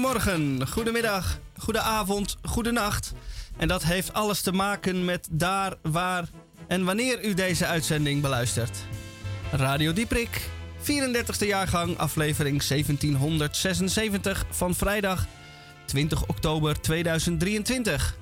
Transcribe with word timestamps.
Goedemorgen, 0.00 0.68
goedemiddag, 0.68 1.38
goedenavond, 1.58 2.36
goedenacht. 2.42 3.12
En 3.56 3.68
dat 3.68 3.84
heeft 3.84 4.12
alles 4.12 4.40
te 4.40 4.52
maken 4.52 5.04
met 5.04 5.28
daar, 5.30 5.74
waar 5.82 6.28
en 6.66 6.84
wanneer 6.84 7.24
u 7.24 7.34
deze 7.34 7.66
uitzending 7.66 8.22
beluistert. 8.22 8.78
Radio 9.52 9.92
Dieprik, 9.92 10.48
34e 10.82 11.46
jaargang, 11.46 11.98
aflevering 11.98 12.62
1776 12.62 14.44
van 14.50 14.74
vrijdag 14.74 15.26
20 15.84 16.26
oktober 16.26 16.80
2023. 16.80 18.16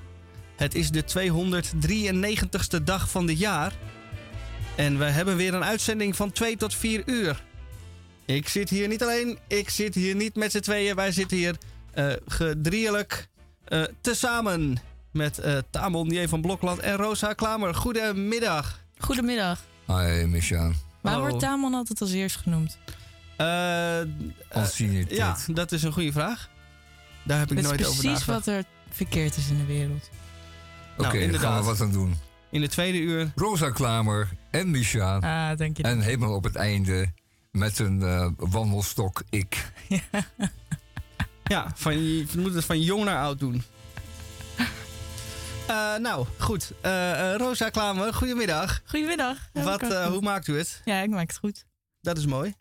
Het 0.55 0.75
is 0.75 0.91
de 0.91 1.03
293ste 1.03 2.83
dag 2.83 3.09
van 3.09 3.25
dit 3.25 3.39
jaar. 3.39 3.73
En 4.75 4.97
we 4.97 5.05
hebben 5.05 5.35
weer 5.35 5.53
een 5.53 5.63
uitzending 5.63 6.15
van 6.15 6.31
2 6.31 6.57
tot 6.57 6.75
4 6.75 7.03
uur. 7.05 7.47
Ik 8.25 8.47
zit 8.47 8.69
hier 8.69 8.87
niet 8.87 9.03
alleen, 9.03 9.37
ik 9.47 9.69
zit 9.69 9.95
hier 9.95 10.15
niet 10.15 10.35
met 10.35 10.51
z'n 10.51 10.59
tweeën. 10.59 10.95
Wij 10.95 11.11
zitten 11.11 11.37
hier 11.37 11.55
uh, 11.99 12.13
gedrieëlijk 12.27 13.27
uh, 13.67 13.83
tezamen 14.01 14.77
met 15.11 15.39
uh, 15.45 15.57
Tamon 15.69 16.09
J. 16.09 16.27
van 16.27 16.41
Blokland 16.41 16.79
en 16.79 16.95
Rosa 16.95 17.33
Klamer. 17.33 17.75
Goedemiddag. 17.75 18.79
Goedemiddag. 18.97 19.63
Hi, 19.87 20.25
Misha. 20.25 20.71
Waarom 21.01 21.21
wordt 21.21 21.39
Tamon 21.39 21.73
altijd 21.73 22.01
als 22.01 22.11
eerst 22.11 22.35
genoemd? 22.37 22.77
ja, 25.07 25.37
dat 25.47 25.71
is 25.71 25.83
een 25.83 25.91
goede 25.91 26.11
vraag. 26.11 26.49
Daar 27.23 27.39
heb 27.39 27.51
ik 27.51 27.61
nooit 27.61 27.85
over 27.85 27.85
nagedacht. 27.85 28.01
precies 28.01 28.25
wat 28.25 28.47
er 28.47 28.63
verkeerd 28.89 29.37
is 29.37 29.49
in 29.49 29.57
de 29.57 29.65
wereld. 29.65 30.09
Oké, 30.97 31.07
okay, 31.07 31.25
nou, 31.25 31.37
gaan 31.37 31.59
we 31.59 31.65
wat 31.65 31.81
aan 31.81 31.91
doen. 31.91 32.15
In 32.49 32.61
de 32.61 32.67
tweede 32.67 32.97
uur. 32.97 33.31
Rosa 33.35 33.69
Klamer 33.69 34.29
en 34.49 34.71
Misha. 34.71 35.17
Ah, 35.17 35.57
dank 35.57 35.77
je. 35.77 35.83
En 35.83 36.01
helemaal 36.01 36.35
op 36.35 36.43
het 36.43 36.55
einde 36.55 37.11
met 37.51 37.79
een 37.79 37.99
uh, 37.99 38.27
wandelstok 38.37 39.23
ik. 39.29 39.71
ja, 39.87 39.99
van, 41.75 42.03
je 42.03 42.25
moet 42.37 42.53
het 42.53 42.65
van 42.65 42.81
jong 42.81 43.03
naar 43.03 43.21
oud 43.21 43.39
doen. 43.39 43.63
Uh, 45.69 45.97
nou, 46.07 46.25
goed. 46.37 46.71
Uh, 46.85 47.35
Rosa 47.35 47.69
Klamer, 47.69 48.13
goedemiddag. 48.13 48.81
Goedemiddag. 48.85 49.49
Wat, 49.53 49.81
hoe 49.81 50.21
maakt 50.21 50.47
u 50.47 50.57
het? 50.57 50.81
Ja, 50.85 51.01
ik 51.01 51.09
maak 51.09 51.27
het 51.27 51.37
goed. 51.37 51.65
Dat 52.01 52.17
is 52.17 52.25
mooi. 52.25 52.55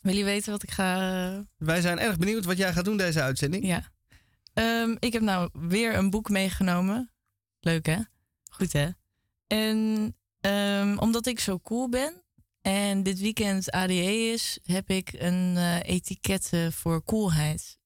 Wil 0.00 0.14
je 0.14 0.24
weten 0.24 0.52
wat 0.52 0.62
ik 0.62 0.70
ga... 0.70 1.44
Wij 1.56 1.80
zijn 1.80 1.98
erg 1.98 2.18
benieuwd 2.18 2.44
wat 2.44 2.56
jij 2.56 2.72
gaat 2.72 2.84
doen 2.84 2.96
deze 2.96 3.22
uitzending. 3.22 3.66
Ja. 3.66 3.90
Um, 4.82 4.96
ik 4.98 5.12
heb 5.12 5.22
nou 5.22 5.48
weer 5.52 5.94
een 5.94 6.10
boek 6.10 6.28
meegenomen. 6.28 7.10
Leuk 7.60 7.86
hè? 7.86 7.98
Goed 8.50 8.72
hè? 8.72 8.88
En 9.46 10.14
um, 10.40 10.98
omdat 10.98 11.26
ik 11.26 11.40
zo 11.40 11.60
cool 11.60 11.88
ben, 11.88 12.22
en 12.62 13.02
dit 13.02 13.18
weekend 13.18 13.70
ADE 13.70 14.32
is, 14.32 14.58
heb 14.62 14.90
ik 14.90 15.12
een 15.12 15.54
uh, 15.56 15.82
etiket 15.82 16.50
voor 16.70 17.04
coolheid 17.04 17.78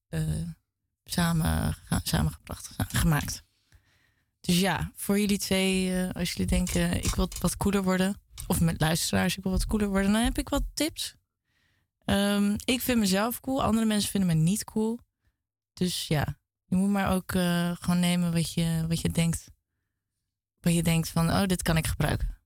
samen, 1.03 1.75
samengebracht, 2.03 2.69
gemaakt. 2.87 3.43
Dus 4.41 4.59
ja, 4.59 4.91
voor 4.95 5.19
jullie 5.19 5.37
twee, 5.37 5.89
uh, 5.89 6.09
als 6.09 6.31
jullie 6.31 6.45
denken 6.45 7.03
ik 7.03 7.15
wil 7.15 7.29
wat 7.39 7.57
cooler 7.57 7.83
worden, 7.83 8.21
of 8.47 8.59
met 8.59 8.81
luisteraars 8.81 9.37
ik 9.37 9.43
wil 9.43 9.51
wat 9.51 9.65
cooler 9.65 9.87
worden, 9.87 10.11
dan 10.11 10.23
heb 10.23 10.37
ik 10.37 10.49
wat 10.49 10.63
tips. 10.73 11.15
Um, 12.05 12.55
ik 12.65 12.81
vind 12.81 12.99
mezelf 12.99 13.39
cool, 13.39 13.63
andere 13.63 13.85
mensen 13.85 14.09
vinden 14.09 14.29
me 14.29 14.43
niet 14.43 14.63
cool. 14.63 14.99
Dus 15.73 16.07
ja, 16.07 16.39
je 16.65 16.75
moet 16.75 16.89
maar 16.89 17.11
ook 17.13 17.31
gewoon 17.81 17.99
nemen 17.99 18.33
wat 18.33 18.53
je, 18.53 18.85
wat 18.87 19.01
je 19.01 19.09
denkt. 19.09 19.49
Wat 20.59 20.73
je 20.73 20.83
denkt 20.83 21.09
van, 21.09 21.29
oh, 21.29 21.45
dit 21.45 21.61
kan 21.61 21.77
ik 21.77 21.87
gebruiken 21.87 22.41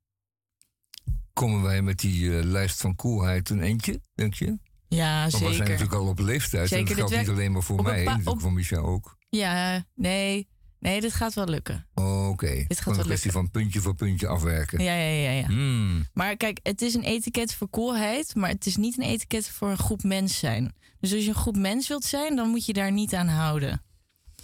komen 1.36 1.62
wij 1.62 1.82
met 1.82 2.00
die 2.00 2.44
lijst 2.44 2.82
van 2.82 2.96
coolheid 2.96 3.50
een 3.50 3.62
eentje, 3.62 4.02
denk 4.14 4.34
je? 4.34 4.60
Ja, 4.88 5.20
Want 5.20 5.32
zeker. 5.32 5.48
we 5.48 5.54
zijn 5.54 5.70
natuurlijk 5.70 5.96
al 5.96 6.08
op 6.08 6.20
leeftijd. 6.20 6.70
Zeker, 6.70 6.92
en 6.92 6.98
dat 6.98 7.10
geldt 7.10 7.28
niet 7.28 7.36
alleen 7.36 7.52
maar 7.52 7.64
voor 7.64 7.84
mij, 7.84 8.04
natuurlijk 8.04 8.42
voor 8.42 8.54
Micha 8.54 8.78
ook. 8.78 9.18
Ja, 9.30 9.86
nee. 9.96 10.48
Nee, 10.80 11.02
dit 11.02 11.14
gaat 11.14 11.34
wel 11.34 11.48
lukken. 11.48 11.88
Oh, 11.94 12.28
Oké. 12.28 12.46
Okay. 12.46 12.66
Dit 12.68 12.80
gaat 12.80 12.98
een 12.98 13.04
kwestie 13.04 13.32
van 13.32 13.52
puntje 13.52 13.82
voor 13.82 13.96
puntje 13.96 14.28
afwerken. 14.28 14.84
Ja, 14.84 14.94
ja, 14.94 15.30
ja. 15.30 15.32
ja. 15.32 15.48
Mm. 15.50 16.06
Maar 16.14 16.38
kijk, 16.38 16.60
het 16.64 16.82
is 16.82 16.94
een 16.94 17.04
etiket 17.04 17.54
voor 17.54 17.70
coolheid, 17.70 18.36
maar 18.36 18.50
het 18.50 18.66
is 18.66 18.76
niet 18.76 18.98
een 18.98 19.04
etiket 19.04 19.50
voor 19.50 19.70
een 19.70 19.78
groep 19.78 20.04
mens 20.04 20.40
zijn. 20.40 20.74
Dus 21.00 21.14
als 21.14 21.24
je 21.24 21.30
een 21.30 21.36
groep 21.36 21.58
mens 21.58 21.88
wilt 21.88 22.04
zijn, 22.04 22.36
dan 22.36 22.50
moet 22.50 22.66
je 22.66 22.74
daar 22.74 22.92
niet 22.92 23.14
aan 23.14 23.28
houden. 23.28 23.82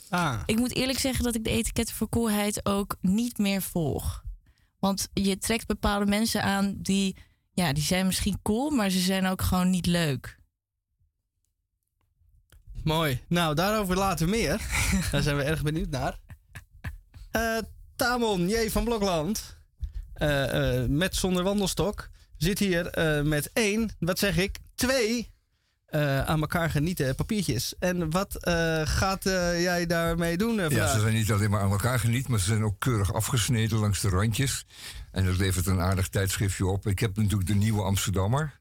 Ah. 0.10 0.40
Ik 0.46 0.58
moet 0.58 0.76
eerlijk 0.76 1.00
zeggen 1.00 1.24
dat 1.24 1.36
ik 1.36 1.44
de 1.44 1.50
etiketten 1.50 1.96
voor 1.96 2.10
coolheid 2.10 2.66
ook 2.66 2.98
niet 3.02 3.38
meer 3.38 3.62
volg. 3.62 4.24
Want 4.80 5.10
je 5.14 5.38
trekt 5.38 5.68
bepaalde 5.68 6.06
mensen 6.06 6.44
aan 6.44 6.76
die, 6.78 7.16
ja, 7.62 7.74
die 7.74 7.84
zijn 7.84 8.06
misschien 8.06 8.40
cool, 8.42 8.70
maar 8.70 8.90
ze 8.90 9.00
zijn 9.00 9.26
ook 9.26 9.42
gewoon 9.42 9.70
niet 9.70 9.86
leuk. 9.86 10.40
Mooi. 12.84 13.22
Nou, 13.28 13.56
daarover 13.56 13.98
later 13.98 14.30
meer. 14.30 14.62
Daar 15.12 15.22
zijn 15.22 15.38
we 15.38 15.44
erg 15.44 15.62
benieuwd 15.62 15.90
naar. 15.90 16.20
Uh, 17.36 17.58
Tamon 17.96 18.50
J. 18.50 18.70
van 18.70 18.84
Blokland, 18.84 19.58
uh, 20.18 20.54
uh, 20.54 20.86
met 20.88 21.16
zonder 21.16 21.44
wandelstok, 21.44 22.10
zit 22.38 22.60
hier 22.60 22.90
met 23.26 23.50
één, 23.54 23.90
wat 24.00 24.20
zeg 24.20 24.38
ik, 24.38 24.60
twee 24.76 25.31
uh, 25.92 26.22
aan 26.22 26.42
elkaar 26.42 26.70
genieten 26.70 27.16
papiertjes. 27.16 27.74
En 27.80 28.12
wat 28.12 28.48
uh, 28.48 28.82
gaat 28.84 29.26
uh, 29.26 29.62
jij 29.62 29.86
daarmee 29.86 30.38
doen? 30.38 30.70
ja, 30.70 30.94
ze 30.94 31.00
zijn 31.00 31.14
niet 31.14 31.32
alleen 31.32 31.50
maar 31.50 31.62
aan 31.62 31.72
elkaar 31.72 32.00
genieten, 32.00 32.32
maar 32.32 32.40
ze 32.40 32.46
zijn 32.46 32.64
ook 32.64 32.80
keurig 32.80 33.14
afgesneden 33.14 33.78
langs 33.78 34.02
de 34.02 34.10
randjes. 34.10 34.66
En 35.12 35.26
dat 35.26 35.38
levert 35.38 35.66
een 35.66 35.80
aardig 35.80 36.08
tijdschriftje 36.08 36.66
op. 36.66 36.88
Ik 36.88 37.00
heb 37.00 37.18
natuurlijk 37.18 37.50
de 37.50 37.56
Nieuwe 37.56 37.82
Amsterdammer. 37.82 38.60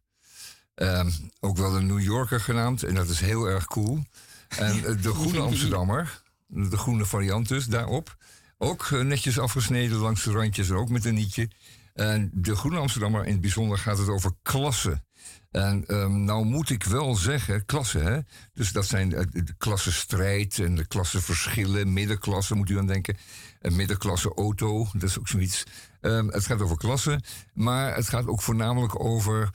Ehm, 0.74 1.10
ook 1.40 1.56
wel 1.56 1.76
een 1.76 1.86
New 1.86 2.00
Yorker 2.00 2.40
genaamd. 2.40 2.82
En 2.82 2.94
dat 2.94 3.08
is 3.08 3.20
heel 3.20 3.46
erg 3.46 3.66
cool. 3.66 4.04
En 4.48 4.80
de 5.00 5.14
Groene 5.14 5.40
Amsterdammer, 5.40 6.22
de 6.46 6.76
groene 6.76 7.06
variant 7.06 7.48
dus, 7.48 7.66
daarop. 7.66 8.16
Ook 8.58 8.90
netjes 8.90 9.38
afgesneden 9.38 9.98
langs 9.98 10.24
de 10.24 10.30
randjes 10.30 10.68
en 10.68 10.76
ook 10.76 10.88
met 10.88 11.04
een 11.04 11.14
nietje. 11.14 11.48
En 12.00 12.30
de 12.34 12.56
Groene 12.56 12.78
Amsterdammer 12.78 13.24
in 13.24 13.32
het 13.32 13.40
bijzonder 13.40 13.78
gaat 13.78 13.98
het 13.98 14.08
over 14.08 14.32
klassen. 14.42 15.04
En 15.50 15.84
um, 15.94 16.24
nou 16.24 16.44
moet 16.44 16.70
ik 16.70 16.84
wel 16.84 17.14
zeggen, 17.14 17.64
klassen, 17.64 18.04
hè? 18.04 18.20
Dus 18.52 18.72
dat 18.72 18.86
zijn 18.86 19.08
de, 19.08 19.26
de 19.30 19.54
klassenstrijd 19.58 20.58
en 20.58 20.74
de 20.74 20.86
klassenverschillen, 20.86 21.92
middenklasse 21.92 22.54
moet 22.54 22.70
u 22.70 22.78
aan 22.78 22.86
denken. 22.86 23.16
Een 23.60 23.76
middenklasse 23.76 24.34
auto, 24.34 24.86
dat 24.92 25.02
is 25.02 25.18
ook 25.18 25.28
zoiets. 25.28 25.64
Um, 26.00 26.28
het 26.28 26.46
gaat 26.46 26.60
over 26.60 26.76
klassen, 26.76 27.22
maar 27.54 27.94
het 27.94 28.08
gaat 28.08 28.26
ook 28.26 28.42
voornamelijk 28.42 29.04
over 29.04 29.50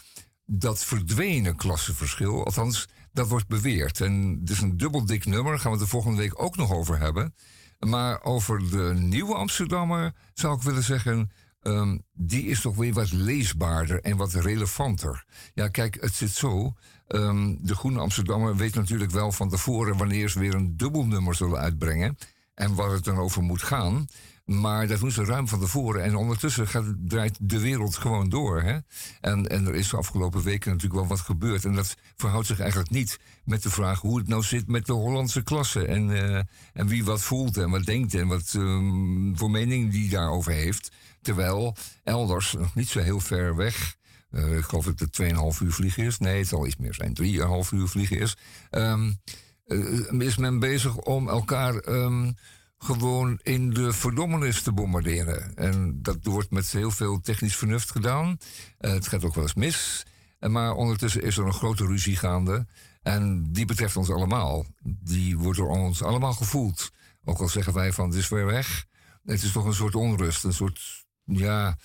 dat 0.45 0.83
verdwenen 0.83 1.56
klassenverschil. 1.56 2.45
Althans, 2.45 2.88
dat 3.13 3.27
wordt 3.27 3.47
beweerd. 3.47 4.01
En 4.01 4.38
het 4.41 4.50
is 4.50 4.62
een 4.62 4.77
dubbel 4.77 5.06
dik 5.06 5.25
nummer, 5.25 5.51
daar 5.51 5.59
gaan 5.59 5.72
we 5.72 5.77
het 5.77 5.85
de 5.85 5.91
volgende 5.91 6.17
week 6.17 6.41
ook 6.41 6.56
nog 6.56 6.72
over 6.72 7.00
hebben. 7.00 7.35
Maar 7.79 8.23
over 8.23 8.69
de 8.69 8.94
nieuwe 8.97 9.35
Amsterdammer 9.35 10.13
zou 10.33 10.56
ik 10.56 10.62
willen 10.62 10.83
zeggen 10.83 11.31
Um, 11.68 12.02
die 12.14 12.46
is 12.46 12.62
toch 12.62 12.76
weer 12.76 12.94
wat 12.94 13.12
leesbaarder 13.12 14.02
en 14.02 14.18
wat 14.18 14.34
relevanter. 14.34 15.26
Ja, 15.53 15.68
kijk, 15.68 15.98
het 16.02 16.14
zit 16.14 16.31
zo. 16.31 16.74
Um, 17.08 17.58
de 17.62 17.76
Groene 17.76 18.00
Amsterdammer 18.00 18.56
weet 18.56 18.76
natuurlijk 18.76 19.12
wel 19.12 19.31
van 19.31 19.50
tevoren 19.50 19.98
wanneer 19.98 20.30
ze 20.30 20.40
weer 20.40 20.54
een 20.54 20.78
dubbelnummer 20.78 21.36
zullen 21.36 21.59
uitbrengen. 21.59 22.18
En 22.54 22.75
waar 22.75 22.92
het 22.92 23.04
dan 23.04 23.18
over 23.18 23.42
moet 23.42 23.64
gaan. 23.64 24.08
Maar 24.46 24.88
dat 24.88 25.00
doen 25.00 25.12
ze 25.12 25.24
ruim 25.24 25.48
van 25.48 25.59
tevoren. 25.59 26.04
En 26.04 26.16
ondertussen 26.16 26.68
gaat, 26.68 26.86
draait 26.98 27.38
de 27.42 27.59
wereld 27.59 27.95
gewoon 27.95 28.30
door. 28.30 28.62
Hè? 28.62 28.78
En, 29.22 29.48
en 29.48 29.68
er 29.68 29.75
is 29.75 29.89
de 29.89 29.98
afgelopen 29.98 30.44
weken 30.44 30.72
natuurlijk 30.72 31.00
wel 31.00 31.10
wat 31.10 31.19
gebeurd. 31.19 31.66
En 31.66 31.74
dat 31.74 31.95
verhoudt 32.16 32.48
zich 32.48 32.60
eigenlijk 32.60 32.89
niet 32.89 33.19
met 33.44 33.63
de 33.63 33.69
vraag 33.69 34.01
hoe 34.01 34.18
het 34.18 34.28
nou 34.28 34.44
zit 34.44 34.68
met 34.68 34.86
de 34.86 34.94
Hollandse 34.94 35.44
klasse. 35.44 35.86
En, 35.86 36.10
uh, 36.10 36.39
en 36.74 36.88
wie 36.88 37.06
wat 37.06 37.22
voelt 37.22 37.57
en 37.57 37.69
wat 37.69 37.86
denkt 37.86 38.13
en 38.13 38.28
wat 38.28 38.54
um, 38.54 39.38
voor 39.38 39.51
mening 39.51 39.92
die 39.92 40.10
daarover 40.10 40.51
heeft. 40.51 40.92
Terwijl 41.25 41.75
elders, 42.04 42.54
nog 42.54 42.75
niet 42.75 42.89
zo 42.89 43.00
heel 43.00 43.19
ver 43.19 43.56
weg, 43.56 43.95
uh, 44.31 44.57
ik 44.57 44.63
geloof 44.63 44.86
dat 44.86 45.00
het 45.00 45.22
2,5 45.22 45.62
uur 45.62 45.72
vliegen 45.72 46.04
is. 46.04 46.18
Nee, 46.18 46.38
het 46.38 46.48
zal 46.48 46.66
iets 46.66 46.75
meer 46.75 46.94
zijn, 46.94 47.18
3,5 47.66 47.69
uur 47.72 47.88
vliegen 47.88 48.19
is. 48.19 48.38
Um, 48.72 49.19
uh, 49.66 50.19
is 50.22 50.38
men 50.38 50.60
bezig 50.60 50.95
om 50.95 51.30
elkaar 51.30 51.88
um, 51.88 52.36
gewoon 52.77 53.39
in 53.44 53.69
de 53.69 53.94
verdommenis 53.94 54.62
te 54.62 54.72
bombarderen. 54.72 55.56
En 55.56 56.01
dat 56.01 56.18
wordt 56.22 56.51
met 56.51 56.72
heel 56.72 56.92
veel 56.92 57.22
technisch 57.22 57.56
vernuft 57.56 57.92
gedaan. 57.92 58.38
Uh, 58.80 58.92
het 58.92 59.07
gaat 59.07 59.24
ook 59.24 59.36
wel 59.36 59.44
eens 59.44 59.54
mis. 59.54 60.06
Maar 60.39 60.74
ondertussen 60.74 61.22
is 61.22 61.38
er 61.38 61.45
een 61.45 61.54
grote 61.54 61.86
ruzie 61.86 62.16
gaande. 62.16 62.68
En 63.01 63.51
die 63.51 63.66
betreft 63.66 63.98
ons 63.98 64.12
allemaal. 64.12 64.66
Die 64.83 65.38
wordt 65.38 65.57
door 65.57 65.69
ons 65.69 66.04
allemaal 66.04 66.33
gevoeld. 66.33 66.92
Ook 67.24 67.39
al 67.39 67.50
zeggen 67.50 67.74
wij 67.74 67.94
van 67.94 68.10
het 68.10 68.18
is 68.18 68.27
ver 68.27 68.45
weg. 68.45 68.86
Het 69.24 69.44
is 69.44 69.51
toch 69.51 69.66
een 69.66 69.74
soort 69.74 69.95
onrust, 69.95 70.44
een 70.44 70.54
soort 70.54 71.05
ja, 71.25 71.77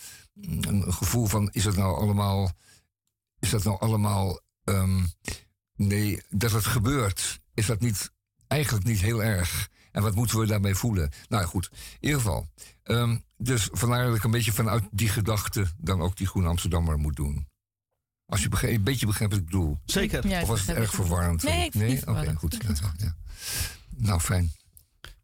een 0.61 0.93
gevoel 0.93 1.27
van: 1.27 1.51
is 1.53 1.65
het 1.65 1.77
nou 1.77 1.97
allemaal. 1.97 2.51
Is 3.39 3.51
dat 3.51 3.65
nou 3.65 3.81
allemaal. 3.81 4.41
Um, 4.65 5.09
nee, 5.75 6.23
dat 6.29 6.53
het 6.53 6.67
gebeurt, 6.67 7.41
is 7.55 7.67
dat 7.67 7.81
niet, 7.81 8.11
eigenlijk 8.47 8.85
niet 8.87 9.01
heel 9.01 9.23
erg. 9.23 9.69
En 9.93 10.03
wat 10.03 10.15
moeten 10.15 10.39
we 10.39 10.47
daarmee 10.47 10.75
voelen? 10.75 11.11
Nou 11.29 11.45
goed, 11.45 11.69
in 11.73 11.79
ieder 12.01 12.21
geval. 12.21 12.47
Um, 12.85 13.25
dus 13.37 13.69
vandaar 13.73 14.07
dat 14.07 14.17
ik 14.17 14.25
een 14.25 14.31
beetje 14.31 14.53
vanuit 14.53 14.85
die 14.91 15.09
gedachte 15.09 15.67
dan 15.77 16.01
ook 16.01 16.17
die 16.17 16.27
Groene 16.27 16.49
Amsterdammer 16.49 16.99
moet 16.99 17.17
doen. 17.17 17.49
Als 18.27 18.43
je 18.43 18.49
begrijpt, 18.49 18.77
een 18.77 18.85
beetje 18.85 19.07
begrijpt 19.07 19.33
wat 19.33 19.43
ik 19.43 19.49
bedoel. 19.49 19.79
Zeker. 19.85 20.29
Ja, 20.29 20.41
Of 20.41 20.49
was 20.49 20.59
het 20.59 20.67
begrijp 20.67 20.87
erg 20.87 20.95
verwarrend? 20.95 21.43
Nee, 21.43 21.65
ik 21.65 21.73
vind 21.73 21.85
het 21.85 21.93
niet 21.93 22.07
Oké, 22.07 22.35
goed. 22.35 22.57
Ja, 22.63 22.93
ja. 22.97 23.17
Nou, 23.89 24.21
fijn. 24.21 24.53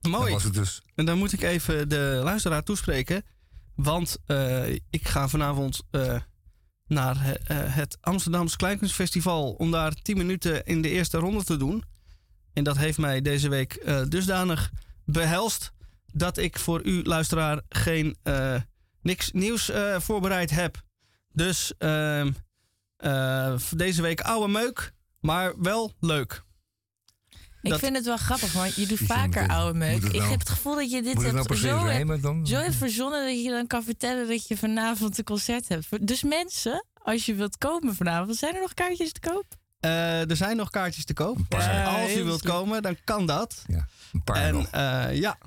Dat 0.01 0.13
Mooi. 0.13 0.33
was 0.33 0.45
het 0.45 0.55
dus. 0.55 0.83
En 0.95 1.05
dan 1.07 1.19
moet 1.19 1.33
ik 1.33 1.43
even 1.43 1.89
de 1.89 2.21
luisteraar 2.25 2.63
toespreken. 2.63 3.25
Want 3.77 4.19
eh, 4.27 4.73
ik 4.73 5.09
ga 5.09 5.29
vanavond 5.29 5.83
eh, 5.91 6.21
naar 6.87 7.17
eh, 7.17 7.57
het 7.75 7.99
Amsterdams 8.01 8.57
Kleinkunstfestival. 8.57 9.53
Om 9.53 9.71
daar 9.71 9.93
10 9.95 10.17
minuten 10.17 10.65
in 10.65 10.83
de 10.83 10.89
eerste 10.89 11.19
ronde 11.19 11.45
te 11.45 11.57
doen. 11.57 11.85
En 12.53 12.65
dat 12.65 12.77
heeft 12.77 12.99
mij 12.99 13.23
deze 13.23 13.49
week 13.49 13.87
dusdanig 14.09 14.71
behelst. 15.05 15.73
Dat 16.13 16.39
ik 16.39 16.59
voor 16.59 16.85
u, 16.85 17.03
luisteraar, 17.03 17.63
geen 17.69 18.17
niks 19.03 19.33
nieuws 19.33 19.71
voorbereid 19.99 20.51
heb. 20.51 20.83
Dus 21.33 21.73
ehm, 21.79 22.31
eh, 22.97 23.57
deze 23.77 24.03
week 24.03 24.21
oude 24.21 24.53
meuk. 24.53 24.93
Maar 25.21 25.61
wel 25.61 25.93
leuk. 26.01 26.45
Ik 27.67 27.73
Dat- 27.73 27.81
vind 27.81 27.97
het 27.97 28.05
wel 28.05 28.17
grappig, 28.17 28.53
want 28.53 28.75
je 28.75 28.87
doet 28.87 28.99
vaker 29.03 29.43
het- 29.43 29.51
oude 29.51 29.79
meuk. 29.79 29.95
het 29.95 30.05
Ik 30.05 30.19
nou- 30.19 30.31
heb 30.31 30.39
het 30.39 30.49
gevoel 30.49 30.75
dat 30.75 30.91
je 30.91 31.03
dit 31.03 31.13
het 31.13 31.23
nou 31.23 31.37
hebt 31.37 31.49
se 31.49 31.57
zo, 31.57 31.77
hebt, 31.77 31.83
rijmen 31.89 32.21
dan? 32.21 32.47
zo 32.47 32.57
hebt 32.57 32.75
verzonnen 32.75 33.25
dat 33.27 33.43
je 33.43 33.51
dan 33.51 33.67
kan 33.67 33.83
vertellen 33.83 34.29
dat 34.29 34.49
je 34.49 34.57
vanavond 34.57 35.19
een 35.19 35.25
concert 35.25 35.69
hebt. 35.69 36.07
Dus 36.07 36.23
mensen, 36.23 36.85
als 36.95 37.27
je 37.27 37.35
wilt 37.35 37.59
komen 37.59 37.95
vanavond, 37.95 38.37
zijn 38.37 38.55
er 38.55 38.61
nog 38.61 38.75
kaartjes 38.75 39.13
te 39.13 39.21
koop? 39.21 39.45
Eh, 39.81 40.31
er 40.31 40.37
zijn 40.37 40.57
nog 40.57 40.71
kaartjes 40.71 41.05
te 41.05 41.13
koop. 41.15 41.39
Dus 41.49 41.65
als 41.87 42.11
u 42.11 42.13
heel 42.13 42.25
wilt 42.25 42.43
komen, 42.43 42.83
dan 42.83 42.97
kan 43.05 43.27
dat. 43.27 43.63
Ja, 43.67 43.87
een 44.13 44.23
paar 44.25 44.53
nog. 44.53 44.67
En 44.71 45.09
eh, 45.09 45.17
ja, 45.19 45.39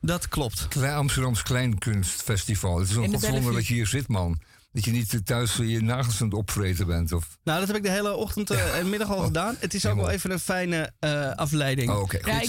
dat 0.00 0.28
klopt. 0.28 0.68
Klein 0.68 0.94
Amsterdams 0.94 1.42
Kleinkunstfestival. 1.42 2.78
Het 2.78 2.88
is 2.88 2.94
Bellevue. 2.94 3.52
dat 3.52 3.66
je 3.66 3.74
hier 3.74 3.86
zit, 3.86 4.08
man. 4.08 4.40
Dat 4.76 4.84
je 4.84 4.90
niet 4.90 5.26
thuis 5.26 5.56
je 5.56 5.82
nagels 5.82 6.20
aan 6.20 6.26
het 6.28 6.36
opvreten 6.36 6.86
bent. 6.86 7.12
Of... 7.12 7.38
Nou, 7.44 7.58
dat 7.58 7.68
heb 7.68 7.76
ik 7.76 7.82
de 7.82 7.90
hele 7.90 8.14
ochtend 8.14 8.50
eh, 8.50 8.78
en 8.78 8.88
middag 8.90 9.10
al 9.10 9.16
Oh, 9.18 9.24
gedaan. 9.24 9.56
Het 9.58 9.74
is 9.74 9.86
ook 9.86 9.96
wel 9.96 10.10
even 10.10 10.30
een 10.30 10.38
fijne 10.38 10.92
eh, 10.98 11.30
afleiding. 11.30 11.90
Oh, 11.90 12.00
oké. 12.00 12.16
Ja, 12.16 12.40
ik 12.40 12.48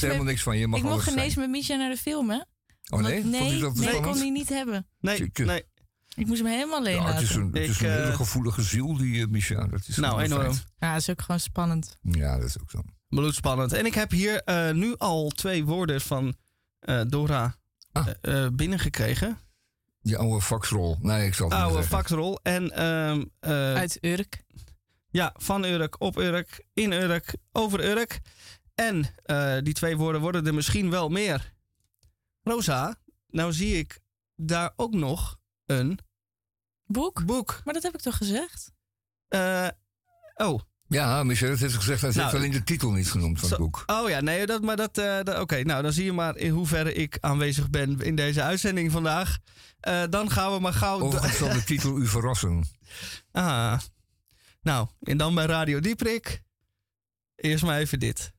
helemaal 0.00 0.24
niks 0.24 0.42
van 0.42 0.58
je. 0.58 0.66
mag 0.66 0.78
ik 0.78 0.84
mocht 0.84 1.10
ineens 1.10 1.34
met 1.34 1.50
Misha 1.50 1.76
naar 1.76 1.90
de 1.90 1.96
film, 1.96 2.30
hè? 2.30 2.36
Oh 2.36 2.42
Omdat- 2.90 3.10
nee? 3.12 3.24
Nee, 3.24 3.54
je 3.54 3.60
dat 3.60 3.74
nee, 3.74 3.82
ik 3.82 3.88
spannend? 3.88 4.12
kon 4.12 4.22
die 4.22 4.30
niet 4.32 4.48
hebben. 4.48 4.86
nee, 5.00 5.30
nee. 5.34 5.62
Ik 6.14 6.26
moest 6.26 6.40
hem 6.42 6.50
helemaal 6.50 6.78
alleen 6.78 6.94
Ja, 6.94 7.12
het 7.12 7.22
is 7.22 7.34
een, 7.34 7.46
het 7.46 7.56
is 7.56 7.74
Ik, 7.76 7.80
een 7.80 7.90
hele 7.90 8.06
eh, 8.10 8.16
gevoelige 8.16 8.62
ziel, 8.62 8.96
die 8.96 9.14
uh, 9.14 9.26
Micha. 9.26 9.66
Dat 9.66 9.80
is 9.86 9.96
Nou, 9.96 10.22
enorm. 10.22 10.42
feit. 10.42 10.64
Ja, 10.78 10.92
dat 10.92 11.00
is 11.00 11.10
ook 11.10 11.22
gewoon 11.22 11.40
spannend. 11.40 11.98
Ja, 12.02 12.36
dat 12.38 12.46
is 12.48 12.60
ook 12.60 12.70
zo. 12.70 12.82
Bloedspannend. 13.08 13.72
En 13.72 13.86
ik 13.86 13.94
heb 13.94 14.10
hier 14.10 14.42
eh, 14.42 14.70
nu 14.70 14.94
al 14.98 15.28
twee 15.28 15.64
woorden 15.64 16.00
van 16.00 16.34
eh, 16.78 17.00
Dora 17.08 17.56
Ah. 17.92 18.06
binnengekregen. 18.52 19.38
Die 20.02 20.16
oude 20.16 20.40
faxrol. 20.40 20.96
Nee, 21.00 21.26
ik 21.26 21.34
zal 21.34 21.48
het 21.48 21.54
niet 21.54 21.64
Oude 21.66 21.82
zeggen. 21.82 21.98
faxrol. 21.98 22.38
En 22.42 22.70
ehm, 22.70 23.24
eh, 23.40 23.74
Uit 23.74 23.98
Urk. 24.00 24.44
ja, 25.10 25.34
van 25.36 25.64
Urk, 25.64 26.00
op 26.00 26.16
Urk, 26.16 26.66
in 26.74 26.92
Urk, 26.92 27.34
over 27.52 27.84
Urk. 27.84 28.20
En 28.74 29.06
eh, 29.24 29.58
die 29.62 29.74
twee 29.74 29.96
woorden 29.96 30.20
worden 30.20 30.46
er 30.46 30.54
misschien 30.54 30.90
wel 30.90 31.08
meer. 31.08 31.52
Rosa, 32.42 32.96
nou 33.26 33.52
zie 33.52 33.78
ik 33.78 34.00
daar 34.36 34.72
ook 34.76 34.94
nog 34.94 35.38
een 35.66 35.98
Boek? 36.84 37.24
boek. 37.26 37.60
Maar 37.64 37.74
dat 37.74 37.82
heb 37.82 37.94
ik 37.94 38.00
toch 38.00 38.16
gezegd? 38.16 38.72
Eh, 39.28 39.68
oh. 40.34 40.60
Ja, 40.92 41.22
Michel, 41.22 41.50
het 41.50 41.60
heeft 41.60 41.74
gezegd. 41.74 42.00
Hij 42.00 42.10
Nou, 42.10 42.22
heeft 42.22 42.34
alleen 42.36 42.50
de 42.50 42.62
titel 42.64 42.90
niet 42.90 43.10
genoemd 43.10 43.38
van 43.40 43.48
Zo- 43.48 43.54
het 43.54 43.64
boek. 43.64 43.82
Oh 43.86 44.08
ja, 44.08 44.20
nee, 44.20 44.46
dat, 44.46 44.62
maar 44.62 44.76
dat. 44.76 44.98
eh, 44.98 45.18
dat- 45.22 45.38
Oké, 45.40 45.62
nou 45.62 45.82
dan 45.82 45.92
zie 45.92 46.04
je 46.04 46.12
maar 46.12 46.36
in 46.36 46.50
hoeverre 46.50 46.92
ik 46.94 47.18
aanwezig 47.20 47.70
ben 47.70 48.00
in 48.00 48.14
deze 48.14 48.42
uitzending 48.42 48.92
vandaag. 48.92 49.38
Eh, 49.80 50.02
dan 50.10 50.30
gaan 50.30 50.52
we 50.52 50.58
maar 50.60 50.72
gauw. 50.72 51.00
Overigens 51.00 51.36
zal 51.36 51.52
de 51.52 51.64
titel 51.64 51.98
u 51.98 52.06
verrassen. 52.06 52.64
Ah. 53.32 53.78
Nou, 54.62 54.88
en 55.02 55.16
dan 55.16 55.34
bij 55.34 55.46
Radio 55.46 55.80
Dieprik. 55.80 56.42
Eerst 57.36 57.64
maar 57.64 57.78
even 57.78 57.98
dit. 57.98 58.32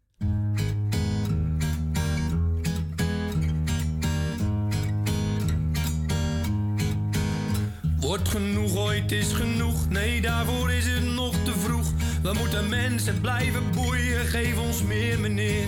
Wordt 8.00 8.28
genoeg 8.30 8.76
ooit 8.76 9.12
is 9.12 9.32
genoeg, 9.34 9.90
nee 9.90 10.22
daarvoor 10.22 10.72
is 10.72 10.86
het 10.86 11.04
nog 11.04 11.36
te 11.44 11.54
vroeg. 11.60 11.92
We 12.24 12.34
moeten 12.34 12.70
mensen 12.70 13.22
blijven 13.22 13.72
boeien, 13.72 14.26
geef 14.26 14.58
ons 14.58 14.84
meer 14.84 15.20
meneer. 15.20 15.68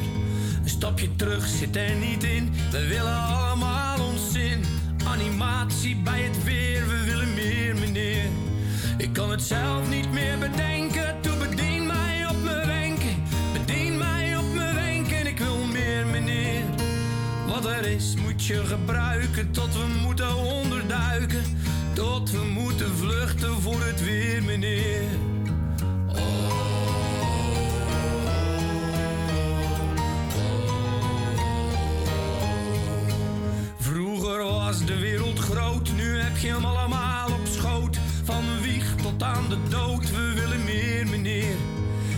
Een 0.64 0.70
stapje 0.70 1.16
terug 1.16 1.48
zit 1.48 1.76
er 1.76 1.96
niet 1.96 2.24
in, 2.24 2.54
we 2.72 2.88
willen 2.88 3.24
allemaal 3.24 4.06
ons 4.06 4.32
zin. 4.32 4.64
Animatie 5.08 5.96
bij 5.96 6.22
het 6.22 6.44
weer, 6.44 6.88
we 6.88 7.04
willen 7.06 7.34
meer 7.34 7.76
meneer. 7.76 8.26
Ik 8.98 9.14
kan 9.14 9.32
het 9.32 9.42
zelf 9.42 9.90
niet 9.90 10.12
meer 10.12 10.38
bedenken, 10.38 11.22
toe 11.22 11.38
bedien 11.38 11.86
mij 11.86 12.28
op 12.30 12.44
mijn 12.44 12.68
wenken. 12.68 13.24
Bedien 13.54 13.98
mij 13.98 14.38
op 14.38 14.54
mijn 14.54 14.76
wenken, 14.76 15.28
ik 15.28 15.38
wil 15.38 15.66
meer 15.66 16.06
meneer. 16.06 16.64
Wat 17.48 17.66
er 17.66 17.86
is 17.86 18.16
moet 18.16 18.46
je 18.46 18.66
gebruiken 18.66 19.52
tot 19.52 19.74
we 19.74 19.86
moeten 20.04 20.36
onderduiken. 20.36 21.44
Tot 21.94 22.32
we 22.32 22.44
moeten 22.44 22.96
vluchten 22.96 23.62
voor 23.62 23.82
het 23.84 24.04
weer, 24.04 24.44
meneer. 24.44 25.25
Was 34.44 34.86
de 34.86 35.00
wereld 35.00 35.40
groot, 35.40 35.92
nu 35.96 36.20
heb 36.20 36.38
je 36.38 36.48
hem 36.48 36.66
allemaal 36.66 37.28
op 37.28 37.48
schoot. 37.52 37.98
Van 38.24 38.44
wieg 38.62 38.96
tot 38.96 39.24
aan 39.24 39.50
de 39.50 39.58
dood, 39.70 40.12
we 40.12 40.34
willen 40.34 40.64
meer, 40.64 41.08
meneer. 41.08 41.56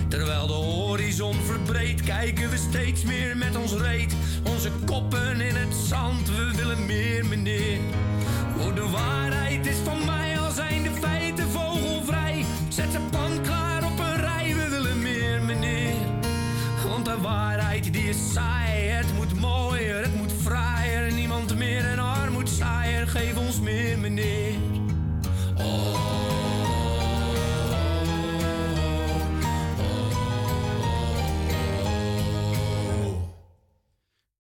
Terwijl 0.08 0.48
de 0.48 0.54
horizon 0.54 1.36
verbreedt, 1.46 2.02
kijken 2.02 2.50
we 2.50 2.58
steeds 2.58 3.04
meer 3.04 3.38
met 3.38 3.58
ons 3.58 3.74
reet. 3.74 4.16
Onze 4.44 4.72
koppen 4.86 5.42
in 5.42 5.56
het 5.56 5.76
zand, 5.76 6.28
we 6.28 6.54
willen 6.56 6.86
meer, 6.86 7.26
meneer. 7.26 7.80
Oh, 8.60 8.76
de 8.76 8.90
waarheid 8.90 9.66
is 9.66 9.78
van 9.84 10.06
mij, 10.06 10.40
al 10.40 10.52
zijn 10.52 10.84
de 10.84 10.92
feiten 11.02 11.50
vogelvrij. 11.50 12.46
Zet 12.68 12.92
ze 12.92 13.00
pan 13.12 13.42
klaar 13.42 13.84
op 13.84 14.00
een 14.00 14.16
rij, 14.16 14.56
we 14.56 14.70
willen 14.70 15.02
meer, 15.02 15.42
meneer. 15.42 15.96
Want 16.88 17.06
de 17.06 17.18
waarheid 17.22 17.94
die 17.94 18.10
is 18.10 18.34
saai, 18.34 18.88
het 18.88 19.14
moet 19.16 19.40
mooier, 19.40 20.02
het 20.02 20.16
moet 20.16 20.34
fraaier. 20.42 21.14
Niemand 21.14 21.58
meer 21.58 21.78
geef 21.82 22.07
meneer. 24.10 24.56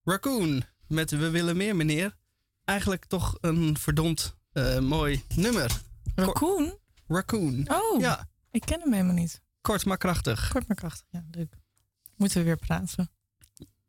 Raccoon 0.03 0.63
met 0.87 1.11
We 1.11 1.29
willen 1.29 1.57
meer, 1.57 1.75
meneer. 1.75 2.15
Eigenlijk 2.63 3.05
toch 3.05 3.37
een 3.41 3.77
verdomd 3.77 4.35
eh, 4.51 4.79
mooi 4.79 5.23
nummer. 5.35 5.81
Raccoon? 6.15 6.77
Raccoon. 7.07 7.65
Oh, 7.71 7.99
Ja, 7.99 8.27
ik 8.51 8.61
ken 8.65 8.79
hem 8.81 8.93
helemaal 8.93 9.13
niet. 9.15 9.41
kort 9.61 9.85
maar 9.85 9.97
krachtig. 9.97 10.49
Kort 10.49 10.67
maar 10.67 10.77
krachtig. 10.77 11.05
Ja, 11.09 11.25
leuk. 11.31 11.53
Moeten 12.15 12.37
we 12.37 12.43
weer 12.43 12.57
praten. 12.57 13.09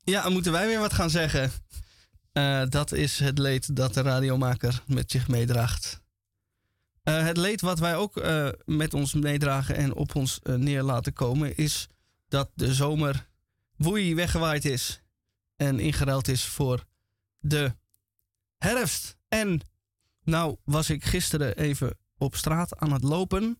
Ja, 0.04 0.22
dan 0.22 0.32
moeten 0.32 0.52
wij 0.52 0.66
weer 0.66 0.78
wat 0.78 0.92
gaan 0.92 1.10
zeggen. 1.10 1.50
Eh, 2.38 2.62
dat 2.68 2.92
is 2.92 3.18
het 3.18 3.38
leed 3.38 3.76
dat 3.76 3.94
de 3.94 4.00
radiomaker 4.00 4.82
met 4.86 5.10
zich 5.10 5.28
meedraagt. 5.28 6.02
Eh, 7.02 7.22
het 7.24 7.36
leed 7.36 7.60
wat 7.60 7.78
wij 7.78 7.96
ook 7.96 8.16
eh, 8.16 8.48
met 8.64 8.94
ons 8.94 9.14
meedragen 9.14 9.76
en 9.76 9.94
op 9.94 10.14
ons 10.14 10.40
neer 10.42 10.82
laten 10.82 11.12
komen, 11.12 11.56
is 11.56 11.88
dat 12.28 12.50
de 12.54 12.74
zomer 12.74 13.28
woei 13.76 14.14
weggewaaid 14.14 14.64
is 14.64 15.00
en 15.56 15.80
ingeruild 15.80 16.28
is 16.28 16.44
voor 16.44 16.84
de 17.38 17.74
herfst. 18.58 19.16
En 19.28 19.60
nou 20.24 20.56
was 20.64 20.90
ik 20.90 21.04
gisteren 21.04 21.56
even 21.56 21.98
op 22.18 22.36
straat 22.36 22.78
aan 22.78 22.92
het 22.92 23.02
lopen 23.02 23.58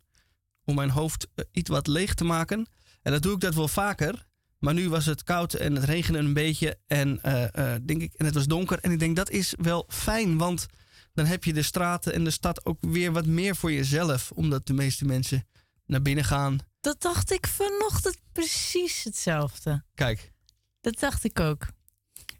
om 0.64 0.74
mijn 0.74 0.90
hoofd 0.90 1.28
iets 1.52 1.70
wat 1.70 1.86
leeg 1.86 2.14
te 2.14 2.24
maken. 2.24 2.66
En 3.02 3.12
dat 3.12 3.22
doe 3.22 3.34
ik 3.34 3.40
dat 3.40 3.54
wel 3.54 3.68
vaker. 3.68 4.26
Maar 4.58 4.74
nu 4.74 4.88
was 4.88 5.06
het 5.06 5.22
koud 5.22 5.54
en 5.54 5.74
het 5.74 5.84
regende 5.84 6.18
een 6.18 6.32
beetje. 6.32 6.78
En, 6.86 7.22
eh, 7.22 7.74
eh, 7.74 7.80
denk 7.82 8.02
ik, 8.02 8.14
en 8.14 8.24
het 8.24 8.34
was 8.34 8.46
donker. 8.46 8.78
En 8.80 8.90
ik 8.90 8.98
denk 8.98 9.16
dat 9.16 9.30
is 9.30 9.54
wel 9.58 9.84
fijn. 9.88 10.38
Want 10.38 10.66
dan 11.12 11.26
heb 11.26 11.44
je 11.44 11.52
de 11.52 11.62
straten 11.62 12.12
en 12.12 12.24
de 12.24 12.30
stad 12.30 12.66
ook 12.66 12.78
weer 12.80 13.12
wat 13.12 13.26
meer 13.26 13.56
voor 13.56 13.72
jezelf. 13.72 14.30
Omdat 14.30 14.66
de 14.66 14.72
meeste 14.72 15.04
mensen 15.04 15.46
naar 15.86 16.02
binnen 16.02 16.24
gaan. 16.24 16.58
Dat 16.80 17.02
dacht 17.02 17.30
ik 17.32 17.46
vanochtend 17.46 18.18
precies 18.32 19.04
hetzelfde. 19.04 19.84
Kijk, 19.94 20.32
Dat 20.80 20.98
dacht 20.98 21.24
ik 21.24 21.40
ook. 21.40 21.66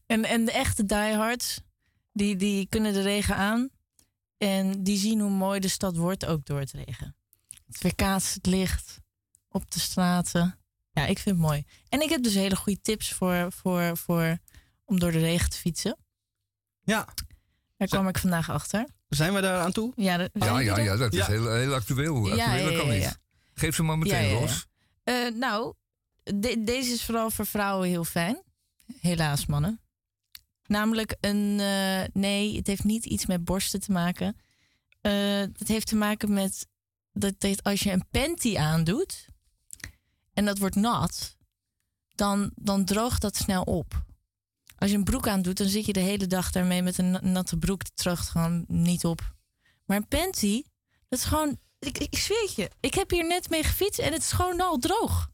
En, 0.06 0.25
en 0.25 0.44
de 0.44 0.52
echte 0.52 0.84
diehards, 0.84 1.60
die, 2.12 2.37
die 2.37 2.66
kunnen 2.68 2.92
de 2.92 3.02
regen 3.02 3.37
aan. 3.37 3.68
En 4.38 4.82
die 4.82 4.98
zien 4.98 5.20
hoe 5.20 5.30
mooi 5.30 5.60
de 5.60 5.68
stad 5.68 5.96
wordt, 5.96 6.26
ook 6.26 6.46
door 6.46 6.58
het 6.58 6.72
regen. 6.72 7.16
Het 7.66 7.82
weerkaatst 7.82 8.34
het 8.34 8.46
licht 8.46 9.00
op 9.48 9.70
de 9.70 9.80
straten. 9.80 10.57
Ja, 11.00 11.06
ik 11.06 11.18
vind 11.18 11.36
het 11.36 11.44
mooi. 11.46 11.64
En 11.88 12.00
ik 12.00 12.08
heb 12.08 12.22
dus 12.22 12.34
hele 12.34 12.56
goede 12.56 12.80
tips 12.80 13.12
voor, 13.12 13.52
voor, 13.52 13.96
voor 13.96 14.38
om 14.84 14.98
door 15.00 15.12
de 15.12 15.18
regen 15.18 15.50
te 15.50 15.56
fietsen. 15.56 15.96
ja, 16.80 17.08
Daar 17.76 17.88
kwam 17.88 18.08
ik 18.08 18.18
vandaag 18.18 18.50
achter. 18.50 18.88
zijn 19.08 19.34
we 19.34 19.40
daar 19.40 19.60
aan 19.60 19.72
toe? 19.72 19.92
Ja, 19.96 20.16
dat- 20.16 20.30
Ja, 20.32 20.58
ja, 20.58 20.78
ja, 20.78 20.96
dat 20.96 21.12
is 21.12 21.18
Ja. 21.18 21.26
heel, 21.26 21.52
heel 21.52 21.74
actueel. 21.74 22.16
Actueel 22.16 22.36
ja, 22.36 22.54
ja, 22.54 22.76
kan 22.78 22.86
ja, 22.86 22.92
niet. 23.08 23.18
Geef 23.54 23.74
ze 23.74 23.82
maar 23.82 23.98
meteen, 23.98 24.22
Ja, 24.22 24.26
ja, 24.28 24.32
ja. 24.32 24.38
Roos. 24.38 24.66
Eh, 25.04 25.28
nou, 25.34 25.74
de- 26.22 26.62
deze 26.64 26.92
is 26.92 27.04
vooral 27.04 27.30
voor 27.30 27.46
vrouwen 27.46 27.88
heel 27.88 28.04
fijn. 28.04 28.42
Helaas, 29.00 29.46
mannen. 29.46 29.80
Namelijk 30.66 31.16
een. 31.20 31.60
eh, 31.60 32.02
nee, 32.12 32.56
het 32.56 32.66
heeft 32.66 32.84
niet 32.84 33.04
iets 33.04 33.26
met 33.26 33.44
borsten 33.44 33.80
te 33.80 33.92
maken. 33.92 34.36
Eh, 35.00 35.12
het 35.38 35.68
heeft 35.68 35.86
te 35.86 35.96
maken 35.96 36.32
met 36.32 36.66
dat, 37.12 37.34
dat 37.40 37.62
als 37.62 37.80
je 37.80 37.90
een 37.92 38.08
panty 38.10 38.56
aandoet 38.56 39.26
en 40.38 40.45
dat 40.45 40.59
wordt 40.59 40.75
nat, 40.75 41.37
dan, 42.14 42.50
dan 42.54 42.85
droogt 42.85 43.21
dat 43.21 43.37
snel 43.37 43.62
op. 43.62 44.04
Als 44.78 44.90
je 44.90 44.97
een 44.97 45.04
broek 45.04 45.28
aandoet, 45.28 45.57
dan 45.57 45.68
zit 45.68 45.87
je 45.87 45.92
de 45.92 46.00
hele 46.00 46.26
dag 46.26 46.50
daarmee 46.50 46.83
met 46.83 46.99
een 46.99 47.11
na- 47.11 47.21
natte 47.23 47.57
broek. 47.57 47.83
Het 47.83 47.97
droogt 47.97 48.28
gewoon 48.28 48.64
niet 48.68 49.04
op. 49.04 49.35
Maar 49.85 49.97
een 49.97 50.09
panty, 50.09 50.62
dat 51.09 51.18
is 51.18 51.25
gewoon. 51.25 51.59
Ik, 51.78 51.99
ik 51.99 52.18
zweer 52.18 52.52
je, 52.57 52.71
ik 52.80 52.95
heb 52.95 53.11
hier 53.11 53.26
net 53.26 53.50
mee 53.50 53.62
gefietst 53.62 53.99
en 53.99 54.12
het 54.12 54.23
is 54.23 54.33
gewoon 54.33 54.61
al 54.61 54.78
droog. 54.78 55.30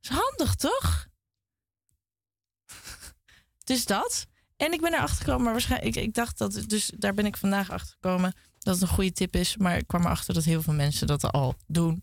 is 0.00 0.08
handig, 0.08 0.54
toch? 0.54 1.06
dus 3.70 3.84
dat. 3.84 4.26
En 4.56 4.72
ik 4.72 4.80
ben 4.80 4.94
erachter 4.94 5.16
gekomen, 5.16 5.42
maar 5.42 5.52
waarschijnlijk, 5.52 5.96
ik, 5.96 6.02
ik 6.02 6.14
dacht 6.14 6.38
dat, 6.38 6.64
dus 6.66 6.92
daar 6.96 7.14
ben 7.14 7.26
ik 7.26 7.36
vandaag 7.36 7.70
achter 7.70 7.92
gekomen 8.00 8.34
dat 8.58 8.74
het 8.74 8.82
een 8.82 8.94
goede 8.94 9.12
tip 9.12 9.36
is. 9.36 9.56
Maar 9.56 9.76
ik 9.76 9.86
kwam 9.86 10.04
erachter 10.04 10.34
dat 10.34 10.44
heel 10.44 10.62
veel 10.62 10.74
mensen 10.74 11.06
dat 11.06 11.32
al 11.32 11.54
doen. 11.66 12.02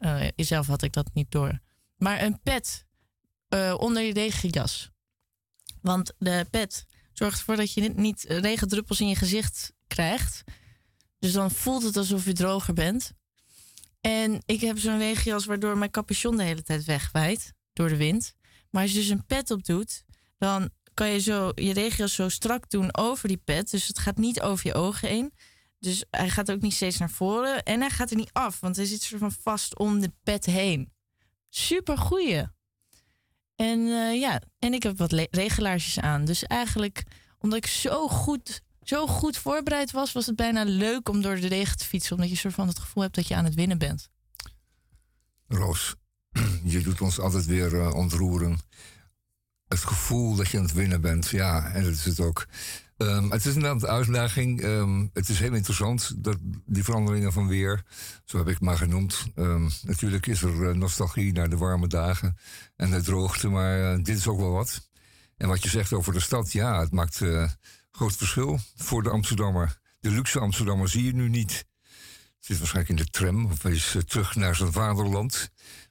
Eh 0.00 0.28
zelf 0.36 0.66
had 0.66 0.82
ik 0.82 0.92
dat 0.92 1.10
niet 1.12 1.30
door. 1.30 1.60
Maar 1.96 2.22
een 2.22 2.40
pet 2.42 2.84
eh, 3.48 3.74
onder 3.78 4.02
je 4.02 4.12
regenjas. 4.12 4.90
Want 5.82 6.12
de 6.18 6.46
pet 6.50 6.86
zorgt 7.12 7.38
ervoor 7.38 7.56
dat 7.56 7.72
je 7.72 7.88
niet- 7.88 8.24
regendruppels 8.28 9.00
in 9.00 9.08
je 9.08 9.16
gezicht 9.16 9.72
krijgt. 9.86 10.42
Dus 11.18 11.32
dan 11.32 11.50
voelt 11.50 11.82
het 11.82 11.96
alsof 11.96 12.24
je 12.24 12.32
droger 12.32 12.74
bent. 12.74 13.12
En 14.00 14.42
ik 14.46 14.60
heb 14.60 14.78
zo'n 14.78 14.98
regenjas 14.98 15.44
waardoor 15.44 15.78
mijn 15.78 15.90
capuchon 15.90 16.36
de 16.36 16.42
hele 16.42 16.62
tijd 16.62 16.84
wegwaait 16.84 17.52
door 17.72 17.88
de 17.88 17.96
wind. 17.96 18.34
Maar 18.70 18.82
als 18.82 18.90
je 18.92 18.98
dus 18.98 19.08
een 19.08 19.26
pet 19.26 19.50
op 19.50 19.64
doet, 19.64 20.04
dan 20.38 20.70
kan 20.94 21.08
je 21.08 21.20
zo 21.20 21.52
je 21.54 21.72
regenjas 21.72 22.14
zo 22.14 22.28
strak 22.28 22.70
doen 22.70 22.96
over 22.96 23.28
die 23.28 23.36
pet. 23.44 23.70
Dus 23.70 23.86
het 23.86 23.98
gaat 23.98 24.16
niet 24.16 24.40
over 24.40 24.66
je 24.66 24.74
ogen 24.74 25.08
heen. 25.08 25.32
Dus 25.80 26.04
hij 26.10 26.30
gaat 26.30 26.50
ook 26.50 26.60
niet 26.60 26.74
steeds 26.74 26.98
naar 26.98 27.10
voren. 27.10 27.62
En 27.62 27.80
hij 27.80 27.90
gaat 27.90 28.10
er 28.10 28.16
niet 28.16 28.32
af, 28.32 28.60
want 28.60 28.76
hij 28.76 28.84
zit 28.84 29.02
soort 29.02 29.20
van 29.20 29.32
vast 29.32 29.78
om 29.78 30.00
de 30.00 30.12
pet 30.22 30.44
heen. 30.44 30.92
Super 31.48 31.98
goeie. 31.98 32.44
En 33.56 33.78
eh, 33.78 34.20
ja, 34.20 34.42
en 34.58 34.74
ik 34.74 34.82
heb 34.82 34.98
wat 34.98 35.12
regelaarsjes 35.30 36.00
aan. 36.00 36.24
Dus 36.24 36.44
eigenlijk, 36.44 37.02
omdat 37.38 37.58
ik 37.58 37.66
zo 37.66 38.08
goed, 38.08 38.62
zo 38.82 39.06
goed 39.06 39.36
voorbereid 39.36 39.90
was, 39.90 40.12
was 40.12 40.26
het 40.26 40.36
bijna 40.36 40.64
leuk 40.64 41.08
om 41.08 41.22
door 41.22 41.40
de 41.40 41.48
regen 41.48 41.76
te 41.76 41.84
fietsen. 41.84 42.16
Omdat 42.16 42.30
je 42.30 42.36
soort 42.36 42.54
van 42.54 42.68
het 42.68 42.78
gevoel 42.78 43.02
hebt 43.02 43.14
dat 43.14 43.28
je 43.28 43.34
aan 43.34 43.44
het 43.44 43.54
winnen 43.54 43.78
bent. 43.78 44.08
Roos, 45.48 45.94
je 46.64 46.80
doet 46.80 47.00
ons 47.00 47.20
altijd 47.20 47.44
weer 47.44 47.80
eh, 47.80 47.94
ontroeren. 47.94 48.58
Het 49.68 49.78
gevoel 49.78 50.34
dat 50.34 50.48
je 50.48 50.56
aan 50.56 50.64
het 50.64 50.72
winnen 50.72 51.00
bent, 51.00 51.28
ja, 51.28 51.72
en 51.72 51.84
dat 51.84 51.92
is 51.92 52.04
het 52.04 52.20
ook. 52.20 52.46
Ehm, 53.00 53.30
het 53.30 53.44
is 53.44 53.54
inderdaad 53.54 53.82
een 53.82 53.88
uitdaging. 53.88 54.62
Ehm, 54.62 55.06
het 55.12 55.28
is 55.28 55.38
heel 55.38 55.54
interessant, 55.54 56.24
dat, 56.24 56.36
die 56.66 56.84
veranderingen 56.84 57.32
van 57.32 57.48
weer. 57.48 57.82
Zo 58.24 58.38
heb 58.38 58.46
ik 58.46 58.52
het 58.52 58.62
maar 58.62 58.76
genoemd. 58.76 59.26
Ehm, 59.34 59.68
natuurlijk 59.82 60.26
is 60.26 60.42
er 60.42 60.68
eh, 60.68 60.74
nostalgie 60.74 61.32
naar 61.32 61.48
de 61.48 61.56
warme 61.56 61.86
dagen 61.86 62.36
en 62.76 62.90
de 62.90 63.02
droogte, 63.02 63.48
maar 63.48 63.92
eh, 63.92 63.96
dit 64.02 64.16
is 64.16 64.26
ook 64.26 64.38
wel 64.38 64.50
wat. 64.50 64.88
En 65.36 65.48
wat 65.48 65.62
je 65.62 65.68
zegt 65.68 65.92
over 65.92 66.12
de 66.12 66.20
stad, 66.20 66.52
ja, 66.52 66.80
het 66.80 66.92
maakt 66.92 67.20
eh, 67.20 67.50
groot 67.90 68.16
verschil 68.16 68.58
voor 68.76 69.02
de 69.02 69.10
Amsterdammer. 69.10 69.80
De 70.00 70.10
luxe 70.10 70.40
Amsterdammer 70.40 70.88
zie 70.88 71.04
je 71.04 71.14
nu 71.14 71.28
niet. 71.28 71.66
Zit 72.38 72.58
waarschijnlijk 72.58 72.98
in 72.98 73.04
de 73.04 73.10
tram 73.10 73.46
of 73.46 73.64
is 73.64 73.96
terug 74.06 74.34
naar 74.34 74.56
zijn 74.56 74.72
vaderland. 74.72 75.50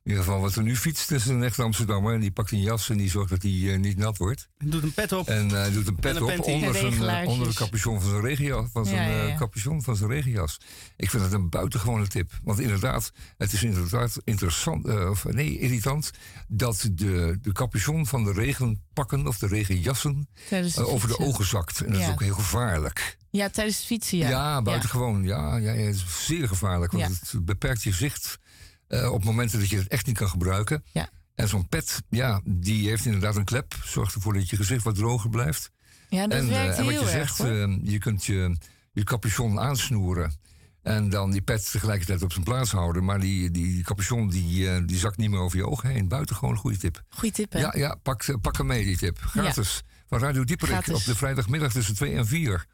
In 0.10 0.16
ieder 0.16 0.28
geval, 0.28 0.44
wat 0.44 0.56
er 0.56 0.64
nu 0.64 0.76
fietst, 0.76 1.12
is 1.12 1.26
een 1.26 1.44
echte 1.44 1.62
Amsterdammer. 1.64 2.14
En 2.14 2.20
die 2.20 2.32
pakt 2.32 2.52
een 2.52 2.62
jas 2.62 2.90
en 2.90 2.98
die 2.98 3.10
zorgt 3.10 3.30
dat 3.30 3.42
hij 3.42 3.52
eh, 3.74 3.80
niet 3.80 3.98
nat 3.98 4.18
wordt. 4.18 4.48
Doet 4.58 4.84
een 4.84 4.94
pet 4.94 5.12
op. 5.12 5.28
En 5.28 5.50
hij 5.50 5.72
doet 5.72 5.88
een 5.88 5.96
pet 5.96 6.16
een 6.16 6.22
op 6.24 6.40
onder 6.40 6.76
En 6.76 6.94
zijn, 6.94 7.22
eh, 7.22 7.28
onder 7.28 7.48
de 7.48 7.54
capuchon 7.54 8.02
van 8.02 8.10
zijn, 8.10 8.22
regenjas, 8.22 8.66
van 8.72 8.86
zijn 8.86 9.10
Ja, 9.10 9.16
ja, 9.16 9.24
eh, 9.24 9.30
ja. 9.30 9.38
capuchon 9.38 9.82
van 9.82 9.96
zijn 9.96 10.10
regenjas. 10.10 10.58
Ik 10.98 11.10
vind 11.10 11.24
het 11.24 11.34
een 11.34 11.50
buitengewone 11.50 12.08
tip. 12.08 12.32
Want 12.44 12.60
inderdaad, 12.60 13.12
het 13.38 13.54
is 13.54 13.64
inderdaad 13.64 14.18
interessant, 14.24 14.88
eh, 14.88 15.10
of 15.10 15.24
nee, 15.24 15.60
irritant... 15.60 16.12
dat 16.48 16.90
de, 16.92 17.38
de 17.42 17.52
capuchon 17.52 18.06
van 18.06 18.24
de 18.24 18.32
regenpakken 18.32 19.28
of 19.28 19.38
de 19.38 19.48
regenjassen 19.48 20.30
eh, 20.50 20.88
over 20.88 21.08
de 21.08 21.20
ogen 21.20 21.46
zakt. 21.46 21.82
En 21.82 21.92
dat 21.92 22.02
is 22.02 22.10
ook 22.10 22.22
heel 22.22 22.34
gevaarlijk. 22.34 23.18
Ja, 23.30 23.50
tijdens 23.50 23.78
het 23.78 23.86
fietsen, 23.86 24.18
ja. 24.18 24.30
Ja, 24.30 24.62
buitengewoon. 24.62 25.24
Ja. 25.24 25.58
Ja, 25.58 25.74
ja, 25.74 25.86
het 25.86 25.96
is 25.96 26.26
zeer 26.26 26.48
gevaarlijk. 26.48 26.92
Want 26.92 27.04
Ja. 27.04 27.10
het 27.32 27.46
beperkt 27.46 27.84
je 27.84 27.94
zicht 27.94 28.40
eh, 28.90 29.12
op 29.12 29.24
momenten 29.24 29.60
dat 29.60 29.70
je 29.70 29.78
het 29.78 29.88
echt 29.88 30.06
niet 30.06 30.18
kan 30.18 30.30
gebruiken. 30.30 30.84
Ja. 30.92 31.10
En 31.36 31.48
zo'n 31.48 31.68
pet, 31.68 32.02
ja, 32.10 32.42
die 32.46 32.90
heeft 32.90 33.06
inderdaad 33.06 33.36
een 33.36 33.44
klep. 33.44 33.76
Zorgt 33.84 34.16
ervoor 34.16 34.34
dat 34.34 34.50
je 34.50 34.56
gezicht 34.56 34.84
wat 34.84 34.96
droger 34.96 35.30
blijft. 35.30 35.72
Ja, 36.10 36.28
dat 36.28 36.40
en, 36.40 36.46
eh, 36.46 36.52
werkt 36.52 36.78
en 36.78 36.84
wat 36.86 36.94
heel 36.94 37.04
je 37.04 37.10
erg, 37.10 37.36
zegt, 37.36 37.50
eh, 37.50 37.78
je 37.84 37.98
kunt 37.98 38.26
je, 38.26 38.58
je 38.92 39.04
capuchon 39.04 39.60
aansnoeren. 39.60 40.34
En 40.82 41.10
dan 41.10 41.32
die 41.32 41.42
pet 41.42 41.72
tegelijkertijd 41.72 42.24
op 42.24 42.32
zijn 42.32 42.44
plaats 42.44 42.72
houden. 42.72 43.06
Maar 43.06 43.20
die, 43.20 43.52
die 43.52 43.84
capuchon 43.84 44.30
die, 44.30 44.86
die 44.86 44.98
zakt 44.98 45.18
niet 45.18 45.30
meer 45.30 45.40
over 45.40 45.58
je 45.58 45.68
ogen 45.68 45.90
heen. 45.90 46.08
Buitengewoon 46.08 46.52
een 46.52 46.58
goede 46.58 46.78
tip. 46.78 47.04
Goeie 47.10 47.34
tip, 47.34 47.52
hè? 47.52 47.60
Ja, 47.60 47.74
ja 47.78 47.96
pak, 47.96 48.38
pak 48.42 48.58
hem 48.58 48.66
mee, 48.66 48.84
die 48.84 48.98
tip. 48.98 49.18
Gratis. 49.20 49.84
Van 50.10 50.20
Radio 50.20 50.44
Dieperik 50.44 50.88
op 50.88 51.04
de 51.04 51.16
vrijdagmiddag 51.16 51.72
tussen 51.72 51.96
2 51.96 52.14
en 52.14 52.28
4. 52.28 52.66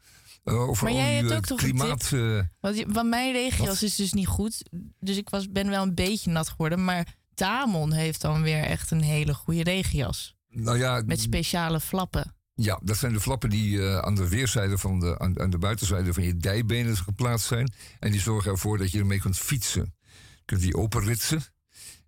Over 0.54 0.84
Maar 0.84 0.92
jij 0.92 1.14
hebt 1.14 1.32
ook 1.32 1.44
toch 1.46 1.62
een 1.62 1.70
klimaat... 1.70 2.12
eh, 2.12 2.40
Want, 2.86 3.08
mijn 3.08 3.32
regenjas 3.32 3.68
Wat? 3.68 3.82
is 3.82 3.94
dus 3.96 4.12
niet 4.12 4.26
goed. 4.26 4.62
Dus 5.00 5.16
ik 5.16 5.28
was, 5.28 5.50
ben 5.50 5.68
wel 5.68 5.82
een 5.82 5.94
beetje 5.94 6.30
nat 6.30 6.48
geworden. 6.48 6.84
Maar 6.84 7.14
Tamon 7.34 7.92
heeft 7.92 8.20
dan 8.20 8.42
weer 8.42 8.62
echt 8.62 8.90
een 8.90 9.02
hele 9.02 9.34
goede 9.34 9.62
regenjas. 9.62 10.36
nou 10.48 10.78
ja, 10.78 11.02
Met 11.06 11.20
speciale 11.20 11.80
flappen. 11.80 12.34
ja, 12.54 12.80
dat 12.82 12.96
zijn 12.96 13.12
de 13.12 13.20
flappen 13.20 13.50
die 13.50 13.82
eh, 13.82 13.98
aan 13.98 14.14
de 14.14 14.28
weerszijde 14.28 14.78
van 14.78 15.00
de, 15.00 15.18
aan, 15.18 15.40
aan 15.40 15.50
de 15.50 15.58
buitenzijde 15.58 16.12
van 16.14 16.22
je 16.22 16.36
dijbenen 16.36 16.96
geplaatst 16.96 17.46
zijn. 17.46 17.72
En 17.98 18.10
die 18.10 18.20
zorgen 18.20 18.50
ervoor 18.50 18.78
dat 18.78 18.90
je 18.90 18.98
ermee 18.98 19.20
kunt 19.20 19.38
fietsen. 19.38 19.94
Je 20.36 20.42
kunt 20.44 20.60
die 20.60 20.76
openritsen. 20.76 21.42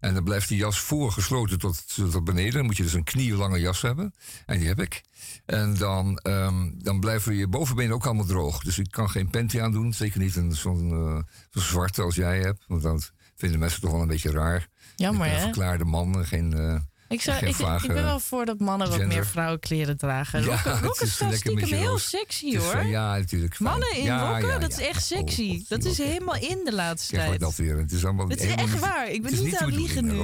En 0.01 0.15
dan 0.15 0.25
blijft 0.25 0.49
die 0.49 0.59
jas 0.59 0.79
voorgesloten 0.81 1.59
tot, 1.59 1.95
tot 1.95 2.25
beneden. 2.25 2.53
Dan 2.53 2.65
moet 2.65 2.77
je 2.77 2.83
dus 2.83 2.93
een 2.93 3.05
knielange 3.05 3.61
jas 3.61 3.83
hebben. 3.83 4.15
En 4.47 4.59
die 4.59 4.69
heb 4.69 4.81
ik. 4.81 5.03
En 5.47 5.75
dan, 5.77 6.19
ehm, 6.19 6.71
dan 6.75 7.01
blijven 7.01 7.35
je 7.35 7.49
bovenbenen 7.49 7.95
ook 7.95 8.07
allemaal 8.07 8.25
droog. 8.25 8.63
Dus 8.63 8.79
ik 8.79 8.91
kan 8.91 9.11
geen 9.11 9.31
panty 9.31 9.61
aandoen. 9.61 9.93
Zeker 9.93 10.21
niet 10.21 10.37
een 10.37 10.53
zo'n 10.53 10.91
eh, 10.91 11.23
zo'n 11.51 11.63
zwarte 11.63 12.03
als 12.03 12.15
jij 12.15 12.41
hebt. 12.41 12.65
Want 12.67 12.83
dat 12.83 13.13
vinden 13.37 13.59
mensen 13.59 13.81
toch 13.81 13.91
wel 13.91 14.01
een 14.01 14.09
beetje 14.09 14.31
raar. 14.31 14.69
Jammer, 14.97 15.21
ben 15.21 15.31
een 15.31 15.37
hè? 15.37 15.43
verklaarde 15.43 15.85
man. 15.85 16.15
en 16.15 16.27
Geen, 16.27 16.53
eh, 16.53 16.81
Ik, 17.09 17.21
zou, 17.21 17.47
ik, 17.47 17.57
ik 17.83 17.87
ben 17.93 18.05
wel 18.05 18.21
voor 18.21 18.45
dat 18.45 18.59
mannen 18.59 18.91
wat 18.91 19.05
meer 19.07 19.27
vrouwenkleren 19.27 19.97
dragen. 19.97 20.43
Ja, 20.45 20.47
rokken 20.55 20.81
rokken 20.83 21.07
is 21.07 21.15
stiekem 21.39 21.59
heel 21.79 21.99
sexy, 21.99 22.57
hoor. 22.59 22.73
eh, 22.75 22.91
ja, 22.91 23.17
natuurlijk. 23.17 23.55
fijn. 23.57 23.69
Mannen 23.71 23.97
in 23.97 24.05
Ja, 24.05 24.31
rokken, 24.31 24.49
ja, 24.49 24.59
dat 24.59 24.71
is 24.71 24.79
echt 24.79 24.97
Oh, 25.13 25.19
sexy. 25.19 25.57
God, 25.59 25.69
dat 25.69 25.85
is 25.85 25.99
helemaal 25.99 26.37
in 26.37 26.61
de 26.65 26.73
laatste 26.75 27.15
tijd. 27.17 27.41
dat 27.41 27.57
weer. 27.57 27.77
Het 27.79 27.93
is 27.93 28.05
allemaal 28.05 28.29
Het 28.29 28.41
is 28.41 28.51
echt 28.55 28.71
niet- 28.73 28.79
waar. 28.79 29.09
Ik 29.11 29.23
ben 29.23 29.45
niet 29.45 29.57
aan 29.57 29.69
het 29.71 29.79
liegen 29.79 30.05
nu. 30.05 30.17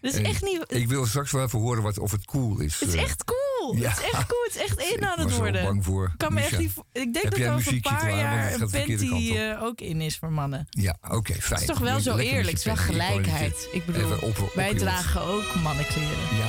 Dat 0.00 0.12
is 0.12 0.14
En 0.18 0.24
echt 0.24 0.42
niet... 0.42 0.64
Ik 0.68 0.88
wil 0.88 1.06
straks 1.06 1.30
wel 1.30 1.42
even 1.44 1.58
horen 1.58 1.82
wat, 1.82 1.98
of 1.98 2.10
het 2.10 2.24
cool 2.24 2.60
is. 2.60 2.80
Het 2.80 2.88
is 2.88 2.94
eh. 2.94 3.02
echt 3.02 3.24
cool. 3.24 3.40
Ja. 3.70 3.88
Het 3.88 3.98
is 3.98 4.04
echt 4.04 4.26
cool. 4.26 4.42
Het 4.44 4.54
is 4.54 4.60
echt 4.62 4.78
in 4.92 4.96
Ik 4.96 5.04
aan 5.04 5.18
het 5.20 5.36
worden. 5.36 5.62
bang 5.64 5.84
voor. 5.84 6.04
Ik 6.06 6.18
kan 6.18 6.32
me 6.34 6.40
echt 6.40 6.58
niet... 6.58 6.72
Ik 6.92 7.12
denk 7.12 7.14
Heb 7.24 7.30
dat 7.30 7.40
er 7.40 7.52
over 7.52 7.72
een 7.72 7.80
paar 7.80 8.16
jaar 8.16 8.52
een 8.52 8.58
panty 8.70 9.08
kant 9.08 9.36
eh, 9.36 9.62
ook 9.62 9.80
in 9.80 10.00
is 10.00 10.16
voor 10.18 10.32
mannen. 10.32 10.66
Ja, 10.70 10.96
oké, 11.10 11.32
fijn. 11.32 11.50
Het 11.50 11.60
is 11.60 11.66
toch 11.66 11.78
wel 11.78 12.00
zo 12.00 12.16
eerlijk. 12.16 12.48
Het 12.48 12.58
is 12.58 12.64
wel. 12.64 12.74
Ik 12.74 12.80
gelijkheid. 12.80 13.68
Ik 13.72 13.86
bedoel, 13.86 14.02
even 14.02 14.22
op- 14.22 14.38
op- 14.40 14.54
wij 14.54 14.74
dragen 14.74 15.20
ook 15.22 15.54
mannenkleren. 15.62 16.08
Ja. 16.38 16.46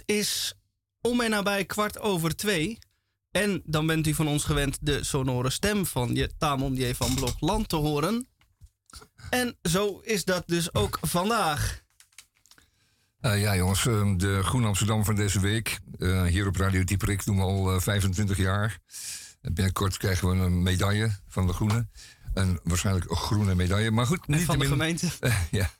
Het 0.00 0.16
is 0.16 0.54
om 1.00 1.20
en 1.20 1.30
nabij 1.30 1.64
kwart 1.64 1.98
over 1.98 2.36
twee. 2.36 2.78
En 3.30 3.62
dan 3.64 3.86
bent 3.86 4.06
u 4.06 4.14
van 4.14 4.28
ons 4.28 4.44
gewend 4.44 4.78
de 4.80 5.04
sonore 5.04 5.50
stem 5.50 5.86
van 5.86 6.14
je 6.14 6.30
Tamon 6.38 6.74
J. 6.74 6.94
van 6.94 7.14
Blok 7.14 7.40
Land 7.40 7.68
te 7.68 7.76
horen. 7.76 8.28
En 9.30 9.56
zo 9.62 9.98
is 9.98 10.24
dat 10.24 10.42
dus 10.46 10.74
ook 10.74 10.98
vandaag. 11.00 11.82
Eh, 13.20 13.40
ja, 13.40 13.56
jongens, 13.56 13.86
eh, 13.86 14.12
de 14.16 14.42
Groene 14.42 14.66
Amsterdam 14.66 15.04
van 15.04 15.14
deze 15.14 15.40
week. 15.40 15.78
eh, 15.98 16.22
hier 16.24 16.46
op 16.46 16.56
Radio 16.56 16.84
Dieperik 16.84 17.24
doen 17.24 17.36
we 17.36 17.42
al 17.42 17.74
eh, 17.74 17.80
25 17.80 18.36
jaar. 18.36 18.78
En 19.40 19.54
binnenkort 19.54 19.96
krijgen 19.96 20.28
we 20.28 20.36
een 20.44 20.62
medaille 20.62 21.10
van 21.28 21.46
de 21.46 21.52
Groene. 21.52 21.88
En 22.40 22.60
waarschijnlijk 22.64 23.10
een 23.10 23.16
groene 23.16 23.54
medaille. 23.54 23.90
Maar 23.90 24.06
goed, 24.06 24.26
niet 24.26 24.44
van 24.44 24.58
de 24.58 24.66
gemeente. 24.66 25.08
Ja, 25.50 25.70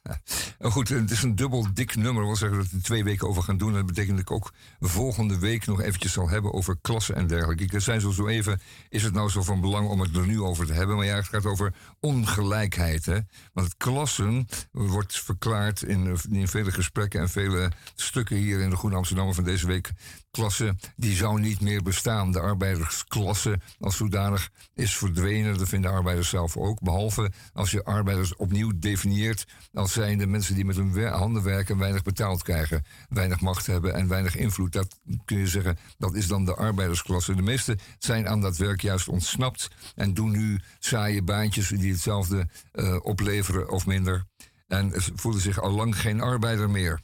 goed, 0.61 0.89
het 0.89 1.11
is 1.11 1.23
een 1.23 1.37
dubbel 1.37 1.67
dik 1.75 1.97
nummer. 1.97 2.25
wil 2.25 2.37
zeggen 2.37 2.59
dat 2.59 2.71
we 2.71 2.77
er 2.77 2.83
twee 2.83 3.05
weken 3.05 3.29
over 3.29 3.43
gaan 3.43 3.59
doen. 3.59 3.69
En 3.69 3.75
dat 3.75 3.87
betekent 3.87 4.17
dat 4.17 4.21
ik 4.21 4.31
ook 4.31 4.53
volgende 4.81 5.39
week 5.39 5.67
nog 5.67 5.81
eventjes 5.81 6.13
zal 6.13 6.29
hebben 6.29 6.53
over 6.53 6.77
klassen 6.81 7.15
en 7.15 7.27
dergelijke. 7.27 7.65
Ik 7.65 7.81
zei 7.81 8.01
zo, 8.01 8.11
zo 8.11 8.27
even, 8.27 8.61
is 8.89 9.03
het 9.03 9.13
nou 9.13 9.29
zo 9.31 9.43
van 9.43 9.61
belang 9.61 9.89
om 9.89 10.01
het 10.01 10.17
er 10.17 10.27
nu 10.27 10.41
over 10.41 10.67
te 10.67 10.73
hebben? 10.73 10.97
Maar 10.97 11.07
ja, 11.07 11.17
het 11.17 11.29
gaat 11.29 11.47
over 11.47 11.75
ongelijkheid. 12.01 13.07
Hè? 13.07 13.19
Want 13.53 13.67
het 13.67 13.77
klassen 13.77 14.49
wordt 14.71 15.21
verklaard 15.21 15.83
in, 15.83 16.19
in 16.31 16.49
vele 16.49 16.73
gesprekken 16.73 17.21
en 17.21 17.29
vele 17.29 17.73
stukken 17.95 18.37
hier 18.37 18.61
in 18.61 18.71
de 18.71 18.77
Groene 18.77 18.97
Amsterdammer 18.97 19.35
van 19.35 19.45
deze 19.45 19.67
week. 19.67 19.93
Klasse, 20.31 20.77
die 20.97 21.17
zou 21.17 21.41
niet 21.41 21.61
meer 21.61 21.83
bestaan. 21.83 22.33
De 22.33 22.41
arbeidersklasse 22.41 23.61
als 23.79 23.97
zodanig 23.97 24.51
is 24.75 24.97
verdwenen. 24.97 25.59
Dat 25.59 25.69
vinden 25.69 25.91
arbeiders 25.91 26.29
zelf 26.29 26.57
ook. 26.57 26.81
Behalve 26.81 27.31
als 27.53 27.71
je 27.71 27.85
arbeiders 27.85 28.37
opnieuw 28.37 28.73
definieert 28.77 29.47
als 29.73 29.93
zijnde 29.93 30.27
mensen 30.27 30.55
die 30.55 30.65
met 30.65 30.77
hun 30.77 31.07
handen 31.07 31.43
werken 31.43 31.75
en 31.75 31.81
weinig 31.81 32.03
betaald 32.03 32.43
krijgen, 32.43 32.85
weinig 33.09 33.41
macht 33.41 33.67
hebben 33.67 33.95
en 33.95 34.09
weinig 34.09 34.37
invloed. 34.37 34.73
Dat 34.73 34.99
kun 35.25 35.39
je 35.39 35.47
zeggen, 35.47 35.79
dat 35.99 36.15
is 36.15 36.27
dan 36.27 36.45
de 36.45 36.55
arbeidersklasse. 36.55 37.35
De 37.35 37.43
meesten 37.43 37.79
zijn 37.99 38.29
aan 38.29 38.41
dat 38.41 38.57
werk 38.57 38.81
juist 38.81 39.09
ontsnapt 39.09 39.69
en 39.95 40.15
doen 40.15 40.31
nu 40.31 40.61
saaie 40.79 41.23
baantjes 41.23 41.69
die 41.69 41.93
hetzelfde 41.93 42.49
eh, 42.73 42.97
opleveren 43.03 43.71
of 43.71 43.87
minder. 43.87 44.25
En 44.67 44.93
voelen 45.15 45.41
zich 45.41 45.61
al 45.61 45.71
lang 45.71 46.01
geen 46.01 46.21
arbeider 46.21 46.71
meer. 46.71 47.01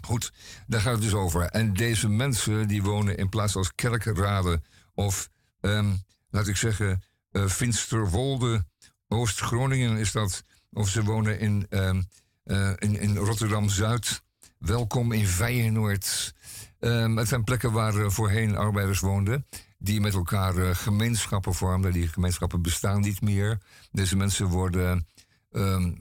Goed, 0.00 0.32
daar 0.66 0.80
gaat 0.80 0.92
het 0.92 1.02
dus 1.02 1.14
over. 1.14 1.42
En 1.42 1.72
deze 1.72 2.08
mensen 2.08 2.68
die 2.68 2.82
wonen 2.82 3.16
in 3.16 3.28
plaats 3.28 3.56
als 3.56 3.74
Kerkrade 3.74 4.62
of, 4.94 5.30
ehm, 5.60 5.92
laat 6.30 6.46
ik 6.46 6.56
zeggen, 6.56 7.02
eh 7.30 7.46
Finsterwolde, 7.46 8.64
Oost-Groningen 9.08 9.96
is 9.96 10.12
dat. 10.12 10.44
Of 10.72 10.88
ze 10.88 11.02
wonen 11.02 11.38
in, 11.38 11.66
ehm, 11.68 12.02
eh, 12.44 12.72
in, 12.78 13.00
in 13.00 13.16
Rotterdam-Zuid. 13.16 14.22
Welkom 14.58 15.12
in 15.12 15.26
Feyenoord. 15.26 16.34
Ehm, 16.78 17.16
het 17.16 17.28
zijn 17.28 17.44
plekken 17.44 17.72
waar 17.72 17.96
eh, 17.96 18.10
voorheen 18.10 18.56
arbeiders 18.56 19.00
woonden. 19.00 19.46
Die 19.78 20.00
met 20.00 20.14
elkaar 20.14 20.76
gemeenschappen 20.76 21.54
vormden. 21.54 21.92
Die 21.92 22.08
gemeenschappen 22.08 22.62
bestaan 22.62 23.00
niet 23.00 23.20
meer. 23.20 23.58
Deze 23.92 24.16
mensen 24.16 24.46
worden 24.46 25.06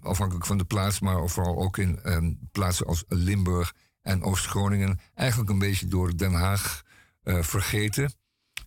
afhankelijk 0.02 0.46
van 0.46 0.58
de 0.58 0.66
plaats, 0.66 1.00
maar 1.00 1.30
vooral 1.30 1.62
ook 1.62 1.78
in 1.78 2.00
plaatsen 2.52 2.86
als 2.86 3.04
Limburg 3.08 3.74
en 4.10 4.24
Oost-Groningen, 4.24 5.00
eigenlijk 5.15 5.50
een 5.50 5.60
beetje 5.60 5.88
door 5.88 6.17
Den 6.17 6.34
Haag 6.34 6.84
eh, 7.24 7.41
vergeten. 7.41 8.13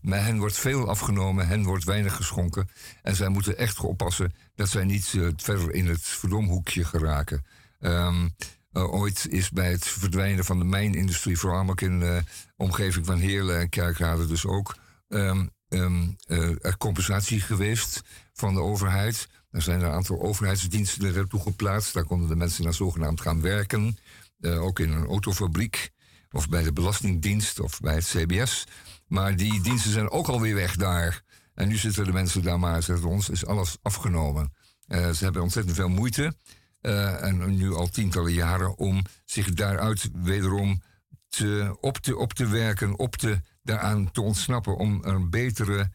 Maar 0.00 0.24
hen 0.24 0.38
wordt 0.38 0.58
veel 0.58 0.88
afgenomen, 0.88 1.46
hen 1.48 1.64
wordt 1.64 1.84
weinig 1.84 2.16
geschonken. 2.16 2.68
En 3.02 3.16
zij 3.16 3.28
moeten 3.28 3.58
echt 3.58 3.80
oppassen 3.80 4.32
dat 4.54 4.68
zij 4.68 4.84
niet 4.84 5.12
eh, 5.14 5.26
verder 5.36 5.74
in 5.74 5.86
het 5.86 6.02
verdomhoekje 6.02 6.84
geraken. 6.84 7.44
Ehm, 7.80 8.28
eh, 8.72 8.92
ooit 8.92 9.26
is 9.30 9.50
bij 9.50 9.70
het 9.70 9.86
verdwijnen 9.86 10.44
van 10.44 10.58
de 10.58 10.64
mijnindustrie, 10.64 11.38
vooral 11.38 11.68
ook 11.68 11.80
in 11.80 12.00
de 12.00 12.22
omgeving 12.56 13.06
van 13.06 13.18
Heerlen 13.18 13.60
en 13.60 13.68
Kerkrade 13.68 14.26
dus 14.26 14.46
ook, 14.46 14.76
ehm, 15.08 15.46
ehm, 15.68 16.08
eh, 16.26 16.64
er 16.64 16.76
compensatie 16.76 17.40
geweest 17.40 18.02
van 18.32 18.54
de 18.54 18.60
overheid. 18.60 19.28
Er 19.50 19.62
zijn 19.62 19.80
een 19.80 19.90
aantal 19.90 20.20
overheidsdiensten 20.20 21.14
naartoe 21.14 21.40
geplaatst. 21.40 21.94
Daar 21.94 22.04
konden 22.04 22.28
de 22.28 22.36
mensen 22.36 22.64
naar 22.64 22.74
zogenaamd 22.74 23.20
gaan 23.20 23.40
werken. 23.40 23.98
Eh, 24.42 24.62
ook 24.62 24.78
in 24.78 24.92
een 24.92 25.06
autofabriek 25.06 25.90
of 26.30 26.48
bij 26.48 26.62
de 26.62 26.72
Belastingdienst 26.72 27.60
of 27.60 27.80
bij 27.80 27.94
het 27.94 28.04
CBS. 28.04 28.64
Maar 29.06 29.36
die 29.36 29.60
diensten 29.60 29.90
zijn 29.90 30.10
ook 30.10 30.28
alweer 30.28 30.54
weg 30.54 30.76
daar. 30.76 31.22
En 31.54 31.68
nu 31.68 31.76
zitten 31.76 32.04
de 32.04 32.12
mensen 32.12 32.42
daar 32.42 32.58
maar, 32.58 32.82
zegt 32.82 33.04
ons, 33.04 33.28
is 33.28 33.46
alles 33.46 33.76
afgenomen. 33.82 34.52
Eh, 34.86 35.10
ze 35.10 35.24
hebben 35.24 35.42
ontzettend 35.42 35.76
veel 35.76 35.88
moeite. 35.88 36.34
eh, 36.80 37.22
en 37.24 37.56
nu 37.56 37.72
al 37.74 37.88
tientallen 37.88 38.32
jaren 38.32 38.78
om 38.78 39.02
zich 39.24 39.52
daaruit 39.52 40.10
wederom 40.12 40.82
te, 41.28 41.76
op, 41.80 41.98
te, 41.98 42.16
op 42.16 42.32
te 42.32 42.46
werken, 42.46 42.98
op 42.98 43.16
te, 43.16 43.40
daaraan 43.62 44.10
te 44.10 44.22
ontsnappen. 44.22 44.76
Om 44.76 44.98
een, 45.04 45.30
betere, 45.30 45.90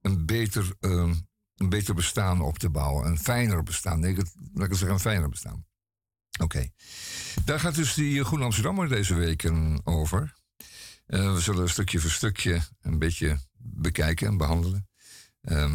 een, 0.00 0.26
beter, 0.26 0.72
ehm, 0.80 1.14
een 1.56 1.68
beter 1.68 1.94
bestaan 1.94 2.40
op 2.40 2.58
te 2.58 2.70
bouwen. 2.70 3.06
Een 3.06 3.18
fijner 3.18 3.62
bestaan. 3.62 4.00
Nee, 4.00 4.16
laat 4.54 4.66
ik 4.66 4.74
zeggen, 4.74 4.90
een 4.90 5.00
fijner 5.00 5.28
bestaan. 5.28 5.64
Oké. 6.40 6.68
Daar 7.44 7.60
gaat 7.60 7.74
dus 7.74 7.94
die 7.94 8.24
Groene 8.24 8.44
Amsterdammer 8.44 8.88
deze 8.88 9.14
week 9.14 9.50
over. 9.84 10.34
Eh, 11.06 11.34
we 11.34 11.40
zullen 11.40 11.70
stukje 11.70 12.00
voor 12.00 12.10
stukje 12.10 12.60
een 12.82 12.98
beetje 12.98 13.38
bekijken 13.58 14.26
en 14.26 14.36
behandelen. 14.36 14.88
Ehm, 15.42 15.74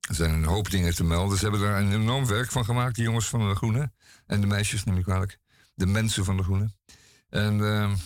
er 0.00 0.14
zijn 0.14 0.34
een 0.34 0.44
hoop 0.44 0.70
dingen 0.70 0.94
te 0.94 1.04
melden. 1.04 1.38
Ze 1.38 1.42
hebben 1.42 1.60
daar 1.60 1.80
een 1.80 1.92
enorm 1.92 2.26
werk 2.26 2.50
van 2.50 2.64
gemaakt, 2.64 2.94
die 2.94 3.04
jongens 3.04 3.28
van 3.28 3.48
de 3.48 3.54
Groene. 3.54 3.92
En 4.26 4.40
de 4.40 4.46
meisjes, 4.46 4.84
neem 4.84 4.96
ik 4.96 5.04
kwalijk. 5.04 5.38
De 5.74 5.86
mensen 5.86 6.24
van 6.24 6.36
de 6.36 6.42
Groene. 6.42 6.70
En 7.28 7.64
ehm, 7.64 7.96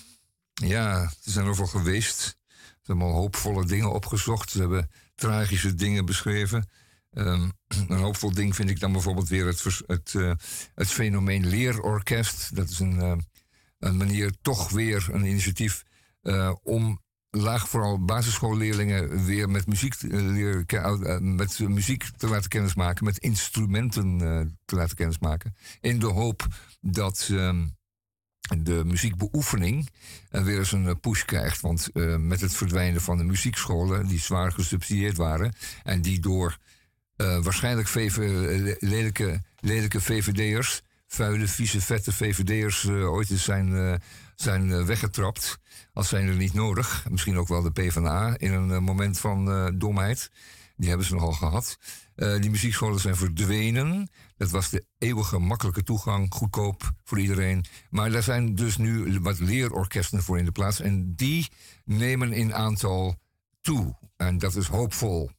ja, 0.55 1.13
ze 1.21 1.31
zijn 1.31 1.47
overal 1.47 1.69
geweest. 1.69 2.21
Ze 2.57 2.87
hebben 2.87 3.07
al 3.07 3.13
hoopvolle 3.13 3.67
dingen 3.67 3.93
opgezocht. 3.93 4.51
Ze 4.51 4.59
hebben 4.59 4.91
tragische 5.15 5.75
dingen 5.75 6.05
beschreven. 6.05 6.71
Ehm, 7.11 7.49
een 7.89 7.99
hoopvol 7.99 8.33
ding 8.33 8.55
vind 8.55 8.71
ik 8.71 8.81
dan 8.81 8.93
bijvoorbeeld 8.93 9.29
weer 9.29 9.47
het, 9.47 9.65
het, 9.87 10.13
uh, 10.17 10.33
het 10.75 10.89
fenomeen 10.89 11.47
leerorkest. 11.47 12.57
Dat 12.57 12.69
is 12.69 12.79
een, 12.79 12.97
uh, 12.97 13.17
een 13.79 13.97
manier, 13.97 14.33
toch 14.43 14.71
weer 14.71 15.09
een 15.13 15.25
initiatief 15.25 15.83
uh, 16.23 16.53
om 16.63 17.01
laag 17.31 17.69
vooral 17.69 18.05
basisschoolleerlingen 18.05 19.25
weer 19.25 19.51
met 19.51 19.67
muziek, 19.67 19.95
leren, 20.03 21.35
met 21.35 21.59
muziek 21.59 22.05
te 22.17 22.29
laten 22.29 22.49
kennismaken, 22.49 23.05
met 23.05 23.19
instrumenten 23.19 24.19
te 24.65 24.75
laten 24.75 24.97
kennismaken. 24.97 25.55
In 25.81 25.99
de 25.99 26.07
hoop 26.07 26.47
dat 26.81 27.29
um, 27.31 27.77
de 28.59 28.83
muziekbeoefening 28.85 29.89
weer 30.31 30.59
eens 30.59 30.73
een 30.73 31.01
push 31.01 31.25
krijgt. 31.25 31.61
Want 31.61 31.91
met 32.19 32.41
het 32.41 32.55
verdwijnen 32.55 33.01
van 33.01 33.19
de 33.19 33.25
muziekscholen, 33.25 34.07
die 34.07 34.21
zwaar 34.21 34.53
gesubsidieerd 34.53 35.17
waren 35.17 35.55
en 35.83 36.03
die 36.03 36.21
door 36.21 36.59
waarschijnlijk 37.21 37.89
VV, 37.89 38.17
eh, 38.17 38.77
lelijke, 38.79 39.43
lelijke 39.59 40.01
VVD'ers, 40.01 40.83
vuile, 41.07 41.49
vieze, 41.49 41.81
vette 41.81 42.13
VVD'ers 42.13 42.85
uh, 42.85 43.13
ooit 43.13 43.31
eens 43.31 43.45
zijn, 43.45 44.01
zijn 44.35 44.87
weggetrapt. 44.87 45.59
Als 45.93 46.09
zijn 46.09 46.29
er 46.29 46.35
niet 46.35 46.55
nodig. 46.55 47.07
Misschien 47.11 47.39
ook 47.39 47.49
wel 47.49 47.63
de 47.63 47.71
PvdA 47.71 48.35
in 48.39 48.53
een 48.53 48.83
moment 48.83 49.19
van 49.19 49.75
domheid. 49.79 50.31
Die 50.77 50.89
hebben 50.89 51.07
ze 51.07 51.15
nogal 51.15 51.33
gehad. 51.33 51.79
die 52.15 52.51
muziekscholen 52.51 53.01
zijn 53.01 53.17
verdwenen. 53.17 54.11
Dat 54.37 54.51
was 54.51 54.71
de 54.71 54.85
eeuwige 54.99 55.39
makkelijke 55.39 55.83
toegang, 55.83 56.35
goedkoop 56.35 56.93
voor 57.05 57.21
iedereen. 57.21 57.65
Maar 57.91 58.11
daar 58.11 58.23
zijn 58.23 58.55
dus 58.55 58.77
nu 58.77 59.21
wat 59.21 59.41
leerorkesten 59.41 60.23
voor 60.23 60.39
in 60.39 60.45
de 60.45 60.53
plaats. 60.53 60.81
En 60.81 61.15
die 61.15 61.49
nemen 61.85 62.33
in 62.33 62.55
aantal 62.55 63.17
toe. 63.61 63.97
En 64.17 64.39
dat 64.39 64.57
is 64.57 64.67
hoopvol. 64.67 65.31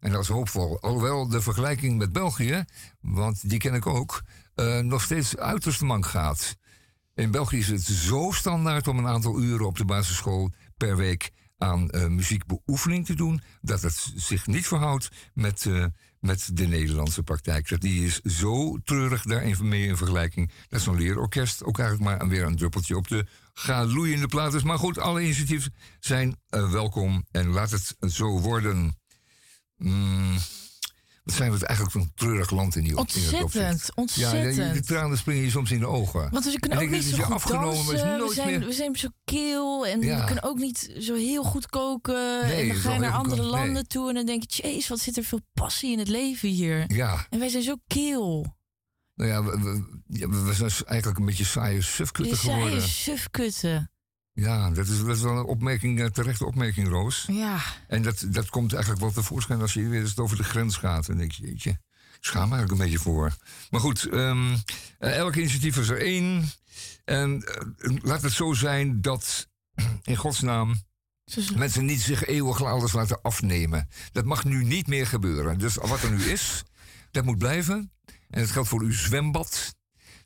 En 0.00 0.12
dat 0.12 0.22
is 0.22 0.28
hoopvol. 0.28 0.80
Alhoewel 0.80 1.28
de 1.28 1.40
vergelijking 1.40 1.98
met 1.98 2.12
België, 2.12 2.64
want 3.00 3.48
die 3.48 3.58
ken 3.58 3.74
ik 3.74 3.86
ook, 3.86 4.22
uh, 4.54 4.78
nog 4.78 5.02
steeds 5.02 5.36
uiterst 5.36 5.80
mank 5.80 6.06
gaat. 6.06 6.56
In 7.14 7.30
België 7.30 7.58
is 7.58 7.68
het 7.68 7.82
zo 7.82 8.30
standaard 8.32 8.88
om 8.88 8.98
een 8.98 9.06
aantal 9.06 9.40
uren 9.40 9.66
op 9.66 9.76
de 9.76 9.84
basisschool 9.84 10.52
per 10.76 10.96
week 10.96 11.30
aan 11.58 11.88
uh, 11.90 12.06
muziekbeoefening 12.06 13.06
te 13.06 13.14
doen, 13.14 13.42
dat 13.60 13.82
het 13.82 14.12
zich 14.14 14.46
niet 14.46 14.66
verhoudt 14.66 15.08
met, 15.34 15.64
uh, 15.64 15.86
met 16.20 16.50
de 16.52 16.66
Nederlandse 16.66 17.22
praktijk. 17.22 17.68
Dat 17.68 17.80
die 17.80 18.04
is 18.04 18.20
zo 18.20 18.78
treurig 18.84 19.22
daarin 19.22 19.68
mee 19.68 19.86
in 19.86 19.96
vergelijking. 19.96 20.52
Dat 20.68 20.80
zo'n 20.80 20.98
leerorkest 20.98 21.64
ook 21.64 21.78
eigenlijk 21.78 22.18
maar 22.18 22.28
weer 22.28 22.42
een 22.42 22.56
druppeltje 22.56 22.96
op 22.96 23.08
de 23.08 23.26
galoeiende 23.52 24.26
plaat 24.26 24.54
is. 24.54 24.62
Maar 24.62 24.78
goed, 24.78 24.98
alle 24.98 25.22
initiatieven 25.22 25.74
zijn 26.00 26.36
welkom 26.48 27.26
en 27.30 27.48
laat 27.48 27.70
het 27.70 27.96
zo 28.00 28.40
worden. 28.40 28.96
Mm, 29.76 30.38
wat 31.24 31.34
zijn 31.34 31.52
we 31.52 31.66
eigenlijk 31.66 31.96
een 31.96 32.12
treurig 32.14 32.50
land 32.50 32.76
in 32.76 32.84
die 32.84 32.96
Ontzettend, 32.96 33.90
ontzettend. 33.94 34.56
Ja, 34.56 34.72
de, 34.72 34.80
tranen 34.80 35.18
springen 35.18 35.42
je 35.42 35.50
soms 35.50 35.70
in 35.70 35.78
de 35.78 35.86
ogen. 35.86 36.30
Want 36.30 36.44
we 36.44 36.58
kunnen 36.58 36.78
ook 36.78 36.90
niet 36.90 37.04
zo 37.04 37.22
goed 37.22 37.50
dansen. 37.50 37.86
We 37.86 38.32
zijn, 38.34 38.64
we 38.64 38.72
zijn 38.72 38.96
zo 38.96 39.08
keel 39.24 39.86
en 39.86 40.00
we 40.00 40.24
kunnen 40.24 40.44
ook 40.44 40.58
niet 40.58 40.96
zo 40.98 41.14
heel 41.14 41.44
goed 41.44 41.66
koken. 41.66 42.46
Nee, 42.46 42.60
en 42.60 42.68
dan 42.68 42.76
ga 42.76 42.92
je 42.92 42.98
naar 42.98 43.12
andere 43.12 43.42
landen 43.42 43.88
toe 43.88 44.08
en 44.08 44.14
dan 44.14 44.26
denk 44.26 44.50
je... 44.50 44.62
Jeez, 44.62 44.88
wat 44.88 45.00
zit 45.00 45.16
er 45.16 45.24
veel 45.24 45.40
passie 45.52 45.92
in 45.92 45.98
het 45.98 46.08
leven 46.08 46.48
hier. 46.48 46.92
Ja. 46.94 47.26
En 47.30 47.38
wij 47.38 47.48
zijn 47.48 47.62
zo 47.62 47.76
keel. 47.86 48.56
Nou 49.14 49.30
ja, 49.30 49.44
we, 49.44 49.82
we, 50.06 50.42
we 50.42 50.54
zijn 50.54 50.70
eigenlijk 50.86 51.18
een 51.18 51.26
beetje 51.26 51.44
saaie 51.44 51.82
sufkutten 51.82 52.36
geworden. 52.36 52.70
Saaie 52.70 52.88
sufkutten. 52.88 53.90
Ja, 54.36 54.70
dat 54.70 54.88
is, 54.88 54.98
dat 54.98 55.16
is 55.16 55.22
wel 55.22 55.38
een 55.38 55.44
opmerking, 55.44 56.00
een 56.00 56.12
terechte 56.12 56.46
opmerking, 56.46 56.88
Roos. 56.88 57.24
Ja. 57.30 57.60
En 57.88 58.02
dat, 58.02 58.24
dat 58.26 58.50
komt 58.50 58.72
eigenlijk 58.72 59.02
wel 59.02 59.12
tevoorschijn 59.12 59.60
als 59.60 59.72
je 59.72 59.88
weer 59.88 60.00
eens 60.00 60.18
over 60.18 60.36
de 60.36 60.44
grens 60.44 60.76
gaat. 60.76 61.08
En 61.08 61.16
denk 61.16 61.32
je, 61.32 61.46
jeetje, 61.46 61.70
ik 61.70 62.24
schaam 62.24 62.48
me 62.48 62.54
eigenlijk 62.54 62.70
een 62.72 62.90
beetje 62.90 63.04
voor. 63.04 63.36
Maar 63.70 63.80
goed, 63.80 64.12
um, 64.12 64.62
elk 64.98 65.36
initiatief 65.36 65.76
is 65.76 65.88
er 65.88 66.00
één. 66.00 66.50
En 67.04 67.44
uh, 67.78 67.96
laat 68.02 68.22
het 68.22 68.32
zo 68.32 68.52
zijn 68.52 69.00
dat, 69.00 69.48
in 70.02 70.16
godsnaam, 70.16 70.82
mensen 71.54 71.84
niet 71.84 72.00
zich 72.00 72.26
eeuwig 72.26 72.64
alles 72.64 72.92
laten 72.92 73.22
afnemen. 73.22 73.88
Dat 74.12 74.24
mag 74.24 74.44
nu 74.44 74.64
niet 74.64 74.86
meer 74.86 75.06
gebeuren. 75.06 75.58
Dus 75.58 75.74
wat 75.74 76.02
er 76.02 76.10
nu 76.10 76.24
is, 76.24 76.64
dat 77.10 77.24
moet 77.24 77.38
blijven. 77.38 77.92
En 78.30 78.40
dat 78.40 78.50
geldt 78.50 78.68
voor 78.68 78.82
uw 78.82 78.92
zwembad. 78.92 79.74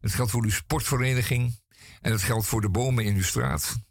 Dat 0.00 0.12
geldt 0.12 0.30
voor 0.30 0.44
uw 0.44 0.50
sportvereniging. 0.50 1.60
En 2.00 2.10
dat 2.10 2.22
geldt 2.22 2.46
voor 2.46 2.60
de 2.60 2.70
bomen 2.70 3.04
in 3.04 3.16
uw 3.16 3.22
straat. 3.22 3.88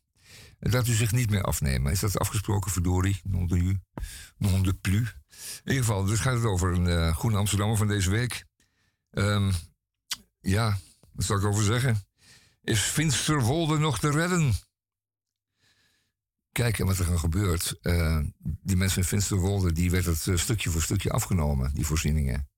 Dat 0.60 0.88
u 0.88 0.94
zich 0.94 1.12
niet 1.12 1.30
meer 1.30 1.44
afnemen. 1.44 1.92
Is 1.92 2.00
dat 2.00 2.20
afgesproken, 2.20 2.72
verdorie? 2.72 3.22
Non 3.24 3.48
de 3.48 3.56
u, 3.56 3.80
non 4.38 4.64
de 4.64 4.74
plus. 4.74 5.16
In 5.64 5.72
ieder 5.72 5.84
geval, 5.84 6.06
dus 6.06 6.20
gaat 6.20 6.34
het 6.34 6.44
over 6.44 6.74
een 6.74 6.86
uh, 6.86 7.16
Groene 7.18 7.38
Amsterdammer 7.38 7.78
van 7.78 7.88
deze 7.88 8.10
week. 8.10 8.46
Um, 9.12 9.52
ja, 10.40 10.78
wat 11.12 11.26
zal 11.26 11.38
ik 11.38 11.44
over 11.44 11.64
zeggen? 11.64 12.08
Is 12.64 12.80
Finsterwolde 12.80 13.78
nog 13.78 14.00
te 14.00 14.12
redden? 14.12 14.54
Kijken 16.52 16.86
wat 16.86 16.98
er 16.98 17.06
dan 17.06 17.20
gebeurt. 17.20 17.78
Uh, 17.82 18.20
die 18.40 18.76
mensen 18.76 19.02
in 19.02 19.08
Finsterwolde, 19.08 19.72
die 19.72 19.92
werd 19.92 20.06
het 20.06 20.26
uh, 20.26 20.38
stukje 20.38 20.70
voor 20.70 20.82
stukje 20.82 21.12
afgenomen, 21.12 21.74
die 21.74 21.86
voorzieningen. 21.86 22.50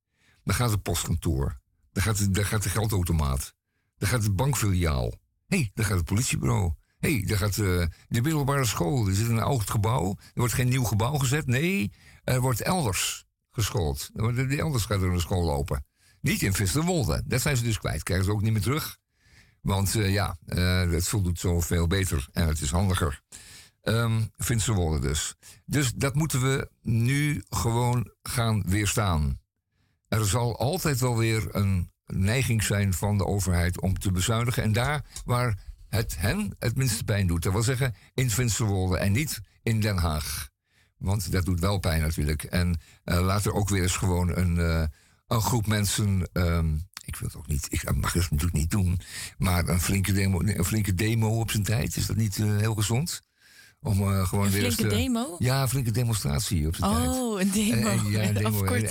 Dan 0.44 0.56
gaat 0.56 0.72
het 0.72 0.82
postkantoor. 0.82 1.62
Dan 1.92 2.04
gaat, 2.04 2.34
de, 2.34 2.44
gaat 2.44 2.64
de 2.64 2.70
geldautomaat. 2.70 3.54
Dan 3.98 4.10
gaat 4.10 4.24
het 4.24 4.36
bankfiliaal. 4.36 5.10
Hé, 5.46 5.58
hey, 5.58 5.72
dan 5.74 5.86
gaat 5.86 5.98
het 5.98 6.06
politiebureau 6.06 6.74
hé, 7.02 7.24
hey, 7.26 7.38
gaat 7.38 7.58
uh, 7.58 7.86
de 8.08 8.22
middelbare 8.22 8.66
school. 8.66 9.08
Er 9.08 9.16
zit 9.16 9.30
een 9.30 9.40
oud 9.40 9.70
gebouw. 9.70 10.10
Er 10.10 10.32
wordt 10.34 10.54
geen 10.54 10.70
nieuw 10.70 10.84
gebouw 10.84 11.18
gezet. 11.18 11.46
Nee, 11.46 11.92
er 12.24 12.42
wordt 12.42 12.62
elders 12.62 13.26
geschoold. 13.52 14.10
Elders 14.58 14.86
gaat 14.86 15.02
er 15.02 15.12
een 15.12 15.20
school 15.20 15.44
lopen. 15.44 15.86
Niet 16.22 16.42
in 16.42 16.54
Visserwolde. 16.54 17.24
Dat 17.26 17.42
zijn 17.42 17.58
ze 17.58 17.64
dus 17.64 17.80
kwijt. 17.80 18.04
Krijgen 18.04 18.26
ze 18.26 18.32
ook 18.32 18.42
niet 18.42 18.54
meer 18.54 18.62
terug. 18.62 18.98
Want 19.62 19.96
uh, 19.96 20.14
ja, 20.14 20.38
uh, 20.46 20.92
het 20.92 21.08
voldoet 21.08 21.40
zoveel 21.40 21.88
beter 21.88 22.28
en 22.32 22.48
het 22.48 22.62
is 22.62 22.72
handiger. 22.72 23.22
Um, 23.84 24.32
Finsterwolde 24.38 25.00
dus. 25.00 25.36
Dus 25.66 25.94
dat 25.94 26.16
moeten 26.16 26.42
we 26.42 26.70
nu 26.82 27.44
gewoon 27.50 28.14
gaan 28.22 28.64
weerstaan. 28.68 29.40
Er 30.08 30.26
zal 30.26 30.60
altijd 30.60 31.00
wel 31.00 31.18
weer 31.18 31.56
een 31.56 31.92
neiging 32.06 32.64
zijn 32.64 32.94
van 32.94 33.18
de 33.18 33.26
overheid 33.26 33.82
om 33.82 34.00
te 34.00 34.12
bezuinigen. 34.12 34.64
En 34.64 34.72
daar 34.72 35.06
waar 35.26 35.71
het 35.92 36.16
hen 36.18 36.56
het 36.60 36.76
minste 36.76 37.04
pijn 37.04 37.28
doet. 37.28 37.44
Dat 37.44 37.54
wil 37.54 37.64
zeggen 37.64 37.96
in 38.14 38.32
Finsterwolde 38.32 38.98
en 38.98 39.12
niet 39.12 39.42
in 39.64 39.80
Den 39.80 39.98
Haag. 39.98 40.50
Want 40.98 41.32
dat 41.32 41.46
doet 41.46 41.60
wel 41.60 41.80
pijn 41.80 42.02
natuurlijk. 42.02 42.44
En 42.44 42.80
uh, 43.06 43.20
laat 43.20 43.46
er 43.46 43.54
ook 43.54 43.70
weer 43.70 43.82
eens 43.82 43.98
gewoon 43.98 44.38
een, 44.38 44.56
uh, 44.56 44.84
een 45.28 45.42
groep 45.42 45.68
mensen. 45.68 46.30
Um, 46.34 46.90
ik 47.06 47.16
wil 47.16 47.28
het 47.28 47.38
ook 47.38 47.48
niet, 47.48 47.68
ik 47.70 47.96
mag 47.96 48.14
het 48.14 48.32
natuurlijk 48.32 48.58
niet 48.58 48.72
doen. 48.72 49.00
Maar 49.38 49.68
een 49.68 49.82
flinke 49.82 50.12
demo, 50.12 50.42
een 50.42 50.66
flinke 50.66 50.94
demo 50.94 51.40
op 51.40 51.52
zijn 51.52 51.64
tijd, 51.64 51.96
is 51.96 52.06
dat 52.06 52.16
niet 52.16 52.38
uh, 52.38 52.58
heel 52.58 52.76
gezond? 52.76 53.22
Om 53.84 54.02
uh, 54.02 54.28
gewoon 54.28 54.46
een 54.46 54.52
weer 54.52 54.72
flinke 54.72 54.96
demo? 54.96 55.36
Ja, 55.39 55.62
een 55.62 55.70
flinke 55.70 55.91
demonstratie 55.91 56.67
op 56.67 56.76
zijn 56.76 56.91
oh, 56.91 56.98
tijd. 56.98 57.10
Oh, 57.10 57.41
een 57.41 57.52
demo. 57.52 57.89
En, 57.89 58.12
ja, 58.12 58.24
een 58.24 58.34
demo. 58.44 58.63
En, 58.65 58.88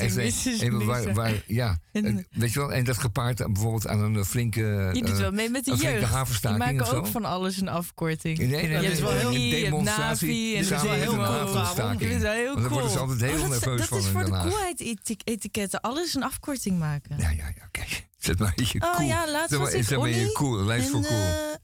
en, 0.60 0.86
waar, 0.86 1.14
waar, 1.14 1.42
ja, 1.46 1.78
en, 1.92 2.26
weet 2.30 2.52
je 2.52 2.58
wel, 2.58 2.72
en 2.72 2.84
dat 2.84 2.98
gepaard 2.98 3.36
bijvoorbeeld 3.52 3.86
aan 3.86 4.00
een 4.00 4.24
flinke... 4.24 4.90
Je 4.92 5.02
doet 5.04 5.18
wel 5.18 5.32
mee 5.32 5.50
met 5.50 5.64
de 5.64 5.74
jeugd. 5.76 6.42
Die 6.42 6.50
maken 6.50 6.92
ook 6.92 7.06
van 7.06 7.24
alles 7.24 7.60
een 7.60 7.68
afkorting. 7.68 8.38
Nee, 8.38 8.48
nee, 8.48 8.68
nee. 8.68 8.96
Je 8.96 9.02
wel 9.02 9.10
heel 9.10 9.34
een 9.34 9.50
demonstratie. 9.50 10.56
en 10.56 10.68
dat 10.68 10.78
is 10.78 10.82
wel 10.82 10.92
heel 10.92 11.14
cool. 11.14 11.74
Dat 11.74 12.00
is 12.00 12.22
heel 12.22 12.52
cool. 12.52 12.54
Dan 12.54 12.68
worden 12.68 12.90
ze 12.90 12.98
altijd 12.98 13.20
heel 13.20 13.48
nerveus 13.48 13.84
van 13.86 13.98
Dat 13.98 14.06
is 14.06 14.12
voor 14.12 14.24
de 14.24 14.30
coolheid-etiketten. 14.30 15.80
Alles 15.80 16.14
een 16.14 16.22
afkorting 16.22 16.78
maken. 16.78 17.16
Ja, 17.18 17.30
ja, 17.30 17.52
ja. 17.56 17.68
Kijk, 17.70 18.06
zet 18.18 18.38
maar 18.38 18.48
een 18.48 18.54
beetje 18.56 18.78
cool. 18.78 18.94
Oh 18.94 19.06
ja, 19.06 19.30
laatst 19.30 19.56
was 19.56 19.72
ik 19.72 20.32
cool. 20.32 20.64
Lijst 20.64 20.88
voor 20.88 21.02
cool. 21.02 21.58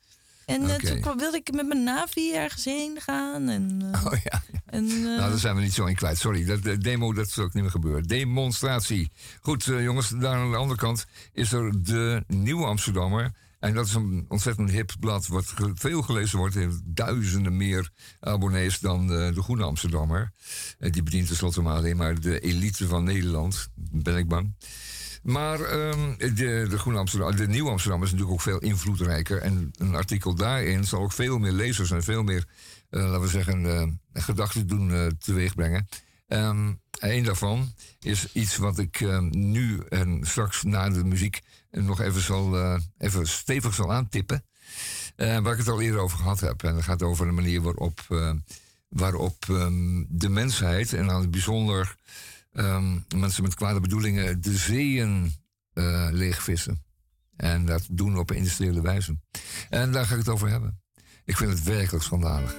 Eh, 0.46 0.54
en 0.54 0.62
uh, 0.62 1.02
toen 1.02 1.18
wilde 1.18 1.36
ik 1.36 1.52
met 1.52 1.66
mijn 1.66 1.84
Navi 1.84 2.34
ergens 2.34 2.64
heen 2.64 3.00
gaan. 3.00 3.48
En, 3.48 3.80
uh, 3.82 4.04
oh 4.06 4.18
ja. 4.24 4.42
En, 4.66 4.84
uh, 4.84 5.02
nou, 5.02 5.30
daar 5.30 5.38
zijn 5.38 5.54
we 5.54 5.60
niet 5.60 5.74
zo 5.74 5.84
in 5.84 5.94
kwijt. 5.94 6.18
Sorry, 6.18 6.44
dat, 6.44 6.62
de 6.62 6.78
demo, 6.78 7.12
dat 7.12 7.26
is 7.26 7.38
ook 7.38 7.52
niet 7.52 7.62
meer 7.62 7.72
gebeuren. 7.72 8.02
Demonstratie. 8.02 9.10
Goed, 9.40 9.64
jongens, 9.64 10.08
daar 10.08 10.34
aan 10.34 10.50
de 10.50 10.56
andere 10.56 10.80
kant 10.80 11.06
is 11.32 11.52
er 11.52 11.82
de 11.82 12.24
Nieuwe 12.26 12.66
Amsterdammer. 12.66 13.32
En 13.58 13.74
dat 13.74 13.86
is 13.86 13.94
een 13.94 14.24
ontzettend 14.28 14.70
hip 14.70 14.92
blad 15.00 15.26
wat 15.26 15.54
veel 15.74 16.02
gelezen 16.02 16.38
wordt. 16.38 16.54
Heeft 16.54 16.80
duizenden 16.84 17.56
meer 17.56 17.90
abonnees 18.20 18.78
dan 18.78 19.06
de 19.06 19.42
Groene 19.42 19.64
Amsterdammer. 19.64 20.32
die 20.78 21.02
bedient 21.02 21.26
tenslotte 21.26 21.62
maar 21.62 21.76
alleen 21.76 21.96
maar 21.96 22.20
de 22.20 22.40
elite 22.40 22.86
van 22.86 23.04
Nederland. 23.04 23.68
Ben 23.74 24.16
ik 24.16 24.28
bang. 24.28 24.54
Maar 25.26 25.60
um, 25.60 26.16
de, 26.18 26.66
de 26.68 26.78
Amsterdam, 26.98 27.36
de 27.36 27.48
Nieuwe 27.48 27.70
Amsterdam 27.70 28.02
is 28.02 28.10
natuurlijk 28.10 28.36
ook 28.36 28.42
veel 28.42 28.58
invloedrijker. 28.58 29.42
En 29.42 29.70
een 29.78 29.94
artikel 29.94 30.34
daarin 30.34 30.84
zal 30.84 31.00
ook 31.00 31.12
veel 31.12 31.38
meer 31.38 31.52
lezers 31.52 31.90
en 31.90 32.02
veel 32.02 32.22
meer, 32.22 32.44
uh, 32.90 33.02
laten 33.02 33.20
we 33.20 33.28
zeggen, 33.28 33.64
uh, 33.64 34.22
gedachten 34.22 34.66
doen 34.66 34.90
uh, 34.90 35.06
teweegbrengen. 35.06 35.88
Um, 36.28 36.80
een 36.98 37.24
daarvan 37.24 37.74
is 38.00 38.32
iets 38.32 38.56
wat 38.56 38.78
ik 38.78 39.00
nu 39.30 39.80
en 39.88 40.20
straks 40.22 40.62
na 40.62 40.90
de 40.90 41.04
muziek 41.04 41.40
nog 41.70 42.00
even, 42.00 42.22
zal, 42.22 42.78
even 42.98 43.28
stevig 43.28 43.74
zal 43.74 43.92
aantippen. 43.92 44.44
waar 45.16 45.52
ik 45.52 45.58
het 45.58 45.68
al 45.68 45.80
eerder 45.80 46.00
over 46.00 46.18
gehad 46.18 46.40
heb. 46.40 46.62
En 46.62 46.74
dat 46.74 46.84
gaat 46.84 47.02
over 47.02 47.26
de 47.26 47.32
manier 47.32 47.62
waarop 47.62 48.00
waarop 48.88 49.44
ehm, 49.48 50.04
de 50.08 50.28
mensheid, 50.28 50.92
en 50.92 51.06
dan 51.06 51.30
bijzonder 51.30 51.96
ehm, 52.56 52.98
mensen 53.16 53.42
met 53.42 53.54
kwade 53.54 53.80
bedoelingen, 53.80 54.40
de 54.40 54.56
zeeën 54.56 55.34
uh, 55.74 56.08
leegvissen. 56.10 56.84
En 57.36 57.66
dat 57.66 57.86
doen 57.90 58.18
op 58.18 58.30
een 58.30 58.36
industriële 58.36 58.80
wijze. 58.80 59.18
En 59.68 59.92
daar 59.92 60.06
ga 60.06 60.12
ik 60.12 60.18
het 60.18 60.28
over 60.28 60.48
hebben. 60.48 60.80
Ik 61.24 61.36
vind 61.36 61.50
het 61.50 61.62
werkelijk 61.62 62.04
schandalig. 62.04 62.54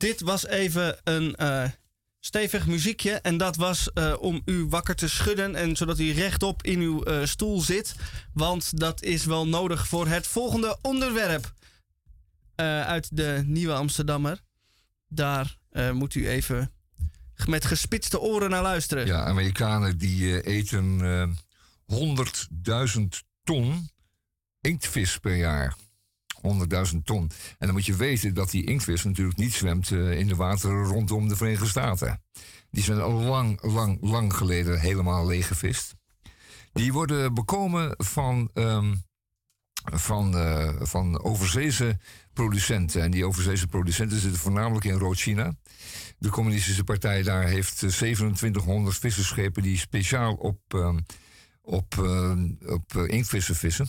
Dit 0.00 0.20
was 0.20 0.46
even 0.46 0.96
een 1.04 1.36
uh, 1.40 1.64
stevig 2.20 2.66
muziekje. 2.66 3.12
En 3.12 3.36
dat 3.36 3.56
was 3.56 3.90
uh, 3.94 4.14
om 4.20 4.42
u 4.44 4.66
wakker 4.66 4.94
te 4.94 5.08
schudden. 5.08 5.54
En 5.54 5.76
zodat 5.76 5.98
u 5.98 6.12
rechtop 6.12 6.62
in 6.62 6.80
uw 6.80 7.08
uh, 7.08 7.24
stoel 7.24 7.60
zit. 7.60 7.94
Want 8.32 8.78
dat 8.80 9.02
is 9.02 9.24
wel 9.24 9.46
nodig 9.46 9.88
voor 9.88 10.06
het 10.06 10.26
volgende 10.26 10.78
onderwerp. 10.82 11.52
uit 12.86 13.16
de 13.16 13.42
Nieuwe 13.46 13.72
Amsterdammer. 13.72 14.40
Daar 15.08 15.56
moet 15.92 16.14
u 16.14 16.28
even 16.28 16.72
met 17.46 17.64
gespitste 17.64 18.20
oren 18.20 18.50
naar 18.50 18.62
luisteren. 18.62 19.06
Ja, 19.06 19.24
Amerikanen 19.24 19.98
die 19.98 20.42
eten 20.42 21.36
100.000 21.92 23.00
ton 23.44 23.90
inktvis 24.60 25.18
per 25.18 25.36
jaar. 25.36 25.76
100.000 26.92 26.96
ton. 27.04 27.30
En 27.58 27.66
dan 27.66 27.72
moet 27.72 27.86
je 27.86 27.96
weten 27.96 28.34
dat 28.34 28.50
die 28.50 28.66
inktvis 28.66 29.04
natuurlijk 29.04 29.38
niet 29.38 29.54
zwemt 29.54 29.90
uh, 29.90 30.18
in 30.18 30.26
de 30.26 30.36
wateren 30.36 30.84
rondom 30.84 31.28
de 31.28 31.36
Verenigde 31.36 31.66
Staten. 31.66 32.22
Die 32.70 32.82
zijn 32.82 33.00
al 33.00 33.12
lang, 33.12 33.62
lang, 33.62 33.98
lang 34.00 34.34
geleden 34.34 34.80
helemaal 34.80 35.26
leeggevist. 35.26 35.94
Die 36.72 36.92
worden 36.92 37.34
bekomen 37.34 37.94
van, 37.96 38.50
um, 38.54 39.02
van, 39.84 40.34
uh, 40.34 40.72
van 40.80 41.22
overzeese 41.22 41.98
producenten. 42.32 43.02
En 43.02 43.10
die 43.10 43.26
overzeese 43.26 43.66
producenten 43.66 44.20
zitten 44.20 44.40
voornamelijk 44.40 44.84
in 44.84 44.98
Rood-China. 44.98 45.54
De 46.18 46.28
communistische 46.28 46.84
partij 46.84 47.22
daar 47.22 47.44
heeft 47.44 47.76
2700 47.76 48.98
visserschepen 48.98 49.62
die 49.62 49.78
speciaal 49.78 50.34
op... 50.34 50.58
Um, 50.74 51.04
op, 51.70 51.94
uh, 51.94 52.32
op 52.66 52.92
uh, 52.96 53.08
inktvissen 53.08 53.54
vissen. 53.54 53.88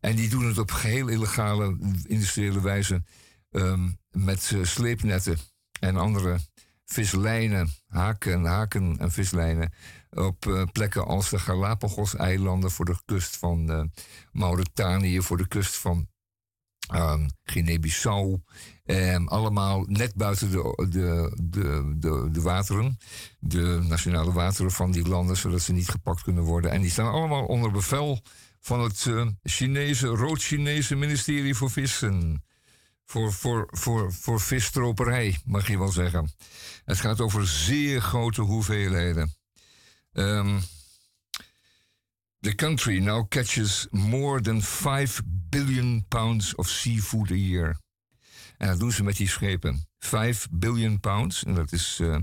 En 0.00 0.16
die 0.16 0.28
doen 0.28 0.46
het 0.46 0.58
op 0.58 0.70
geheel 0.70 1.08
illegale 1.08 1.76
industriële 2.06 2.60
wijze 2.60 3.02
um, 3.50 3.98
met 4.10 4.50
uh, 4.50 4.64
sleepnetten 4.64 5.38
en 5.80 5.96
andere 5.96 6.38
vislijnen, 6.84 7.70
haken, 7.86 8.44
haken 8.44 8.98
en 8.98 9.12
vislijnen 9.12 9.72
op 10.10 10.68
plekken 10.72 11.06
als 11.06 11.30
de 11.30 11.38
Galapagos-eilanden 11.38 12.70
voor 12.70 12.84
de 12.84 12.96
kust 13.04 13.36
van 13.36 13.90
Mauritanië, 14.32 15.22
voor 15.22 15.36
de 15.36 15.48
kust 15.48 15.76
van 15.76 16.08
um, 16.94 17.30
Guinea-Bissau. 17.44 18.40
Um, 18.84 19.28
allemaal 19.28 19.84
net 19.86 20.14
buiten 20.14 20.50
de, 20.50 20.86
de, 20.90 21.36
de, 21.42 21.94
de, 21.98 22.28
de 22.32 22.40
wateren, 22.40 22.98
de 23.38 23.84
nationale 23.88 24.32
wateren 24.32 24.70
van 24.70 24.90
die 24.90 25.08
landen, 25.08 25.36
zodat 25.36 25.60
ze 25.60 25.72
niet 25.72 25.88
gepakt 25.88 26.22
kunnen 26.22 26.42
worden. 26.42 26.70
En 26.70 26.80
die 26.80 26.90
staan 26.90 27.12
allemaal 27.12 27.44
onder 27.44 27.70
bevel 27.70 28.22
van 28.60 28.80
het 28.80 29.04
uh, 29.04 29.26
Chinese, 29.42 30.06
Rood-Chinese 30.06 30.96
ministerie 30.96 31.54
voor 31.54 31.70
Vissen. 31.70 32.44
Voor, 33.04 33.32
voor, 33.32 33.68
voor, 33.70 34.12
voor 34.12 34.40
visstroperij, 34.40 35.38
mag 35.44 35.68
je 35.68 35.78
wel 35.78 35.92
zeggen. 35.92 36.32
Het 36.84 37.00
gaat 37.00 37.20
over 37.20 37.46
zeer 37.46 38.00
grote 38.00 38.40
hoeveelheden. 38.40 39.34
Um, 40.12 40.60
The 42.42 42.54
country 42.54 42.98
now 42.98 43.22
catches 43.28 43.86
more 43.90 44.40
than 44.40 44.62
5 44.62 45.22
billion 45.48 46.04
pounds 46.08 46.54
of 46.54 46.68
seafood 46.68 47.30
a 47.30 47.34
year. 47.34 47.76
En 48.56 48.68
dat 48.68 48.78
doen 48.78 48.92
ze 48.92 49.04
met 49.04 49.16
die 49.16 49.28
schepen. 49.28 49.86
5 49.98 50.48
billion 50.50 51.00
pounds, 51.00 51.44
en 51.44 51.54
dat, 51.54 51.72
is, 51.72 51.98
uh, 52.00 52.16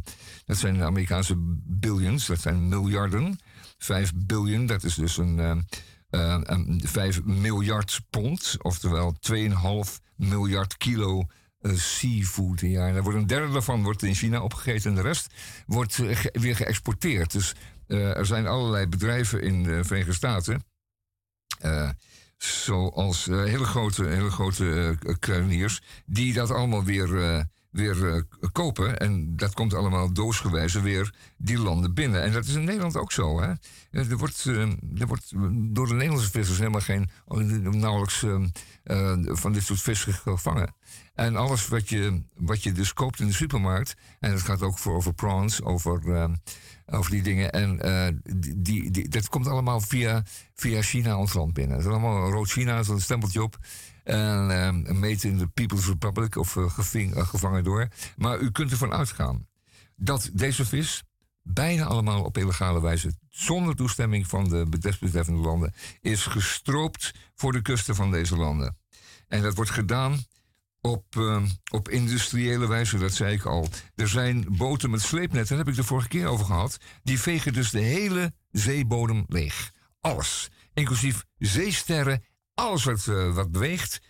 dat 0.45 0.57
zijn 0.57 0.83
Amerikaanse 0.83 1.35
billions, 1.65 2.25
dat 2.25 2.41
zijn 2.41 2.67
miljarden. 2.67 3.39
5 3.77 4.11
billion, 4.15 4.65
dat 4.65 4.83
is 4.83 4.95
dus 4.95 5.17
een, 5.17 5.37
uh, 5.37 6.41
een 6.43 6.81
5 6.85 7.23
miljard 7.23 8.01
pond, 8.09 8.55
oftewel 8.61 9.15
2,5 9.19 9.99
miljard 10.15 10.77
kilo 10.77 11.25
seafood 11.61 12.61
een 12.61 12.69
jaar. 12.69 12.93
Daar 12.93 13.03
wordt 13.03 13.17
een 13.17 13.27
derde 13.27 13.53
daarvan 13.53 13.83
wordt 13.83 14.03
in 14.03 14.15
China 14.15 14.41
opgegeten 14.41 14.89
en 14.89 14.95
de 14.95 15.01
rest 15.01 15.33
wordt 15.65 15.97
weer 16.31 16.55
geëxporteerd. 16.55 17.31
Dus 17.31 17.55
er 17.97 18.25
zijn 18.25 18.47
allerlei 18.47 18.87
bedrijven 18.87 19.41
in 19.41 19.63
de 19.63 19.83
Verenigde 19.83 20.13
Staten 20.13 20.63
zoals 22.37 23.27
uh, 23.27 23.43
hele 23.43 23.65
grote, 23.65 24.05
hele 24.05 24.31
grote 24.31 24.97
kruiniers, 25.19 25.81
die 26.05 26.33
dat 26.33 26.51
allemaal 26.51 26.83
weer, 26.83 27.47
weer 27.71 28.25
kopen. 28.51 28.99
En 28.99 29.35
dat 29.35 29.53
komt 29.53 29.73
allemaal 29.73 30.13
doosgewijze 30.13 30.81
weer 30.81 31.13
die 31.37 31.57
landen 31.57 31.93
binnen. 31.93 32.21
En 32.21 32.31
dat 32.31 32.45
is 32.45 32.53
in 32.53 32.63
Nederland 32.63 32.97
ook 32.97 33.11
zo. 33.11 33.41
Hè? 33.41 33.53
Er, 33.91 34.17
wordt, 34.17 34.43
er 34.97 35.07
wordt 35.07 35.31
door 35.73 35.87
de 35.87 35.93
Nederlandse 35.93 36.29
vissers 36.31 36.57
helemaal 36.57 36.81
geen, 36.81 37.09
nauwelijks 37.79 38.25
van 39.23 39.53
dit 39.53 39.63
soort 39.63 39.81
vis 39.81 40.03
gevangen. 40.03 40.75
En 41.13 41.35
alles 41.35 41.67
wat 41.67 41.89
je, 41.89 42.23
wat 42.35 42.63
je 42.63 42.71
dus 42.71 42.93
koopt 42.93 43.19
in 43.19 43.27
de 43.27 43.33
supermarkt, 43.33 43.95
en 44.19 44.31
dat 44.31 44.41
gaat 44.41 44.61
ook 44.61 44.77
voor 44.77 44.95
over 44.95 45.13
prawns, 45.13 45.61
over 45.61 46.29
over 46.91 47.11
die 47.11 47.21
dingen. 47.21 47.51
En 47.51 47.79
uh, 47.85 48.07
die, 48.57 48.91
die, 48.91 49.07
dat 49.07 49.29
komt 49.29 49.47
allemaal 49.47 49.81
via, 49.81 50.23
via 50.53 50.81
China 50.81 51.17
ons 51.17 51.33
land 51.33 51.53
binnen. 51.53 51.77
Het 51.77 51.85
is 51.85 51.91
allemaal 51.91 52.29
rood 52.29 52.51
China, 52.51 52.83
zo'n 52.83 52.99
stempeltje 52.99 53.43
op. 53.43 53.57
En 54.03 54.49
uh, 54.49 54.93
made 54.93 55.27
in 55.27 55.37
the 55.37 55.47
People's 55.47 55.87
Republic 55.87 56.35
of 56.35 56.57
geving, 56.67 57.13
gevangen 57.17 57.63
door. 57.63 57.87
Maar 58.17 58.39
u 58.39 58.51
kunt 58.51 58.71
ervan 58.71 58.93
uitgaan 58.93 59.47
dat 59.95 60.29
deze 60.33 60.65
vis 60.65 61.03
bijna 61.43 61.85
allemaal 61.85 62.23
op 62.23 62.37
illegale 62.37 62.81
wijze, 62.81 63.13
zonder 63.29 63.75
toestemming 63.75 64.27
van 64.27 64.49
de 64.49 64.79
desbetreffende 64.79 65.39
landen, 65.39 65.73
is 66.01 66.25
gestroopt 66.25 67.13
voor 67.35 67.51
de 67.51 67.61
kusten 67.61 67.95
van 67.95 68.11
deze 68.11 68.35
landen. 68.35 68.77
En 69.27 69.41
dat 69.41 69.55
wordt 69.55 69.71
gedaan 69.71 70.23
op, 70.81 71.15
uh, 71.15 71.43
op 71.71 71.89
industriële 71.89 72.67
wijze, 72.67 72.97
dat 72.97 73.13
zei 73.13 73.33
ik 73.33 73.45
al. 73.45 73.69
Er 73.95 74.07
zijn 74.07 74.45
boten 74.49 74.89
met 74.89 75.01
sleepnetten, 75.01 75.57
daar 75.57 75.65
heb 75.65 75.73
ik 75.73 75.81
de 75.81 75.87
vorige 75.87 76.07
keer 76.07 76.27
over 76.27 76.45
gehad. 76.45 76.77
Die 77.03 77.19
vegen 77.19 77.53
dus 77.53 77.69
de 77.69 77.79
hele 77.79 78.33
zeebodem 78.51 79.23
leeg. 79.27 79.71
Alles. 80.01 80.49
Inclusief 80.73 81.23
zeesterren, 81.37 82.23
alles 82.53 82.83
wat, 82.83 83.05
uh, 83.05 83.33
wat 83.33 83.51
beweegt. 83.51 84.01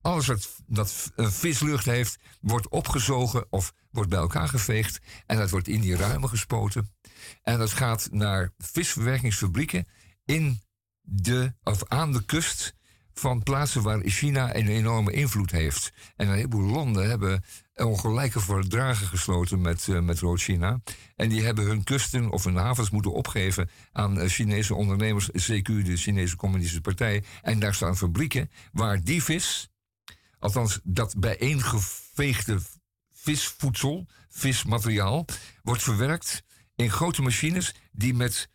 Alles 0.00 0.26
wat, 0.26 0.56
dat 0.66 1.12
een 1.16 1.32
vislucht 1.32 1.84
heeft, 1.84 2.18
wordt 2.40 2.68
opgezogen 2.68 3.46
of 3.50 3.72
wordt 3.90 4.10
bij 4.10 4.18
elkaar 4.18 4.48
geveegd. 4.48 4.98
En 5.26 5.36
dat 5.36 5.50
wordt 5.50 5.68
in 5.68 5.80
die 5.80 5.96
ruimen 5.96 6.28
gespoten. 6.28 6.94
En 7.42 7.58
dat 7.58 7.72
gaat 7.72 8.08
naar 8.10 8.52
visverwerkingsfabrieken 8.58 9.86
in 10.24 10.60
de, 11.00 11.54
of 11.62 11.88
aan 11.88 12.12
de 12.12 12.24
kust 12.24 12.74
van 13.18 13.42
plaatsen 13.42 13.82
waar 13.82 14.00
China 14.04 14.54
een 14.54 14.68
enorme 14.68 15.12
invloed 15.12 15.50
heeft. 15.50 15.92
En 16.16 16.28
een 16.28 16.34
heleboel 16.34 16.70
landen 16.70 17.08
hebben 17.08 17.44
ongelijke 17.74 18.40
verdragen 18.40 19.06
gesloten 19.06 19.60
met, 19.60 19.86
uh, 19.86 20.00
met 20.00 20.18
Rood-China. 20.18 20.80
En 21.16 21.28
die 21.28 21.42
hebben 21.42 21.64
hun 21.64 21.84
kusten 21.84 22.30
of 22.30 22.44
hun 22.44 22.56
havens 22.56 22.90
moeten 22.90 23.12
opgeven 23.12 23.70
aan 23.92 24.18
uh, 24.18 24.28
Chinese 24.28 24.74
ondernemers, 24.74 25.30
CQ, 25.30 25.62
de 25.62 25.96
Chinese 25.96 26.36
Communistische 26.36 26.80
Partij. 26.80 27.24
En 27.42 27.58
daar 27.58 27.74
staan 27.74 27.96
fabrieken 27.96 28.50
waar 28.72 29.04
die 29.04 29.22
vis, 29.22 29.70
althans 30.38 30.80
dat 30.82 31.14
bijeengeveegde 31.18 32.58
visvoedsel, 33.12 34.06
vismateriaal, 34.28 35.24
wordt 35.62 35.82
verwerkt 35.82 36.42
in 36.76 36.90
grote 36.90 37.22
machines 37.22 37.74
die 37.92 38.14
met 38.14 38.48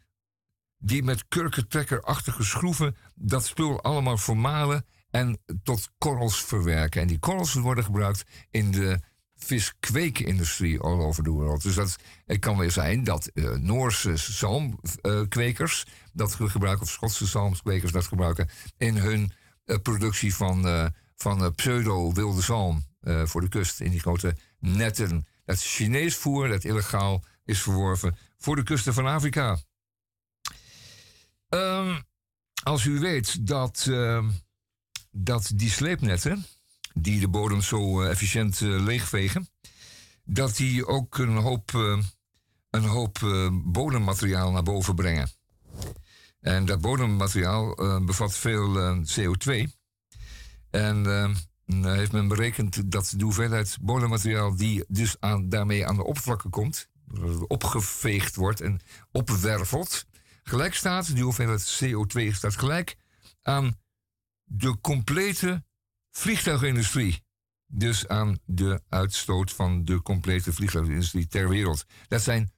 die 0.85 1.03
met 1.03 1.27
kurkentrekkerachtige 1.27 2.43
schroeven 2.43 2.95
dat 3.15 3.45
spul 3.45 3.81
allemaal 3.81 4.17
vermalen 4.17 4.85
en 5.09 5.39
tot 5.63 5.89
korrels 5.97 6.43
verwerken. 6.43 7.01
En 7.01 7.07
die 7.07 7.19
korrels 7.19 7.53
worden 7.53 7.83
gebruikt 7.83 8.23
in 8.49 8.71
de 8.71 8.99
viskweekindustrie 9.35 10.79
all 10.79 10.99
over 10.99 11.23
the 11.23 11.29
world. 11.29 11.61
Dus 11.63 11.75
dat, 11.75 11.95
het 12.25 12.39
kan 12.39 12.57
weer 12.57 12.71
zijn 12.71 13.03
dat 13.03 13.31
uh, 13.33 13.55
Noorse 13.55 14.17
zalmkwekers 14.17 15.85
dat 16.13 16.33
gebruiken, 16.33 16.83
of 16.83 16.91
Schotse 16.91 17.25
zalmkwekers 17.25 17.91
dat 17.91 18.07
gebruiken 18.07 18.49
in 18.77 18.97
hun 18.97 19.31
uh, 19.65 19.77
productie 19.83 20.35
van, 20.35 20.67
uh, 20.67 20.85
van 21.15 21.55
pseudo-wilde 21.55 22.41
zalm 22.41 22.91
voor 23.23 23.41
de 23.41 23.49
kust 23.49 23.79
in 23.79 23.91
die 23.91 23.99
grote 23.99 24.35
netten. 24.59 25.27
Dat 25.45 25.61
Chinees 25.61 26.15
voer 26.15 26.47
dat 26.47 26.63
illegaal 26.63 27.23
is 27.45 27.61
verworven 27.61 28.17
voor 28.37 28.55
de 28.55 28.63
kusten 28.63 28.93
van 28.93 29.05
Afrika. 29.05 29.59
Um, 31.53 32.03
als 32.63 32.85
u 32.85 32.99
weet 32.99 33.47
dat, 33.47 33.85
uh, 33.89 34.27
dat 35.11 35.51
die 35.55 35.69
sleepnetten, 35.69 36.45
die 36.93 37.19
de 37.19 37.27
bodem 37.27 37.61
zo 37.61 38.01
uh, 38.01 38.09
efficiënt 38.09 38.59
uh, 38.59 38.83
leegvegen, 38.83 39.49
dat 40.23 40.55
die 40.55 40.87
ook 40.87 41.17
een 41.17 41.35
hoop, 41.35 41.73
een 42.69 42.83
hoop 42.83 43.19
bodemmateriaal 43.63 44.51
naar 44.51 44.63
boven 44.63 44.95
brengen. 44.95 45.29
En 46.39 46.65
dat 46.65 46.81
bodemmateriaal 46.81 47.75
bevat 48.05 48.37
veel 48.37 48.97
CO2. 49.05 49.63
En 50.69 51.05
heeft 51.65 52.11
men 52.11 52.27
berekend 52.27 52.91
dat 52.91 53.13
de 53.17 53.23
hoeveelheid 53.23 53.77
bodemmateriaal 53.81 54.55
die 54.55 54.85
dus 54.87 55.15
aan, 55.19 55.49
daarmee 55.49 55.87
aan 55.87 55.95
de 55.95 56.03
oppervlakte 56.03 56.49
komt, 56.49 56.89
opgeveegd 57.47 58.35
wordt 58.35 58.61
en 58.61 58.79
opwervelt, 59.11 60.05
gelijk 60.43 60.73
staat, 60.73 61.13
die 61.13 61.23
hoeveelheid 61.23 61.83
CO2 61.83 62.33
staat 62.33 62.57
gelijk 62.57 62.95
aan 63.41 63.79
de 64.43 64.79
complete 64.81 65.63
vliegtuigindustrie. 66.11 67.23
Dus 67.65 68.07
aan 68.07 68.39
de 68.45 68.81
uitstoot 68.89 69.51
van 69.51 69.85
de 69.85 70.01
complete 70.01 70.53
vliegtuigindustrie 70.53 71.27
ter 71.27 71.49
wereld. 71.49 71.85
Dat 72.07 72.21
zijn 72.21 72.51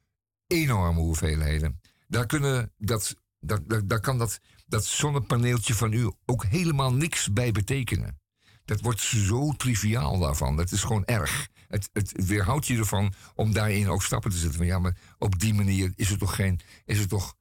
enorme 0.47 0.99
hoeveelheden. 0.99 1.81
Daar, 2.07 2.25
kunnen 2.25 2.73
dat, 2.77 3.15
dat, 3.39 3.61
daar 3.85 3.99
kan 3.99 4.17
dat, 4.17 4.39
dat 4.65 4.85
zonnepaneeltje 4.85 5.73
van 5.73 5.93
u 5.93 6.11
ook 6.25 6.45
helemaal 6.45 6.93
niks 6.93 7.33
bij 7.33 7.51
betekenen. 7.51 8.19
Dat 8.65 8.81
wordt 8.81 9.01
zo 9.01 9.51
triviaal 9.51 10.19
daarvan. 10.19 10.55
Dat 10.55 10.71
is 10.71 10.83
gewoon 10.83 11.05
erg. 11.05 11.47
Het, 11.67 11.89
het 11.93 12.25
weerhoudt 12.25 12.67
je 12.67 12.77
ervan 12.77 13.13
om 13.35 13.53
daarin 13.53 13.89
ook 13.89 14.03
stappen 14.03 14.31
te 14.31 14.37
zetten. 14.37 14.57
Van 14.57 14.67
ja, 14.67 14.79
maar 14.79 14.97
op 15.17 15.39
die 15.39 15.53
manier 15.53 15.93
is 15.95 16.09
het 16.09 16.19
toch 16.19 16.35
geen. 16.35 16.59
Is 16.85 16.99
het 16.99 17.09
toch 17.09 17.35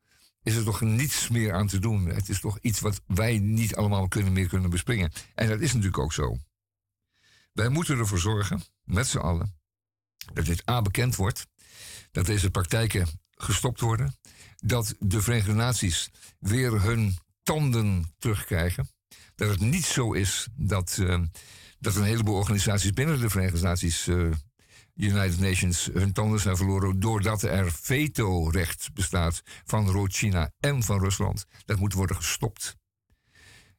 is 0.44 0.56
er 0.56 0.64
toch 0.64 0.80
niets 0.80 1.28
meer 1.28 1.52
aan 1.52 1.66
te 1.66 1.78
doen. 1.78 2.06
Het 2.06 2.28
is 2.28 2.40
toch 2.40 2.58
iets 2.60 2.80
wat 2.80 3.00
wij 3.06 3.38
niet 3.38 3.76
allemaal 3.76 4.08
kunnen, 4.08 4.32
meer 4.32 4.48
kunnen 4.48 4.70
bespringen. 4.70 5.12
En 5.34 5.48
dat 5.48 5.60
is 5.60 5.72
natuurlijk 5.72 5.98
ook 5.98 6.12
zo. 6.12 6.36
Wij 7.52 7.68
moeten 7.68 7.98
ervoor 7.98 8.18
zorgen, 8.18 8.62
met 8.82 9.06
z'n 9.06 9.18
allen, 9.18 9.54
dat 10.32 10.44
dit 10.44 10.68
A 10.70 10.82
bekend 10.82 11.16
wordt, 11.16 11.46
dat 12.10 12.26
deze 12.26 12.50
praktijken 12.50 13.08
gestopt 13.30 13.80
worden, 13.80 14.16
dat 14.56 14.94
de 14.98 15.22
Verenigde 15.22 15.52
Naties 15.52 16.10
weer 16.38 16.82
hun 16.82 17.18
tanden 17.42 18.14
terugkrijgen, 18.18 18.88
dat 19.34 19.48
het 19.48 19.60
niet 19.60 19.84
zo 19.84 20.12
is 20.12 20.48
dat, 20.56 20.96
uh, 21.00 21.22
dat 21.78 21.96
een 21.96 22.04
heleboel 22.04 22.36
organisaties 22.36 22.92
binnen 22.92 23.20
de 23.20 23.30
Verenigde 23.30 23.60
Naties 23.60 24.06
uh, 24.06 24.32
United 24.96 25.38
Nations 25.38 25.90
hun 25.92 26.12
tanden 26.12 26.40
zijn 26.40 26.56
verloren 26.56 27.00
doordat 27.00 27.42
er 27.42 27.72
veto-recht 27.72 28.92
bestaat 28.92 29.42
van 29.64 29.90
Rood-China 29.90 30.50
en 30.60 30.82
van 30.82 31.00
Rusland. 31.00 31.44
Dat 31.64 31.78
moet 31.78 31.92
worden 31.92 32.16
gestopt. 32.16 32.76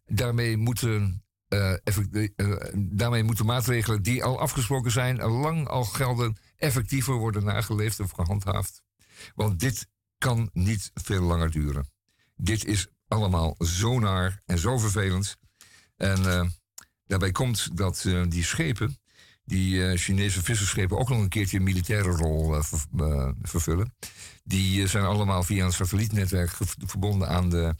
Daarmee 0.06 0.58
moeten, 0.58 1.24
uh, 1.50 1.76
uh, 2.12 2.58
daarmee 2.76 3.24
moeten 3.24 3.46
maatregelen 3.46 4.04
die 4.04 4.24
al 4.24 4.40
afgesproken 4.40 4.92
zijn, 4.92 5.22
lang 5.22 5.68
al 5.68 5.84
gelden, 5.84 6.38
effectiever 6.58 7.14
worden 7.14 7.44
nageleefd 7.44 8.00
of 8.00 8.12
gehandhaafd. 8.12 8.84
Want 9.36 9.60
dit 9.60 9.88
kan 10.18 10.50
niet 10.54 10.92
veel 10.94 11.22
langer 11.22 11.52
duren. 11.52 11.90
Dit 12.36 12.66
is 12.66 12.88
allemaal 13.08 13.56
zo 13.60 14.00
naar 14.00 14.42
en 14.46 14.58
zo 14.58 14.78
vervelend. 14.78 15.38
En 15.96 16.54
daarbij 17.08 17.32
komt 17.32 17.78
dat 17.78 18.06
die 18.28 18.44
schepen 18.44 19.00
die 19.46 19.76
uh, 19.76 19.98
Chinese 19.98 20.44
visserschepen 20.44 20.98
ook 20.98 21.10
nog 21.10 21.20
een 21.20 21.30
keertje 21.30 21.58
een 21.58 21.64
militaire 21.64 22.10
rol 22.10 22.64
ver, 22.64 22.80
uh, 22.98 23.30
vervullen. 23.42 23.96
Die 24.44 24.88
zijn 24.88 25.04
allemaal 25.04 25.44
via 25.44 25.66
een 25.66 25.74
satellietnetwerk 25.74 26.52
verbonden 26.86 27.28
aan 27.28 27.50
de, 27.50 27.76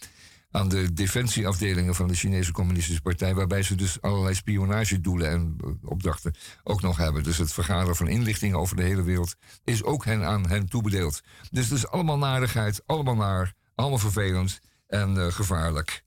aan 0.52 0.70
de 0.70 0.94
defensieafdelingen 0.94 1.96
van 1.96 2.08
de 2.08 2.14
Chinese 2.14 2.52
Communistische 2.52 3.02
Partij, 3.02 3.36
waarbij 3.36 3.64
ze 3.64 3.76
dus 3.76 4.02
allerlei 4.02 4.36
spionagedoelen 4.36 5.30
en 5.30 5.58
opdrachten 5.84 6.36
ook 6.64 6.82
nog 6.82 6.98
hebben. 6.98 7.24
Dus 7.24 7.38
het 7.38 7.54
vergaren 7.54 7.96
van 7.96 8.08
inlichtingen 8.08 8.60
over 8.60 8.76
de 8.76 8.84
hele 8.84 9.04
wereld 9.04 9.36
is 9.64 9.84
ook 9.84 10.06
hen 10.06 10.24
aan 10.24 10.48
hen 10.48 10.68
toebedeeld. 10.68 11.22
Dus 11.52 11.70
het 11.70 11.78
is 11.78 11.88
allemaal 11.88 12.18
narigheid, 12.18 12.82
allemaal 12.86 13.16
naar, 13.16 13.54
allemaal 13.76 14.00
vervelend. 14.00 14.60
en 14.88 15.34
gevaarlijk. 15.34 16.04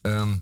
Ehm, 0.00 0.34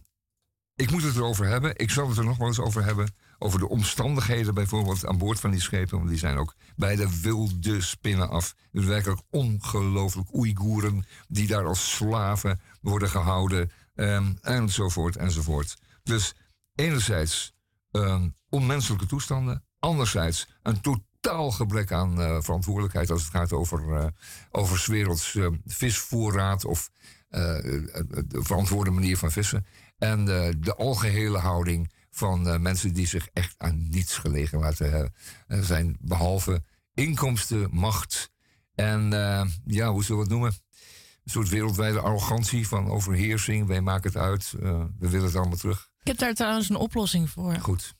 ik 0.80 0.90
moet 0.90 1.02
het 1.02 1.16
erover 1.16 1.46
hebben. 1.46 1.76
Ik 1.76 1.90
zal 1.90 2.08
het 2.08 2.18
er 2.18 2.24
nog 2.24 2.36
wel 2.36 2.46
eens 2.46 2.60
over 2.60 2.84
hebben. 2.84 3.14
Over 3.42 3.58
de 3.58 3.68
omstandigheden 3.68 4.54
bijvoorbeeld 4.54 5.06
aan 5.06 5.18
boord 5.18 5.40
van 5.40 5.50
die 5.50 5.60
schepen. 5.60 5.96
Want 5.96 6.08
die 6.08 6.18
zijn 6.18 6.36
ook 6.36 6.54
bij 6.76 6.96
de 6.96 7.20
wilde 7.20 7.80
spinnen 7.80 8.28
af. 8.28 8.54
Dus 8.72 8.84
werkelijk 8.84 9.20
ongelooflijk 9.30 10.34
Oeigoeren 10.34 11.04
die 11.28 11.46
daar 11.46 11.66
als 11.66 11.94
slaven 11.94 12.60
worden 12.80 13.08
gehouden. 13.08 13.70
Um, 13.94 14.38
enzovoort 14.40 15.16
enzovoort. 15.16 15.76
Dus 16.02 16.34
enerzijds 16.74 17.54
um, 17.90 18.34
onmenselijke 18.48 19.06
toestanden. 19.06 19.64
Anderzijds 19.78 20.48
een 20.62 20.80
totaal 20.80 21.50
gebrek 21.50 21.92
aan 21.92 22.20
uh, 22.20 22.40
verantwoordelijkheid 22.40 23.10
als 23.10 23.22
het 23.22 23.30
gaat 23.30 23.52
over, 23.52 23.88
uh, 23.88 24.06
over 24.50 24.84
werelds 24.86 25.34
uh, 25.34 25.46
visvoorraad 25.66 26.64
of 26.64 26.90
de 27.28 28.38
verantwoorde 28.42 28.90
manier 28.90 29.16
van 29.16 29.30
vissen. 29.30 29.66
En 29.98 30.24
de 30.60 30.74
algehele 30.76 31.38
houding 31.38 31.90
van 32.10 32.62
mensen 32.62 32.92
die 32.92 33.06
zich 33.06 33.28
echt 33.32 33.54
aan 33.58 33.88
niets 33.88 34.16
gelegen 34.16 34.58
laten 34.58 35.12
zijn, 35.48 35.96
behalve 36.00 36.62
inkomsten, 36.94 37.68
macht 37.72 38.30
en 38.74 39.10
ja, 39.66 39.90
hoe 39.90 40.04
zullen 40.04 40.16
we 40.16 40.22
het 40.22 40.32
noemen? 40.32 40.52
Een 41.24 41.30
soort 41.30 41.48
wereldwijde 41.48 42.00
arrogantie 42.00 42.68
van 42.68 42.90
overheersing. 42.90 43.66
Wij 43.66 43.80
maken 43.80 44.12
het 44.12 44.20
uit, 44.20 44.50
we 44.50 45.08
willen 45.08 45.26
het 45.26 45.36
allemaal 45.36 45.56
terug. 45.56 45.90
Ik 46.00 46.06
heb 46.06 46.18
daar 46.18 46.34
trouwens 46.34 46.68
een 46.68 46.76
oplossing 46.76 47.30
voor. 47.30 47.54
Goed. 47.54 47.94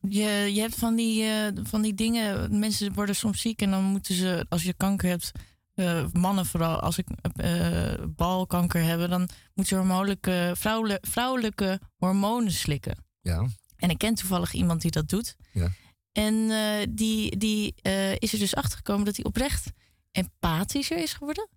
Je, 0.00 0.50
je 0.54 0.60
hebt 0.60 0.74
van 0.74 0.94
die, 0.94 1.24
van 1.62 1.82
die 1.82 1.94
dingen, 1.94 2.58
mensen 2.58 2.92
worden 2.92 3.14
soms 3.16 3.40
ziek 3.40 3.62
en 3.62 3.70
dan 3.70 3.84
moeten 3.84 4.14
ze, 4.14 4.46
als 4.48 4.62
je 4.62 4.74
kanker 4.74 5.08
hebt, 5.08 5.32
uh, 5.78 6.04
mannen 6.12 6.46
vooral, 6.46 6.80
als 6.80 6.98
ik 6.98 7.06
uh, 7.42 7.92
balkanker 8.08 8.82
hebben, 8.82 9.10
dan 9.10 9.28
moeten 9.54 9.64
ze 9.64 9.74
hormonelijke, 9.74 10.52
vrouwelijke, 10.56 11.08
vrouwelijke 11.10 11.80
hormonen 11.96 12.52
slikken. 12.52 13.04
Ja. 13.20 13.46
En 13.76 13.90
ik 13.90 13.98
ken 13.98 14.14
toevallig 14.14 14.52
iemand 14.52 14.80
die 14.80 14.90
dat 14.90 15.08
doet. 15.08 15.36
Ja. 15.52 15.68
En 16.12 16.50
die, 16.94 17.36
die 17.36 17.74
is 18.18 18.32
er 18.32 18.38
dus 18.38 18.54
achtergekomen 18.54 19.04
dat 19.04 19.16
hij 19.16 19.24
oprecht 19.24 19.70
empathischer 20.10 20.96
is 20.98 21.12
geworden. 21.12 21.48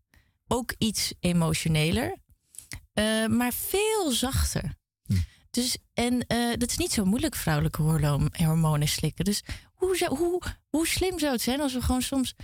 Ook 0.47 0.73
iets 0.77 1.13
emotioneler, 1.19 2.17
maar 3.27 3.53
veel 3.53 4.11
zachter. 4.11 4.79
Dus, 5.49 5.77
en 5.93 6.25
dat 6.57 6.69
is 6.69 6.77
niet 6.77 6.91
zo 6.91 7.05
moeilijk, 7.05 7.35
vrouwelijke 7.35 7.81
hormonen 8.37 8.87
slikken. 8.87 9.25
Dus 9.25 9.43
hoe, 9.73 9.97
zou, 9.97 10.17
hoe, 10.17 10.41
hoe 10.69 10.87
slim 10.87 11.19
zou 11.19 11.31
het 11.31 11.41
zijn 11.41 11.61
als 11.61 11.73
we 11.73 11.81
gewoon 11.81 12.01
soms 12.01 12.35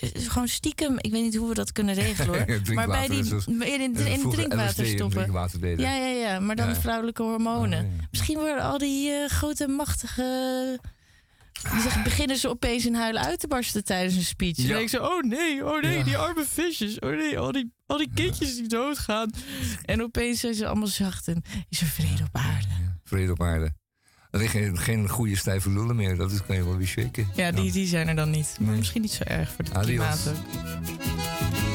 gewoon 0.00 0.48
stiekem, 0.48 0.96
ik 0.98 1.10
weet 1.10 1.22
niet 1.22 1.36
hoe 1.36 1.48
we 1.48 1.54
dat 1.54 1.72
kunnen 1.72 1.94
regelen 1.94 2.46
hoor. 2.46 2.60
maar 2.74 2.86
bij 2.86 3.08
die 3.08 3.24
dus, 3.24 3.46
in, 3.46 3.80
in, 3.80 4.30
drinkwater 4.30 4.86
stoppen. 4.86 5.32
Ja, 5.76 5.94
ja, 5.94 6.06
ja, 6.06 6.40
maar 6.40 6.56
dan 6.56 6.68
ja. 6.68 6.74
vrouwelijke 6.74 7.22
hormonen. 7.22 7.84
Oh, 7.84 7.96
ja. 7.98 8.06
Misschien 8.10 8.38
worden 8.38 8.62
al 8.62 8.78
die 8.78 9.10
uh, 9.10 9.28
grote, 9.28 9.68
machtige. 9.68 10.80
Die 11.62 12.02
beginnen 12.02 12.36
ze 12.36 12.48
opeens 12.48 12.86
in 12.86 12.94
huilen 12.94 13.22
uit 13.22 13.40
te 13.40 13.46
barsten 13.46 13.84
tijdens 13.84 14.14
een 14.16 14.24
speech. 14.24 14.56
Ja. 14.56 14.66
Dan 14.66 14.76
denk 14.76 14.88
ze: 14.88 15.02
oh 15.02 15.22
nee, 15.22 15.66
oh 15.66 15.80
nee, 15.82 16.04
die 16.04 16.16
arme 16.16 16.44
visjes. 16.44 16.98
Oh 16.98 17.10
nee, 17.10 17.38
al 17.38 17.52
die 17.52 17.72
al 17.86 17.98
die 17.98 18.10
kindjes 18.14 18.56
die 18.56 18.68
doodgaan. 18.68 19.30
En 19.84 20.02
opeens 20.02 20.40
zijn 20.40 20.54
ze 20.54 20.66
allemaal 20.66 20.86
zacht 20.86 21.28
en 21.28 21.42
is 21.68 21.80
er 21.80 21.86
vrede 21.86 22.22
op 22.22 22.36
aarde. 22.36 22.68
vrede 23.04 23.32
op 23.32 23.42
aarde. 23.42 23.72
Er 24.32 24.42
is 24.42 24.50
geen, 24.74 25.08
goede 25.08 25.36
stijve 25.36 25.70
lullen 25.70 25.96
meer, 25.96 26.16
dat 26.16 26.30
is, 26.30 26.44
kan 26.46 26.56
je 26.56 26.64
wel 26.64 26.76
weer 26.76 26.86
shaken. 26.86 27.28
Ja, 27.34 27.50
die, 27.50 27.72
die 27.72 27.86
zijn 27.86 28.08
er 28.08 28.14
dan 28.14 28.30
niet. 28.30 28.56
Maar 28.60 28.74
misschien 28.74 29.02
niet 29.02 29.10
zo 29.10 29.22
erg 29.24 29.48
voor 29.48 29.64
het 29.64 29.78
klimaat 29.78 30.28
ook. 30.28 31.71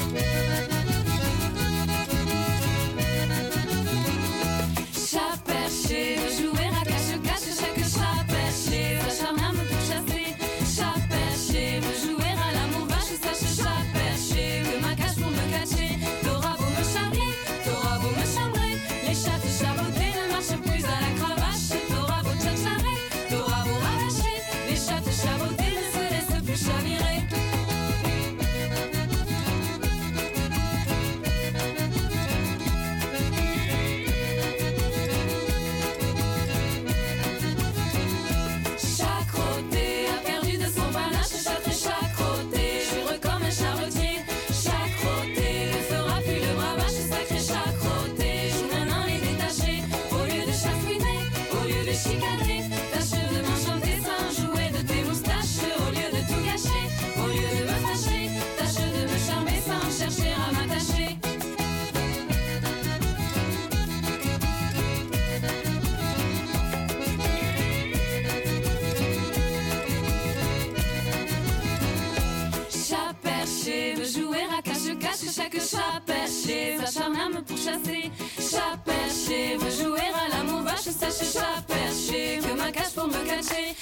Pourchasser. 77.68 78.12
Chat 78.40 78.78
perché 78.86 79.58
jouer 79.70 80.00
à 80.00 80.38
l'amour 80.38 80.62
vache 80.62 80.90
sèche. 80.90 81.34
Chat 81.34 81.64
perché 81.68 82.40
que 82.40 82.58
ma 82.58 82.72
cache 82.72 82.94
pour 82.94 83.08
me 83.08 83.26
cacher. 83.26 83.76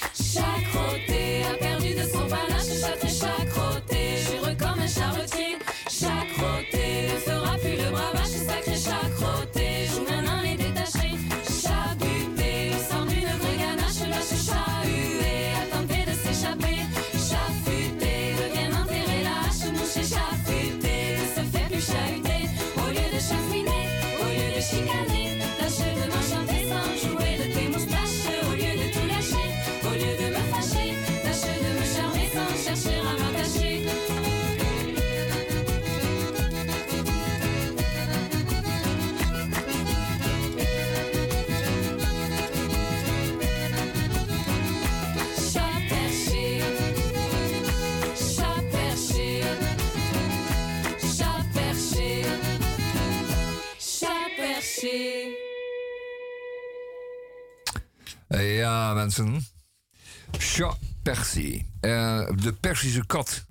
Percy. 61.02 61.64
Eh, 61.80 62.28
de 62.34 62.52
Persische 62.60 63.06
kat. 63.06 63.44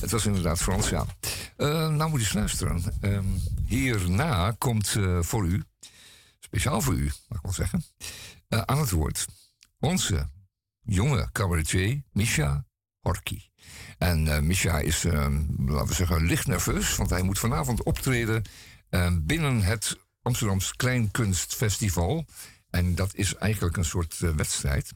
Het 0.00 0.10
was 0.10 0.26
inderdaad 0.26 0.58
Frans, 0.58 0.88
ja. 0.88 1.06
Eh, 1.56 1.88
nou 1.88 2.10
moet 2.10 2.20
je 2.20 2.26
eens 2.26 2.34
luisteren. 2.34 2.82
Ehm, 3.00 3.24
hierna 3.66 4.54
komt 4.58 4.94
eh, 4.96 5.22
voor 5.22 5.46
u, 5.46 5.62
speciaal 6.40 6.80
voor 6.80 6.94
u, 6.94 7.04
mag 7.04 7.38
ik 7.38 7.42
wel 7.42 7.52
zeggen, 7.52 7.84
aan 8.48 8.78
het 8.78 8.90
woord 8.90 9.26
onze 9.78 10.28
jonge 10.82 11.28
cabaretier 11.32 12.02
Misha 12.12 12.64
Horky. 13.00 13.42
En 13.98 14.46
Misha 14.46 14.78
is, 14.78 15.04
ehm, 15.04 15.42
laten 15.66 15.88
we 15.88 15.94
zeggen, 15.94 16.26
licht 16.26 16.46
nerveus, 16.46 16.96
want 16.96 17.10
hij 17.10 17.22
moet 17.22 17.38
vanavond 17.38 17.82
optreden 17.82 18.42
binnen 19.22 19.62
het 19.62 19.98
Amsterdams 20.22 20.72
Kleinkunstfestival. 20.76 22.26
En 22.70 22.94
dat 22.94 23.14
is 23.14 23.34
eigenlijk 23.34 23.76
een 23.76 23.84
soort 23.84 24.18
wedstrijd. 24.18 24.92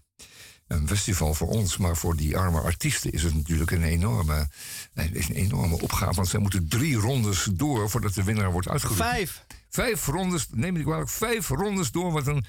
Een 0.67 0.89
festival 0.89 1.35
voor 1.35 1.49
ons, 1.49 1.77
maar 1.77 1.97
voor 1.97 2.17
die 2.17 2.37
arme 2.37 2.61
artiesten 2.61 3.13
is 3.13 3.23
het 3.23 3.35
natuurlijk 3.35 3.71
een 3.71 3.83
enorme, 3.83 4.49
een 4.95 5.15
enorme 5.33 5.81
opgave. 5.81 6.15
Want 6.15 6.29
zij 6.29 6.41
moeten 6.41 6.69
drie 6.69 6.97
rondes 6.97 7.49
door 7.53 7.91
voordat 7.91 8.15
de 8.15 8.23
winnaar 8.23 8.53
wordt 8.53 8.69
uitgeroepen. 8.69 9.07
Vijf. 9.07 9.45
Vijf 9.75 10.07
rondes, 10.07 10.47
neem 10.51 10.75
niet 10.75 10.83
kwalijk, 10.83 11.09
vijf 11.09 11.49
rondes 11.49 11.91
door. 11.91 12.13
Wat 12.13 12.27
een, 12.27 12.45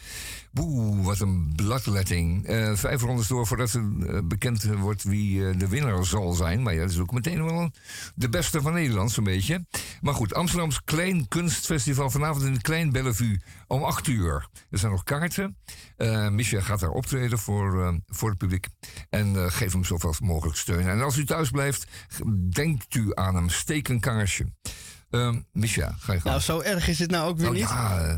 boe, 0.51 1.01
wat 1.03 1.19
een 1.19 1.53
bladletting. 1.55 2.49
Uh, 2.49 2.75
vijf 2.75 3.01
rondes 3.01 3.27
door 3.27 3.47
voordat 3.47 3.71
het 3.71 3.83
uh, 3.99 4.19
bekend 4.23 4.63
wordt 4.63 5.03
wie 5.03 5.39
uh, 5.39 5.59
de 5.59 5.67
winnaar 5.67 6.05
zal 6.05 6.33
zijn. 6.33 6.63
Maar 6.63 6.73
ja, 6.73 6.79
dat 6.81 6.89
is 6.89 6.99
ook 6.99 7.11
meteen 7.11 7.45
wel 7.45 7.71
de 8.15 8.29
beste 8.29 8.61
van 8.61 8.73
Nederland, 8.73 9.11
zo'n 9.11 9.23
beetje. 9.23 9.65
Maar 10.01 10.13
goed, 10.13 10.33
Amsterdams 10.33 10.83
Klein 10.83 11.27
Kunstfestival 11.27 12.09
vanavond 12.09 12.45
in 12.45 12.61
Klein 12.61 12.91
Bellevue 12.91 13.41
om 13.67 13.83
acht 13.83 14.07
uur. 14.07 14.49
Er 14.69 14.77
zijn 14.77 14.91
nog 14.91 15.03
kaarten. 15.03 15.57
Uh, 15.97 16.29
Micha 16.29 16.61
gaat 16.61 16.79
daar 16.79 16.89
optreden 16.89 17.39
voor, 17.39 17.99
voor 18.07 18.29
het 18.29 18.37
publiek. 18.37 18.67
En 19.09 19.51
geef 19.51 19.71
hem 19.71 19.83
zoveel 19.83 20.13
mogelijk 20.19 20.57
steun. 20.57 20.87
En 20.87 21.01
als 21.01 21.17
u 21.17 21.25
thuis 21.25 21.49
blijft, 21.49 21.87
denkt 22.49 22.95
u 22.95 23.11
aan 23.13 23.35
hem. 23.35 23.49
Steek 23.49 23.87
een 23.87 23.99
kaarsje. 23.99 24.45
Misha, 25.51 25.95
ga 25.99 26.13
je 26.13 26.19
gaan. 26.19 26.31
Nou, 26.31 26.43
zo 26.43 26.59
erg 26.59 26.87
is 26.87 26.99
het 26.99 27.11
nou 27.11 27.29
ook 27.29 27.37
weer 27.37 27.45
nou, 27.45 27.59
niet. 27.59 27.69
Ja, 27.69 28.01
uh, 28.01 28.13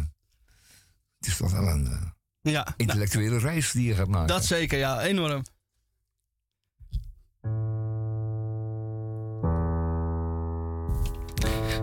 het 1.18 1.28
is 1.28 1.38
toch 1.38 1.52
wel 1.52 1.68
een 1.68 1.86
uh, 1.86 2.54
ja, 2.54 2.68
intellectuele 2.78 3.30
nou, 3.30 3.42
reis 3.42 3.72
die 3.72 3.88
je 3.88 3.96
gaat 3.96 4.08
maken. 4.08 4.28
Dat 4.28 4.46
zeker, 4.46 4.78
ja, 4.78 5.02
enorm. 5.02 5.44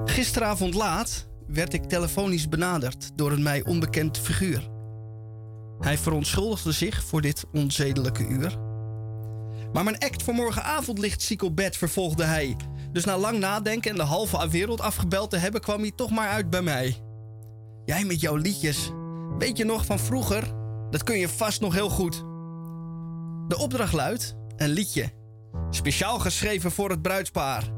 Gisteravond 0.05 0.75
laat 0.75 1.27
werd 1.47 1.73
ik 1.73 1.85
telefonisch 1.85 2.49
benaderd 2.49 3.11
door 3.15 3.33
een 3.33 3.43
mij 3.43 3.65
onbekend 3.65 4.19
figuur. 4.19 4.71
Hij 5.81 5.99
verontschuldigde 5.99 6.73
zich 6.73 7.05
voor 7.05 7.21
dit 7.21 7.45
onzedelijke 7.53 8.27
uur. 8.27 8.59
Maar 9.73 9.85
mijn 9.85 9.99
act 9.99 10.23
voor 10.23 10.35
morgenavond 10.35 10.99
ligt 10.99 11.23
ziek 11.23 11.43
op 11.43 11.57
bed, 11.57 11.77
vervolgde 11.77 12.25
hij. 12.25 12.57
Dus 12.95 13.05
na 13.05 13.18
lang 13.18 13.38
nadenken 13.38 13.90
en 13.90 13.97
de 13.97 14.03
halve 14.03 14.49
wereld 14.49 14.80
afgebeld 14.80 15.30
te 15.30 15.36
hebben, 15.36 15.61
kwam 15.61 15.80
hij 15.80 15.92
toch 15.95 16.11
maar 16.11 16.28
uit 16.28 16.51
bij 16.51 16.62
mij. 16.62 16.97
Jij 17.84 18.05
met 18.05 18.20
jouw 18.20 18.36
liedjes. 18.36 18.90
Weet 19.38 19.57
je 19.57 19.64
nog 19.64 19.84
van 19.84 19.99
vroeger? 19.99 20.45
Dat 20.90 21.03
kun 21.03 21.18
je 21.18 21.28
vast 21.28 21.61
nog 21.61 21.74
heel 21.74 21.88
goed. 21.88 22.16
De 23.49 23.57
opdracht 23.59 23.92
luidt: 23.92 24.34
een 24.57 24.68
liedje. 24.68 25.12
Speciaal 25.70 26.18
geschreven 26.18 26.70
voor 26.70 26.90
het 26.90 27.03
bruidspaar. 27.03 27.70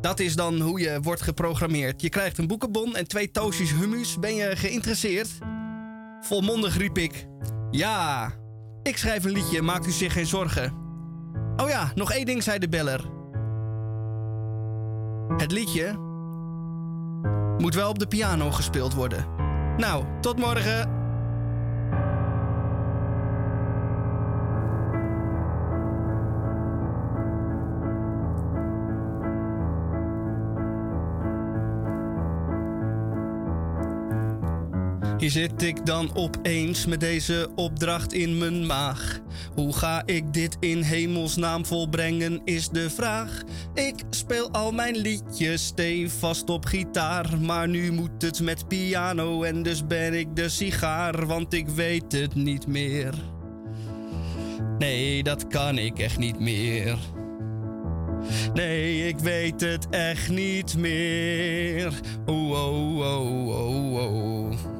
Dat 0.00 0.20
is 0.20 0.36
dan 0.36 0.60
hoe 0.60 0.80
je 0.80 0.98
wordt 1.02 1.22
geprogrammeerd. 1.22 2.02
Je 2.02 2.08
krijgt 2.08 2.38
een 2.38 2.46
boekenbon 2.46 2.96
en 2.96 3.08
twee 3.08 3.30
toosjes 3.30 3.70
hummus. 3.70 4.18
Ben 4.18 4.34
je 4.34 4.56
geïnteresseerd? 4.56 5.28
Volmondig 6.20 6.76
riep 6.76 6.98
ik: 6.98 7.26
Ja, 7.70 8.32
ik 8.82 8.96
schrijf 8.96 9.24
een 9.24 9.32
liedje, 9.32 9.62
maakt 9.62 9.86
u 9.86 9.90
zich 9.90 10.12
geen 10.12 10.26
zorgen. 10.26 10.74
Oh 11.56 11.68
ja, 11.68 11.92
nog 11.94 12.12
één 12.12 12.26
ding, 12.26 12.42
zei 12.42 12.58
de 12.58 12.68
beller. 12.68 13.18
Het 15.36 15.52
liedje 15.52 15.98
moet 17.58 17.74
wel 17.74 17.88
op 17.88 17.98
de 17.98 18.06
piano 18.06 18.50
gespeeld 18.50 18.94
worden. 18.94 19.26
Nou, 19.76 20.04
tot 20.20 20.38
morgen. 20.38 20.99
Hier 35.20 35.30
zit 35.30 35.62
ik 35.62 35.86
dan 35.86 36.10
opeens 36.14 36.86
met 36.86 37.00
deze 37.00 37.48
opdracht 37.54 38.12
in 38.12 38.38
mijn 38.38 38.66
maag. 38.66 39.20
Hoe 39.54 39.72
ga 39.72 40.02
ik 40.06 40.32
dit 40.32 40.56
in 40.60 40.82
hemelsnaam 40.82 41.66
volbrengen, 41.66 42.40
is 42.44 42.68
de 42.68 42.90
vraag. 42.90 43.42
Ik 43.74 43.94
speel 44.10 44.50
al 44.50 44.72
mijn 44.72 44.96
liedjes 44.96 45.66
stevast 45.66 46.50
op 46.50 46.64
gitaar. 46.64 47.38
Maar 47.40 47.68
nu 47.68 47.92
moet 47.92 48.22
het 48.22 48.40
met 48.40 48.68
piano 48.68 49.42
en 49.42 49.62
dus 49.62 49.86
ben 49.86 50.14
ik 50.14 50.36
de 50.36 50.48
sigaar, 50.48 51.26
want 51.26 51.54
ik 51.54 51.68
weet 51.68 52.12
het 52.12 52.34
niet 52.34 52.66
meer. 52.66 53.14
Nee, 54.78 55.22
dat 55.22 55.46
kan 55.46 55.78
ik 55.78 55.98
echt 55.98 56.18
niet 56.18 56.40
meer. 56.40 56.98
Nee, 58.54 59.08
ik 59.08 59.18
weet 59.18 59.60
het 59.60 59.88
echt 59.88 60.28
niet 60.28 60.76
meer. 60.76 61.92
Oh, 62.26 62.50
oh, 62.50 62.98
oh, 62.98 63.48
oh, 63.48 63.94
oh. 63.94 64.79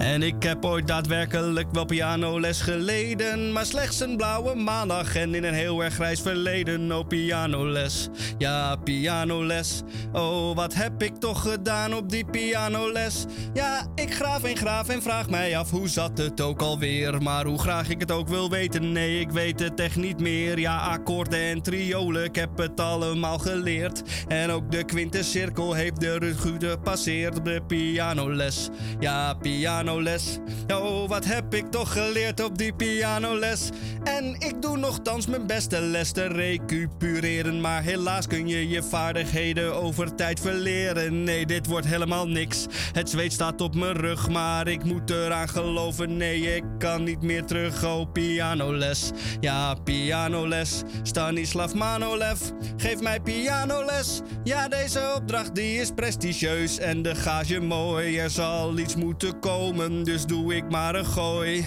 En 0.00 0.22
ik 0.22 0.42
heb 0.42 0.64
ooit 0.64 0.86
daadwerkelijk 0.86 1.68
wel 1.72 1.84
pianoles 1.84 2.60
geleden. 2.60 3.52
Maar 3.52 3.66
slechts 3.66 4.00
een 4.00 4.16
blauwe 4.16 4.54
maandag 4.54 5.16
en 5.16 5.34
in 5.34 5.44
een 5.44 5.54
heel 5.54 5.84
erg 5.84 5.94
grijs 5.94 6.20
verleden. 6.20 6.92
Oh, 6.92 7.06
pianoles. 7.06 8.08
Ja, 8.38 8.76
pianoles. 8.76 9.82
Oh, 10.12 10.56
wat 10.56 10.74
heb 10.74 11.02
ik 11.02 11.16
toch 11.16 11.42
gedaan 11.42 11.94
op 11.94 12.10
die 12.10 12.24
pianoles? 12.24 13.24
Ja, 13.52 13.86
ik 13.94 14.14
graaf 14.14 14.42
en 14.42 14.56
graaf 14.56 14.88
en 14.88 15.02
vraag 15.02 15.30
mij 15.30 15.58
af 15.58 15.70
hoe 15.70 15.88
zat 15.88 16.18
het 16.18 16.40
ook 16.40 16.62
alweer. 16.62 17.22
Maar 17.22 17.44
hoe 17.46 17.58
graag 17.58 17.88
ik 17.88 18.00
het 18.00 18.10
ook 18.10 18.28
wil 18.28 18.50
weten, 18.50 18.92
nee, 18.92 19.20
ik 19.20 19.30
weet 19.30 19.60
het 19.60 19.80
echt 19.80 19.96
niet 19.96 20.20
meer. 20.20 20.58
Ja, 20.58 20.76
akkoorden 20.76 21.40
en 21.40 21.62
triolen, 21.62 22.24
ik 22.24 22.34
heb 22.34 22.58
het 22.58 22.80
allemaal 22.80 23.38
geleerd. 23.38 24.02
En 24.28 24.50
ook 24.50 24.70
de 24.70 24.84
quintecirkel 24.84 25.72
heeft 25.72 26.00
de 26.00 26.18
rug 26.18 26.40
gepasseerd 26.40 27.44
de 27.44 27.60
pianoles. 27.66 28.68
Ja, 29.00 29.34
pianoles 29.34 29.88
pianoles. 29.90 30.38
Oh, 30.68 31.08
wat 31.08 31.24
heb 31.24 31.54
ik 31.54 31.70
toch 31.70 31.92
geleerd 31.92 32.44
op 32.44 32.58
die 32.58 32.72
pianoles. 32.72 33.68
En 34.04 34.34
ik 34.38 34.62
doe 34.62 34.76
nogthans 34.76 35.26
mijn 35.26 35.46
beste 35.46 35.80
les 35.80 36.12
te 36.12 36.26
recupereren. 36.26 37.60
Maar 37.60 37.82
helaas 37.82 38.26
kun 38.26 38.48
je 38.48 38.68
je 38.68 38.82
vaardigheden 38.82 39.82
over 39.82 40.14
tijd 40.14 40.40
verleren. 40.40 41.24
Nee, 41.24 41.46
dit 41.46 41.66
wordt 41.66 41.86
helemaal 41.86 42.28
niks. 42.28 42.66
Het 42.92 43.10
zweet 43.10 43.32
staat 43.32 43.60
op 43.60 43.74
mijn 43.74 43.96
rug, 43.96 44.28
maar 44.28 44.68
ik 44.68 44.84
moet 44.84 45.10
eraan 45.10 45.48
geloven. 45.48 46.16
Nee, 46.16 46.56
ik 46.56 46.64
kan 46.78 47.04
niet 47.04 47.22
meer 47.22 47.44
terug. 47.44 47.84
Oh, 47.84 48.12
pianoles. 48.12 49.10
Ja, 49.40 49.74
pianoles. 49.74 50.82
Stanislav 51.02 51.74
Manolev, 51.74 52.40
geef 52.76 53.00
mij 53.00 53.20
pianoles. 53.20 54.20
Ja, 54.44 54.68
deze 54.68 55.12
opdracht 55.16 55.54
die 55.54 55.80
is 55.80 55.90
prestigieus 55.94 56.78
en 56.78 57.02
de 57.02 57.14
gage 57.14 57.60
mooi. 57.60 58.18
Er 58.18 58.30
zal 58.30 58.78
iets 58.78 58.96
moeten 58.96 59.38
komen 59.38 59.79
dus 59.88 60.26
doe 60.26 60.54
ik 60.54 60.70
maar 60.70 60.94
een 60.94 61.06
gooi. 61.06 61.66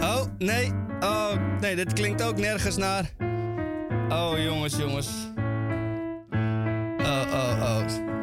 Oh, 0.00 0.22
nee. 0.38 0.72
Oh, 1.00 1.32
nee, 1.60 1.76
dit 1.76 1.92
klinkt 1.92 2.22
ook 2.22 2.36
nergens 2.36 2.76
naar. 2.76 3.10
Oh, 4.08 4.32
jongens, 4.36 4.76
jongens. 4.76 5.08
Oh, 6.98 7.22
oh, 7.32 7.62
oh. 7.62 8.15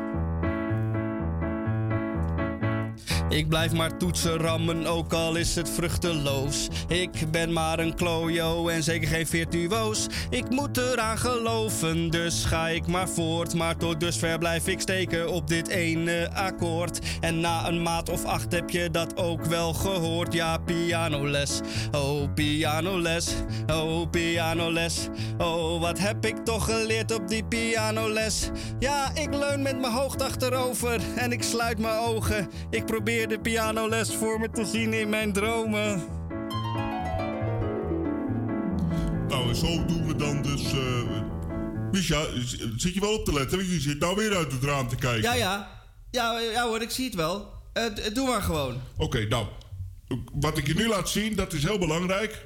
Ik 3.30 3.50
blijf 3.50 3.74
maar 3.74 3.98
toetsen 3.98 4.38
rammen, 4.38 4.86
ook 4.86 5.14
al 5.14 5.36
is 5.36 5.56
het 5.56 5.70
vruchteloos. 5.70 6.68
Ik 6.88 7.32
ben 7.32 7.54
maar 7.54 7.80
een 7.80 7.96
klojo 7.96 8.68
en 8.68 8.84
zeker 8.84 9.08
geen 9.08 9.28
virtuoos. 9.28 10.08
Ik 10.30 10.50
moet 10.50 10.78
eraan 10.78 11.18
geloven, 11.18 12.10
dus 12.10 12.46
ga 12.46 12.68
ik 12.68 12.88
maar 12.88 13.10
voort. 13.10 13.54
Maar 13.54 13.78
tot 13.78 14.00
dusver 14.00 14.38
blijf 14.38 14.68
ik 14.68 14.80
steken 14.80 15.30
op 15.30 15.48
dit 15.48 15.68
ene 15.68 16.30
akkoord. 16.34 17.00
En 17.20 17.40
na 17.40 17.68
een 17.68 17.82
maat 17.82 18.10
of 18.10 18.26
acht 18.26 18.52
heb 18.52 18.70
je 18.70 18.90
dat 18.92 19.18
ook 19.18 19.46
wel 19.46 19.74
gehoord. 19.74 20.34
Ja, 20.34 20.58
pianoles, 20.58 21.60
oh 21.92 22.34
pianoles, 22.34 23.34
oh 23.68 24.10
pianoles. 24.10 25.08
Oh, 25.38 25.82
wat 25.82 26.00
heb 26.00 26.26
ik 26.26 26.38
toch 26.38 26.66
geleerd 26.66 27.14
op 27.14 27.28
die 27.28 27.44
pianoles? 27.44 28.50
Ja, 28.80 29.12
ik 29.14 29.34
leun 29.36 29.62
met 29.62 29.80
mijn 29.80 29.94
hoofd 29.94 30.22
achterover 30.22 31.02
en 31.16 31.32
ik 31.32 31.44
sluit 31.44 31.80
mijn 31.80 32.00
ogen. 32.00 32.50
Ik 32.70 32.86
probeer 32.86 33.13
de 33.22 33.40
pianoles 33.42 34.16
voor 34.16 34.40
me 34.40 34.50
te 34.50 34.66
zien 34.66 34.94
in 34.94 35.10
mijn 35.10 35.34
dromen. 35.34 36.04
Nou, 39.28 39.50
en 39.50 39.56
zo 39.56 39.86
doen 39.86 40.08
we 40.08 40.16
dan 40.16 40.42
dus. 40.42 40.74
Uh, 40.74 41.22
Misha, 41.92 42.26
zit 42.78 42.94
je 42.94 43.00
wel 43.00 43.14
op 43.14 43.26
te 43.26 43.34
letten? 43.34 43.58
Want 43.58 43.70
je 43.70 43.80
zit 43.80 44.00
nou 44.00 44.16
weer 44.16 44.36
uit 44.36 44.52
het 44.52 44.64
raam 44.64 44.88
te 44.88 44.96
kijken. 44.96 45.22
Ja, 45.22 45.34
ja. 45.34 45.82
Ja, 46.12 46.40
ja 46.40 46.68
hoor, 46.68 46.82
ik 46.82 46.90
zie 46.90 47.06
het 47.06 47.16
wel. 47.16 47.54
Uh, 47.74 48.14
doe 48.14 48.28
maar 48.28 48.42
gewoon. 48.42 48.74
Oké, 48.94 49.04
okay, 49.04 49.24
nou. 49.24 49.48
Wat 50.34 50.58
ik 50.58 50.68
je 50.68 50.74
nu 50.74 50.88
laat 50.88 51.10
zien, 51.10 51.36
dat 51.36 51.54
is 51.54 51.64
heel 51.64 51.78
belangrijk. 51.80 52.46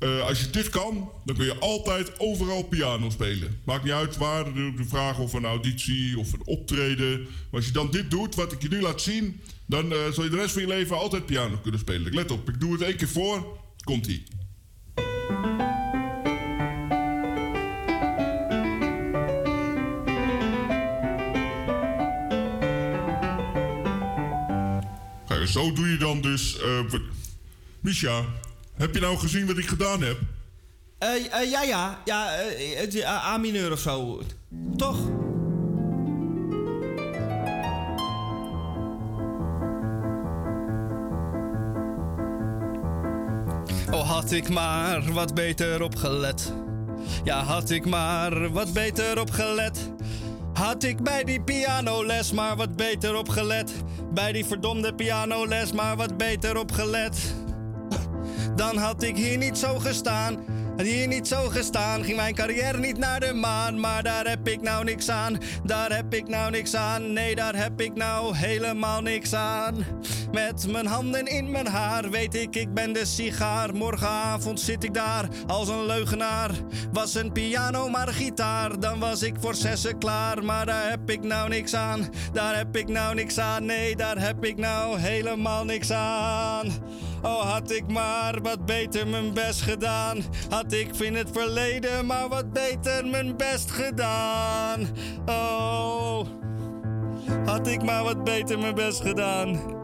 Uh, 0.00 0.26
als 0.26 0.40
je 0.40 0.50
dit 0.50 0.68
kan, 0.68 1.10
dan 1.24 1.36
kun 1.36 1.44
je 1.44 1.58
altijd 1.58 2.18
overal 2.18 2.62
piano 2.62 3.10
spelen. 3.10 3.60
Maakt 3.64 3.84
niet 3.84 3.92
uit 3.92 4.16
waar, 4.16 4.44
de 4.54 4.84
vraag 4.88 5.18
of 5.18 5.32
een 5.32 5.44
auditie 5.44 6.18
of 6.18 6.32
een 6.32 6.42
optreden. 6.44 7.20
Maar 7.20 7.60
als 7.60 7.66
je 7.66 7.72
dan 7.72 7.90
dit 7.90 8.10
doet, 8.10 8.34
wat 8.34 8.52
ik 8.52 8.62
je 8.62 8.68
nu 8.68 8.80
laat 8.80 9.00
zien, 9.00 9.40
dan 9.68 9.92
uh, 9.92 9.98
zal 10.12 10.24
je 10.24 10.30
de 10.30 10.36
rest 10.36 10.52
van 10.52 10.62
je 10.62 10.68
leven 10.68 10.96
altijd 10.96 11.26
piano 11.26 11.56
kunnen 11.62 11.80
spelen. 11.80 12.14
Let 12.14 12.30
op, 12.30 12.48
ik 12.48 12.60
doe 12.60 12.72
het 12.72 12.82
één 12.82 12.96
keer 12.96 13.08
voor. 13.08 13.58
Komt-ie. 13.84 14.26
Zo 25.48 25.72
doe 25.72 25.88
je 25.88 25.96
dan 25.96 26.20
dus... 26.20 26.58
Uh, 26.60 27.00
Misha, 27.80 28.24
heb 28.74 28.94
je 28.94 29.00
nou 29.00 29.16
gezien 29.16 29.46
wat 29.46 29.58
ik 29.58 29.68
gedaan 29.68 30.02
heb? 30.02 30.18
Eh, 30.98 31.32
eh, 31.32 31.50
ja, 31.50 31.62
ja. 31.62 32.02
Ja, 32.04 32.32
eh, 32.36 32.78
het 32.78 32.94
is 32.94 33.04
A 33.04 33.32
A 33.32 33.36
mineur 33.36 33.72
of 33.72 33.80
zo. 33.80 34.22
Toch? 34.76 35.10
Had 44.18 44.32
ik 44.32 44.48
maar 44.48 45.12
wat 45.12 45.34
beter 45.34 45.82
opgelet. 45.82 46.52
Ja, 47.24 47.42
had 47.42 47.70
ik 47.70 47.86
maar 47.86 48.52
wat 48.52 48.72
beter 48.72 49.20
opgelet. 49.20 49.90
Had 50.52 50.82
ik 50.82 51.02
bij 51.02 51.24
die 51.24 51.40
pianoles 51.40 52.32
maar 52.32 52.56
wat 52.56 52.76
beter 52.76 53.16
opgelet. 53.16 53.72
Bij 54.12 54.32
die 54.32 54.44
verdomde 54.44 54.94
pianoles 54.94 55.72
maar 55.72 55.96
wat 55.96 56.16
beter 56.16 56.58
opgelet. 56.58 57.34
Dan 58.56 58.76
had 58.76 59.02
ik 59.02 59.16
hier 59.16 59.38
niet 59.38 59.58
zo 59.58 59.78
gestaan. 59.78 60.36
Had 60.78 60.86
hier 60.86 61.06
niet 61.06 61.28
zo 61.28 61.48
gestaan. 61.48 62.04
Ging 62.04 62.16
mijn 62.16 62.34
carrière 62.34 62.78
niet 62.78 62.98
naar 62.98 63.20
de 63.20 63.32
maan. 63.32 63.80
Maar 63.80 64.02
daar 64.02 64.28
heb 64.28 64.48
ik 64.48 64.62
nou 64.62 64.84
niks 64.84 65.08
aan. 65.08 65.38
Daar 65.64 65.96
heb 65.96 66.14
ik 66.14 66.28
nou 66.28 66.50
niks 66.50 66.74
aan. 66.74 67.12
Nee, 67.12 67.34
daar 67.34 67.56
heb 67.56 67.80
ik 67.80 67.94
nou 67.94 68.36
helemaal 68.36 69.00
niks 69.00 69.34
aan. 69.34 69.84
Met 70.32 70.66
mijn 70.70 70.86
handen 70.86 71.26
in 71.26 71.50
mijn 71.50 71.66
haar 71.66 72.10
weet 72.10 72.34
ik, 72.34 72.56
ik 72.56 72.74
ben 72.74 72.92
de 72.92 73.04
sigaar. 73.04 73.74
Morgenavond 73.74 74.60
zit 74.60 74.84
ik 74.84 74.94
daar 74.94 75.28
als 75.46 75.68
een 75.68 75.86
leugenaar. 75.86 76.50
Was 76.92 77.14
een 77.14 77.32
piano 77.32 77.88
maar 77.88 78.08
gitaar, 78.08 78.80
dan 78.80 78.98
was 78.98 79.22
ik 79.22 79.34
voor 79.40 79.54
zessen 79.54 79.98
klaar. 79.98 80.44
Maar 80.44 80.66
daar 80.66 80.90
heb 80.90 81.10
ik 81.10 81.22
nou 81.22 81.48
niks 81.48 81.74
aan. 81.74 82.08
Daar 82.32 82.56
heb 82.56 82.76
ik 82.76 82.88
nou 82.88 83.14
niks 83.14 83.38
aan. 83.38 83.64
Nee, 83.64 83.96
daar 83.96 84.18
heb 84.18 84.44
ik 84.44 84.56
nou 84.56 84.98
helemaal 84.98 85.64
niks 85.64 85.90
aan. 85.92 86.72
Oh, 87.22 87.40
had 87.40 87.70
ik 87.70 87.88
maar 87.88 88.40
wat 88.42 88.66
beter 88.66 89.06
mijn 89.06 89.32
best 89.32 89.62
gedaan. 89.62 90.22
Had 90.48 90.72
ik 90.72 90.96
in 90.96 91.14
het 91.14 91.28
verleden 91.32 92.06
maar 92.06 92.28
wat 92.28 92.52
beter 92.52 93.06
mijn 93.06 93.36
best 93.36 93.70
gedaan. 93.70 94.86
Oh, 95.26 96.26
had 97.44 97.66
ik 97.66 97.82
maar 97.82 98.04
wat 98.04 98.24
beter 98.24 98.58
mijn 98.58 98.74
best 98.74 99.00
gedaan. 99.00 99.76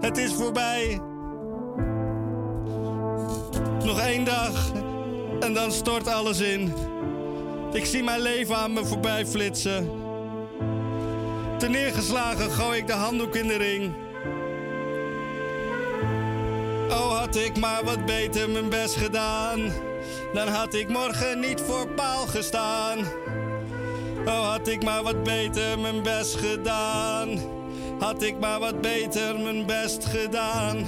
Het 0.00 0.18
is 0.18 0.34
voorbij. 0.34 1.00
Nog 3.84 4.00
één 4.00 4.24
dag 4.24 4.72
en 5.40 5.54
dan 5.54 5.72
stort 5.72 6.08
alles 6.08 6.40
in. 6.40 6.72
Ik 7.72 7.84
zie 7.84 8.02
mijn 8.02 8.20
leven 8.20 8.56
aan 8.56 8.72
me 8.72 8.84
voorbij 8.84 9.26
flitsen. 9.26 9.90
Te 11.58 11.68
neergeslagen 11.68 12.50
gooi 12.50 12.78
ik 12.78 12.86
de 12.86 12.92
handdoek 12.92 13.36
in 13.36 13.46
de 13.46 13.56
ring. 13.56 13.94
Oh, 16.90 17.18
had 17.18 17.36
ik 17.36 17.58
maar 17.58 17.84
wat 17.84 18.06
beter 18.06 18.50
mijn 18.50 18.68
best 18.68 18.96
gedaan. 18.96 19.72
Dan 20.32 20.48
had 20.48 20.74
ik 20.74 20.88
morgen 20.88 21.40
niet 21.40 21.60
voor 21.60 21.88
paal 21.88 22.26
gestaan. 22.26 22.98
Oh, 24.26 24.50
had 24.50 24.68
ik 24.68 24.82
maar 24.82 25.02
wat 25.02 25.22
beter 25.22 25.78
mijn 25.78 26.02
best 26.02 26.36
gedaan. 26.36 27.38
Had 27.98 28.22
ik 28.22 28.38
maar 28.38 28.60
wat 28.60 28.80
beter 28.80 29.38
mijn 29.38 29.66
best 29.66 30.04
gedaan. 30.04 30.86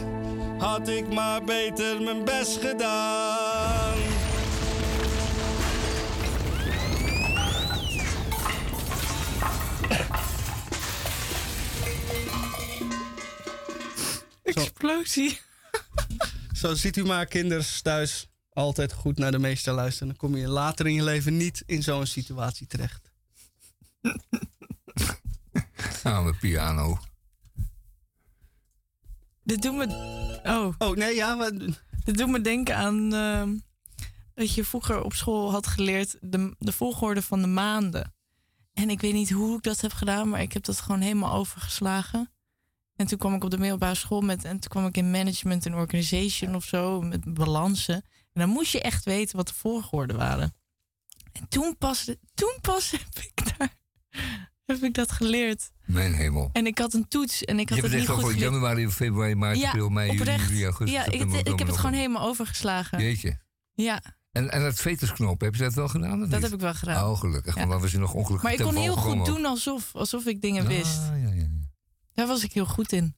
Had 0.59 0.89
ik 0.89 1.13
maar 1.13 1.45
beter 1.45 2.03
mijn 2.03 2.25
best 2.25 2.59
gedaan. 2.61 3.95
Explosie. 14.43 15.41
Zo 16.63 16.75
ziet 16.75 16.97
u 16.97 17.05
maar, 17.05 17.27
kinders 17.27 17.81
thuis. 17.81 18.29
Altijd 18.53 18.93
goed 18.93 19.19
naar 19.19 19.31
de 19.31 19.39
meester 19.39 19.73
luisteren. 19.73 20.09
Dan 20.09 20.17
kom 20.17 20.37
je 20.37 20.49
later 20.49 20.87
in 20.87 20.95
je 20.95 21.03
leven 21.03 21.37
niet 21.37 21.63
in 21.67 21.83
zo'n 21.83 22.07
situatie 22.07 22.67
terecht. 22.67 23.11
Nou, 26.03 26.25
met 26.25 26.39
piano. 26.39 26.99
Dit 29.43 29.63
doet 29.63 29.75
me... 29.75 29.87
Oh. 30.45 30.75
Oh, 30.79 30.97
nee, 30.97 31.15
ja. 31.15 31.35
Maar... 31.35 31.51
Dit 32.05 32.17
doet 32.17 32.29
me 32.29 32.41
denken 32.41 32.77
aan... 32.77 33.15
ehm, 33.15 33.57
dat 34.35 34.55
je 34.55 34.65
vroeger 34.65 35.03
op 35.03 35.13
school 35.13 35.51
had 35.51 35.67
geleerd 35.67 36.17
de, 36.21 36.55
de 36.59 36.73
volgorde 36.73 37.23
van 37.23 37.41
de 37.41 37.49
maanden. 37.49 38.15
En 38.73 38.91
ik 38.91 39.01
weet 39.01 39.13
niet 39.13 39.31
hoe 39.31 39.57
ik 39.57 39.63
dat 39.63 39.81
heb 39.81 39.93
gedaan, 39.93 40.29
maar 40.29 40.43
ik 40.43 40.53
heb 40.53 40.65
dat 40.65 40.81
gewoon 40.81 41.01
helemaal 41.01 41.35
overgeslagen. 41.35 42.31
En 42.97 43.07
toen 43.07 43.19
kwam 43.19 43.35
ik 43.35 43.45
op 43.45 43.51
de 43.51 43.59
middelbare 43.59 43.95
school 43.95 44.21
met... 44.21 44.45
En 44.45 44.61
toen 44.61 44.71
kwam 44.71 44.87
ik 44.87 44.97
in 44.97 45.11
management 45.11 45.67
en 45.67 45.75
organization 45.75 46.55
of 46.55 46.65
zo, 46.65 47.01
met 47.01 47.35
balansen. 47.35 47.95
En 48.33 48.41
dan 48.41 48.49
moest 48.49 48.73
je 48.73 48.81
echt 48.81 49.05
weten 49.05 49.37
wat 49.37 49.49
de 49.49 49.55
volgorde 49.55 50.15
waren. 50.15 50.55
En 51.33 51.49
toen 51.49 51.77
pas, 51.79 52.15
toen 52.35 52.59
pas 52.61 52.91
heb 53.01 53.25
ik 53.25 53.57
daar... 53.59 53.81
Heb 54.65 54.83
ik 54.83 54.95
dat 54.95 55.13
geleerd. 55.13 55.71
Mijn 55.85 56.13
hemel. 56.15 56.51
En 56.53 56.67
ik 56.67 56.79
had 56.79 56.95
een 56.95 57.09
toets 57.09 57.45
en 57.45 57.59
ik 57.59 57.69
had 57.69 57.79
Je 57.79 57.85
het 57.85 57.93
hebt 57.93 58.09
niet 58.09 58.25
goed 58.25 58.39
januari, 58.39 58.89
februari, 58.89 59.35
maart, 59.35 59.65
april, 59.65 59.89
mei, 59.89 60.07
juni, 60.07 60.21
oprecht. 60.21 60.63
augustus, 60.63 60.91
Ja, 60.91 61.05
ik, 61.05 61.33
ik 61.33 61.59
heb 61.59 61.69
het 61.69 61.77
gewoon 61.77 61.95
helemaal 61.95 62.29
overgeslagen. 62.29 63.01
Jeetje. 63.01 63.41
Ja, 63.75 64.03
En, 64.33 64.51
en 64.51 64.63
dat 64.63 64.75
vetersknopen, 64.75 65.47
heb 65.47 65.55
je 65.55 65.63
dat 65.63 65.75
wel 65.75 65.89
gedaan? 65.89 66.19
dat 66.21 66.29
niet? 66.29 66.43
heb 66.43 66.53
ik 66.53 66.61
wel 66.61 66.75
gedaan. 66.75 67.11
Oh, 67.11 67.19
gelukkig. 67.19 67.55
Ja. 67.55 67.67
Dan 67.67 67.81
was 67.81 67.93
je 67.93 67.99
nog 67.99 68.15
ongelukkig 68.15 68.43
maar 68.43 68.53
ik 68.53 68.65
kon 68.65 68.77
heel 68.77 68.97
goed 68.97 69.25
doen 69.27 69.45
alsof, 69.45 69.95
alsof 69.95 70.27
ik 70.27 70.41
dingen 70.43 70.67
wist. 70.67 70.99
Ah, 70.99 71.21
ja, 71.23 71.29
ja, 71.29 71.33
ja. 71.35 71.62
Daar 72.15 72.27
was 72.27 72.45
ik 72.45 72.53
heel 72.53 72.67
goed 72.67 72.93
in. 72.93 73.15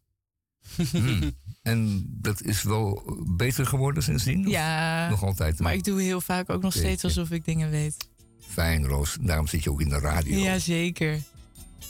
Hmm. 0.90 1.32
En 1.62 2.04
dat 2.08 2.42
is 2.42 2.62
wel 2.62 3.02
beter 3.36 3.66
geworden 3.66 4.02
sindsdien? 4.02 4.48
Ja, 4.48 5.08
Nog 5.08 5.22
altijd? 5.22 5.58
maar 5.58 5.74
ik 5.74 5.84
doe 5.84 6.02
heel 6.02 6.20
vaak 6.20 6.50
ook 6.50 6.62
nog 6.62 6.72
steeds 6.72 7.04
alsof 7.04 7.30
ik 7.30 7.44
dingen 7.44 7.70
weet. 7.70 8.08
Fijn, 8.40 8.86
Roos. 8.86 9.16
Daarom 9.20 9.46
zit 9.46 9.64
je 9.64 9.70
ook 9.70 9.80
in 9.80 9.88
de 9.88 9.98
radio. 9.98 10.36
Ja, 10.38 10.58
zeker. 10.58 11.20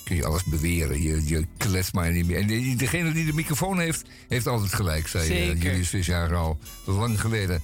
Kun 0.05 0.17
je 0.17 0.25
alles 0.25 0.45
beweren. 0.45 1.03
Je, 1.03 1.29
je 1.29 1.47
klets 1.57 1.93
maar 1.93 2.13
niet 2.13 2.27
meer. 2.27 2.37
En 2.37 2.77
degene 2.77 3.13
die 3.13 3.27
de 3.27 3.33
microfoon 3.33 3.79
heeft, 3.79 4.03
heeft 4.29 4.47
altijd 4.47 4.75
gelijk, 4.75 5.07
zei 5.07 5.29
eh, 5.29 5.37
Zeker. 5.37 5.63
Julius 5.63 5.89
Visjager 5.89 6.37
al 6.37 6.59
lang 6.87 7.21
geleden. 7.21 7.63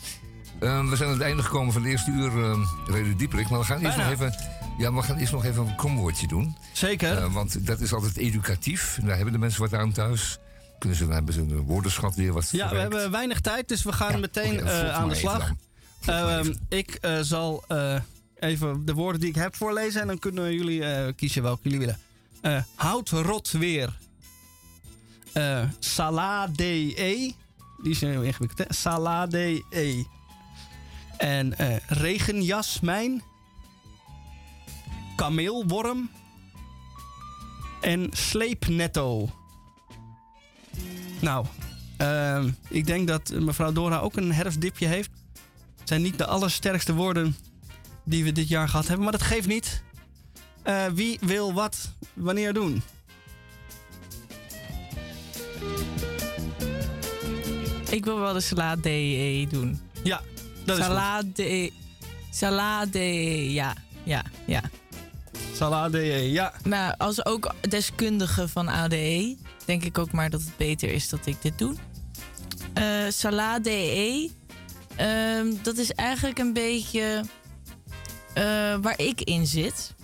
Eh, 0.61 0.89
we 0.89 0.97
zijn 0.97 1.09
aan 1.09 1.15
het 1.15 1.25
einde 1.25 1.43
gekomen 1.43 1.73
van 1.73 1.83
de 1.83 1.89
eerste 1.89 2.11
uur 2.11 2.37
uh, 2.37 2.59
Radio 2.87 3.17
Dieperik. 3.17 3.49
Maar 3.49 3.59
we 3.59 3.65
gaan 3.65 3.81
eerst 3.81 3.97
nog 3.97 4.11
even... 4.11 4.35
Ja, 4.81 4.93
we 4.93 5.03
gaan 5.03 5.17
eerst 5.17 5.33
nog 5.33 5.45
even 5.45 5.67
een 5.67 5.77
komwoordje 5.77 6.27
doen. 6.27 6.57
Zeker. 6.73 7.17
Eh, 7.17 7.33
want 7.33 7.67
dat 7.67 7.81
is 7.81 7.93
altijd 7.93 8.17
educatief. 8.17 8.99
Daar 9.03 9.17
hebben 9.17 9.33
de 9.33 9.39
mensen 9.39 9.61
wat 9.61 9.75
aan 9.75 9.93
thuis. 9.93 10.39
Kunnen 10.79 10.99
ze, 10.99 11.05
dan 11.05 11.15
hebben 11.15 11.35
ze 11.35 11.41
een 11.41 11.61
woordenschat 11.61 12.15
weer 12.15 12.33
wat 12.33 12.49
ja, 12.51 12.71
we 12.71 12.77
hebben 12.77 13.11
weinig 13.11 13.41
tijd, 13.41 13.69
dus 13.69 13.83
we 13.83 13.93
gaan 13.93 14.13
Ja, 14.13 14.19
meteen 14.19 14.61
eh, 14.61 14.95
aan 14.95 15.09
de 15.09 15.15
slag. 15.15 15.53
Ehm, 16.05 16.55
ik 16.69 16.95
eh, 16.95 17.19
zal 17.21 17.65
even 18.39 18.85
de 18.85 18.95
woorden 18.95 19.21
die 19.21 19.31
ik 19.31 19.35
heb 19.35 19.57
voorlezen 19.57 20.01
en 20.01 20.07
dan 20.07 20.19
kunnen 20.19 20.55
jullie 20.55 21.13
kiezen 21.13 21.43
welke 21.43 21.61
jullie 21.63 21.79
willen. 21.79 21.99
Eh 22.41 22.63
hout 22.75 23.09
rot 23.09 23.51
weer. 23.51 23.99
Eh 25.33 25.63
salade. 25.79 26.53
Die 26.53 27.37
is 27.83 28.01
heel 28.01 28.23
ingewikkeld, 28.23 28.69
hè? 28.69 28.75
Salade. 28.75 29.65
En 31.19 31.55
regenjasmijn. 31.87 33.23
Kameelworm. 35.21 36.11
En 37.81 38.09
sleepnetto. 38.13 39.31
Nou, 41.21 41.47
ehm, 41.97 42.51
ik 42.69 42.87
denk 42.87 43.09
dat 43.09 43.31
mevrouw 43.31 43.73
Dora 43.73 43.99
ook 43.99 44.17
een 44.17 44.33
herfstdipje 44.33 44.87
heeft. 44.87 45.11
Het 45.79 45.89
zijn 45.89 46.03
niet 46.03 46.19
de 46.19 46.27
allersterkste 46.27 46.95
woorden 46.95 47.37
die 48.05 48.25
we 48.25 48.33
dit 48.33 48.49
jaar 48.49 48.69
gehad 48.69 48.87
hebben, 48.87 49.03
maar 49.03 49.13
dat 49.13 49.23
geeft 49.23 49.47
niet. 49.47 49.83
Eh, 50.63 50.87
wie 50.87 51.19
wil 51.21 51.53
wat 51.53 51.95
wanneer 52.15 52.53
doen? 52.53 52.83
Ik 57.91 58.05
wil 58.05 58.21
wel 58.21 58.33
de 58.33 58.41
salade 58.41 59.47
doen. 59.51 59.81
Ja, 60.03 60.21
dat 60.65 60.79
is 60.79 60.85
goed. 60.85 60.93
salade. 60.93 61.73
Salade, 62.31 63.53
ja. 63.53 63.75
Ja, 64.05 64.25
ja. 64.45 64.63
Salade, 65.61 66.31
ja. 66.33 66.53
Nou, 66.65 66.95
als 66.99 67.25
ook 67.25 67.55
deskundige 67.69 68.49
van 68.49 68.69
ADE, 68.69 69.37
denk 69.65 69.85
ik 69.85 69.99
ook 69.99 70.13
maar 70.13 70.31
dat 70.31 70.41
het 70.41 70.57
beter 70.57 70.93
is 70.93 71.09
dat 71.09 71.27
ik 71.27 71.43
dit 71.43 71.59
doe. 71.59 71.75
Eh 72.73 72.85
salade, 73.09 74.31
ehm, 74.97 75.53
dat 75.63 75.77
is 75.77 75.93
eigenlijk 75.93 76.39
een 76.39 76.53
beetje 76.53 77.25
eh, 78.35 78.45
waar 78.81 78.99
ik 78.99 79.21
in 79.21 79.47
zit. 79.47 79.95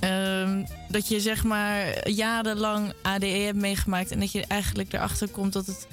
Ehm, 0.00 0.64
dat 0.88 1.08
je 1.08 1.20
zeg 1.20 1.44
maar 1.44 2.08
jarenlang 2.08 2.92
ADE 3.02 3.26
hebt 3.26 3.58
meegemaakt 3.58 4.10
en 4.10 4.20
dat 4.20 4.32
je 4.32 4.44
eigenlijk 4.46 4.92
erachter 4.92 5.28
komt 5.28 5.52
dat, 5.52 5.66
het, 5.66 5.86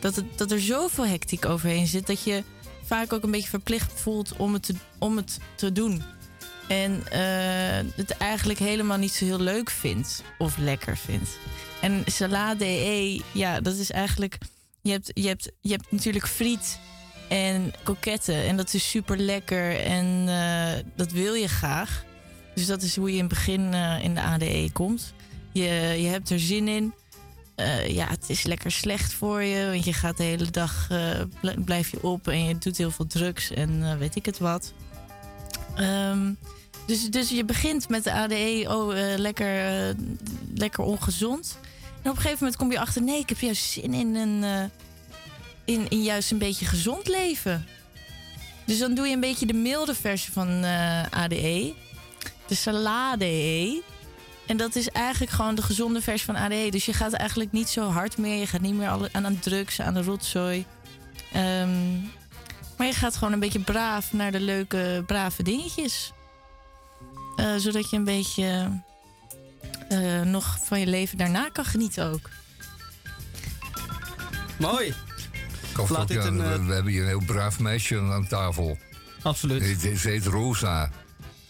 dat, 0.00 0.16
het, 0.16 0.38
dat 0.38 0.50
er 0.50 0.60
zoveel 0.60 1.06
hectiek 1.06 1.46
overheen 1.46 1.86
zit 1.86 2.06
dat 2.06 2.22
je 2.22 2.42
vaak 2.84 3.12
ook 3.12 3.22
een 3.22 3.30
beetje 3.30 3.48
verplicht 3.48 4.00
voelt 4.00 4.36
om 4.36 4.52
het 4.52 4.62
te, 4.62 4.74
om 4.98 5.16
het 5.16 5.38
te 5.54 5.72
doen. 5.72 6.02
En 6.68 7.02
eh, 7.10 7.90
het 7.96 8.10
eigenlijk 8.10 8.58
helemaal 8.58 8.98
niet 8.98 9.12
zo 9.12 9.24
heel 9.24 9.40
leuk 9.40 9.70
vindt 9.70 10.22
of 10.38 10.56
lekker 10.56 10.96
vindt. 10.96 11.30
En 11.80 12.02
salade, 12.06 13.20
ja, 13.32 13.60
dat 13.60 13.76
is 13.76 13.90
eigenlijk. 13.90 14.38
je 14.82 14.90
hebt, 14.90 15.10
je, 15.14 15.28
hebt, 15.28 15.52
je 15.60 15.70
hebt 15.70 15.90
natuurlijk 15.92 16.26
friet 16.26 16.78
en 17.28 17.72
koketten. 17.82 18.44
En 18.44 18.56
dat 18.56 18.74
is 18.74 18.90
super 18.90 19.18
lekker 19.18 19.80
en 19.80 20.24
eh, 20.28 20.84
dat 20.96 21.12
wil 21.12 21.34
je 21.34 21.48
graag. 21.48 22.04
Dus 22.54 22.66
dat 22.66 22.82
is 22.82 22.96
hoe 22.96 23.08
je 23.08 23.14
in 23.14 23.20
het 23.24 23.28
begin 23.28 23.74
eh, 23.74 24.04
in 24.04 24.14
de 24.14 24.22
ADE 24.22 24.70
komt. 24.72 25.12
Je, 25.52 25.64
je 25.98 26.08
hebt 26.08 26.30
er 26.30 26.40
zin 26.40 26.68
in. 26.68 26.94
Eh, 27.54 27.88
ja, 27.88 28.08
het 28.08 28.24
is 28.30 28.42
lekker 28.42 28.70
slecht 28.70 29.12
voor 29.12 29.42
je. 29.42 29.70
Want 29.70 29.84
je 29.84 29.92
gaat 29.92 30.16
de 30.16 30.22
hele 30.22 30.50
dag, 30.50 30.86
eh, 30.90 31.20
bl- 31.40 31.60
blijf 31.64 31.90
je 31.90 32.02
op 32.02 32.28
en 32.28 32.44
je 32.44 32.58
doet 32.58 32.76
heel 32.76 32.90
veel 32.90 33.06
drugs 33.06 33.50
en 33.50 33.82
eh, 33.82 33.96
weet 33.96 34.16
ik 34.16 34.26
het 34.26 34.38
wat. 34.38 34.72
Ehm, 35.76 36.32
dus, 36.88 37.10
dus 37.10 37.28
je 37.28 37.44
begint 37.44 37.88
met 37.88 38.04
de 38.04 38.12
ADE, 38.12 38.64
oh, 38.68 38.98
eh, 38.98 39.18
lekker, 39.18 39.66
eh, 39.66 39.94
lekker 40.54 40.84
ongezond. 40.84 41.58
En 42.02 42.10
op 42.10 42.16
een 42.16 42.22
gegeven 42.22 42.38
moment 42.38 42.56
kom 42.56 42.72
je 42.72 42.80
achter, 42.80 43.02
nee, 43.02 43.18
ik 43.18 43.28
heb 43.28 43.38
juist 43.38 43.62
zin 43.62 43.94
in 43.94 44.14
een, 44.14 44.44
eh, 44.44 44.64
in, 45.74 45.88
in 45.88 46.02
juist 46.02 46.30
een 46.30 46.38
beetje 46.38 46.64
gezond 46.64 47.06
leven. 47.06 47.66
Dus 48.64 48.78
dan 48.78 48.94
doe 48.94 49.06
je 49.06 49.14
een 49.14 49.20
beetje 49.20 49.46
de 49.46 49.52
milde 49.52 49.94
versie 49.94 50.32
van 50.32 50.64
ADE. 51.10 51.74
De 52.46 52.54
salade. 52.54 53.82
En 54.46 54.56
dat 54.56 54.74
is 54.76 54.88
eigenlijk 54.88 55.32
gewoon 55.32 55.54
de 55.54 55.62
gezonde 55.62 56.00
versie 56.00 56.26
van 56.26 56.36
ADE. 56.36 56.68
Dus 56.70 56.84
je 56.84 56.92
gaat 56.92 57.12
eigenlijk 57.12 57.52
niet 57.52 57.68
zo 57.68 57.88
hard 57.88 58.18
meer. 58.18 58.38
Je 58.38 58.46
gaat 58.46 58.60
niet 58.60 58.74
meer 58.74 59.08
aan 59.12 59.32
de 59.32 59.38
drugs, 59.38 59.80
aan 59.80 59.94
de 59.94 60.02
rotzooi. 60.02 60.64
Ehm, 61.32 62.00
maar 62.76 62.86
je 62.86 62.92
gaat 62.92 63.16
gewoon 63.16 63.32
een 63.32 63.40
beetje 63.40 63.60
braaf 63.60 64.12
naar 64.12 64.32
de 64.32 64.40
leuke, 64.40 65.02
brave 65.06 65.42
dingetjes. 65.42 66.12
Eh, 67.38 67.56
zodat 67.56 67.90
je 67.90 67.96
een 67.96 68.04
beetje 68.04 68.70
eh, 69.88 70.20
nog 70.22 70.58
van 70.64 70.80
je 70.80 70.86
leven 70.86 71.18
daarna 71.18 71.48
kan 71.48 71.64
genieten 71.64 72.12
ook. 72.12 72.30
Mooi. 74.58 74.94
Laat 75.76 75.90
ook, 76.00 76.08
dit 76.08 76.16
ja, 76.16 76.24
een, 76.24 76.36
we, 76.36 76.44
eh, 76.44 76.66
we 76.66 76.72
hebben 76.72 76.92
hier 76.92 77.02
een 77.02 77.08
heel 77.08 77.22
braaf 77.26 77.58
meisje 77.58 78.00
aan 78.00 78.26
tafel. 78.26 78.78
Absoluut. 79.22 79.78
Ze 79.80 79.96
ze 79.96 80.08
heet 80.08 80.26
Rosa. 80.26 80.90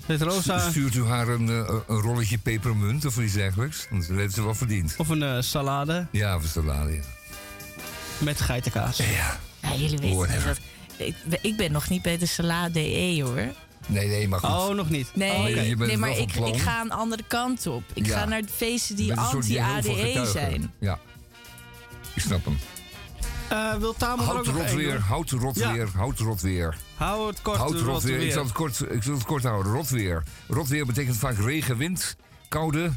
Dit 0.07 0.23
Rosa 0.23 0.71
Stuurt 0.71 0.95
u 0.95 1.05
haar 1.05 1.29
een, 1.29 1.49
een 1.49 2.01
rolletje 2.01 2.39
pepermunt 2.39 3.05
of 3.05 3.19
iets 3.19 3.33
dergelijks? 3.33 3.87
Want 3.91 4.09
dat 4.09 4.17
heeft 4.17 4.35
ze 4.35 4.43
wel 4.43 4.55
verdiend. 4.55 4.95
of 4.97 5.09
een 5.09 5.23
eh, 5.23 5.41
salade 5.41 6.07
Ja, 6.11 6.37
of 6.37 6.53
dat 6.53 6.65
laden, 6.65 6.95
ja. 6.95 7.03
met 8.19 8.41
geitenkaas. 8.41 8.97
Ja. 8.97 9.39
Ja, 9.63 9.75
jullie 9.75 9.99
weten 9.99 10.45
dat. 10.45 10.59
Ik, 10.97 11.15
ik 11.41 11.57
ben 11.57 11.73
nog 11.73 11.89
niet 11.89 12.03
bij 12.03 12.19
de 12.19 12.27
salade 12.27 12.73
DE 12.73 13.23
hoor. 13.23 13.53
Nee, 13.89 14.09
nee, 14.09 14.29
maar 14.29 14.41
goed. 14.41 14.49
Oh, 14.51 14.75
nog 14.75 14.91
niet. 14.91 15.11
Nee, 15.15 15.31
Oh, 15.33 15.41
oké. 15.41 15.61
Je 15.61 15.77
bent 15.77 15.89
nee 15.91 15.97
maar 15.99 16.19
ik, 16.19 16.35
ik 16.35 16.57
ga 16.57 16.81
een 16.81 16.91
andere 16.93 17.23
kant 17.29 17.67
op. 17.67 17.83
Ik 17.95 18.07
Ja. 18.07 18.19
ga 18.19 18.25
naar 18.25 18.43
de 18.43 18.49
feesten 18.55 18.97
die 18.97 19.15
anti-ADE 19.15 20.27
zijn. 20.33 20.73
Ja. 20.79 20.99
Ik 22.15 22.23
snap 22.23 22.45
hem. 22.45 22.59
Eh, 23.49 23.75
wil 23.75 23.95
Tamon 23.95 24.27
er 24.29 24.31
ook 24.39 24.45
Houd 24.45 24.47
rot 24.57 24.67
één 24.67 24.77
weer, 24.77 25.01
houd 25.01 25.31
rot 25.31 25.59
Ja. 25.59 25.73
weer, 25.73 25.89
houd 25.97 26.19
rot 26.19 26.41
weer. 26.41 26.77
Hou 26.95 27.27
het 27.29 27.43
kort. 27.43 27.57
Houd 27.57 27.73
rot 27.73 27.83
rot 27.83 28.03
weer. 28.03 28.21
Ik 28.21 28.33
zal 28.33 28.43
het 28.45 28.53
kort, 28.53 28.81
ik 28.91 29.03
zal 29.03 29.15
het 29.15 29.25
kort 29.25 29.43
houden. 29.43 29.73
Rot 29.73 29.89
weer. 29.89 30.23
Rot 30.49 30.69
weer 30.69 30.87
betekent 30.87 31.17
vaak 31.17 31.37
regen, 31.39 31.77
wind, 31.77 32.17
koude. 32.49 32.91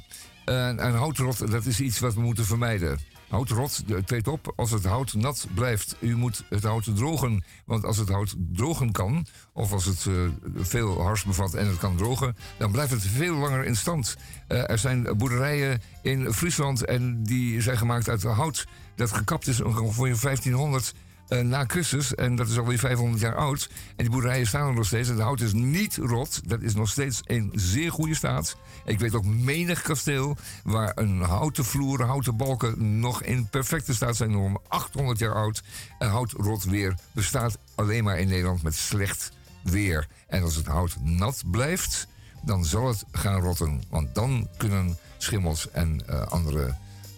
En, 0.46 0.80
en 0.80 0.94
houtrot, 0.94 1.52
dat 1.52 1.66
is 1.66 1.80
iets 1.80 2.00
wat 2.00 2.14
we 2.14 2.22
moeten 2.22 2.46
vermijden. 2.46 3.00
Houtrot 3.32 3.84
eh, 3.88 3.98
treedt 3.98 4.28
op 4.28 4.54
als 4.56 4.72
het 4.72 4.86
hout 4.86 5.14
nat 5.14 5.48
blijft. 5.54 5.96
U 6.00 6.16
moet 6.16 6.44
het 6.50 6.64
hout 6.64 6.96
drogen. 6.96 7.44
Want 7.66 7.86
als 7.86 7.98
het 7.98 8.10
hout 8.10 8.36
drogen 8.54 8.92
kan, 8.92 9.26
of 9.54 9.72
als 9.72 9.86
het 9.86 10.06
eh, 10.06 10.14
veel 10.56 11.02
hars 11.02 11.24
bevat 11.24 11.54
en 11.54 11.68
het 11.68 11.78
kan 11.78 11.96
drogen, 11.96 12.36
dan 12.58 12.72
blijft 12.72 12.92
het 12.92 13.06
veel 13.06 13.36
langer 13.36 13.66
in 13.66 13.76
stand. 13.76 14.18
Eh, 14.48 14.70
er 14.70 14.78
zijn 14.78 15.18
boerderijen 15.18 15.82
in 16.02 16.34
Friesland 16.34 16.86
en 16.86 17.24
die 17.24 17.62
zijn 17.62 17.78
gemaakt 17.78 18.10
uit 18.10 18.24
hout 18.24 18.68
dat 18.96 19.12
gekapt 19.12 19.48
is 19.48 19.62
ongeveer 19.62 20.18
1500 20.22 20.94
eh, 20.94 21.11
na 21.40 21.64
Christus. 21.68 22.16
En 22.16 22.36
dat 22.36 22.48
is 22.48 22.58
alweer 22.58 22.80
500 22.80 23.22
jaar 23.22 23.36
oud. 23.36 23.70
En 23.96 24.04
die 24.04 24.10
boerderijen 24.10 24.48
staan 24.48 24.68
er 24.68 24.74
nog 24.74 24.86
steeds. 24.86 25.10
En 25.10 25.16
de 25.16 25.22
hout 25.22 25.42
is 25.42 25.54
niet 25.54 25.96
rot. 25.96 26.50
Dat 26.50 26.62
is 26.62 26.74
nog 26.74 26.90
steeds 26.90 27.22
in 27.26 27.52
zeer 27.54 27.92
goede 27.92 28.16
staat. 28.16 28.56
Ik 28.86 29.00
weet 29.00 29.16
ook 29.16 29.26
menig 29.26 29.82
kasteel 29.82 30.38
waar 30.64 30.92
een 30.96 31.22
houten 31.22 31.66
vloer, 31.66 32.04
houten 32.04 32.38
balken 32.38 33.00
nog 33.00 33.24
in 33.24 33.50
perfecte 33.50 33.94
staat 33.94 34.16
zijn. 34.16 34.32
Nog 34.32 34.62
800 34.68 35.20
jaar 35.20 35.36
oud. 35.36 35.64
En 36.00 36.10
hout 36.10 36.32
rot 36.32 36.64
weer 36.64 36.96
bestaat 37.12 37.58
alleen 37.76 38.04
maar 38.04 38.20
in 38.20 38.28
Nederland 38.28 38.64
met 38.64 38.76
slecht 38.76 39.32
weer. 39.64 40.08
En 40.28 40.44
als 40.44 40.56
het 40.56 40.68
hout 40.68 40.96
nat 41.02 41.44
blijft, 41.52 42.08
dan 42.42 42.66
zal 42.66 42.88
het 42.88 43.04
gaan 43.12 43.42
rotten. 43.42 43.84
Want 43.90 44.16
dan 44.16 44.48
kunnen 44.58 44.98
schimmels 45.18 45.72
en 45.72 46.08
eh, 46.08 46.22
andere 46.22 46.76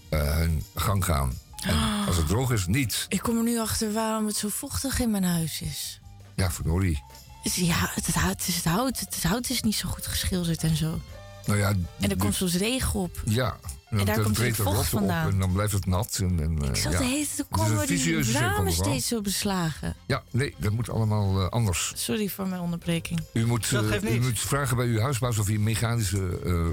eh, 0.09 0.35
hun 0.35 0.63
gang 0.75 1.05
gaan. 1.05 1.33
En 1.63 2.05
als 2.07 2.17
het 2.17 2.27
droog 2.27 2.51
is, 2.51 2.65
niet. 2.67 3.05
Ik 3.09 3.19
kom 3.19 3.37
er 3.37 3.43
nu 3.43 3.59
achter 3.59 3.93
waarom 3.93 4.25
het 4.25 4.35
zo 4.35 4.49
vochtig 4.49 4.99
in 4.99 5.11
mijn 5.11 5.23
huis 5.23 5.61
is. 5.61 5.99
Ja, 6.35 6.51
verdorie. 6.51 7.03
Ja, 7.43 7.89
het, 7.93 8.05
het, 8.05 8.15
hout, 8.15 8.29
het 8.39 8.47
is 8.47 8.55
het 8.55 8.65
hout. 8.65 8.99
Het 8.99 9.23
hout 9.23 9.49
is 9.49 9.61
niet 9.61 9.75
zo 9.75 9.89
goed 9.89 10.07
geschilderd 10.07 10.63
en 10.63 10.75
zo. 10.75 10.99
Nou 11.45 11.59
ja, 11.59 11.73
En 11.99 12.09
er 12.09 12.17
komt 12.17 12.35
soms 12.35 12.55
regen 12.55 12.99
op. 12.99 13.21
Ja, 13.25 13.57
En 13.89 13.97
daar 14.05 14.15
dan 14.15 14.23
komt 14.23 14.37
het 14.37 14.55
vocht 14.55 14.67
rotte 14.67 14.79
op 14.79 14.85
vandaan. 14.85 15.29
en 15.31 15.39
dan 15.39 15.51
blijft 15.53 15.73
het 15.73 15.85
nat. 15.85 16.17
En, 16.21 16.39
en, 16.39 16.57
Ik 16.57 16.75
eh, 16.75 16.81
zat 16.81 16.91
ja. 16.91 16.97
de 16.97 17.05
hele 17.05 17.25
tijd 17.35 17.47
komen 17.49 17.87
die 17.87 18.31
ramen 18.31 18.71
steeds 18.71 19.07
zo 19.07 19.21
beslagen. 19.21 19.95
Ja, 20.05 20.23
nee, 20.31 20.55
dat 20.57 20.71
moet 20.71 20.89
allemaal 20.89 21.41
eh, 21.41 21.47
anders. 21.49 21.91
Sorry 21.95 22.27
voor 22.29 22.47
mijn 22.47 22.61
onderbreking. 22.61 23.19
U 23.33 23.45
moet, 23.45 23.71
eh, 23.73 24.13
u 24.15 24.19
moet 24.21 24.39
vragen 24.39 24.77
bij 24.77 24.85
uw 24.85 24.99
huisbaas 24.99 25.37
of 25.37 25.47
hij 25.47 25.57
mechanische 25.57 26.39
eh, 26.43 26.51
eh, 26.51 26.65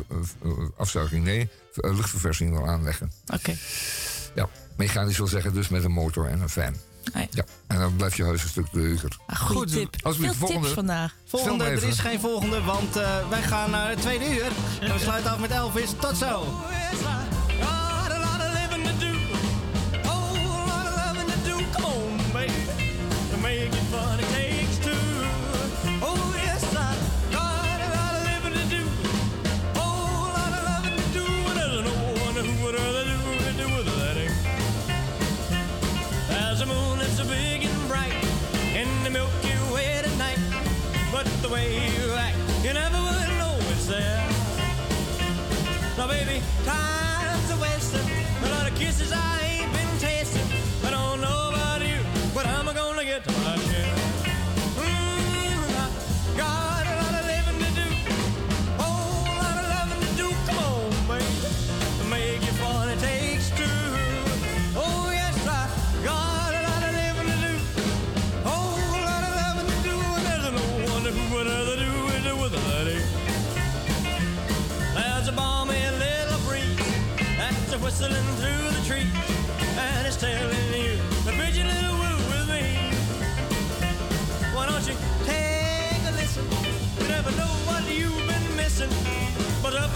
eh, 0.43 0.69
afzuiging, 0.77 1.25
nee, 1.25 1.49
eh, 1.75 1.95
luchtverversing 1.97 2.51
wil 2.51 2.67
aanleggen. 2.69 3.13
Oké. 3.35 3.57
Ja, 4.35 4.49
mechanisch 4.87 5.17
wil 5.17 5.27
zeggen 5.27 5.55
dus 5.55 5.69
met 5.69 5.85
een 5.85 5.93
motor 5.93 6.27
en 6.29 6.41
een 6.41 6.49
fan. 6.49 6.75
Ah 7.13 7.21
ja. 7.21 7.27
Ja, 7.31 7.45
en 7.67 7.79
dan 7.79 7.97
blijft 7.97 8.17
je 8.17 8.25
huis 8.25 8.43
een 8.43 8.49
stuk 8.49 8.67
leuker. 8.73 9.17
Ah, 9.27 9.37
Goed, 9.41 9.73
tip. 9.73 9.97
alsjeblieft, 10.03 10.37
Veel 10.37 10.47
volgende. 10.47 10.67
tips 10.67 10.75
vandaag. 10.75 11.15
Volgende, 11.27 11.65
er 11.65 11.83
is 11.83 11.99
geen 11.99 12.21
volgende, 12.21 12.63
want 12.63 12.97
eh, 12.97 13.29
wij 13.29 13.43
gaan 13.43 13.71
naar 13.71 13.89
het 13.89 14.01
tweede 14.01 14.35
uur. 14.35 14.49
En 14.81 14.93
we 14.93 14.99
sluiten 14.99 15.31
af 15.31 15.39
met 15.39 15.51
Elvis. 15.51 15.91
Tot 16.01 16.17
zo. 16.17 16.47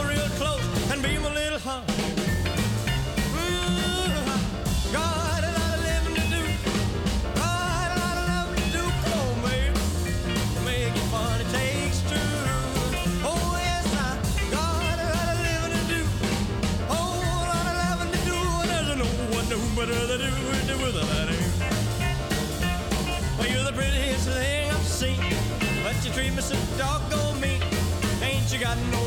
real 0.09 0.29
close 0.39 0.65
and 0.91 1.03
be 1.03 1.19
my 1.19 1.33
little 1.33 1.59
hard. 1.59 1.87
Mm-hmm. 1.87 3.37
Ooh, 3.37 4.95
a 5.45 5.51
lot 5.59 5.85
of 5.85 6.03
to 6.15 6.25
do. 6.35 6.43
A 7.37 7.39
lot 7.39 7.91
of 7.99 8.55
to 8.57 8.63
do. 8.75 8.85
Make 10.65 10.97
it 11.43 11.49
takes 11.53 11.99
two. 12.11 12.31
Oh, 13.25 13.59
yes, 13.63 13.87
I 13.95 14.19
got 14.51 14.99
a 14.99 15.07
lot 15.15 15.39
of 15.41 15.73
to 15.75 15.81
do. 15.93 16.01
Oh, 16.91 17.15
to 18.13 18.21
do. 18.29 18.37
And 18.61 18.69
there's 18.71 18.99
no 18.99 19.09
one 19.37 19.47
better 19.77 20.07
to 20.07 20.17
do 20.19 20.29
it. 20.29 20.55
Well, 23.39 23.49
you're 23.49 23.65
the 23.65 23.73
prettiest 23.73 24.29
thing 24.29 24.71
I've 24.71 24.87
seen, 24.87 25.21
but 25.83 25.97
you 26.05 26.11
treat 26.13 26.33
me 26.35 26.41
so 26.43 26.57
doggone 26.79 27.41
mean. 27.41 27.61
Ain't 28.23 28.53
you 28.53 28.59
got 28.61 28.79
no 28.93 29.04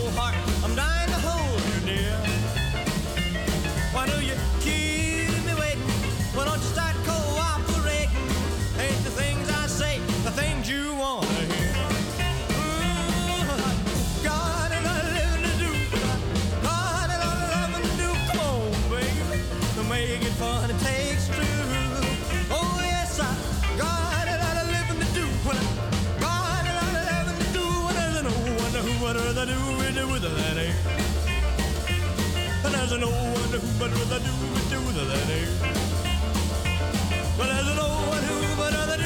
there's 32.89 33.01
an 33.01 33.03
old 33.03 33.13
one 33.13 33.51
who 33.51 33.59
but 33.79 33.91
with 33.91 34.11
a 34.11 34.19
do 34.19 34.31
that 34.95 35.21
there's 37.37 37.67
an 37.67 37.79
old 37.79 38.07
one 38.07 38.23
who 38.23 38.55
but 38.55 38.71
that. 38.71 38.97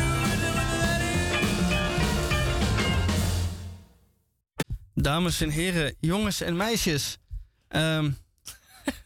Dames 4.93 5.41
en 5.41 5.51
heren, 5.51 5.95
jongens 5.99 6.41
en 6.41 6.55
meisjes. 6.55 7.19
Ehm 7.67 8.15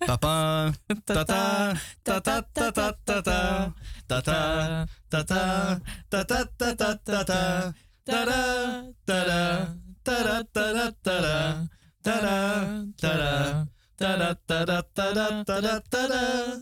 Papa, 0.06 0.74
tata, 1.06 1.76
tata, 2.04 2.44
tata, 2.54 2.94
tata, 3.04 3.74
tata, 4.08 4.88
tata, 5.08 5.82
tata, 6.10 6.42
tata, 6.60 7.00
tata, 7.06 7.74
tada, 8.06 8.94
tada, 9.06 9.68
tada, 10.04 10.44
tada, 10.54 10.92
tada, 11.04 11.70
tada, 12.04 12.86
tada. 12.98 13.75
Tada, 13.96 14.40
tada, 14.46 14.84
tada, 14.94 15.44
tada, 15.44 15.82
tada, 15.88 16.62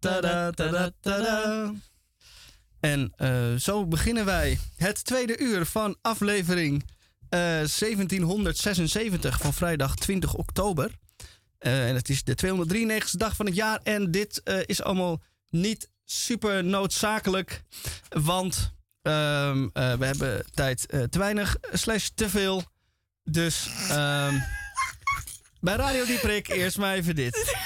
tada, 0.00 0.52
tada, 0.52 0.92
tada. 1.00 1.72
En 2.80 3.12
eh, 3.16 3.54
zo 3.54 3.86
beginnen 3.86 4.24
wij 4.24 4.58
het 4.76 5.04
tweede 5.04 5.38
uur 5.38 5.66
van 5.66 5.96
aflevering 6.00 6.84
eh, 7.28 7.38
1776 7.38 9.38
van 9.38 9.52
vrijdag 9.52 9.96
20 9.96 10.34
oktober. 10.34 10.90
Eh, 11.58 11.88
en 11.88 11.94
het 11.94 12.08
is 12.08 12.24
de 12.24 12.36
293ste 12.46 13.16
dag 13.16 13.36
van 13.36 13.46
het 13.46 13.54
jaar. 13.54 13.80
En 13.82 14.10
dit 14.10 14.42
eh, 14.42 14.58
is 14.66 14.82
allemaal 14.82 15.22
niet 15.50 15.90
super 16.04 16.64
noodzakelijk. 16.64 17.62
Want 18.08 18.72
ehm, 19.02 19.68
eh, 19.72 19.92
we 19.92 20.06
hebben 20.06 20.44
tijd 20.54 20.86
eh, 20.86 21.02
te 21.02 21.18
weinig 21.18 21.56
slash 21.72 22.08
te 22.14 22.28
veel. 22.28 22.62
Dus 23.24 23.68
ehm, 23.88 24.34
bij 25.60 25.74
Radio 25.74 26.04
Dieprik 26.04 26.48
eerst 26.48 26.78
maar 26.78 26.94
even 26.94 27.14
dit. 27.14 27.56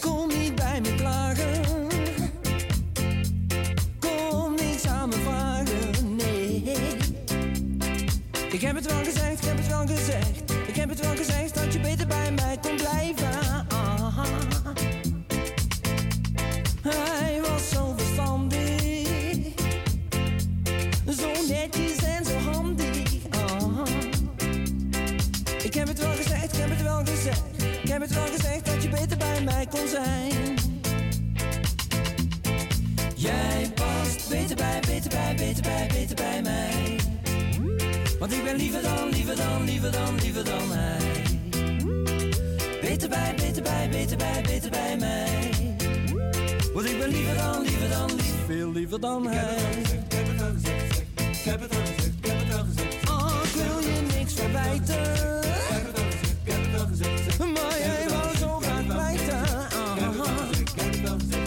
Kom 0.00 0.28
niet 0.28 0.54
bij 0.54 0.80
me 0.80 0.94
klagen. 0.94 1.60
Kom 3.98 4.54
niet 4.54 4.80
samen 4.80 5.20
vragen, 5.20 6.16
nee. 6.16 6.62
Ik 8.50 8.60
heb 8.60 8.74
het 8.74 8.86
wel 8.86 9.04
gezegd, 9.04 9.21
dat 11.72 11.80
je 11.80 11.88
beter 11.88 12.06
bij 12.06 12.32
mij 12.32 12.58
kon 12.60 12.76
blijven. 12.76 13.66
Ah. 13.68 14.26
Hij 16.82 17.40
was 17.40 17.68
zo 17.68 17.94
verstandig. 17.96 19.46
Zo 21.18 21.30
netjes 21.48 21.96
en 21.96 22.24
zo 22.24 22.50
handig. 22.50 23.08
Ah. 23.30 23.86
Ik 25.62 25.74
heb 25.74 25.88
het 25.88 25.98
wel 25.98 26.12
gezegd, 26.12 26.52
ik 26.52 26.58
heb 26.58 26.70
het 26.70 26.82
wel 26.82 27.04
gezegd. 27.04 27.42
Ik 27.82 27.88
heb 27.88 28.00
het 28.00 28.14
wel 28.14 28.26
gezegd 28.26 28.66
dat 28.66 28.82
je 28.82 28.88
beter 28.88 29.16
bij 29.16 29.42
mij 29.42 29.66
kon 29.70 29.88
zijn. 29.88 30.54
Jij 33.14 33.70
past 33.74 34.28
beter 34.28 34.56
bij, 34.56 34.80
beter 34.86 35.10
bij, 35.10 35.34
beter 35.36 35.62
bij, 35.62 35.88
beter 35.92 36.16
bij 36.16 36.42
mij. 36.42 36.96
Want 38.18 38.32
ik 38.32 38.44
ben 38.44 38.56
liever 38.56 38.82
dan, 38.82 39.08
liever 39.08 39.36
dan, 39.36 39.64
liever 39.64 39.92
dan, 39.92 40.14
liever 40.14 40.44
dan 40.44 40.72
hij. 40.72 41.31
Beter 43.02 43.18
bij, 43.20 43.34
beter 43.36 43.62
bij, 43.62 43.88
beter 43.90 44.16
bij, 44.16 44.42
beter 44.42 44.70
bij 44.70 44.96
mij. 44.98 45.50
Want 46.74 46.86
ik 46.86 46.98
ben 46.98 47.08
liever 47.08 47.34
dan, 47.34 47.62
liever 47.62 47.88
dan, 47.88 48.14
lief, 48.14 48.34
veel 48.46 48.72
liever 48.72 49.00
dan 49.00 49.26
hij. 49.26 49.56
Ik 49.82 50.12
heb 50.12 50.26
het 50.28 50.42
al 50.42 50.50
gezegd, 50.54 50.98
ik 51.16 51.44
heb 51.44 51.60
het 51.60 51.74
al 51.74 51.80
gezegd, 51.80 52.16
ik 52.18 52.26
heb 52.26 52.38
het 52.38 52.58
al 52.58 52.64
gezegd. 52.64 53.10
Oh, 53.10 53.34
ik 53.44 53.50
wil 53.50 53.78
je 53.78 54.00
niks 54.16 54.34
verwijten. 54.34 55.00
Maar 57.54 57.78
jij 57.78 58.08
wou 58.08 58.36
zo 58.36 58.58
graag. 58.58 58.86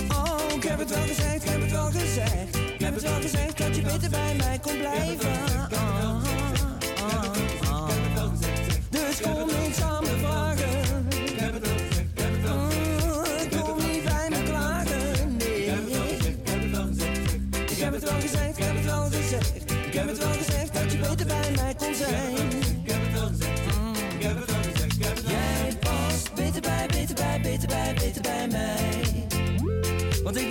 Oh, 0.10 0.56
ik 0.56 0.64
heb 0.64 0.80
het 0.80 0.90
wel 0.90 1.02
gezegd, 1.08 1.44
ik 1.44 1.50
heb 1.50 1.62
het 1.62 1.72
wel 1.72 1.92
gezegd. 1.92 2.56
Ik 2.56 2.80
heb 2.80 2.94
het 2.94 3.04
wel 3.04 3.22
gezegd 3.22 3.58
dat 3.58 3.76
je 3.76 3.82
beter 3.82 4.10
bij 4.10 4.36
mij 4.38 4.60
kon 4.62 4.78
blijven. 4.78 5.66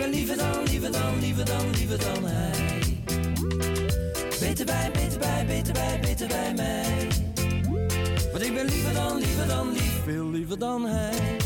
Ben 0.04 0.12
liever 0.12 0.36
dan, 0.36 0.62
liever 0.64 0.92
dan, 0.92 1.20
liever 1.20 1.44
dan, 1.44 1.70
liever 1.70 1.98
dan 1.98 2.24
hij. 2.24 2.50
Beter 4.40 4.66
bij, 4.66 4.90
beter 4.92 5.18
bij, 5.18 5.46
beter 5.46 5.72
bij, 5.72 6.00
beter 6.00 6.28
bij 6.28 6.54
mij. 6.54 7.08
Want 8.32 8.44
ik 8.44 8.54
ben 8.54 8.64
liever 8.64 8.94
dan, 8.94 9.18
liever 9.18 9.46
dan, 9.46 9.72
lief, 9.72 10.02
veel 10.04 10.30
liever 10.30 10.58
dan 10.58 10.86
hij. 10.86 11.36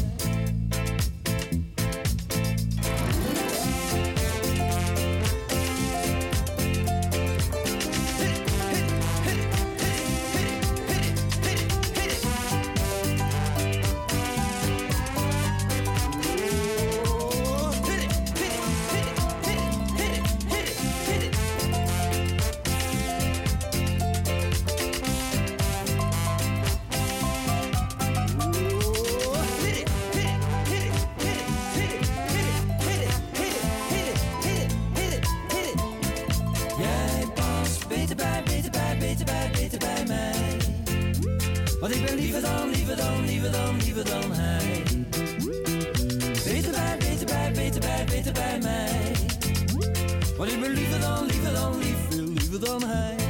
Want 50.39 50.53
ik 50.53 50.61
ben 50.61 50.71
liever 50.71 51.01
dan, 51.01 51.27
liever 51.27 51.53
dan, 51.53 51.79
lief, 51.79 51.97
veel 52.11 52.25
liever 52.25 52.61
dan 52.61 52.83
hij. 52.83 53.28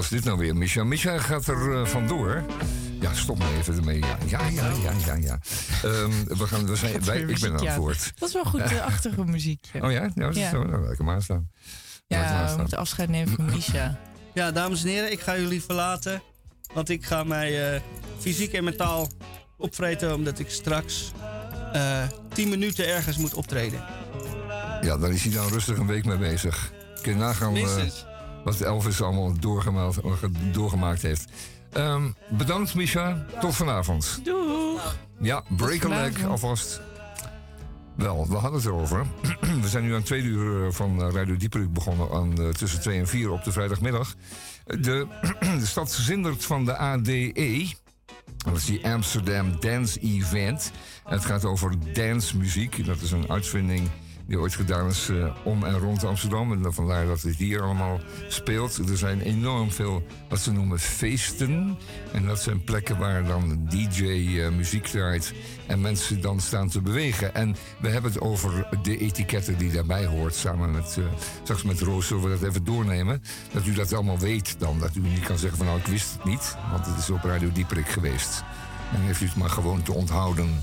Was 0.00 0.08
dit 0.08 0.24
nou 0.24 0.38
weer, 0.38 0.56
Misha? 0.56 0.84
Misha 0.84 1.18
gaat 1.18 1.46
er 1.46 1.72
eh, 1.74 1.86
vandoor. 1.86 2.44
Ja, 3.00 3.14
stop 3.14 3.38
me 3.38 3.44
even 3.58 3.76
ermee. 3.76 3.98
Ja, 3.98 4.16
ja, 4.26 4.48
ja, 4.48 4.72
ja, 4.82 4.92
ja. 5.06 5.14
ja. 5.14 5.38
Ehm, 5.82 6.10
we 6.38 6.46
gaan, 6.46 6.66
we 6.66 6.76
zijn, 6.76 7.04
wij, 7.04 7.20
ik 7.20 7.40
ben 7.40 7.52
aan 7.58 7.66
het 7.66 7.76
woord. 7.76 8.12
Dat 8.18 8.28
is 8.28 8.34
wel 8.34 8.44
goed, 8.44 8.68
de 8.68 8.82
achtergrondmuziekje. 8.82 9.80
Oh 9.84 9.92
ja? 9.92 10.02
Ja, 10.02 10.10
dat 10.14 10.30
is 10.36 10.42
Ja. 10.42 10.50
zo. 10.50 10.62
Nou, 10.64 10.82
laat 10.82 10.92
ik 10.92 10.98
hem 10.98 11.10
aanstaan. 11.10 11.50
Ja, 12.06 12.50
we 12.50 12.56
moeten 12.60 12.78
afscheid 12.78 13.08
nemen 13.08 13.34
van 13.34 13.44
Misha. 13.44 13.98
Ja, 14.34 14.50
dames 14.52 14.82
en 14.82 14.88
heren, 14.88 15.12
ik 15.12 15.20
ga 15.20 15.36
jullie 15.38 15.62
verlaten. 15.62 16.22
Want 16.72 16.88
ik 16.88 17.04
ga 17.04 17.24
mij 17.24 17.74
eh, 17.74 17.80
fysiek 18.18 18.52
en 18.52 18.64
mentaal 18.64 19.08
opvreten. 19.56 20.14
Omdat 20.14 20.38
ik 20.38 20.50
straks 20.50 21.12
eh 21.72 22.02
10 22.32 22.48
minuten 22.48 22.86
ergens 22.88 23.16
moet 23.16 23.34
optreden. 23.34 23.84
Ja, 24.80 24.98
dan 24.98 25.10
is 25.10 25.22
hij 25.24 25.32
dan 25.32 25.48
rustig 25.48 25.78
een 25.78 25.86
week 25.86 26.04
mee 26.04 26.16
bezig. 26.16 26.72
Kun 27.02 27.12
je 27.12 27.18
nagaan 27.18 27.48
eh, 27.48 27.62
Minstens. 27.62 28.04
Wat 28.44 28.60
Elvis 28.60 29.02
allemaal 29.02 29.32
doorgemaakt, 29.40 30.00
doorgemaakt 30.52 31.02
heeft. 31.02 31.30
Ehm, 31.72 32.10
bedankt, 32.28 32.74
Misha. 32.74 33.26
Tot 33.40 33.54
vanavond. 33.54 34.20
Genoeg. 34.24 34.96
Ja, 35.20 35.42
break 35.56 35.84
a 35.84 35.88
leg 35.88 36.24
alvast. 36.26 36.80
Wel, 37.96 38.28
we 38.28 38.34
hadden 38.34 38.60
het 38.60 38.68
erover. 38.68 39.06
we 39.62 39.68
zijn 39.68 39.84
nu 39.84 39.94
aan 39.94 40.02
tweede 40.02 40.28
uur 40.28 40.66
eh, 40.66 40.72
van 40.72 41.02
eh, 41.02 41.12
Radio 41.12 41.36
Dieperik 41.36 41.72
begonnen 41.72 42.10
aan 42.10 42.40
eh, 42.40 42.48
tussen 42.48 42.80
2 42.80 42.98
en 42.98 43.08
4 43.08 43.30
op 43.30 43.44
de 43.44 43.52
vrijdagmiddag. 43.52 44.14
De, 44.64 45.06
de 45.60 45.66
stad 45.66 45.92
zindert 45.92 46.44
van 46.44 46.64
de 46.64 46.76
ADE. 46.76 47.72
Dat 48.36 48.56
is 48.56 48.64
die 48.64 48.88
Amsterdam 48.88 49.60
Dance 49.60 50.00
Event. 50.00 50.72
En 51.04 51.12
het 51.12 51.24
gaat 51.24 51.44
over 51.44 51.92
dancemuziek. 51.92 52.86
Dat 52.86 53.00
is 53.00 53.10
een 53.10 53.30
uitvinding 53.30 53.88
die 54.30 54.38
ooit 54.38 54.54
gedaan 54.54 54.88
is 54.88 55.08
eh, 55.08 55.36
om 55.42 55.64
en 55.64 55.78
rond 55.78 56.04
Amsterdam. 56.04 56.52
En 56.52 56.72
vandaar 56.72 57.06
dat 57.06 57.22
het 57.22 57.36
hier 57.36 57.62
allemaal 57.62 58.00
speelt. 58.28 58.88
Er 58.88 58.96
zijn 58.96 59.20
enorm 59.20 59.70
veel 59.70 60.02
wat 60.28 60.38
ze 60.38 60.52
noemen 60.52 60.78
feesten. 60.78 61.78
En 62.12 62.26
dat 62.26 62.42
zijn 62.42 62.64
plekken 62.64 62.98
waar 62.98 63.24
dan 63.24 63.66
DJ 63.68 64.04
eh, 64.04 64.50
muziek 64.50 64.86
draait. 64.86 65.32
En 65.66 65.80
mensen 65.80 66.20
dan 66.20 66.40
staan 66.40 66.68
te 66.68 66.80
bewegen. 66.80 67.34
En 67.34 67.56
we 67.80 67.88
hebben 67.88 68.12
het 68.12 68.20
over 68.20 68.68
de 68.82 68.98
etiketten 68.98 69.58
die 69.58 69.72
daarbij 69.72 70.06
hoort. 70.06 70.34
Samen 70.34 70.70
met, 70.70 70.96
eh, 70.98 71.04
straks 71.42 71.62
met 71.62 71.80
Roos 71.80 72.06
zullen 72.06 72.22
we 72.22 72.38
dat 72.38 72.48
even 72.48 72.64
doornemen. 72.64 73.22
Dat 73.52 73.66
u 73.66 73.72
dat 73.72 73.92
allemaal 73.92 74.18
weet 74.18 74.56
dan. 74.58 74.78
Dat 74.78 74.96
u 74.96 75.00
niet 75.00 75.24
kan 75.24 75.38
zeggen 75.38 75.58
van 75.58 75.66
nou 75.66 75.78
ik 75.78 75.86
wist 75.86 76.12
het 76.12 76.24
niet. 76.24 76.56
Want 76.70 76.86
het 76.86 76.98
is 76.98 77.10
op 77.10 77.24
Radio 77.24 77.52
Dieperik 77.52 77.88
geweest. 77.88 78.42
En 78.94 79.00
heeft 79.00 79.20
u 79.20 79.26
het 79.26 79.36
maar 79.36 79.50
gewoon 79.50 79.82
te 79.82 79.92
onthouden. 79.92 80.60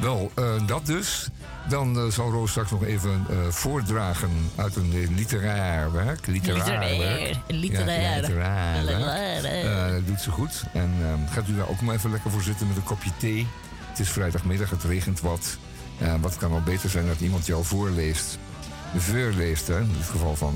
Wel, 0.00 0.30
eh, 0.34 0.66
dat 0.66 0.86
dus. 0.86 1.30
Dan 1.68 1.98
eh, 1.98 2.06
zal 2.06 2.30
Roos 2.30 2.50
straks 2.50 2.70
nog 2.70 2.84
even 2.84 3.26
eh, 3.28 3.36
voordragen 3.48 4.30
uit 4.56 4.76
een 4.76 5.14
literair 5.14 5.92
werk. 5.92 6.26
Literair 6.26 6.98
werk. 6.98 7.36
Literair. 7.46 8.00
Ja, 8.00 8.20
literair. 8.20 8.82
Literair. 8.82 10.04
Doet 10.04 10.20
ze 10.20 10.30
goed. 10.30 10.64
En 10.72 10.94
eh, 11.02 11.32
gaat 11.32 11.48
u 11.48 11.56
daar 11.56 11.68
ook 11.68 11.80
maar 11.80 11.94
even 11.94 12.10
lekker 12.10 12.30
voor 12.30 12.42
zitten 12.42 12.68
met 12.68 12.76
een 12.76 12.82
kopje 12.82 13.10
thee. 13.16 13.46
Het 13.88 13.98
is 13.98 14.10
vrijdagmiddag, 14.10 14.70
het 14.70 14.84
regent 14.84 15.20
wat. 15.20 15.58
Wat 16.20 16.36
kan 16.36 16.52
al 16.52 16.62
beter 16.62 16.90
zijn 16.90 17.06
dat 17.06 17.20
iemand 17.20 17.46
jou 17.46 17.64
voorleest. 17.64 18.38
Voorleest, 18.96 19.66
hè? 19.66 19.80
In 19.80 19.92
dit 19.98 20.06
geval 20.06 20.36
van 20.36 20.54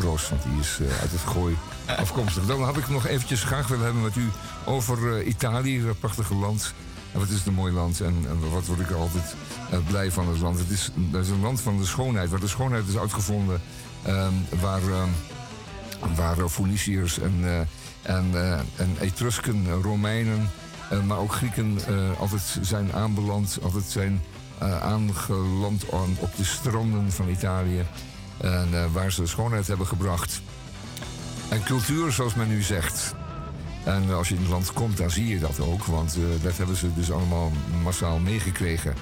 Roos, 0.00 0.28
want 0.28 0.42
die 0.42 0.60
is 0.60 0.78
uit 1.00 1.10
het 1.10 1.20
gooi 1.20 1.56
afkomstig. 1.86 2.46
Dan 2.46 2.64
had 2.64 2.76
ik 2.76 2.88
nog 2.88 3.06
eventjes 3.06 3.42
graag 3.42 3.66
willen 3.68 3.84
hebben 3.84 4.02
met 4.02 4.16
u 4.16 4.28
over 4.64 5.22
Italië, 5.22 5.84
dat 5.84 5.98
prachtige 5.98 6.34
land. 6.34 6.74
En 7.12 7.18
wat 7.18 7.28
is 7.28 7.46
een 7.46 7.54
mooi 7.54 7.72
land 7.72 8.00
en, 8.00 8.14
en 8.28 8.50
wat 8.50 8.66
word 8.66 8.80
ik 8.80 8.90
altijd 8.90 9.34
eh, 9.70 9.78
blij 9.86 10.10
van 10.10 10.28
het 10.28 10.40
land. 10.40 10.58
Het 10.58 10.70
is, 10.70 10.90
is 11.20 11.28
een 11.28 11.40
land 11.40 11.60
van 11.60 11.78
de 11.78 11.86
schoonheid, 11.86 12.30
waar 12.30 12.40
de 12.40 12.48
schoonheid 12.48 12.88
is 12.88 12.96
uitgevonden. 12.96 13.60
ehm, 14.02 14.32
waar, 14.60 14.82
ehm, 14.82 15.08
waar 16.14 16.48
Phoeniciërs 16.48 17.18
en, 17.18 17.34
eh, 17.42 17.58
en, 18.16 18.30
eh, 18.34 18.52
en 18.76 18.96
Etrusken, 19.00 19.66
eh, 19.66 19.72
Romeinen, 19.82 20.50
maar 21.06 21.18
ook 21.18 21.32
Grieken 21.32 21.78
altijd 22.18 22.58
zijn 22.60 22.92
aanbeland, 22.92 23.58
altijd 23.62 23.84
zijn 23.84 24.22
aangeland 24.82 25.92
aan- 25.92 26.16
op 26.18 26.36
de 26.36 26.44
stranden 26.44 27.12
van 27.12 27.28
Italië. 27.28 27.86
En 28.36 28.92
waar 28.92 29.12
ze 29.12 29.26
schoonheid 29.26 29.66
hebben 29.66 29.86
gebracht. 29.86 30.40
En 31.48 31.62
cultuur, 31.62 32.12
zoals 32.12 32.34
men 32.34 32.48
nu 32.48 32.62
zegt. 32.62 33.14
En 33.88 34.10
als 34.10 34.28
je 34.28 34.34
in 34.34 34.40
het 34.40 34.50
land 34.50 34.72
komt, 34.72 34.96
dan 34.96 35.10
zie 35.10 35.28
je 35.28 35.38
dat 35.38 35.60
ook. 35.60 35.84
Want 35.84 36.16
eh, 36.16 36.42
dat 36.42 36.56
hebben 36.56 36.76
ze 36.76 36.94
dus 36.94 37.10
allemaal 37.10 37.52
massaal 37.82 38.18
meegekregen. 38.18 38.94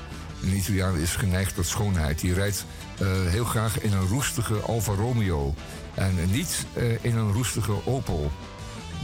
Een 0.43 0.57
Italiaan 0.57 0.97
is 0.97 1.17
geneigd 1.17 1.55
tot 1.55 1.67
schoonheid. 1.67 2.21
Die 2.21 2.35
rijdt 2.35 2.65
eh, 2.99 3.07
heel 3.27 3.45
graag 3.45 3.81
in 3.81 3.93
een 3.93 4.07
roestige 4.07 4.55
Alfa 4.55 4.93
Romeo. 4.93 5.55
En 5.95 6.15
niet 6.31 6.67
eh, 6.73 7.05
in 7.05 7.17
een 7.17 7.33
roestige 7.33 7.87
Opel. 7.87 8.31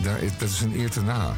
Daar, 0.03 0.21
dat 0.39 0.49
is 0.49 0.61
een 0.61 0.79
eer 0.79 0.91
te 0.91 1.03
na. 1.03 1.37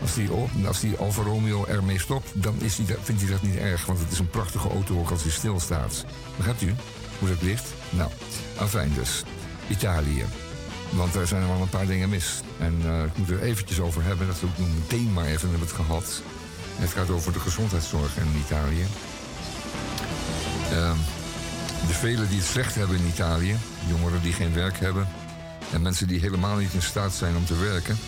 Als 0.00 0.14
die, 0.14 0.28
als 0.66 0.80
die 0.80 0.96
Alfa 0.96 1.22
Romeo 1.22 1.64
ermee 1.64 1.98
stopt, 1.98 2.30
dan 2.34 2.54
is 2.60 2.74
vindt 3.02 3.20
hij 3.22 3.30
dat 3.30 3.42
niet 3.42 3.56
erg. 3.56 3.86
Want 3.86 3.98
het 3.98 4.12
is 4.12 4.18
een 4.18 4.30
prachtige 4.30 4.68
auto 4.68 4.98
ook 4.98 5.10
als 5.10 5.22
hij 5.22 5.32
stilstaat. 5.32 6.04
Begrijpt 6.36 6.62
u 6.62 6.74
hoe 7.18 7.28
dat 7.28 7.42
ligt? 7.42 7.72
Nou, 7.90 8.10
afijn 8.56 8.92
dus. 8.94 9.22
Italië. 9.68 10.24
Want 10.90 11.12
daar 11.12 11.26
zijn 11.26 11.42
er 11.42 11.48
wel 11.48 11.60
een 11.60 11.68
paar 11.68 11.86
dingen 11.86 12.08
mis. 12.08 12.40
En 12.58 12.80
eh, 12.84 13.04
ik 13.04 13.16
moet 13.16 13.30
er 13.30 13.42
eventjes 13.42 13.80
over 13.80 14.04
hebben. 14.04 14.26
Dat 14.26 14.40
we 14.40 14.46
ook 14.46 14.58
meteen 14.58 15.12
maar 15.12 15.26
even 15.26 15.48
hebben 15.48 15.66
het 15.66 15.76
gehad. 15.76 16.22
Het 16.76 16.90
gaat 16.90 17.10
over 17.10 17.32
de 17.32 17.40
gezondheidszorg 17.40 18.16
in 18.16 18.42
Italië. 18.46 18.86
Ehm, 20.70 20.96
de 21.86 21.94
velen 21.94 22.28
die 22.28 22.38
het 22.38 22.46
slecht 22.46 22.74
hebben 22.74 22.96
in 22.98 23.06
Italië. 23.06 23.56
Jongeren 23.88 24.22
die 24.22 24.32
geen 24.32 24.54
werk 24.54 24.78
hebben. 24.78 25.08
En 25.72 25.82
mensen 25.82 26.06
die 26.06 26.20
helemaal 26.20 26.56
niet 26.56 26.72
in 26.72 26.82
staat 26.82 27.12
zijn 27.12 27.36
om 27.36 27.44
te 27.44 27.56
werken. 27.56 27.98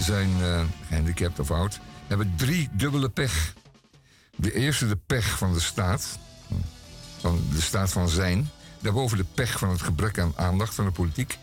Zijn 0.00 0.30
eh, 0.42 0.60
gehandicapt 0.88 1.40
of 1.40 1.50
oud. 1.50 1.78
Hebben 2.06 2.32
drie 2.36 2.68
dubbele 2.72 3.08
pech. 3.08 3.52
De 4.36 4.52
eerste 4.52 4.88
de 4.88 4.98
pech 5.06 5.38
van 5.38 5.52
de 5.52 5.60
staat. 5.60 6.18
Van 7.20 7.40
de 7.52 7.60
staat 7.60 7.92
van 7.92 8.08
zijn. 8.08 8.50
Daarboven 8.80 9.16
de 9.16 9.26
pech 9.34 9.58
van 9.58 9.68
het 9.68 9.82
gebrek 9.82 10.18
aan 10.18 10.32
aandacht 10.36 10.74
van 10.74 10.84
de 10.84 10.90
politiek. 10.90 11.38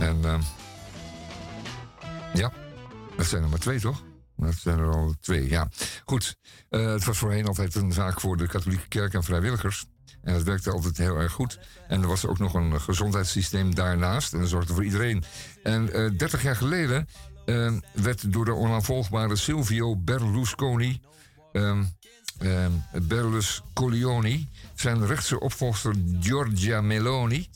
En 0.00 0.24
ehm, 0.24 0.40
ja, 2.34 2.52
dat 3.16 3.26
zijn 3.26 3.42
er 3.42 3.48
maar 3.48 3.58
twee, 3.58 3.80
toch? 3.80 4.02
Dat 4.36 4.54
zijn 4.54 4.78
er 4.78 4.90
al 4.90 5.14
twee, 5.20 5.48
ja. 5.48 5.68
Goed, 6.04 6.36
eh, 6.68 6.86
het 6.86 7.04
was 7.04 7.18
voorheen 7.18 7.46
altijd 7.46 7.74
een 7.74 7.92
zaak 7.92 8.20
voor 8.20 8.36
de 8.36 8.46
katholieke 8.46 8.88
kerk 8.88 9.14
en 9.14 9.22
vrijwilligers. 9.22 9.86
En 10.22 10.34
dat 10.34 10.42
werkte 10.42 10.70
altijd 10.70 10.96
heel 10.98 11.16
erg 11.16 11.32
goed. 11.32 11.58
En 11.88 12.02
er 12.02 12.08
was 12.08 12.26
ook 12.26 12.38
nog 12.38 12.54
een 12.54 12.80
gezondheidssysteem 12.80 13.74
daarnaast. 13.74 14.32
En 14.32 14.40
dat 14.40 14.48
zorgde 14.48 14.74
voor 14.74 14.84
iedereen. 14.84 15.24
En 15.62 15.92
eh 15.92 16.10
30 16.16 16.42
jaar 16.42 16.56
geleden 16.56 17.08
eh, 17.46 17.72
werd 17.92 18.32
door 18.32 18.44
de 18.44 18.54
onafvolgbare 18.54 19.36
Silvio 19.36 19.96
Berlusconi... 19.96 21.00
ehm 21.52 21.84
ehm, 22.38 22.72
Berlusconioni, 23.02 24.48
zijn 24.74 25.06
rechtse 25.06 25.40
opvolger 25.40 25.94
Giorgia 26.20 26.80
Meloni... 26.80 27.48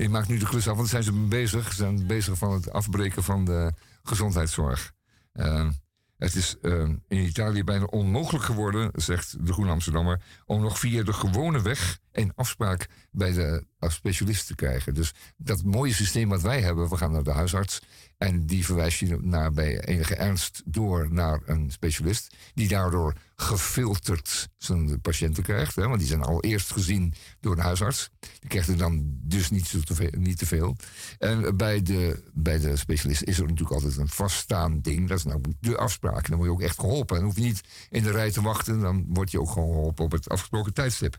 die 0.00 0.08
maakt 0.08 0.28
nu 0.28 0.38
de 0.38 0.46
klus 0.46 0.68
af, 0.68 0.76
want 0.76 0.88
zijn 0.88 1.02
ze 1.02 1.12
bezig. 1.12 1.68
Ze 1.68 1.74
zijn 1.74 2.06
bezig 2.06 2.38
van 2.38 2.52
het 2.52 2.72
afbreken 2.72 3.22
van 3.22 3.44
de 3.44 3.72
gezondheidszorg. 4.02 4.92
Ehm, 5.32 5.70
het 6.18 6.34
is 6.34 6.56
ehm, 6.62 6.96
in 7.08 7.18
Italië 7.18 7.64
bijna 7.64 7.84
onmogelijk 7.84 8.44
geworden, 8.44 8.90
zegt 8.94 9.46
de 9.46 9.52
Groene 9.52 9.70
Amsterdammer, 9.70 10.22
om 10.46 10.60
nog 10.60 10.78
via 10.78 11.02
de 11.02 11.12
gewone 11.12 11.62
weg 11.62 11.98
een 12.12 12.32
afspraak 12.34 12.88
bij 13.10 13.32
de 13.32 13.64
eh, 13.78 13.90
specialist 13.90 14.46
te 14.46 14.54
krijgen. 14.54 14.94
Dus 14.94 15.14
dat 15.36 15.62
mooie 15.62 15.92
systeem 15.92 16.28
wat 16.28 16.42
wij 16.42 16.60
hebben, 16.60 16.88
we 16.88 16.96
gaan 16.96 17.12
naar 17.12 17.22
de 17.22 17.32
huisarts 17.32 17.82
en 18.20 18.46
die 18.46 18.64
verwijst 18.64 18.98
je 18.98 19.18
naar 19.20 19.52
bij 19.52 19.84
enige 19.84 20.14
ernst 20.14 20.62
door 20.64 21.12
naar 21.12 21.40
een 21.44 21.70
specialist, 21.70 22.34
die 22.54 22.68
daardoor 22.68 23.14
gefilterd 23.36 24.48
zijn 24.56 25.00
patiënten 25.00 25.42
krijgt, 25.42 25.74
hè, 25.74 25.86
want 25.86 25.98
die 25.98 26.08
zijn 26.08 26.22
al 26.22 26.42
eerst 26.42 26.72
gezien 26.72 27.14
door 27.40 27.56
de 27.56 27.62
huisarts. 27.62 28.10
Die 28.20 28.48
krijgt 28.48 28.68
er 28.68 28.76
dan 28.76 29.02
dus 29.04 29.50
niet, 29.50 29.86
te 29.86 29.94
veel, 29.94 30.10
niet 30.10 30.38
te 30.38 30.46
veel. 30.46 30.76
En 31.18 31.56
bij 31.56 31.82
de, 31.82 32.22
bij 32.32 32.58
de 32.58 32.76
specialist 32.76 33.22
is 33.22 33.36
er 33.36 33.42
natuurlijk 33.42 33.72
altijd 33.72 33.96
een 33.96 34.08
vaststaand 34.08 34.84
ding. 34.84 35.08
Dat 35.08 35.18
is 35.18 35.24
nou 35.24 35.40
de 35.60 35.76
afspraak. 35.76 36.28
Dan 36.28 36.36
word 36.36 36.48
je 36.48 36.54
ook 36.54 36.62
echt 36.62 36.80
geholpen. 36.80 37.16
En 37.16 37.24
hoef 37.24 37.36
je 37.36 37.42
niet 37.42 37.60
in 37.90 38.02
de 38.02 38.10
rij 38.10 38.30
te 38.30 38.42
wachten. 38.42 38.80
Dan 38.80 39.04
word 39.08 39.30
je 39.30 39.40
ook 39.40 39.50
gewoon 39.50 39.72
geholpen 39.72 40.04
op 40.04 40.12
het 40.12 40.28
afgesproken 40.28 40.74
tijdstip. 40.74 41.18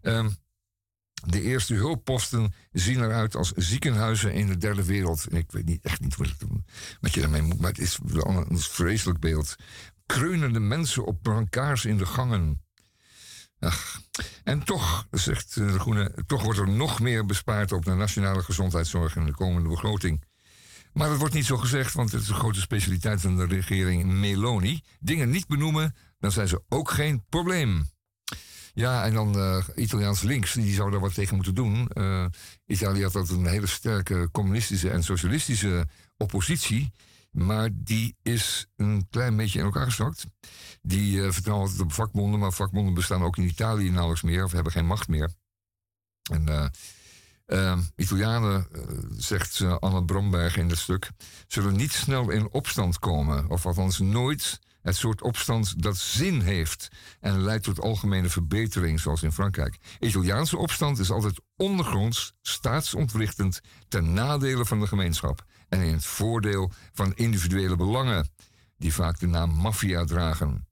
Ehm, 0.00 0.28
de 1.26 1.42
eerste 1.42 1.74
hulpposten 1.74 2.54
zien 2.72 3.02
eruit 3.02 3.36
als 3.36 3.52
ziekenhuizen 3.52 4.32
in 4.32 4.46
de 4.46 4.56
derde 4.56 4.84
wereld. 4.84 5.26
Ik 5.34 5.52
weet 5.52 5.64
niet, 5.64 5.84
echt 5.84 6.00
niet 6.00 6.16
wat, 7.00 7.14
je 7.14 7.20
daarmee 7.20 7.42
moet, 7.42 7.60
maar 7.60 7.70
het 7.70 7.78
is 7.78 7.98
een 8.02 8.58
vreselijk 8.58 9.20
beeld. 9.20 9.56
Kreunende 10.06 10.60
mensen 10.60 11.04
op 11.04 11.22
brancards 11.22 11.84
in 11.84 11.96
de 11.96 12.06
gangen. 12.06 12.62
Ach. 13.58 14.00
En 14.44 14.62
toch, 14.62 15.06
zegt 15.10 15.56
eh, 15.56 15.72
de 15.72 15.78
Groene, 15.78 16.14
toch 16.26 16.42
wordt 16.42 16.58
er 16.58 16.68
nog 16.68 17.00
meer 17.00 17.26
bespaard 17.26 17.72
op 17.72 17.84
de 17.84 17.94
nationale 17.94 18.42
gezondheidszorg 18.42 19.16
in 19.16 19.26
de 19.26 19.34
komende 19.34 19.68
begroting. 19.68 20.24
Maar 20.92 21.08
dat 21.08 21.18
wordt 21.18 21.34
niet 21.34 21.44
zo 21.44 21.56
gezegd, 21.56 21.94
want 21.94 22.12
het 22.12 22.22
is 22.22 22.28
een 22.28 22.34
grote 22.34 22.60
specialiteit 22.60 23.20
van 23.20 23.36
de 23.36 23.46
regering 23.46 24.04
Meloni. 24.04 24.82
Dingen 25.00 25.30
niet 25.30 25.46
benoemen, 25.46 25.94
dan 26.18 26.32
zijn 26.32 26.48
ze 26.48 26.62
ook 26.68 26.90
geen 26.90 27.24
probleem. 27.28 27.90
Ja, 28.74 29.04
en 29.04 29.14
dan 29.14 29.36
eh, 29.36 29.64
Italiaans 29.74 30.22
links, 30.22 30.52
die 30.52 30.74
zou 30.74 30.90
daar 30.90 31.00
wat 31.00 31.14
tegen 31.14 31.34
moeten 31.34 31.54
doen. 31.54 31.88
Eh, 31.88 32.26
Italië 32.66 33.02
had 33.02 33.16
altijd 33.16 33.38
een 33.38 33.46
hele 33.46 33.66
sterke 33.66 34.28
communistische 34.32 34.90
en 34.90 35.02
socialistische 35.02 35.86
oppositie. 36.16 36.92
Maar 37.30 37.68
die 37.72 38.16
is 38.22 38.66
een 38.76 39.06
klein 39.10 39.36
beetje 39.36 39.58
in 39.58 39.64
elkaar 39.64 39.84
gezakt. 39.84 40.24
Die 40.82 41.24
eh, 41.24 41.30
vertrouwen 41.30 41.66
altijd 41.66 41.84
op 41.84 41.92
vakbonden, 41.92 42.40
maar 42.40 42.52
vakbonden 42.52 42.94
bestaan 42.94 43.22
ook 43.22 43.36
in 43.36 43.44
Italië 43.44 43.90
nauwelijks 43.90 44.22
meer 44.22 44.44
of 44.44 44.52
hebben 44.52 44.72
geen 44.72 44.86
macht 44.86 45.08
meer. 45.08 45.30
En 46.30 46.48
eh, 47.46 47.78
Italianen, 47.96 48.66
zegt 49.16 49.60
eh, 49.60 49.76
Anne 49.76 50.04
Bromberg 50.04 50.56
in 50.56 50.68
het 50.68 50.78
stuk, 50.78 51.10
zullen 51.46 51.76
niet 51.76 51.92
snel 51.92 52.30
in 52.30 52.50
opstand 52.50 52.98
komen. 52.98 53.50
Of 53.50 53.66
althans 53.66 53.98
nooit 53.98 54.60
het 54.82 54.96
soort 54.96 55.22
opstand 55.22 55.82
dat 55.82 55.98
zin 55.98 56.40
heeft 56.40 56.88
en 57.20 57.42
leidt 57.42 57.64
tot 57.64 57.80
algemene 57.80 58.28
verbetering, 58.28 59.00
zoals 59.00 59.22
in 59.22 59.32
Frankrijk. 59.32 59.76
Italiaanse 59.98 60.56
opstand 60.56 60.98
is 60.98 61.10
altijd 61.10 61.40
ondergronds, 61.56 62.34
staatsontwrichtend, 62.42 63.60
ten 63.88 64.12
nadele 64.12 64.64
van 64.64 64.80
de 64.80 64.86
gemeenschap 64.86 65.44
en 65.68 65.80
in 65.80 65.92
het 65.92 66.04
voordeel 66.04 66.70
van 66.92 67.14
individuele 67.14 67.76
belangen, 67.76 68.28
die 68.76 68.94
vaak 68.94 69.18
de 69.18 69.26
naam 69.26 69.50
maffia 69.50 70.04
dragen. 70.04 70.66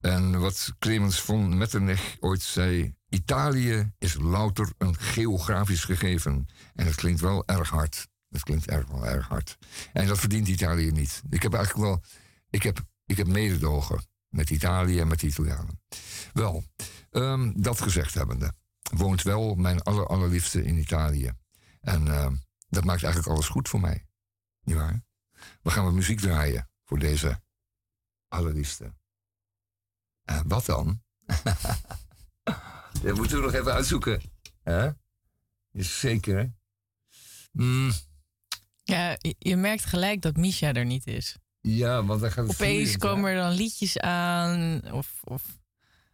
En 0.00 0.40
wat 0.40 0.72
Clemens 0.78 1.20
von 1.20 1.56
Metternich 1.58 2.16
ooit 2.20 2.42
zei: 2.42 2.94
Italië 3.08 3.92
is 3.98 4.14
louter 4.14 4.72
een 4.78 4.96
geografisch 4.96 5.84
gegeven. 5.84 6.46
En 6.74 6.84
dat 6.84 6.94
klinkt 6.94 7.20
wel 7.20 7.42
erg 7.46 7.70
hard. 7.70 8.08
Dat 8.28 8.42
klinkt 8.42 8.66
erg 8.66 8.86
wel 8.86 9.06
erg 9.06 9.28
hard. 9.28 9.58
En 9.92 10.06
dat 10.06 10.18
verdient 10.18 10.48
Italië 10.48 10.90
niet. 10.90 11.22
Ik 11.30 11.42
heb 11.42 11.54
eigenlijk 11.54 11.86
wel. 11.86 12.02
Ik 12.50 12.62
heb, 12.62 12.84
ik 13.10 13.16
heb 13.16 13.26
mededogen 13.26 14.04
met 14.28 14.50
Italië 14.50 15.00
en 15.00 15.08
met 15.08 15.20
de 15.20 15.26
Italianen. 15.26 15.80
Wel, 16.32 16.64
ehm, 17.10 17.52
dat 17.56 17.80
gezegd 17.80 18.14
hebbende, 18.14 18.54
woont 18.90 19.22
wel 19.22 19.54
mijn 19.54 19.82
aller, 19.82 20.06
allerliefste 20.06 20.64
in 20.64 20.78
Italië. 20.78 21.32
En 21.80 22.08
ehm, 22.08 22.34
dat 22.68 22.84
maakt 22.84 23.02
eigenlijk 23.02 23.32
alles 23.34 23.48
goed 23.48 23.68
voor 23.68 23.80
mij. 23.80 24.06
Niet 24.62 24.76
waar? 24.76 25.02
We 25.62 25.70
gaan 25.70 25.84
wat 25.84 25.92
muziek 25.92 26.20
draaien 26.20 26.70
voor 26.84 26.98
deze 26.98 27.42
allerliefste. 28.28 28.94
En 30.24 30.48
wat 30.48 30.64
dan? 30.66 31.02
Dat 33.02 33.16
moeten 33.16 33.36
we 33.36 33.42
nog 33.42 33.54
even 33.54 33.72
uitzoeken. 33.72 34.20
hè? 34.62 34.90
Is 35.72 36.00
zeker, 36.00 36.38
hè? 36.38 36.46
Mm, 37.52 37.92
Ja, 38.82 39.16
je 39.38 39.56
merkt 39.56 39.84
gelijk 39.84 40.22
dat 40.22 40.36
Misha 40.36 40.72
er 40.72 40.84
niet 40.84 41.06
is. 41.06 41.36
Ja, 41.60 42.04
want 42.04 42.20
dan 42.20 42.30
gaat 42.30 42.46
het 42.46 42.54
Opeens 42.54 42.72
vloeiend, 42.78 43.02
hè? 43.02 43.08
komen 43.08 43.30
er 43.30 43.36
dan 43.36 43.52
liedjes 43.52 43.98
aan. 43.98 44.82
Of, 44.92 45.08
of 45.24 45.42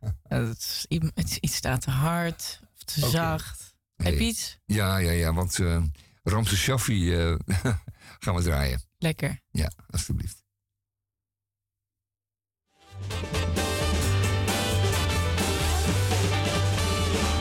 het, 0.29 0.59
is, 0.59 0.87
i- 0.89 1.11
het 1.15 1.31
is 1.31 1.39
iets 1.39 1.55
staat 1.57 1.81
te 1.81 1.91
hard 1.91 2.61
of 2.75 2.83
te 2.83 3.09
zacht. 3.09 3.75
Heb 3.97 4.13
je 4.19 4.25
iets? 4.25 4.59
Ja, 4.65 4.97
ja, 4.99 5.11
ja, 5.11 5.33
want 5.33 5.59
eh 5.59 5.83
Ramse 6.23 6.57
Shaffi 6.57 7.15
eh, 7.15 7.35
gaan 8.23 8.35
we 8.35 8.43
draaien. 8.43 8.83
Lekker. 8.99 9.41
Ja, 9.51 9.71
alstublieft. 9.91 10.45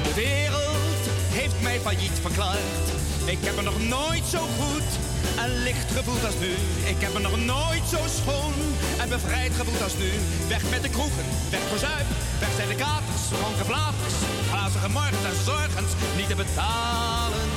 De 0.04 0.12
wereld 0.16 1.04
heeft 1.34 1.62
mij 1.62 1.80
failliet 1.80 2.12
verklaard. 2.22 2.88
Ik 3.26 3.38
heb 3.42 3.56
me 3.56 3.62
nog 3.62 3.80
nooit 3.88 4.24
zo 4.26 4.40
goed 4.40 5.05
en 5.44 5.64
licht 5.64 5.92
gevoeld 5.92 6.26
als 6.26 6.40
nu. 6.40 6.52
Ik 6.94 7.00
heb 7.04 7.14
me 7.14 7.20
nog 7.20 7.38
nooit 7.38 7.86
zo 7.94 8.00
schoon 8.20 8.54
en 9.02 9.10
bevrijd 9.10 9.52
gevoeld 9.56 9.84
als 9.84 9.98
nu. 9.98 10.10
Weg 10.48 10.64
met 10.70 10.82
de 10.82 10.90
kroegen, 10.90 11.26
weg 11.50 11.64
voor 11.70 11.78
zuip. 11.78 12.10
Weg 12.40 12.52
zijn 12.56 12.68
de 12.68 12.76
katers, 12.76 13.24
dronken 13.30 13.66
blaters. 13.66 14.18
Glazige 14.50 14.90
morgens 14.90 15.26
en 15.32 15.38
zorgens 15.52 15.92
niet 16.18 16.28
te 16.28 16.36
betalen. 16.36 17.48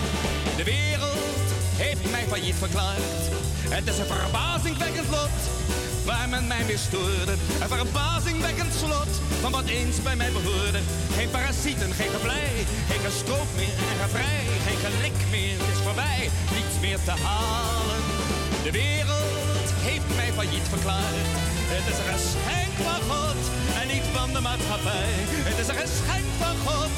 De 0.56 0.64
wereld 0.64 1.46
heeft 1.82 2.10
mij 2.10 2.24
failliet 2.28 2.54
verklaard. 2.64 3.22
Het 3.68 3.86
is 3.86 3.98
een 3.98 4.12
verbazingwekkend 4.16 5.08
lot 5.10 5.38
waar 6.08 6.28
men 6.28 6.46
mij 6.46 6.66
weer 6.66 6.82
stoorde. 6.88 7.34
Een 7.62 7.72
verbazingwekkend 7.76 8.72
slot 8.74 9.12
van 9.40 9.52
wat 9.52 9.66
eens 9.66 10.02
bij 10.02 10.16
mij 10.16 10.32
behoorde. 10.32 10.80
Geen 11.16 11.30
parasieten, 11.30 11.92
geen 11.92 12.12
geblij, 12.16 12.52
geen 12.90 13.02
gestroop 13.08 13.48
meer 13.56 13.76
en 13.92 13.98
gevrij. 14.04 14.44
Geen 14.66 14.80
gelik 14.84 15.18
meer, 15.30 15.56
het 15.58 15.76
is 15.76 15.82
voorbij, 15.86 16.30
niets 16.80 16.90
meer 16.90 17.14
te 17.14 17.22
halen. 17.22 18.02
De 18.62 18.70
wereld 18.70 19.68
heeft 19.88 20.08
mij 20.16 20.30
failliet 20.32 20.68
verklaard. 20.74 21.28
Het 21.74 21.84
is 21.92 21.98
een 22.00 22.12
geschenk 22.16 22.74
van 22.88 23.00
God 23.12 23.40
en 23.80 23.86
niet 23.94 24.06
van 24.16 24.28
de 24.36 24.42
maatschappij. 24.48 25.12
Het 25.50 25.58
is 25.62 25.68
een 25.72 25.80
geschenk 25.86 26.28
van 26.44 26.56
God 26.68 26.94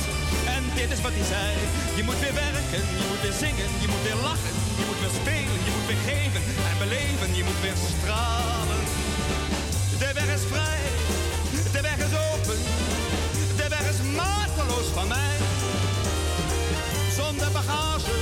en 0.54 0.62
dit 0.78 0.90
is 0.94 1.00
wat 1.06 1.14
hij 1.18 1.26
zei. 1.34 1.50
Je 1.98 2.04
moet 2.06 2.20
weer 2.24 2.36
werken, 2.46 2.82
je 3.00 3.06
moet 3.10 3.22
weer 3.26 3.38
zingen, 3.44 3.70
je 3.84 3.88
moet 3.92 4.04
weer 4.08 4.20
lachen. 4.28 4.54
Je 4.80 4.84
moet 4.88 5.00
weer 5.04 5.14
spelen, 5.20 5.60
je 5.66 5.72
moet 5.74 5.86
weer 5.90 6.02
geven 6.10 6.42
en 6.70 6.76
beleven. 6.84 7.28
Je 7.38 7.44
moet 7.48 7.60
weer 7.66 7.78
stralen. 7.90 8.82
De 10.02 10.10
weg 10.18 10.28
is 10.38 10.44
vrij, 10.52 10.82
de 11.74 11.80
weg 11.88 11.98
is 12.06 12.14
open. 12.28 12.58
De 13.60 13.66
weg 13.74 13.84
is 13.92 13.98
mateloos 14.20 14.88
van 14.96 15.08
mij. 15.14 15.36
Zonder 17.18 17.50
bagage 17.58 18.19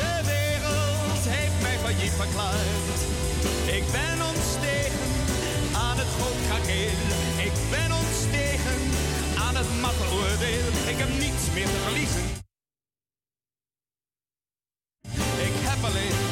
De 0.00 0.20
wereld 0.24 1.22
heeft 1.34 1.62
mij 1.62 1.78
failliet 1.78 2.12
verklaard. 2.22 2.98
Ik 3.78 3.84
ben 3.92 4.26
ontstegen 4.26 5.10
aan 5.74 5.98
het 5.98 6.10
gootkakeel. 6.18 6.98
Ik 7.48 7.56
ben 7.70 7.90
ontstegen 8.02 8.80
aan 9.44 9.56
het 9.56 9.80
matte 9.80 10.06
oordeel. 10.18 10.68
Ik 10.92 10.98
heb 11.02 11.08
niets 11.08 11.44
meer 11.54 11.68
te 11.74 11.80
verliezen. 11.86 12.24
Ik 15.48 15.54
heb 15.68 15.84
alleen 15.84 16.25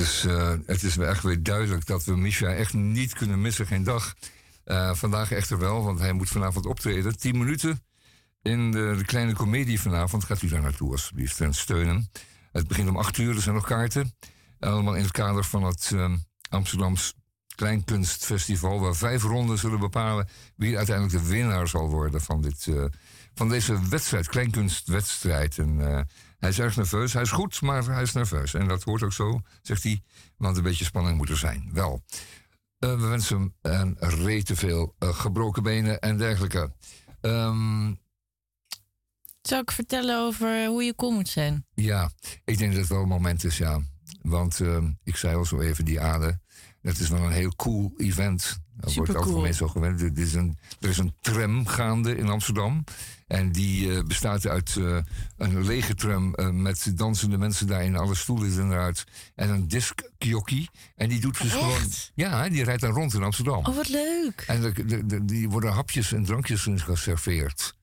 is, 0.00 0.24
eh, 0.24 0.52
het 0.66 0.82
is 0.82 0.98
echt 0.98 1.22
weer 1.22 1.42
duidelijk 1.42 1.86
dat 1.86 2.04
we 2.04 2.16
Misha 2.16 2.46
echt 2.46 2.72
niet 2.72 3.14
kunnen 3.14 3.40
missen, 3.40 3.66
geen 3.66 3.84
dag. 3.84 4.14
Eh, 4.64 4.94
vandaag 4.94 5.32
echter 5.32 5.58
wel, 5.58 5.84
want 5.84 5.98
hij 5.98 6.12
moet 6.12 6.28
vanavond 6.28 6.66
optreden. 6.66 7.18
10 7.18 7.38
minuten 7.38 7.82
in 8.42 8.70
de, 8.70 9.02
kleine 9.06 9.32
komedie 9.32 9.80
vanavond. 9.80 10.24
Gaat 10.24 10.42
u 10.42 10.48
daar 10.48 10.62
naartoe 10.62 10.90
alsjeblieft 10.90 11.40
en 11.40 11.54
steunen. 11.54 12.10
Het 12.52 12.68
begint 12.68 12.88
om 12.88 12.96
8 12.96 13.18
uur, 13.18 13.34
er 13.34 13.42
zijn 13.42 13.54
nog 13.54 13.66
kaarten. 13.66 14.14
Allemaal 14.58 14.94
in 14.94 15.02
het 15.02 15.12
kader 15.12 15.44
van 15.44 15.62
het 15.62 15.90
eh, 15.94 16.12
Amsterdams 16.48 17.14
Kleinkunstfestival... 17.54 18.80
waar 18.80 18.96
vijf 18.96 19.22
ronden 19.22 19.58
zullen 19.58 19.80
bepalen 19.80 20.28
wie 20.56 20.76
uiteindelijk 20.76 21.22
de 21.22 21.28
winnaar 21.30 21.68
zal 21.68 21.88
worden... 21.88 22.20
van, 22.20 22.42
dit, 22.42 22.66
eh, 22.66 22.84
van 23.34 23.48
deze 23.48 23.88
wedstrijd, 23.88 24.28
kleinkunstwedstrijd. 24.28 25.58
En, 25.58 26.06
hij 26.40 26.48
is 26.48 26.58
erg 26.58 26.76
nerveus. 26.76 27.12
Hij 27.12 27.22
is 27.22 27.30
goed, 27.30 27.60
maar 27.60 27.84
hij 27.84 28.02
is 28.02 28.12
nerveus. 28.12 28.54
En 28.54 28.68
dat 28.68 28.82
hoort 28.82 29.02
ook 29.02 29.12
zo, 29.12 29.40
zegt 29.62 29.82
hij. 29.82 30.02
Want 30.36 30.56
een 30.56 30.62
beetje 30.62 30.84
spanning 30.84 31.16
moet 31.16 31.28
er 31.28 31.36
zijn. 31.36 31.70
Wel, 31.72 32.02
eh, 32.78 33.00
we 33.00 33.06
wensen 33.06 33.54
hem 33.62 33.96
een 33.98 34.10
rete 34.24 34.56
veel 34.56 34.94
eh, 34.98 35.08
gebroken 35.08 35.62
benen 35.62 36.00
en 36.00 36.16
dergelijke. 36.18 36.72
Ehm, 37.20 37.92
Zal 39.42 39.60
ik 39.60 39.70
vertellen 39.70 40.18
over 40.18 40.66
hoe 40.66 40.82
je 40.82 40.94
cool 40.94 41.12
moet 41.12 41.28
zijn? 41.28 41.66
ja, 41.74 42.10
ik 42.44 42.58
denk 42.58 42.70
dat 42.72 42.80
het 42.80 42.90
wel 42.90 43.02
een 43.02 43.08
moment 43.08 43.44
is, 43.44 43.58
ja. 43.58 43.80
Want 44.22 44.60
ehm, 44.60 44.90
ik 45.04 45.16
zei 45.16 45.36
al 45.36 45.44
zo 45.44 45.60
even, 45.60 45.84
die 45.84 46.00
Ade. 46.00 46.40
Dat 46.82 46.98
is 46.98 47.08
wel 47.08 47.22
een 47.22 47.32
heel 47.32 47.54
cool 47.56 47.92
event. 47.96 48.58
Dat 48.76 48.94
wordt 48.94 49.14
algemeen 49.16 49.54
zo 49.54 49.68
gewend. 49.68 50.00
Er 50.00 50.18
is, 50.18 50.34
een, 50.34 50.58
er 50.80 50.88
is 50.88 50.98
een 50.98 51.14
tram 51.20 51.66
gaande 51.66 52.16
in 52.16 52.28
Amsterdam. 52.28 52.84
En 53.30 53.52
die 53.52 53.92
eh, 53.96 54.04
bestaat 54.04 54.46
uit 54.46 54.76
eh, 54.76 54.96
een 55.36 55.64
lege 55.64 55.94
tram 55.94 56.34
eh, 56.34 56.48
met 56.48 56.98
dansende 56.98 57.38
mensen 57.38 57.66
daarin. 57.66 57.96
Alle 57.96 58.14
stoelen 58.14 58.70
eruit. 58.70 59.04
En 59.34 59.50
een 59.50 59.68
discjockey. 59.68 60.68
En 60.96 61.08
die 61.08 61.20
doet 61.20 61.40
dus 61.42 61.52
Echt? 61.52 61.60
gewoon... 61.60 61.80
Ja, 62.14 62.48
die 62.48 62.64
rijdt 62.64 62.80
dan 62.80 62.92
rond 62.92 63.14
in 63.14 63.22
Amsterdam. 63.22 63.66
Oh, 63.66 63.76
wat 63.76 63.88
leuk. 63.88 64.44
En 64.46 64.60
de, 64.60 64.84
de, 64.86 65.06
de- 65.06 65.24
die 65.24 65.48
worden 65.48 65.72
hapjes 65.72 66.12
en 66.12 66.24
drankjes 66.24 66.66
geserveerd. 66.74 67.74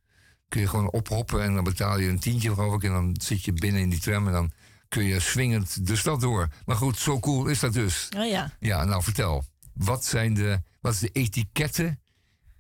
Kun 0.48 0.62
je 0.62 0.68
gewoon 0.68 0.92
ophoppen 0.92 1.44
en 1.44 1.54
dan 1.54 1.64
betaal 1.64 2.00
je 2.00 2.10
een 2.10 2.20
tientje 2.20 2.54
geloof 2.54 2.74
ik. 2.76 2.84
En 2.84 2.92
dan 2.92 3.16
zit 3.24 3.44
je 3.46 3.54
binnen 3.54 3.82
in 3.82 3.90
die 3.90 4.00
tram 4.00 4.28
en 4.28 4.34
dan 4.34 4.52
kun 4.88 5.04
je 5.04 5.20
swingend 5.20 5.88
de 5.88 5.96
stad 5.96 6.22
door. 6.22 6.48
Maar 6.66 6.76
goed, 6.76 6.98
zo 6.98 7.20
cool 7.20 7.46
is 7.48 7.60
dat 7.60 7.74
dus. 7.74 8.10
Oh 8.18 8.28
ja. 8.30 8.52
Ja, 8.60 8.84
nou 8.84 9.04
vertel. 9.04 9.44
Wat 9.74 10.06
zijn 10.06 10.34
de, 10.34 10.62
wat 10.82 10.94
is 10.94 11.00
de 11.00 11.10
etiketten 11.14 12.00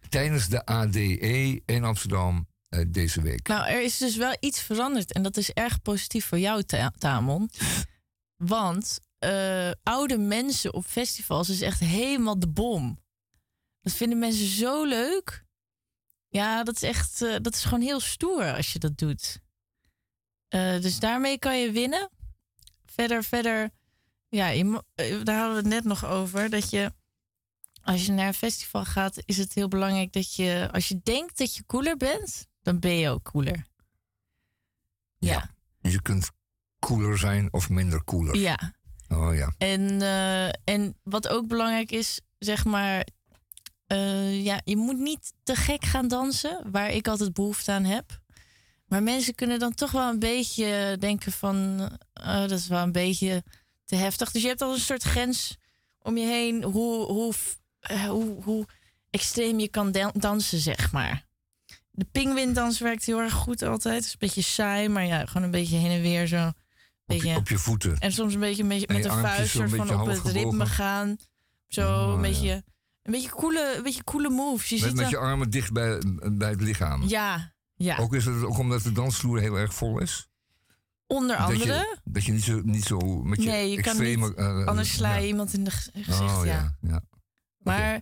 tijdens 0.10 0.48
de 0.48 0.66
ADE 0.66 1.62
in 1.66 1.84
Amsterdam 1.84 2.48
eh, 2.70 2.86
deze 2.88 3.22
week? 3.22 3.48
Nou, 3.48 3.68
er 3.68 3.82
is 3.82 3.98
dus 3.98 4.16
wel 4.16 4.38
iets 4.40 4.62
veranderd. 4.62 5.14
En 5.14 5.22
dat 5.24 5.38
is 5.38 5.52
erg 5.52 5.82
positief 5.82 6.26
voor 6.26 6.40
jou, 6.40 6.64
Ta- 6.64 6.94
Tamon. 6.98 7.50
Want 8.36 9.00
eh, 9.18 9.72
oude 9.84 10.18
mensen 10.18 10.74
op 10.74 10.86
festivals 10.86 11.50
is 11.50 11.62
echt 11.62 11.80
helemaal 11.80 12.40
de 12.40 12.48
bom. 12.48 13.00
Dat 13.82 13.94
vinden 13.94 14.20
mensen 14.20 14.48
zo 14.48 14.84
leuk. 14.86 15.46
Ja, 16.28 16.64
dat 16.64 16.76
is 16.76 16.82
echt, 16.84 17.22
eh, 17.22 17.36
dat 17.42 17.56
is 17.56 17.64
gewoon 17.64 17.82
heel 17.82 18.00
stoer 18.00 18.56
als 18.56 18.74
je 18.74 18.80
dat 18.80 18.98
doet. 18.98 19.40
Dus 20.82 21.00
daarmee 21.00 21.40
kan 21.40 21.60
je 21.60 21.72
winnen. 21.72 22.10
Verder, 22.86 23.24
verder, 23.24 23.70
ja, 24.30 24.48
je 24.48 24.84
daar 25.24 25.38
hadden 25.38 25.50
we 25.50 25.56
het 25.56 25.66
net 25.66 25.84
nog 25.84 26.06
over. 26.06 26.50
Dat 26.50 26.70
je, 26.70 26.94
als 27.82 28.06
je 28.06 28.12
naar 28.12 28.28
een 28.28 28.34
festival 28.34 28.86
gaat, 28.86 29.18
is 29.26 29.38
het 29.38 29.54
heel 29.54 29.68
belangrijk 29.68 30.14
dat 30.14 30.36
je, 30.36 30.70
als 30.72 30.88
je 30.88 31.00
denkt 31.04 31.38
dat 31.38 31.56
je 31.56 31.66
cooler 31.66 31.98
bent, 31.98 32.47
dan 32.68 32.80
ben 32.80 32.96
je 32.96 33.10
ook 33.10 33.24
cooler. 33.24 33.66
kunt 36.02 36.32
cooler 36.80 37.18
zijn 37.18 37.54
of 37.54 37.70
minder 37.70 38.04
cooler. 38.04 38.36
Ja. 38.38 38.74
Oh 39.10 39.36
ja. 39.36 39.54
En, 39.58 40.02
eh, 40.02 40.48
en 40.48 40.98
wat 41.04 41.28
ook 41.28 41.48
belangrijk 41.48 41.92
is, 41.92 42.22
zeg 42.40 42.66
maar, 42.66 43.08
eh, 43.88 44.44
ja, 44.44 44.62
je 44.64 44.78
moet 44.78 44.98
niet 44.98 45.34
te 45.44 45.56
gek 45.56 45.86
gaan 45.86 46.08
dansen, 46.08 46.72
waar 46.72 46.90
ik 46.92 47.08
altijd 47.08 47.34
behoefte 47.34 47.72
aan 47.72 47.84
heb. 47.84 48.22
Maar 48.86 49.04
mensen 49.04 49.36
kunnen 49.36 49.60
dan 49.60 49.74
toch 49.74 49.92
wel 49.92 50.10
een 50.10 50.20
beetje 50.20 50.98
denken 51.00 51.32
van, 51.32 51.90
eh, 52.14 52.40
dat 52.40 52.52
is 52.52 52.68
wel 52.68 52.84
een 52.84 52.92
beetje 52.92 53.44
te 53.86 53.96
heftig. 53.96 54.32
Dus 54.32 54.42
je 54.42 54.48
hebt 54.48 54.62
al 54.62 54.74
een 54.74 54.80
soort 54.80 55.04
grens 55.04 55.58
om 56.00 56.18
je 56.18 56.26
heen, 56.26 56.64
hoe, 56.64 57.06
hoe, 57.06 57.34
hoe, 58.08 58.44
hoe 58.44 58.66
extreem 59.10 59.60
je 59.60 59.68
kan 59.70 59.92
dan- 59.92 60.14
dansen, 60.16 60.60
zeg 60.60 60.92
maar. 60.92 61.27
De 61.98 62.06
pingwindans 62.12 62.80
werkt 62.80 63.06
heel 63.06 63.20
erg 63.20 63.34
goed 63.34 63.62
altijd. 63.62 63.96
Het 63.96 64.06
is 64.06 64.12
een 64.12 64.18
beetje 64.20 64.42
saai, 64.42 64.90
maar 64.90 65.06
ja, 65.06 65.26
gewoon 65.26 65.44
een 65.44 65.52
beetje 65.52 65.78
heen 65.78 65.92
en 65.92 66.02
weer 66.02 66.28
zo. 66.28 66.52
Beetje, 67.06 67.36
Op 67.36 67.48
je 67.48 67.58
voeten. 67.58 67.98
en 68.00 68.12
soms 68.12 68.34
een 68.34 68.40
beetje, 68.40 68.64
met 68.64 68.80
je 68.82 68.88
de 68.88 69.10
vuist 69.10 69.52
soort 69.52 69.70
van 69.76 70.00
op 70.02 70.08
het 70.08 70.26
ritme 70.26 70.66
gaan. 70.66 71.18
Zo 71.68 71.82
Oh, 71.82 72.08
een 72.08 72.16
ja. 72.16 72.22
beetje, 72.22 72.64
een 73.04 73.12
beetje 73.12 73.30
coole, 73.30 73.74
een 73.78 73.84
beetje 73.84 74.04
coole 74.04 74.30
moves. 74.30 74.70
Je 74.70 74.76
Met, 74.76 74.84
ziet 74.84 74.94
met 74.94 75.02
dan- 75.02 75.10
je 75.12 75.18
armen 75.18 75.50
dicht 75.50 75.72
bij, 75.74 76.02
bij 76.32 76.50
het 76.50 76.62
lichaam. 76.62 77.08
Ja, 77.08 77.54
ja. 77.74 77.98
Ook 77.98 78.14
is 78.16 78.26
het 78.26 78.44
ook 78.44 78.58
omdat 78.58 78.82
de 78.84 78.92
dansvloer 78.92 79.40
heel 79.40 79.56
erg 79.56 79.74
vol 79.74 80.00
is? 80.00 80.28
Onder 81.08 81.38
Dat 81.38 81.46
andere. 81.48 81.74
je, 81.74 81.98
dat 82.04 82.24
je 82.26 82.32
niet 82.32 82.44
zo, 82.44 82.62
niet 82.64 82.84
zo 82.86 82.98
met 83.24 83.44
je 83.44 83.50
nee, 83.50 83.70
je 83.70 83.82
kan 83.82 83.92
extreme... 83.92 84.28
niet. 84.28 84.36
eh, 84.38 84.66
anders 84.66 84.94
sla 84.94 85.16
je 85.16 85.22
ja. 85.22 85.28
iemand 85.28 85.54
in 85.54 85.64
de 85.64 85.72
ge- 85.72 85.92
gezicht. 85.94 86.20
Oh 86.22 86.42
ja. 86.46 86.52
ja, 86.54 86.78
ja. 86.90 87.02
Maar 87.58 88.02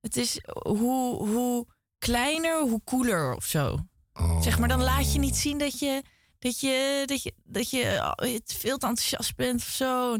het 0.00 0.16
is 0.16 0.38
hoe, 0.62 1.26
hoe 1.28 1.66
kleiner, 2.04 2.60
hoe 2.60 2.80
cooler 2.84 3.34
of 3.34 3.44
zo. 3.44 3.78
Oh. 4.12 4.42
Zeg 4.42 4.58
maar, 4.58 4.68
dan 4.68 4.82
laat 4.82 5.12
je 5.12 5.18
niet 5.18 5.36
zien 5.36 5.58
dat 5.58 5.78
je, 5.78 6.02
dat 6.38 6.60
je, 6.60 7.02
dat 7.06 7.22
je, 7.22 7.34
dat 7.44 7.70
je 7.70 7.82
eh, 7.84 8.38
veel 8.44 8.78
te 8.78 8.86
enthousiast 8.86 9.36
bent 9.36 9.60
of 9.60 9.68
zo. 9.68 10.16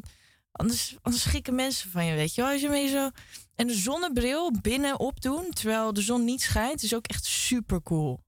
Anders, 0.53 0.97
anders 1.03 1.23
schrikken 1.23 1.55
mensen 1.55 1.91
van 1.91 2.05
je, 2.05 2.15
weet 2.15 2.35
je 2.35 2.43
wel. 2.43 2.51
Als 2.53 2.61
je 2.61 2.69
mee 2.69 2.89
zo... 2.89 3.11
En 3.55 3.67
de 3.67 3.75
zonnebril 3.75 4.53
binnen 4.61 4.99
opdoen, 5.01 5.51
terwijl 5.51 5.93
de 5.93 6.03
zon 6.03 6.25
niet 6.25 6.43
schijnt, 6.43 6.83
is 6.83 6.95
ook 6.95 7.07
echt 7.07 7.25
super 7.25 7.83
cool. 7.83 8.21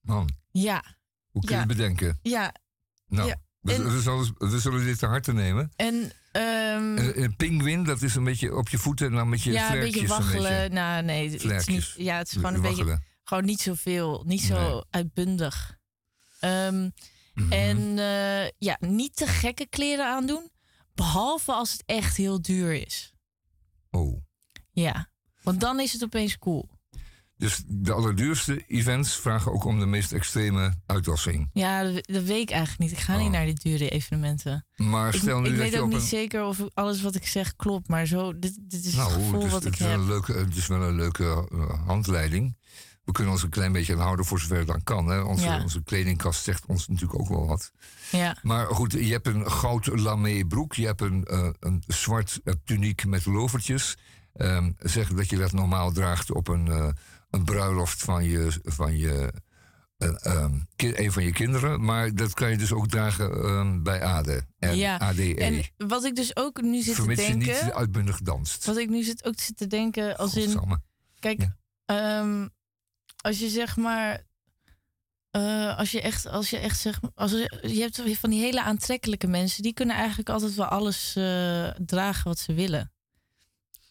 Man, 0.00 0.28
Ja, 0.50 0.84
hoe 1.30 1.42
kun 1.42 1.54
je 1.54 1.60
Ja. 1.60 1.66
bedenken? 1.66 2.18
ja. 2.22 2.54
Nou, 3.06 3.28
Ja, 3.28 3.36
we, 3.60 3.72
en- 3.74 3.92
we, 3.92 4.00
zullen, 4.00 4.34
we 4.38 4.58
zullen 4.60 4.84
dit 4.84 4.98
te 4.98 5.06
harte 5.06 5.32
nemen. 5.32 5.72
En 5.76 6.12
ehm, 6.32 6.96
Een, 6.96 7.22
een 7.22 7.36
pinguïn, 7.36 7.84
dat 7.84 8.02
is 8.02 8.14
een 8.14 8.24
beetje 8.24 8.56
op 8.56 8.68
je 8.68 8.78
voeten 8.78 9.06
en 9.06 9.12
dan 9.12 9.28
met 9.28 9.42
je 9.42 9.52
ja, 9.52 9.74
een 9.74 9.80
beetje 9.80 10.06
waggelen. 10.06 10.50
beetje. 10.50 10.68
nou, 10.74 11.02
nee, 11.02 11.30
het 11.30 11.44
is 11.44 11.66
niet, 11.66 11.94
ja, 11.96 12.16
het 12.18 12.26
is 12.26 12.32
gewoon 12.32 12.54
een 12.54 12.60
beetje, 12.60 13.00
gewoon 13.24 13.44
niet 13.44 13.60
zoveel, 13.60 14.22
niet 14.26 14.40
zo 14.42 14.70
Nee. 14.72 14.82
uitbundig. 14.90 15.76
Ehm, 16.40 16.88
Mhm. 17.34 17.52
En 17.52 17.98
eh, 17.98 18.48
ja, 18.58 18.76
niet 18.80 19.16
te 19.16 19.26
gekke 19.26 19.66
kleren 19.66 20.06
aandoen, 20.06 20.50
behalve 20.94 21.52
als 21.52 21.72
het 21.72 21.82
echt 21.86 22.16
heel 22.16 22.42
duur 22.42 22.72
is. 22.86 23.12
Oh. 23.90 24.22
Ja, 24.70 25.10
want 25.42 25.60
dan 25.60 25.80
is 25.80 25.92
het 25.92 26.04
opeens 26.04 26.38
cool. 26.38 26.68
Dus 27.42 27.62
de 27.66 27.92
allerduurste 27.92 28.64
events 28.66 29.16
vragen 29.16 29.52
ook 29.52 29.64
om 29.64 29.78
de 29.80 29.86
meest 29.86 30.12
extreme 30.12 30.74
uitwassing. 30.86 31.50
Ja, 31.52 31.82
dat, 31.82 32.02
weet 32.06 32.28
ik 32.42 32.50
eigenlijk 32.50 32.78
niet. 32.78 32.90
Ik 32.92 32.98
ga 32.98 33.16
niet 33.16 33.30
naar 33.30 33.44
die 33.44 33.54
dure 33.62 33.88
evenementen. 33.88 34.66
Maar 34.76 35.14
Ik, 35.14 35.20
stel 35.20 35.40
nu 35.40 35.48
ik 35.48 35.56
dat 35.58 35.70
weet 35.70 35.78
ook 35.80 35.86
niet 35.88 35.94
een... 35.96 36.00
zeker 36.06 36.44
of 36.44 36.58
alles 36.74 37.02
wat 37.02 37.14
ik 37.14 37.26
zeg 37.26 37.56
klopt, 37.56 37.88
maar 37.88 38.06
zo, 38.06 38.38
dit, 38.38 38.56
dit 38.60 38.84
is 38.84 38.86
het 38.86 38.94
Nou, 38.96 39.10
gevoel 39.12 39.32
het 39.34 39.42
is, 39.44 39.50
wat 39.52 39.64
het 39.64 39.74
ik 39.74 39.80
is 39.80 39.86
wel 39.86 39.90
heb. 39.90 40.00
een 40.00 40.06
leuke, 40.06 40.32
het 40.32 40.56
is 40.56 40.66
wel 40.66 40.82
een 40.82 40.94
leuke 40.94 41.48
eh, 41.52 41.86
handleiding. 41.86 42.56
We 43.04 43.12
kunnen 43.12 43.32
ons 43.32 43.42
een 43.42 43.48
klein 43.50 43.72
beetje 43.72 43.92
aan 43.94 44.00
houden 44.00 44.24
voor 44.24 44.40
zover 44.40 44.56
het 44.58 44.66
dan 44.66 44.82
kan. 44.84 45.06
Hè? 45.08 45.20
Onze, 45.20 45.44
Ja. 45.44 45.62
onze 45.62 45.82
kledingkast 45.82 46.42
zegt 46.44 46.66
ons 46.66 46.88
natuurlijk 46.88 47.20
ook 47.20 47.28
wel 47.28 47.46
wat. 47.46 47.72
Ja. 48.10 48.36
Maar 48.42 48.66
goed, 48.66 48.92
je 48.92 49.12
hebt 49.12 49.26
een 49.26 49.50
goud 49.50 49.86
lamé 49.86 50.44
broek. 50.46 50.74
Je 50.74 50.86
hebt 50.86 51.00
een, 51.00 51.24
eh, 51.24 51.48
een 51.60 51.82
zwart 51.86 52.40
eh, 52.44 52.54
tuniek 52.64 53.06
met 53.06 53.26
lovertjes. 53.26 53.96
Ehm, 54.32 54.70
zeg 54.78 55.08
dat 55.08 55.30
je 55.30 55.36
dat 55.36 55.52
normaal 55.52 55.92
draagt 55.92 56.32
op 56.32 56.48
een, 56.48 56.94
een 57.32 57.44
bruiloft 57.44 58.02
van 58.02 58.24
je... 58.24 58.60
Van 58.64 58.96
je 58.98 59.32
eh, 60.02 60.34
ehm, 60.34 60.58
een 60.76 61.12
van 61.12 61.24
je 61.24 61.32
kinderen, 61.32 61.84
maar 61.84 62.14
dat 62.14 62.34
kan 62.34 62.50
je 62.50 62.56
dus 62.56 62.72
ook 62.72 62.88
dragen 62.88 63.32
ehm, 63.32 63.82
bij 63.82 64.02
ADE. 64.04 64.46
En 64.58 64.76
ja. 64.76 64.98
ADE. 64.98 65.34
En 65.34 65.62
wat 65.88 66.04
ik 66.04 66.16
dus 66.16 66.36
ook 66.36 66.62
nu 66.62 66.82
zit 66.82 66.94
te 66.94 67.00
Vermits 67.00 67.26
je 67.26 67.36
denken. 67.36 67.64
niet 67.64 67.74
uitbundig 67.74 68.20
danst. 68.20 68.64
Wat 68.64 68.76
ik 68.76 68.88
nu 68.88 69.02
zit 69.02 69.24
ook 69.24 69.40
zit 69.40 69.56
te 69.56 69.66
denken 69.66 70.16
als 70.16 70.36
in. 70.36 70.80
Kijk, 71.18 71.48
ehm, 71.84 72.48
als 73.16 73.38
je 73.38 73.48
zeg 73.48 73.76
maar. 73.76 74.30
eh, 75.30 75.78
als 75.78 75.90
je 75.90 76.00
echt, 76.00 76.26
als 76.26 76.50
je 76.50 76.58
echt 76.58 76.78
zeg, 76.78 77.00
als 77.14 77.30
je, 77.30 77.68
je 77.74 77.80
hebt 77.80 78.18
van 78.18 78.30
die 78.30 78.40
hele 78.40 78.62
aantrekkelijke 78.62 79.26
mensen, 79.26 79.62
die 79.62 79.72
kunnen 79.72 79.96
eigenlijk 79.96 80.28
altijd 80.28 80.54
wel 80.54 80.66
alles 80.66 81.16
eh, 81.16 81.68
dragen 81.68 82.24
wat 82.24 82.38
ze 82.38 82.54
willen. 82.54 82.91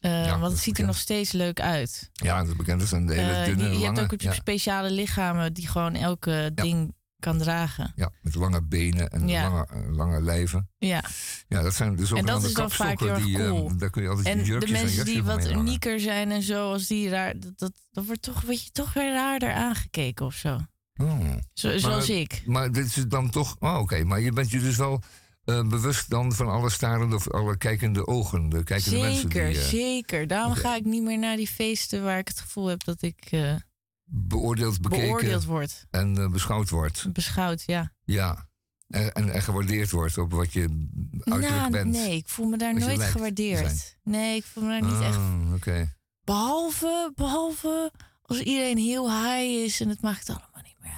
Dat 0.01 0.29
want 0.29 0.43
het 0.43 0.53
is 0.53 0.61
ziet 0.63 0.79
er 0.79 0.85
nog 0.85 0.97
steeds 0.97 1.31
leuk 1.31 1.59
uit. 1.59 2.09
Ja, 2.13 2.39
dat 2.39 2.47
is 2.47 2.55
bekend. 2.55 2.79
Dat 2.79 2.89
zijn 2.89 3.05
de 3.05 3.13
hele 3.13 3.31
Eh, 3.31 3.45
dunne, 3.45 3.63
je, 3.63 3.69
je 3.69 3.79
lange... 3.79 3.99
hebt 3.99 4.13
ook 4.13 4.21
ja, 4.21 4.33
speciale 4.33 4.91
lichamen 4.91 5.53
die 5.53 5.67
gewoon 5.67 5.95
elke 5.95 6.51
ding 6.53 6.95
kan 7.19 7.37
dragen. 7.37 7.91
ja, 7.95 8.11
met 8.21 8.35
lange 8.35 8.61
benen 8.63 9.09
en 9.09 9.31
lange, 9.31 9.67
eh, 9.71 9.95
lange 9.95 10.21
lijven. 10.21 10.69
Ja. 10.77 11.03
Ja, 11.47 11.61
dat 11.61 11.73
zijn 11.73 11.97
En 11.97 12.07
zogenaamde 12.07 12.31
dat 12.41 12.43
is 12.49 12.53
dan 12.53 12.71
vaak 12.71 12.99
heel 12.99 13.15
Die, 13.15 13.35
cool. 13.35 13.67
eh, 13.69 13.73
daar 13.77 13.89
kun 13.89 14.01
je 14.01 14.07
altijd 14.09 14.27
En 14.27 14.43
de 14.43 14.65
en 14.65 14.71
mensen 14.71 15.05
die 15.05 15.23
wat 15.23 15.49
unieker 15.51 15.99
zijn 15.99 16.31
en 16.31 16.41
zo, 16.41 16.71
als 16.71 16.87
die 16.87 17.09
raar, 17.09 17.39
dat, 17.39 17.57
dat, 17.59 17.71
dat 17.91 18.05
wordt 18.05 18.21
toch, 18.21 18.41
word 18.41 18.63
je 18.63 18.71
toch 18.71 18.93
weer 18.93 19.13
raarder 19.13 19.53
aangekeken 19.53 20.25
of 20.25 20.33
zo. 20.33 20.59
Oh. 20.95 21.19
Zo- 21.53 21.77
zoals 21.77 22.09
ik. 22.09 22.43
Maar 22.45 22.71
dit 22.71 22.85
is 22.85 22.95
dan 23.07 23.29
toch... 23.29 23.55
Oh, 23.59 23.77
oké. 23.79 24.03
Maar 24.03 24.19
je 24.19 24.31
bent 24.31 24.51
je 24.51 24.59
dus 24.59 24.77
wel 24.77 25.01
eh, 25.45 25.67
bewust 25.67 26.09
dan 26.09 26.33
van 26.33 26.47
alle 26.49 26.69
starende 26.69 27.15
of 27.15 27.29
alle 27.31 27.57
kijkende 27.57 28.07
ogen. 28.07 28.49
De 28.49 28.63
kijkende 28.63 28.99
mensen 28.99 29.21
Zeker, 29.31 29.47
die 29.49 29.57
eh, 29.59 29.65
zeker. 29.67 30.27
Daarom 30.27 30.53
ga 30.53 30.75
ik 30.75 30.85
niet 30.85 31.03
meer 31.03 31.19
naar 31.19 31.35
die 31.35 31.47
feesten 31.47 32.03
waar 32.03 32.17
ik 32.17 32.27
het 32.27 32.39
gevoel 32.39 32.67
heb 32.67 32.83
dat 32.83 33.01
ik 33.01 33.27
eh, 33.29 33.55
beoordeeld, 34.03 34.81
bekeken 34.81 35.05
beoordeeld 35.05 35.45
word. 35.45 35.85
en 35.91 36.31
beschouwd 36.31 36.69
wordt. 36.69 37.13
Beschouwd, 37.13 37.63
ja. 37.65 37.93
Ja. 38.03 38.49
En, 38.87 39.13
en, 39.13 39.29
en 39.29 39.41
gewaardeerd 39.41 39.91
wordt 39.91 40.17
op 40.17 40.31
wat 40.31 40.53
je 40.53 40.87
uiterlijk 41.23 41.53
Nou, 41.53 41.71
bent. 41.71 41.91
nee, 41.91 42.15
ik 42.15 42.27
voel 42.27 42.47
me 42.47 42.57
daar 42.57 42.73
nooit 42.73 43.01
gewaardeerd. 43.03 43.97
Nee, 44.03 44.35
ik 44.35 44.43
voel 44.43 44.63
me 44.63 44.69
daar 44.69 44.91
niet 44.91 45.01
echt. 45.01 45.15
Ah, 45.15 45.53
Oké. 45.53 45.93
Behalve, 46.23 47.11
behalve 47.15 47.91
als 48.21 48.39
iedereen 48.39 48.77
heel 48.77 49.09
high 49.11 49.63
is 49.65 49.81
en 49.81 49.89
het 49.89 50.01
maakt 50.01 50.29
allemaal 50.29 50.61
niet 50.63 50.75
meer 50.79 50.91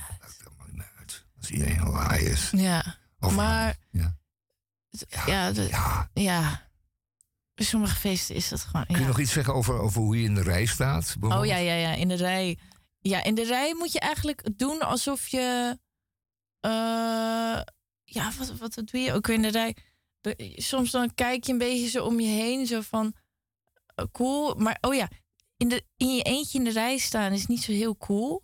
uit. 1.00 1.26
Als 1.38 1.50
iedereen 1.52 1.74
heel 1.80 2.00
high 2.10 2.22
is. 2.32 2.50
Ja, 2.56 2.98
Of 3.20 3.36
maar. 3.36 3.76
ja. 3.92 4.18
Ja, 5.26 5.52
de- 5.52 6.08
ja. 6.14 6.68
Bij 7.54 7.66
sommige 7.66 7.96
feesten 7.96 8.36
is 8.36 8.50
dat 8.50 8.60
gewoon. 8.62 8.86
Kun 8.86 8.96
je 8.96 9.02
ja. 9.02 9.08
nog 9.08 9.20
iets 9.20 9.32
zeggen 9.32 9.54
over, 9.54 9.80
over 9.80 10.02
hoe 10.02 10.18
je 10.18 10.24
in 10.24 10.36
de 10.36 10.42
rij 10.44 10.66
staat? 10.66 11.16
Oh 11.22 11.46
ja, 11.46 11.58
ja, 11.58 11.74
ja, 11.74 11.92
in 11.94 12.08
de 12.08 12.16
rij. 12.16 12.58
Ja, 13.00 13.24
in 13.24 13.36
de 13.36 13.44
rij 13.46 13.74
moet 13.74 13.92
je 13.92 14.00
eigenlijk 14.00 14.58
doen 14.58 14.80
alsof 14.82 15.28
je. 15.28 15.78
eh, 16.60 17.62
ja, 18.04 18.32
wat, 18.38 18.54
wat 18.58 18.82
doe 18.86 19.02
je 19.02 19.14
ook 19.14 19.28
in 19.28 19.42
de 19.42 19.48
rij? 19.52 19.76
Soms 20.56 20.92
dan 20.92 21.14
kijk 21.14 21.44
je 21.44 21.52
een 21.52 21.58
beetje 21.58 21.90
zo 21.90 22.06
om 22.06 22.20
je 22.20 22.28
heen, 22.28 22.66
zo 22.68 22.82
van. 22.82 23.14
eh, 23.96 24.06
cool, 24.12 24.56
maar 24.56 24.78
oh 24.82 24.94
ja, 24.96 25.08
in, 25.58 25.68
de, 25.70 25.86
in 25.98 26.16
je 26.16 26.22
eentje 26.22 26.58
in 26.58 26.64
de 26.64 26.72
rij 26.72 26.98
staan 26.98 27.32
is 27.32 27.46
niet 27.46 27.64
zo 27.64 27.72
heel 27.72 27.98
cool. 27.98 28.42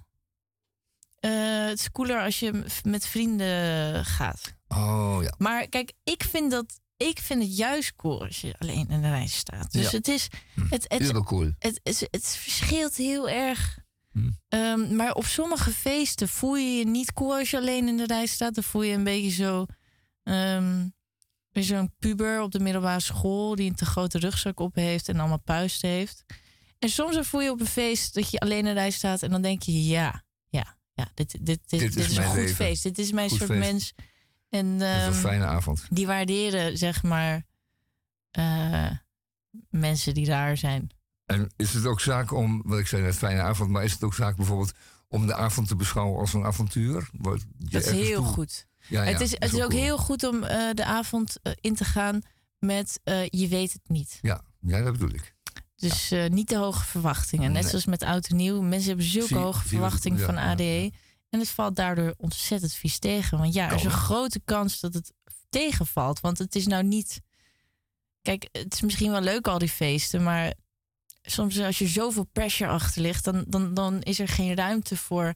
Eh, 1.20 1.66
het 1.66 1.80
is 1.80 1.92
cooler 1.92 2.22
als 2.24 2.40
je 2.40 2.64
met 2.84 3.08
vrienden 3.08 4.06
gaat. 4.06 4.54
Oh 4.76 5.18
ja. 5.22 5.34
Maar 5.38 5.68
kijk, 5.68 5.92
ik 6.04 6.24
vind 6.24 6.52
dat. 6.52 6.80
Ik 6.98 7.20
vind 7.20 7.44
het 7.44 7.58
juist 7.58 7.96
cool 7.96 8.26
als 8.26 8.42
je 8.42 8.56
alleen 8.58 8.90
in 8.90 9.02
de 9.02 9.10
rij 9.10 9.28
staat. 9.28 9.72
Dus 9.72 9.92
Ja. 9.92 9.98
het 9.98 10.08
is. 10.08 10.28
Het, 10.70 10.86
het, 10.88 11.02
Heel 11.02 11.24
cool. 11.24 11.52
het, 11.60 11.80
het, 11.84 12.08
het 12.12 12.28
verschilt 12.38 12.96
heel 12.96 13.30
erg. 13.30 13.78
Hm. 14.12 14.30
Ehm, 14.48 14.96
maar 14.96 15.14
op 15.14 15.26
sommige 15.26 15.72
feesten 15.72 16.28
voel 16.30 16.56
je 16.56 16.78
je 16.78 16.86
niet 16.86 17.14
cool 17.14 17.36
als 17.38 17.50
je 17.52 17.58
alleen 17.58 17.88
in 17.88 17.98
de 17.98 18.06
rij 18.06 18.26
staat. 18.26 18.56
Dan 18.56 18.64
voel 18.64 18.82
je 18.82 18.94
een 18.94 19.04
beetje 19.04 19.30
zo. 19.32 19.66
weer 21.52 21.64
zo'n 21.64 21.94
puber 22.00 22.42
op 22.42 22.52
de 22.52 22.60
middelbare 22.60 23.00
school 23.00 23.56
die 23.56 23.70
een 23.70 23.76
te 23.76 23.86
grote 23.86 24.18
rugzak 24.20 24.60
op 24.60 24.76
heeft 24.76 25.08
en 25.10 25.20
allemaal 25.20 25.40
puisten 25.42 25.90
heeft. 25.90 26.26
En 26.80 26.90
soms 26.90 27.14
dan 27.16 27.26
voel 27.26 27.42
je 27.42 27.52
op 27.52 27.60
een 27.60 27.66
feest 27.68 28.14
dat 28.14 28.32
je 28.32 28.40
alleen 28.40 28.58
in 28.58 28.64
de 28.66 28.72
rij 28.72 28.92
staat 28.92 29.24
en 29.24 29.32
dan 29.32 29.42
denk 29.42 29.62
je: 29.64 29.86
ja, 29.86 30.24
ja, 30.50 30.78
ja, 30.94 31.12
dit, 31.14 31.32
dit, 31.32 31.46
dit, 31.46 31.70
dit, 31.70 31.80
Dit 31.80 31.96
is 31.96 32.06
is, 32.10 32.18
een 32.18 32.24
goed 32.24 32.36
leven. 32.36 32.56
feest. 32.56 32.84
Dit 32.84 32.98
is 33.00 33.12
mijn 33.12 33.30
Goed 33.30 33.38
soort 33.38 33.50
feest. 33.52 33.72
mens. 33.72 33.94
En 34.50 34.78
Dat 34.78 34.88
is 34.88 34.96
een 34.96 35.02
ehm, 35.04 35.14
fijne 35.14 35.46
avond. 35.46 35.86
die 35.90 36.08
waarderen, 36.08 36.78
zeg 36.78 37.04
maar, 37.04 37.46
eh, 38.32 38.90
mensen 39.70 40.14
die 40.14 40.26
raar 40.26 40.58
zijn. 40.58 40.90
En 41.26 41.50
is 41.56 41.74
het 41.74 41.86
ook 41.86 42.00
zaak 42.02 42.32
om, 42.34 42.62
wat 42.66 42.80
ik 42.80 42.88
zei 42.88 43.02
net, 43.02 43.16
fijne 43.16 43.42
avond, 43.42 43.70
maar 43.70 43.84
is 43.84 43.92
het 43.92 44.04
ook 44.04 44.14
zaak 44.14 44.36
bijvoorbeeld 44.36 44.72
om 45.08 45.28
de 45.28 45.36
avond 45.36 45.68
te 45.68 45.76
beschouwen 45.76 46.20
als 46.20 46.34
een 46.34 46.46
avontuur? 46.46 47.10
Wat 47.12 47.46
Dat 47.58 47.86
is 47.86 47.92
heel 47.92 48.16
toe- 48.24 48.26
goed. 48.34 48.68
Ja, 48.88 49.04
ja, 49.04 49.12
het 49.12 49.22
is, 49.22 49.32
het 49.32 49.54
is 49.54 49.62
ook 49.62 49.70
cool. 49.70 49.82
heel 49.82 49.98
goed 49.98 50.24
om 50.24 50.44
eh, 50.44 50.70
de 50.74 50.86
avond 50.86 51.38
eh, 51.42 51.54
in 51.62 51.76
te 51.76 51.86
gaan 51.86 52.22
met 52.60 53.00
je 53.30 53.48
weet 53.48 53.74
het 53.74 53.82
niet. 53.90 54.18
Ja, 54.22 54.42
ja, 54.62 54.82
dat 54.82 54.92
bedoel 54.92 55.10
ik. 55.14 55.36
Dus 55.76 56.14
niet 56.28 56.48
te 56.48 56.58
hoge 56.58 56.86
verwachtingen. 56.86 57.52
Net 57.52 57.62
Nee. 57.62 57.70
zoals 57.70 57.86
met 57.86 58.04
oud 58.04 58.28
en 58.28 58.36
nieuw. 58.36 58.62
Mensen 58.62 58.88
hebben 58.88 59.06
zulke 59.06 59.28
Zie- 59.28 59.38
hoge 59.38 59.68
verwachtingen 59.68 60.20
van 60.20 60.38
ADE. 60.38 60.92
En 61.30 61.40
het 61.40 61.50
valt 61.50 61.76
daardoor 61.76 62.14
ontzettend 62.18 62.74
vies 62.74 63.00
tegen. 63.00 63.38
Want 63.38 63.54
ja, 63.54 63.70
er 63.70 63.76
is 63.76 63.84
een 63.84 63.92
grote 63.92 64.42
kans 64.46 64.80
dat 64.80 64.94
het 64.94 65.14
tegenvalt. 65.50 66.20
Want 66.20 66.38
het 66.38 66.56
is 66.56 66.68
nou 66.68 66.84
niet. 66.84 67.22
Kijk, 68.22 68.50
het 68.52 68.74
is 68.74 68.82
misschien 68.82 69.12
wel 69.12 69.22
leuk 69.22 69.48
al 69.48 69.58
die 69.58 69.70
feesten, 69.70 70.24
maar 70.24 70.54
soms 71.22 71.60
als 71.60 71.78
je 71.78 71.88
zoveel 71.88 72.24
pressure 72.24 72.72
achter 72.72 73.02
ligt, 73.02 73.24
dan, 73.24 73.46
dan, 73.48 73.74
dan 73.74 74.02
is 74.02 74.20
er 74.20 74.28
geen 74.28 74.56
ruimte 74.56 74.98
voor 74.98 75.34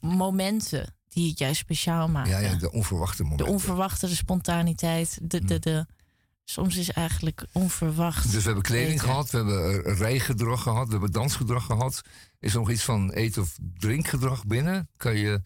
momenten 0.00 0.94
die 1.08 1.28
het 1.28 1.38
juist 1.38 1.60
speciaal 1.60 2.08
maken. 2.08 2.30
Ja, 2.30 2.38
ja, 2.38 2.54
de 2.54 2.72
onverwachte 2.72 3.22
momenten. 3.22 3.46
De 3.46 3.52
onverwachte, 3.52 4.08
de 4.08 4.14
spontaniteit. 4.14 5.18
De, 5.22 5.44
de, 5.44 5.58
de, 5.58 5.86
soms 6.48 6.76
is 6.76 6.90
eigenlijk 6.90 7.46
onverwacht. 7.52 8.24
Dus 8.30 8.40
we 8.40 8.46
hebben 8.46 8.62
kleding 8.62 8.90
eten. 8.94 9.04
gehad, 9.08 9.30
we 9.30 9.36
hebben 9.36 9.84
eh, 9.84 9.98
rijgedrag 9.98 10.62
gehad, 10.62 10.86
we 10.86 10.92
hebben 10.92 11.12
dansgedrag 11.12 11.64
gehad. 11.66 12.00
Is 12.40 12.52
er 12.52 12.58
nog 12.58 12.70
iets 12.70 12.84
van 12.84 13.10
eet- 13.14 13.38
of 13.38 13.58
drinkgedrag 13.78 14.46
binnen? 14.46 14.88
Kan 14.96 15.16
je, 15.16 15.42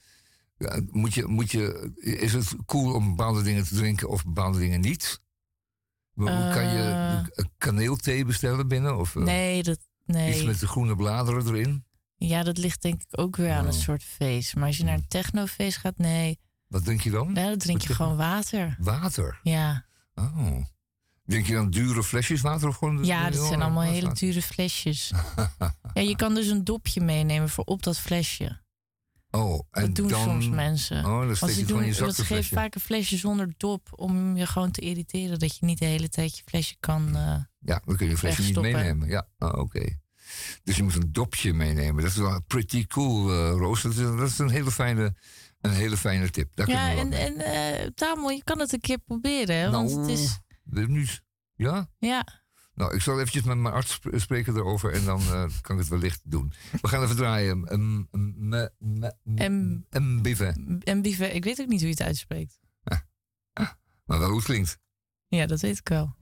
ja, 0.57 0.81
moet 0.91 1.15
je, 1.15 1.27
moet 1.27 1.51
je, 1.51 1.93
is 2.01 2.33
het 2.33 2.55
cool 2.67 2.95
om 2.95 3.09
bepaalde 3.09 3.43
dingen 3.43 3.65
te 3.65 3.75
drinken 3.75 4.09
of 4.09 4.25
bepaalde 4.25 4.59
dingen 4.59 4.81
niet? 4.81 5.21
kan 6.15 6.69
je 6.69 6.83
Eh. 7.35 7.45
kaneelthee 7.59 8.25
bestellen 8.25 8.69
binnen? 8.69 8.99
Of 8.99 9.17
eh, 9.17 9.23
Nee, 9.23 9.63
dat, 9.63 9.79
iets 9.79 10.17
nee. 10.19 10.47
met 10.47 10.61
de 10.61 10.67
groene 10.69 10.97
bladeren 10.97 11.47
erin? 11.47 11.85
Ja, 12.17 12.43
dat 12.43 12.59
ligt 12.59 12.83
denk 12.83 13.03
ik 13.03 13.21
ook 13.21 13.37
weer 13.37 13.53
aan 13.53 13.67
een 13.67 13.73
Oh. 13.73 13.79
soort 13.79 14.03
feest. 14.05 14.55
Maar 14.57 14.67
als 14.67 14.77
je 14.77 14.85
naar 14.85 14.95
een 14.95 15.09
technofeest 15.09 15.77
gaat, 15.79 15.99
nee. 15.99 16.39
Wat 16.67 16.85
drink 16.85 17.01
je 17.01 17.11
dan? 17.11 17.29
Ja, 17.35 17.49
dan 17.49 17.59
drink 17.59 17.81
je 17.83 17.95
gewoon 17.95 18.17
water. 18.17 18.77
Water. 18.81 19.41
Ja, 19.43 19.87
Oh. 20.15 20.57
Drink 21.31 21.47
je 21.47 21.55
dan 21.55 21.71
dure 21.71 22.03
flesjes 22.03 22.41
water 22.41 22.69
of 22.69 22.77
gewoon? 22.77 23.05
ja 23.05 23.31
dat 23.31 23.47
zijn 23.47 23.63
allemaal 23.63 23.83
hele 23.83 24.07
water? 24.07 24.27
dure 24.27 24.43
flesjes. 24.43 25.11
Ja, 25.95 26.03
je 26.03 26.17
kan 26.17 26.35
dus 26.35 26.47
een 26.47 26.65
dopje 26.65 27.01
meenemen 27.01 27.49
voor 27.49 27.65
op 27.65 27.83
dat 27.83 27.99
flesje. 27.99 28.61
Oh, 29.31 29.61
en 29.71 29.83
Dat 29.87 29.95
doen 29.95 30.09
dan, 30.09 30.23
soms 30.25 30.49
mensen. 30.49 31.05
Oh, 31.05 31.27
dan 31.27 31.37
steek 31.37 31.51
je 31.55 31.65
doen, 31.65 31.85
je 31.85 31.93
zak 31.95 32.07
dat 32.07 32.27
geeft 32.27 32.49
vaak 32.49 32.75
een 32.75 32.81
flesje 32.81 33.17
zonder 33.17 33.53
dop 33.57 33.89
om 33.95 34.37
je 34.37 34.47
gewoon 34.47 34.71
te 34.71 34.81
irriteren. 34.81 35.39
Dat 35.39 35.57
je 35.57 35.65
niet 35.67 35.79
de 35.79 35.85
hele 35.85 36.09
tijd 36.09 36.37
je 36.37 36.43
flesje 36.47 36.75
kan. 36.81 37.17
eh, 37.17 37.35
Ja, 37.61 37.83
dan 37.85 37.97
kun 37.97 38.09
je 38.09 38.17
flesje 38.17 38.43
niet 38.43 38.61
meenemen. 38.61 39.09
Ja, 39.09 39.29
oh, 39.39 39.59
oké. 39.59 39.99
Dus 40.65 40.77
je 40.77 40.83
moet 40.83 40.95
een 40.95 41.13
dopje 41.13 41.53
meenemen. 41.53 42.03
Dat 42.03 42.11
is 42.13 42.17
wel 42.19 42.43
pretty 42.47 42.87
cool, 42.87 43.31
eh 43.33 43.51
Roos. 43.51 43.83
Dat 43.83 43.93
is, 43.93 43.99
dat 43.99 44.21
is 44.29 44.39
een, 44.39 44.51
hele 44.51 44.71
fijne, 44.71 45.15
een 45.61 45.71
hele 45.73 45.97
fijne 45.97 46.31
tip. 46.31 46.51
Daar 46.55 46.69
Ja, 46.69 46.87
kunnen 46.95 47.11
we 47.11 47.17
en, 47.17 47.37
en 47.41 47.81
eh 47.81 47.87
Tamel, 47.95 48.31
je 48.31 48.45
kan 48.45 48.59
het 48.59 48.73
een 48.73 48.81
keer 48.81 48.99
proberen. 48.99 49.57
Hè? 49.57 49.71
Want 49.71 49.91
Nou, 49.91 50.01
het 50.01 50.19
is. 50.19 50.39
Nu, 50.71 51.07
ja? 51.55 51.91
Ja, 51.99 52.43
Nou, 52.75 52.95
ik 52.95 53.01
zal 53.01 53.19
eventjes 53.19 53.43
met 53.43 53.57
mijn 53.57 53.75
arts 53.75 53.93
sp- 53.93 54.13
spreken 54.17 54.57
erover 54.57 54.93
en 54.93 55.05
dan 55.05 55.21
eh, 55.21 55.45
kan 55.61 55.75
ik 55.77 55.81
het 55.81 55.89
wellicht 55.89 56.21
doen. 56.31 56.53
We 56.83 56.89
gaan 56.89 57.03
even 57.03 57.17
draaien. 57.17 57.59
Mbive. 59.93 60.79
en 60.85 61.03
Bive, 61.03 61.33
ik 61.33 61.45
weet 61.45 61.61
ook 61.61 61.67
niet 61.69 61.79
hoe 61.81 61.89
je 61.89 61.95
het 61.95 62.03
uitspreekt. 62.03 62.59
Maar 64.05 64.19
wel 64.19 64.29
hoe 64.29 64.37
het 64.37 64.47
klinkt. 64.47 64.79
Ja, 65.29 65.47
dat 65.47 65.61
weet 65.61 65.79
ik 65.79 65.89
wel. 65.89 66.17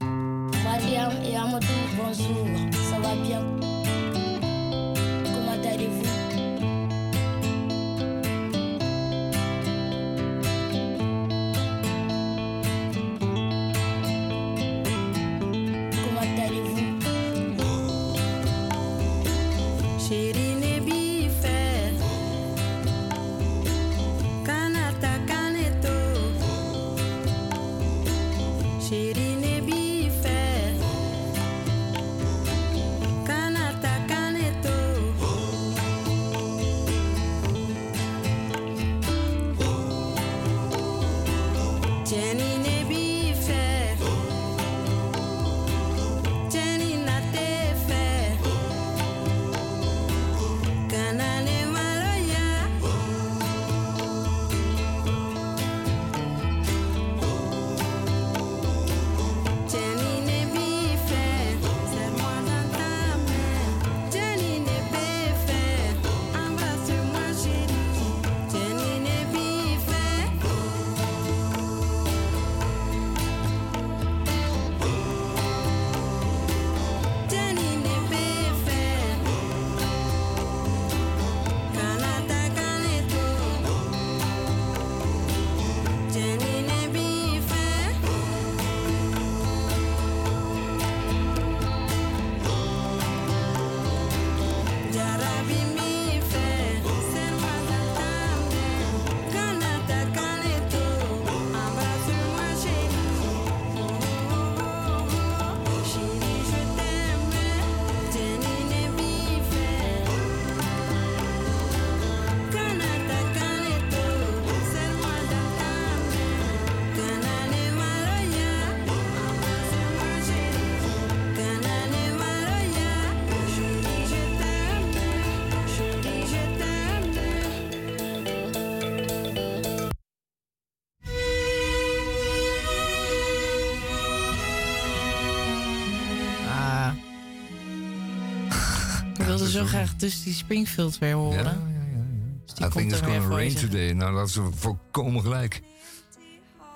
Dus 139.99 140.23
die 140.23 140.33
Springfield 140.33 140.97
weer 140.97 141.13
horen. 141.13 141.43
Ja, 141.43 141.43
ja, 141.43 141.49
ja. 141.49 141.97
ja. 141.97 142.03
Dus 142.45 142.67
I 142.67 142.69
think 142.69 142.91
it's 142.91 143.01
gonna 143.01 143.35
rain 143.35 143.55
today. 143.55 143.91
Nou, 143.91 144.15
dat 144.15 144.27
is 144.27 144.37
volkomen 144.55 145.21
gelijk. 145.21 145.61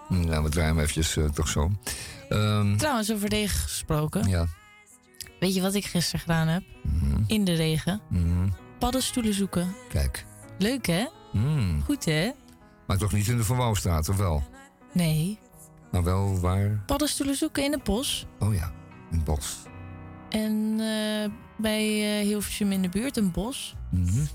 Nou, 0.10 0.44
we 0.44 0.50
draaien 0.50 0.70
hem 0.70 0.80
eventjes 0.80 1.18
eh, 1.18 1.26
toch 1.30 1.48
zo. 1.48 1.72
Ehm, 2.30 2.76
Trouwens, 2.78 3.12
over 3.12 3.30
regen 3.30 3.60
gesproken. 3.60 4.28
ja. 4.28 4.46
Weet 5.40 5.56
je 5.56 5.62
wat 5.62 5.74
ik 5.74 5.86
gisteren 5.86 6.20
gedaan 6.20 6.48
heb? 6.48 6.64
Mhm, 6.82 7.24
In 7.28 7.44
de 7.44 7.54
regen. 7.54 8.02
mhm. 8.10 8.48
Paddenstoelen 8.80 9.34
zoeken. 9.34 9.76
Kijk. 9.90 10.26
Leuk 10.58 10.86
hè? 10.86 11.06
Mm. 11.32 11.82
Goed 11.86 12.06
hè? 12.06 12.32
Maar 12.88 12.98
toch 12.98 13.12
niet 13.12 13.28
in 13.28 13.38
de 13.38 13.44
Van 13.44 13.58
Wouwstraat, 13.58 14.10
of 14.10 14.18
wel? 14.18 14.44
Nee. 14.94 15.38
Maar 15.92 16.04
wel 16.04 16.40
waar? 16.40 16.84
Paddenstoelen 16.86 17.36
zoeken 17.36 17.64
in 17.64 17.72
het 17.72 17.84
bos. 17.84 18.26
Oh 18.40 18.54
ja, 18.54 18.72
in 19.12 19.16
het 19.18 19.24
bos. 19.26 19.58
En 20.30 20.76
eh, 20.80 21.32
bij 21.56 22.20
eh, 22.20 22.26
Hilversum 22.26 22.72
in 22.72 22.82
de 22.82 22.90
buurt 22.90 23.18
een 23.18 23.32
bos. 23.32 23.76
Mhm. 23.90 24.26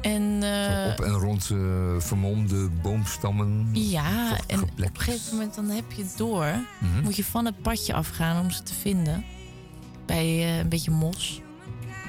En 0.00 0.42
eh, 0.42 0.92
Op 0.92 1.00
en 1.00 1.12
rond 1.12 1.50
eh, 1.50 1.58
vermomde 1.98 2.68
boomstammen. 2.82 3.70
ja, 3.72 4.38
en 4.46 4.62
op 4.62 4.70
een 4.76 4.90
gegeven 4.92 5.32
moment 5.32 5.54
dan 5.54 5.68
heb 5.68 5.92
je 5.92 6.02
het 6.02 6.14
door. 6.16 6.46
Mhm. 6.78 7.02
Moet 7.02 7.16
je 7.16 7.24
van 7.24 7.44
het 7.44 7.62
padje 7.62 7.94
afgaan 7.94 8.44
om 8.44 8.50
ze 8.50 8.62
te 8.62 8.74
vinden. 8.74 9.24
Bij 10.06 10.58
een 10.60 10.68
beetje 10.68 10.90
mos. 10.90 11.40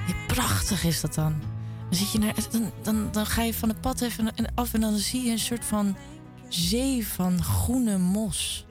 Ja, 0.08 0.14
prachtig 0.28 0.84
is 0.84 1.02
dat 1.02 1.14
dan. 1.14 1.36
Dan, 1.90 2.00
zit 2.00 2.12
je 2.12 2.20
naar, 2.20 2.36
dan, 2.52 2.72
dan, 2.82 3.08
dan 3.12 3.26
ga 3.26 3.44
je 3.44 3.54
van 3.54 3.70
het 3.70 3.82
pad 3.82 4.02
even 4.02 4.36
en 4.36 4.46
af 4.56 4.74
en 4.74 4.82
dan 4.82 4.98
zie 4.98 5.24
je 5.26 5.32
een 5.32 5.40
soort 5.40 5.66
van 5.66 5.96
zee 6.48 7.08
van 7.08 7.44
groene 7.44 7.98
mos. 7.98 8.66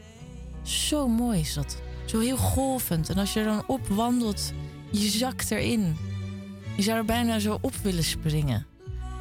Zo 0.63 1.09
mooi 1.09 1.41
is 1.41 1.55
dat. 1.55 1.77
Zo 2.05 2.21
heel 2.21 2.37
golvend. 2.37 3.09
En 3.09 3.19
als 3.19 3.33
je 3.33 3.41
er 3.41 3.47
dan 3.47 3.65
op 3.67 3.89
wandelt, 3.89 4.53
je 4.93 5.09
zakt 5.09 5.51
erin. 5.51 5.97
Je 6.77 6.83
zou 6.83 6.99
er 6.99 7.05
bijna 7.05 7.39
zo 7.39 7.59
op 7.61 7.75
willen 7.75 8.05
springen. 8.05 8.67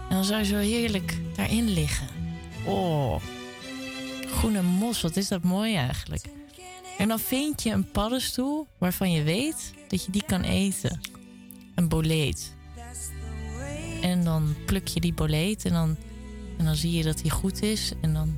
En 0.09 0.15
dan 0.15 0.25
zou 0.25 0.39
je 0.39 0.45
zo 0.45 0.57
heerlijk 0.57 1.17
daarin 1.35 1.69
liggen. 1.69 2.07
Oh, 2.65 3.21
groene 4.25 4.61
mos, 4.61 5.01
wat 5.01 5.15
is 5.15 5.27
dat 5.27 5.43
mooi 5.43 5.75
eigenlijk. 5.75 6.25
En 6.97 7.07
dan 7.07 7.19
vind 7.19 7.63
je 7.63 7.69
een 7.69 7.91
paddenstoel 7.91 8.67
waarvan 8.77 9.11
je 9.11 9.23
weet 9.23 9.73
dat 9.87 10.05
je 10.05 10.11
die 10.11 10.23
kan 10.25 10.41
eten. 10.41 10.99
Een 11.75 11.89
boleet. 11.89 12.55
En 14.01 14.23
dan 14.23 14.55
pluk 14.65 14.87
je 14.87 14.99
die 14.99 15.13
boleet 15.13 15.65
en 15.65 15.73
dan, 15.73 15.95
en 16.57 16.65
dan 16.65 16.75
zie 16.75 16.91
je 16.91 17.03
dat 17.03 17.17
die 17.17 17.31
goed 17.31 17.61
is. 17.61 17.91
En 18.01 18.13
dan, 18.13 18.37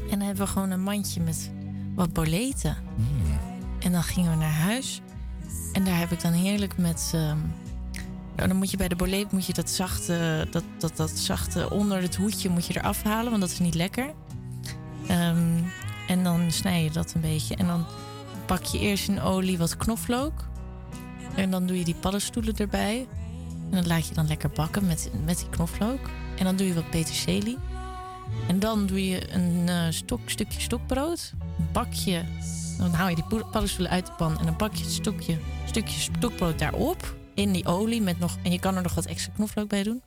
en 0.00 0.18
dan 0.18 0.20
hebben 0.20 0.44
we 0.44 0.52
gewoon 0.52 0.70
een 0.70 0.82
mandje 0.82 1.20
met 1.20 1.50
wat 1.94 2.12
boleten. 2.12 2.76
En 3.78 3.92
dan 3.92 4.02
gingen 4.02 4.30
we 4.30 4.36
naar 4.36 4.52
huis. 4.52 5.00
En 5.72 5.84
daar 5.84 5.98
heb 5.98 6.10
ik 6.10 6.20
dan 6.20 6.32
heerlijk 6.32 6.78
met. 6.78 7.10
ehm, 7.14 7.38
nou, 8.36 8.48
dan 8.48 8.56
moet 8.56 8.70
je 8.70 8.76
bij 8.76 8.88
de 8.88 8.96
boleet 8.96 9.32
moet 9.32 9.46
je 9.46 9.52
dat 9.52 9.70
zachte, 9.70 10.46
dat, 10.50 10.64
dat, 10.78 10.96
dat 10.96 11.10
zachte 11.10 11.70
onder 11.70 12.02
het 12.02 12.16
hoedje 12.16 12.48
moet 12.48 12.66
je 12.66 12.78
eraf 12.78 13.02
halen, 13.02 13.30
want 13.30 13.40
dat 13.42 13.50
is 13.50 13.58
niet 13.58 13.74
lekker. 13.74 14.14
Ehm, 15.06 15.62
en 16.08 16.22
dan 16.24 16.50
snij 16.50 16.82
je 16.82 16.90
dat 16.90 17.14
een 17.14 17.20
beetje. 17.20 17.56
En 17.56 17.66
dan 17.66 17.86
pak 18.46 18.64
je 18.64 18.78
eerst 18.78 19.08
in 19.08 19.20
olie 19.20 19.58
wat 19.58 19.76
knoflook. 19.76 20.48
En 21.34 21.50
dan 21.50 21.66
doe 21.66 21.78
je 21.78 21.84
die 21.84 21.94
paddenstoelen 21.94 22.56
erbij. 22.56 23.06
En 23.70 23.76
dat 23.76 23.86
laat 23.86 24.08
je 24.08 24.14
dan 24.14 24.26
lekker 24.26 24.50
bakken 24.50 24.86
met, 24.86 25.10
met 25.24 25.38
die 25.38 25.48
knoflook. 25.48 26.08
En 26.38 26.44
dan 26.44 26.56
doe 26.56 26.66
je 26.66 26.74
wat 26.74 26.90
peterselie. 26.90 27.58
En 28.48 28.58
dan 28.58 28.86
doe 28.86 29.08
je 29.08 29.34
een 29.34 29.68
eh, 29.68 29.86
stok, 29.90 30.20
stukje 30.26 30.60
stokbrood. 30.60 31.32
Bak 31.72 31.92
je. 31.92 32.22
Dan 32.78 32.92
haal 32.92 33.08
je 33.08 33.14
die 33.14 33.44
paddenstoelen 33.44 33.90
uit 33.90 34.06
de 34.06 34.12
pan. 34.12 34.38
En 34.38 34.44
dan 34.44 34.56
bak 34.56 34.74
je 34.74 34.84
het 34.84 34.92
stokje, 34.92 35.38
stukje 35.66 36.00
stokbrood 36.00 36.58
daarop. 36.58 37.16
In 37.34 37.52
die 37.52 37.66
olie. 37.66 38.02
Met 38.02 38.18
nog, 38.18 38.36
en 38.42 38.52
je 38.52 38.58
kan 38.58 38.76
er 38.76 38.82
nog 38.82 38.94
wat 38.94 39.06
extra 39.06 39.32
knoflook 39.32 39.68
bij 39.68 39.82
doen. 39.82 40.02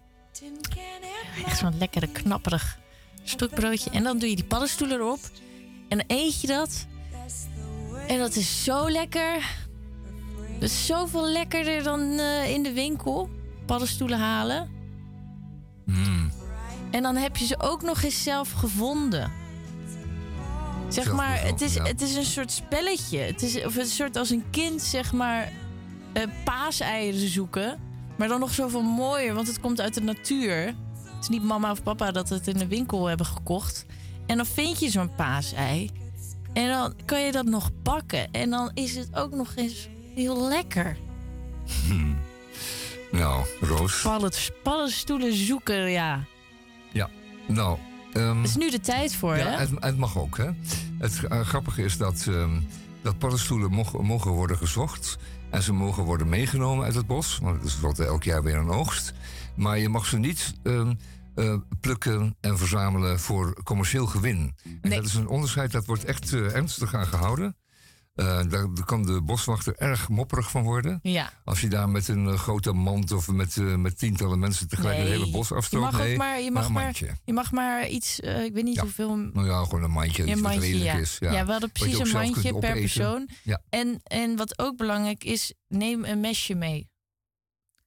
Echt 1.45 1.57
zo'n 1.57 1.77
lekkere, 1.77 2.07
knapperig 2.07 2.80
stokbroodje. 3.23 3.89
En 3.89 4.03
dan 4.03 4.19
doe 4.19 4.30
je 4.30 4.35
die 4.35 4.45
paddenstoelen 4.45 4.98
erop. 4.98 5.19
En 5.88 5.98
dan 5.98 6.03
eet 6.07 6.41
je 6.41 6.48
dat. 6.48 6.88
En 8.07 8.18
dat 8.18 8.35
is 8.35 8.64
zo 8.64 8.89
lekker. 8.89 9.60
Dat 10.60 10.69
is 10.69 10.85
zoveel 10.85 11.27
lekkerder 11.27 11.84
dan 11.84 12.19
eh, 12.19 12.53
in 12.53 12.64
de 12.64 12.73
winkel. 12.73 13.30
Paddenstoelen 13.65 14.19
halen. 14.19 14.69
En 16.91 17.03
dan 17.03 17.15
heb 17.15 17.38
je 17.38 17.45
ze 17.45 17.60
ook 17.60 17.81
nog 17.81 18.03
eens 18.03 18.23
zelf 18.23 18.52
gevonden. 18.52 19.31
Zeg 20.93 21.13
maar, 21.13 21.41
het 21.43 21.61
is, 21.61 21.77
het 21.77 22.01
is 22.01 22.15
een 22.15 22.26
soort 22.26 22.51
spelletje. 22.51 23.18
Het 23.18 23.41
is 23.41 23.65
of 23.65 23.76
een 23.76 23.85
soort 23.85 24.18
als 24.18 24.30
een 24.30 24.43
kind, 24.49 24.81
zeg 24.81 25.13
maar, 25.13 25.51
eh, 26.13 26.23
paaseieren 26.43 27.30
zoeken. 27.30 27.80
Maar 28.18 28.27
dan 28.27 28.39
nog 28.39 28.53
zoveel 28.53 28.81
mooier, 28.81 29.34
want 29.34 29.47
het 29.47 29.59
komt 29.59 29.81
uit 29.81 29.93
de 29.93 30.01
natuur. 30.01 30.65
Het 30.65 31.22
is 31.22 31.30
niet 31.30 31.43
mama 31.43 31.72
of 31.72 31.84
papa 31.84 32.11
dat 32.11 32.30
het 32.30 32.47
in 32.47 32.57
de 32.57 32.68
winkel 32.68 33.05
hebben 33.05 33.26
gekocht. 33.26 33.85
En 34.26 34.38
dan 34.38 34.45
vind 34.45 34.80
je 34.80 34.89
zo'n 34.89 35.15
paasei. 35.15 35.89
En 36.53 36.68
dan 36.68 36.93
kan 37.05 37.22
je 37.22 37.31
dat 37.31 37.45
nog 37.45 37.69
bakken. 37.84 38.31
En 38.31 38.49
dan 38.49 38.72
is 38.73 38.95
het 38.95 39.15
ook 39.15 39.34
nog 39.34 39.55
eens 39.55 39.89
heel 40.15 40.47
lekker. 40.47 40.97
Nou, 43.11 43.45
Roos. 43.59 44.01
Paddenstoelen 44.63 45.34
zoeken, 45.34 45.91
ja. 45.91 46.23
Ja, 46.91 47.09
nou. 47.47 47.77
Ehm, 48.14 48.38
Het 48.38 48.50
is 48.50 48.56
nu 48.56 48.70
de 48.70 48.80
tijd 48.80 49.16
voor, 49.16 49.38
ja, 49.38 49.46
hè? 49.46 49.58
het, 49.58 49.70
het 49.80 49.98
mag 49.98 50.18
ook, 50.18 50.38
hè. 50.38 50.50
Het 50.98 51.24
eh, 51.24 51.40
grappige 51.40 51.84
is 51.84 51.98
dat, 51.98 52.26
ehm, 52.28 52.60
dat 53.02 53.18
paddenstoelen 53.18 53.72
mogen, 53.72 54.06
mogen 54.06 54.32
worden 54.32 54.58
gezocht. 54.58 55.18
En 55.50 55.64
ze 55.64 55.74
mogen 55.74 56.04
worden 56.04 56.30
meegenomen 56.30 56.86
uit 56.86 56.96
het 56.96 57.08
bos. 57.08 57.40
Want 57.42 57.64
is 57.64 57.80
wordt 57.80 58.00
elk 58.00 58.24
jaar 58.24 58.44
weer 58.44 58.56
een 58.56 58.70
oogst. 58.70 59.14
Maar 59.56 59.80
je 59.80 59.90
mag 59.90 60.06
ze 60.06 60.18
niet 60.18 60.54
ehm, 60.64 60.94
eh, 61.36 61.56
plukken 61.80 62.36
en 62.40 62.58
verzamelen 62.58 63.20
voor 63.20 63.64
commercieel 63.64 64.06
gewin. 64.06 64.56
En 64.82 64.90
dat 64.90 65.06
is 65.06 65.14
een 65.14 65.28
onderscheid 65.28 65.72
dat 65.72 65.86
wordt 65.86 66.06
echt 66.06 66.34
eh, 66.34 66.56
ernstig 66.56 66.94
aan 66.94 67.08
gehouden. 67.08 67.56
Eh, 68.14 68.42
daar, 68.50 68.68
kan 68.86 69.04
de 69.04 69.22
boswachter 69.22 69.76
erg 69.78 70.10
mopperig 70.10 70.52
van 70.52 70.64
worden. 70.64 71.00
Ja. 71.04 71.34
Als 71.44 71.62
je 71.62 71.68
daar 71.68 71.90
met 71.90 72.08
een 72.08 72.28
eh, 72.28 72.34
grote 72.34 72.72
mand 72.72 73.12
of 73.12 73.28
met, 73.28 73.58
eh, 73.58 73.76
met 73.76 73.98
tientallen 73.98 74.40
mensen 74.40 74.68
tegelijk 74.68 74.98
het 74.98 75.08
hele 75.08 75.32
bos 75.32 75.50
je 75.50 75.56
afstroopt. 75.56 75.92
mag, 75.92 76.02
nee, 76.02 76.18
maar, 76.18 76.42
je, 76.42 76.52
mag 76.52 76.66
een 76.66 76.72
maar, 76.72 77.00
je 77.26 77.34
mag 77.34 77.52
maar 77.52 77.88
iets, 77.88 78.20
ik 78.20 78.54
weet 78.54 78.64
niet 78.64 78.80
hoeveel... 78.80 79.16
Nou 79.16 79.48
ja, 79.48 79.64
gewoon 79.64 79.84
een 79.84 79.92
mandje. 79.92 80.26
Ja, 80.26 80.32
iets 80.32 80.42
wat 80.42 80.56
redelijk 80.56 80.92
ja. 80.92 80.98
is. 80.98 81.18
Ja, 81.20 81.32
Ja, 81.32 81.46
we 81.46 81.52
hadden 81.52 81.70
je 81.74 81.80
precies 81.80 82.00
een 82.00 82.18
mandje 82.18 82.60
per 82.60 82.74
persoon. 82.74 83.30
En, 83.70 84.00
en 84.04 84.36
wat 84.36 84.60
ook 84.60 84.78
belangrijk 84.78 85.24
is, 85.24 85.54
neem 85.68 86.06
een 86.06 86.20
mesje 86.20 86.56
mee. 86.56 86.90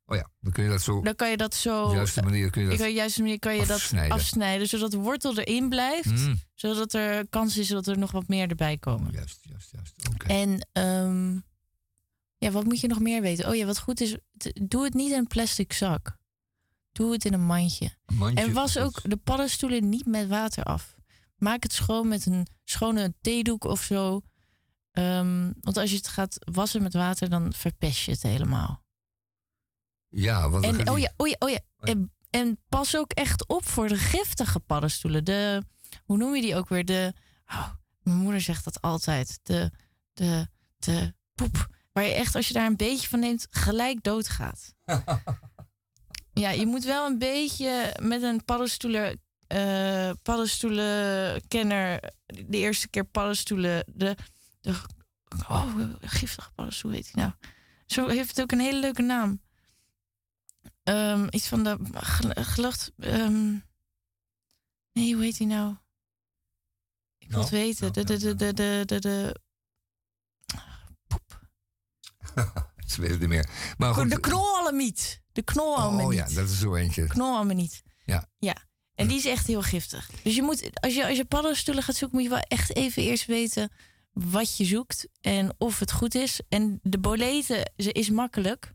Oh 0.06 0.16
ja, 0.16 0.30
dan 0.40 0.52
kun 0.52 0.64
je 0.64 0.70
dat 0.70 0.82
zo 0.82 1.00
Dan 1.00 1.14
kan 1.14 1.30
je 1.30 1.36
dat 1.36 1.54
zo... 1.54 1.82
op 1.82 1.88
de 1.88 1.94
juiste 1.94 2.22
manier 2.22 2.50
kun 2.50 2.62
je 2.62 2.70
op 2.70 2.78
dat 2.78 2.86
de 2.86 2.92
juiste 2.92 3.22
manier 3.22 3.38
kan 3.38 3.54
je 3.54 3.66
dat 3.66 3.70
afsnijden. 3.70 4.12
afsnijden, 4.12 4.68
zodat 4.68 4.90
de 4.90 4.96
wortel 4.96 5.38
erin 5.38 5.68
blijft. 5.68 6.10
Mm. 6.10 6.40
Zodat 6.54 6.92
er 6.92 7.28
kans 7.28 7.56
is 7.56 7.68
dat 7.68 7.86
er 7.86 7.98
nog 7.98 8.10
wat 8.10 8.28
meer 8.28 8.48
erbij 8.48 8.76
komen. 8.76 9.12
Juist, 9.12 9.38
juist, 9.42 9.70
juist. 9.70 9.94
En 10.26 10.68
ehm, 10.72 11.38
ja, 12.38 12.50
wat 12.50 12.64
moet 12.64 12.80
je 12.80 12.88
nog 12.88 13.00
meer 13.00 13.22
weten? 13.22 13.48
Oh 13.48 13.54
ja, 13.54 13.66
wat 13.66 13.78
goed 13.78 14.00
is, 14.00 14.16
doe 14.62 14.84
het 14.84 14.94
niet 14.94 15.10
in 15.10 15.18
een 15.18 15.26
plastic 15.26 15.72
zak. 15.72 16.16
Doe 16.92 17.12
het 17.12 17.24
in 17.24 17.32
een 17.32 17.46
mandje. 17.46 17.90
mandje, 18.12 18.44
en 18.44 18.52
was 18.52 18.78
ook 18.78 19.10
de 19.10 19.16
paddenstoelen 19.16 19.88
niet 19.88 20.06
met 20.06 20.28
water 20.28 20.64
af. 20.64 20.94
Maak 21.36 21.62
het 21.62 21.72
schoon 21.72 22.08
met 22.08 22.26
een 22.26 22.46
schone 22.64 23.14
theedoek 23.20 23.64
of 23.64 23.82
zo. 23.82 24.20
Ehm, 24.90 25.52
want 25.60 25.76
als 25.76 25.90
je 25.90 25.96
het 25.96 26.08
gaat 26.08 26.36
wassen 26.52 26.82
met 26.82 26.92
water, 26.92 27.30
dan 27.30 27.52
verpest 27.52 28.04
je 28.04 28.10
het 28.10 28.22
helemaal. 28.22 28.83
Ja, 30.14 30.42
En, 30.42 30.88
oh 30.88 30.94
die- 30.94 31.02
ja, 31.02 31.12
oh 31.16 31.28
ja, 31.28 31.36
oh 31.38 31.50
ja. 31.50 31.58
En, 31.80 32.12
en 32.30 32.58
pas 32.68 32.96
ook 32.96 33.12
echt 33.12 33.48
op 33.48 33.66
voor 33.66 33.88
de 33.88 33.96
giftige 33.96 34.60
paddenstoelen. 34.60 35.24
De, 35.24 35.62
hoe 36.04 36.16
noem 36.16 36.34
je 36.34 36.42
die 36.42 36.56
ook 36.56 36.68
weer? 36.68 36.84
De, 36.84 37.12
oh, 37.46 37.68
mijn 38.02 38.16
moeder 38.16 38.40
zegt 38.40 38.64
dat 38.64 38.80
altijd. 38.80 39.38
De, 39.42 39.70
de, 40.12 40.48
de 40.78 41.14
poep. 41.34 41.68
Waar 41.92 42.04
je 42.04 42.12
echt, 42.12 42.34
als 42.34 42.48
je 42.48 42.54
daar 42.54 42.66
een 42.66 42.76
beetje 42.76 43.08
van 43.08 43.18
neemt, 43.18 43.46
gelijk 43.50 44.02
doodgaat. 44.02 44.74
ja, 46.32 46.50
je 46.50 46.66
moet 46.66 46.84
wel 46.84 47.06
een 47.06 47.18
beetje 47.18 47.96
met 48.02 48.22
een 48.22 48.44
paddenstoelen, 48.44 49.20
eh 49.46 50.10
paddenstoelenkenner 50.22 52.00
de 52.26 52.58
eerste 52.58 52.88
keer 52.88 53.04
paddenstoelen, 53.04 53.84
de, 53.94 54.16
de 54.60 54.74
oh, 55.48 55.74
giftige 56.00 56.50
paddenstoel 56.54 56.90
heet 56.90 57.10
hij 57.12 57.22
nou. 57.22 57.34
Zo 57.86 58.08
heeft 58.08 58.28
het 58.28 58.40
ook 58.40 58.52
een 58.52 58.60
hele 58.60 58.80
leuke 58.80 59.02
naam. 59.02 59.42
Ehm, 60.84 61.26
iets 61.30 61.48
van 61.48 61.64
de 61.64 61.78
gel- 61.92 62.44
gelucht. 62.44 62.92
ehm, 62.98 63.52
nee, 64.92 65.14
hoe 65.14 65.22
heet 65.22 65.38
hij 65.38 65.46
nou? 65.46 65.74
Ik 67.18 67.30
wil 67.30 67.40
het 67.40 67.50
Nou, 67.50 67.62
weten. 67.62 67.92
De, 67.92 68.04
de, 68.04 68.16
de, 68.18 68.34
de, 68.34 68.52
de, 68.54 68.82
de, 68.86 69.00
de, 69.00 69.40
Ze 72.86 73.00
weten 73.00 73.10
het 73.10 73.20
niet 73.20 73.28
meer. 73.28 73.48
Maar 73.78 73.94
goed, 73.94 74.10
de 74.10 74.20
knolamiet. 74.20 75.22
De 75.32 75.42
knolamiet. 75.42 76.06
oh 76.06 76.12
ja, 76.14 76.24
dat 76.34 76.48
is 76.50 76.58
zo 76.58 76.74
eentje. 76.74 77.06
Knolamiet. 77.06 77.82
Ja. 78.04 78.28
Ja. 78.38 78.56
En 78.94 79.08
die 79.08 79.16
is 79.16 79.24
echt 79.26 79.46
heel 79.46 79.62
giftig. 79.62 80.10
Dus 80.22 80.34
je 80.34 80.42
moet, 80.42 80.80
als 80.80 80.94
je, 80.94 81.06
als 81.06 81.16
je 81.16 81.24
paddenstoelen 81.24 81.82
gaat 81.82 81.94
zoeken, 81.96 82.16
moet 82.18 82.26
je 82.26 82.32
wel 82.34 82.44
echt 82.48 82.76
even 82.76 83.02
eerst 83.02 83.26
weten 83.26 83.72
wat 84.12 84.56
je 84.56 84.64
zoekt 84.64 85.06
en 85.20 85.54
of 85.58 85.78
het 85.78 85.92
goed 85.92 86.14
is. 86.14 86.40
En 86.48 86.78
de 86.82 86.98
boleten 86.98 87.72
ze 87.76 87.92
is 87.92 88.10
makkelijk. 88.10 88.73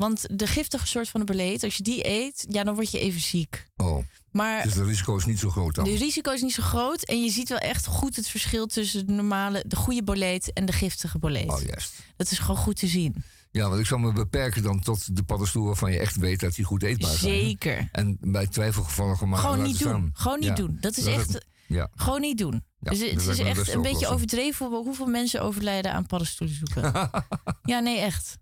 Want 0.00 0.26
de 0.38 0.46
giftige 0.46 0.86
soort 0.86 1.08
van 1.08 1.20
de 1.20 1.26
boleet, 1.26 1.62
als 1.64 1.76
je 1.76 1.82
die 1.82 2.08
eet, 2.08 2.44
ja, 2.48 2.64
dan 2.64 2.74
word 2.74 2.90
je 2.90 2.98
even 2.98 3.20
ziek. 3.20 3.66
Oh, 3.76 4.04
Maar 4.30 4.62
dus 4.62 4.74
het 4.74 4.86
risico 4.86 5.16
is 5.16 5.24
niet 5.24 5.38
zo 5.38 5.50
groot 5.50 5.74
dan. 5.74 5.84
de 5.84 5.96
risico 5.96 6.32
is 6.32 6.42
niet 6.42 6.52
zo 6.52 6.62
groot. 6.62 7.02
En 7.02 7.22
je 7.22 7.30
ziet 7.30 7.48
wel 7.48 7.58
echt 7.58 7.86
goed 7.86 8.16
het 8.16 8.28
verschil 8.28 8.66
tussen 8.66 9.06
de 9.06 9.12
normale, 9.12 9.64
de 9.66 9.76
goede 9.76 10.02
boleet 10.02 10.52
en 10.52 10.66
de 10.66 10.72
giftige 10.72 11.18
boleet. 11.18 11.48
Oh, 11.50 11.60
juist. 11.62 11.92
Dat 12.16 12.30
is 12.30 12.38
gewoon 12.38 12.56
goed 12.56 12.76
te 12.76 12.86
zien. 12.86 13.14
Ja, 13.50 13.68
want 13.68 13.80
ik 13.80 13.86
zal 13.86 13.98
me 13.98 14.12
beperken 14.12 14.62
dan 14.62 14.80
tot 14.80 15.16
de 15.16 15.22
paddenstoel 15.22 15.64
waarvan 15.66 15.92
je 15.92 15.98
echt 15.98 16.16
weet 16.16 16.40
dat 16.40 16.54
die 16.54 16.64
goed 16.64 16.82
eetbaar 16.82 17.10
zijn. 17.16 17.40
Zeker. 17.40 17.88
En 17.92 18.16
bij 18.20 18.46
twijfelgevallen 18.46 19.14
gewoon 19.14 19.28
maar 19.28 19.38
Gewoon 19.38 19.62
niet 19.62 19.78
doen. 19.78 19.88
staan. 19.88 20.10
Gewoon 20.12 20.38
niet 20.38 20.48
Ja. 20.48 20.54
doen. 20.54 20.76
Dat 20.80 20.96
is 20.96 21.04
Dat- 21.04 21.14
echt. 21.14 21.46
Ja. 21.66 21.88
Gewoon 21.94 22.20
niet 22.20 22.38
doen. 22.38 22.64
Ja, 22.80 22.90
dus 22.90 22.98
het 23.10 23.26
is 23.26 23.38
echt 23.38 23.68
een 23.74 23.82
beetje 23.82 24.08
overdreven 24.08 24.66
hoe- 24.66 24.84
hoeveel 24.84 25.06
mensen 25.06 25.42
overlijden 25.42 25.92
aan 25.92 26.06
paddenstoelen 26.06 26.56
zoeken. 26.56 27.10
ja, 27.72 27.78
nee, 27.80 27.98
echt. 27.98 28.36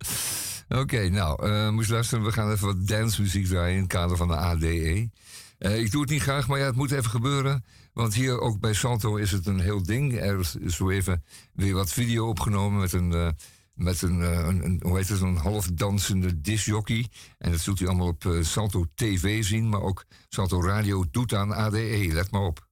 Oké, 0.69 1.09
nou, 1.09 1.47
eh 1.47 1.71
moest 1.71 1.91
luisteren. 1.91 2.25
We 2.25 2.33
gaan 2.33 2.51
even 2.51 2.67
wat 2.67 2.87
dancemuziek 2.87 3.47
draaien 3.47 3.75
in 3.75 3.83
het 3.83 3.93
kader 3.93 4.17
van 4.17 4.29
de 4.29 4.37
ADE. 4.37 5.11
Eh, 5.59 5.79
ik 5.79 5.91
doe 5.91 6.01
het 6.01 6.11
niet 6.11 6.23
graag, 6.23 6.49
maar 6.49 6.59
ja, 6.59 6.67
het 6.67 6.77
moet 6.77 6.91
even 6.91 7.11
gebeuren. 7.11 7.65
Want 7.93 8.15
hier 8.15 8.41
ook 8.41 8.61
bij 8.61 8.73
Salto 8.73 9.17
is 9.17 9.31
het 9.31 9.47
een 9.47 9.61
heel 9.61 9.83
ding. 9.83 10.21
Er 10.21 10.39
is 10.39 10.77
zo 10.77 10.91
even 10.91 11.25
weer 11.53 11.75
wat 11.75 11.93
video 11.93 12.29
opgenomen 12.29 12.81
met 12.81 12.93
een, 12.93 13.13
eh, 13.13 13.29
met 13.75 14.03
een, 14.03 14.21
een, 14.21 14.81
hoe 14.85 14.97
heet 14.97 15.09
het, 15.09 15.21
een 15.21 15.37
half 15.37 15.67
dansende 15.67 16.41
disjockey. 16.41 17.09
En 17.39 17.51
dat 17.51 17.61
zult 17.61 17.81
u 17.81 17.87
allemaal 17.87 18.07
op 18.07 18.39
Salto 18.41 18.85
TV 18.95 19.45
zien, 19.45 19.69
maar 19.69 19.83
ook 19.83 20.05
Salto 20.29 20.63
Radio 20.63 21.05
doet 21.11 21.35
aan 21.35 21.55
ADE. 21.55 22.09
Let 22.13 22.31
maar 22.31 22.43
op. 22.43 22.68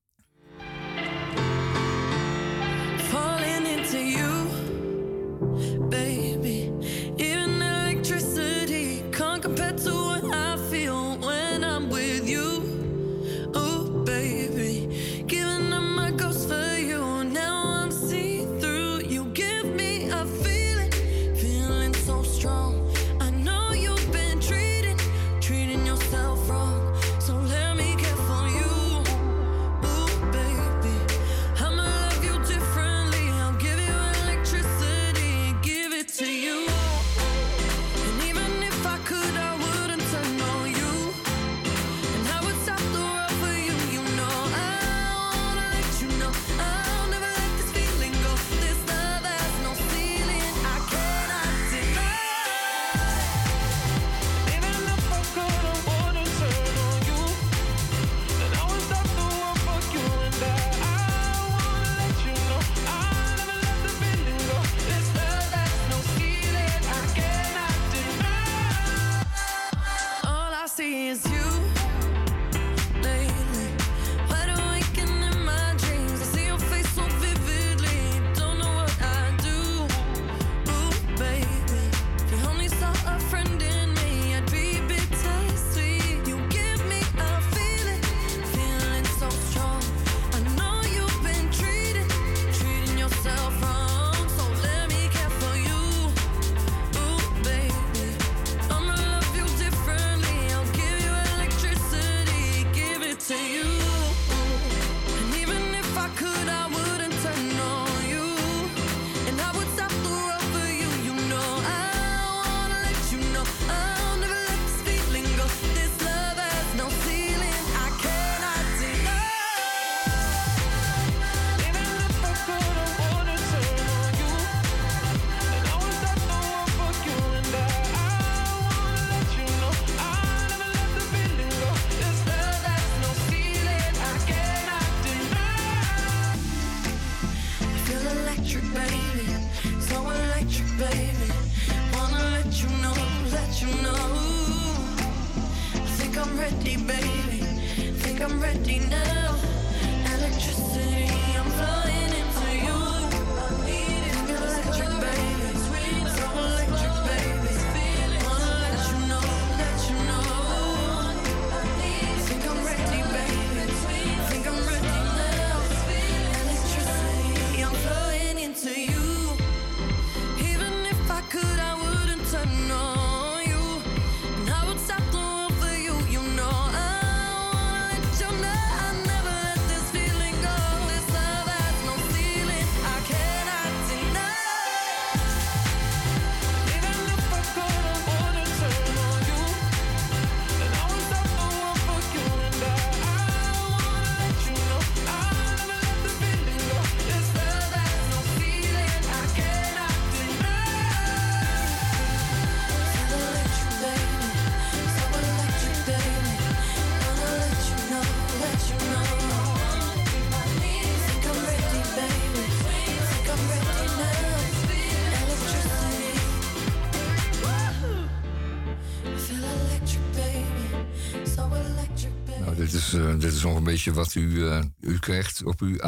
wat 223.92 224.14
u, 224.14 224.48
eh, 224.48 224.62
u 224.80 224.98
krijgt 224.98 225.44
op 225.44 225.60
uw 225.60 225.82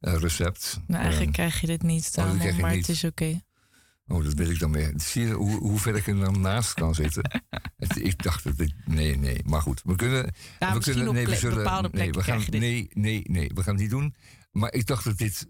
ADE-recept. 0.00 0.80
Nou, 0.86 1.02
eigenlijk 1.02 1.32
krijg 1.32 1.60
je 1.60 1.66
dit 1.66 1.82
niet, 1.82 2.12
oh, 2.18 2.24
maar 2.60 2.70
niet. 2.70 2.86
het 2.86 2.88
is 2.96 3.04
oké. 3.04 3.40
Oh, 4.08 4.24
dat 4.24 4.34
weet 4.34 4.48
ik 4.50 4.58
dan 4.58 4.70
meer. 4.70 4.92
Zie 4.96 5.26
je 5.26 5.32
hoe, 5.32 5.58
hoe 5.58 5.78
ver 5.78 5.96
ik 5.96 6.06
er 6.06 6.18
dan 6.18 6.40
naast 6.40 6.74
kan 6.74 6.94
zitten? 6.94 7.42
Het- 7.76 8.04
ik 8.04 8.22
dacht 8.22 8.44
dat 8.44 8.60
ik... 8.60 8.74
Nee, 8.84 9.16
nee. 9.18 9.40
Maar 9.44 9.62
goed, 9.62 9.80
we 9.84 9.96
kunnen... 9.96 10.34
Ja, 10.58 10.74
we 10.74 10.80
kunnen 10.80 11.08
op 11.08 11.14
nee, 11.14 11.26
we 11.26 11.36
zullen, 11.36 11.56
bepaalde 11.56 11.88
nee, 11.92 12.10
we 12.12 12.22
gaan, 12.22 12.42
nee, 12.50 12.88
nee, 12.92 13.22
nee. 13.24 13.50
We 13.54 13.62
gaan 13.62 13.72
het 13.72 13.82
niet 13.82 13.90
doen. 13.90 14.14
Maar 14.50 14.72
ik 14.72 14.86
dacht 14.86 15.04
dat 15.04 15.18
dit... 15.18 15.48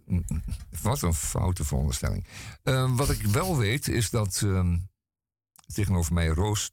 Wat 0.82 1.02
een 1.02 1.14
foute 1.14 1.64
veronderstelling. 1.64 2.26
Eh, 2.62 2.96
wat 2.96 3.10
ik 3.10 3.22
wel 3.22 3.56
weet, 3.56 3.88
is 3.88 4.10
dat... 4.10 4.42
ehm, 4.44 4.76
tegenover 5.74 6.12
mij 6.12 6.26
Roos... 6.26 6.72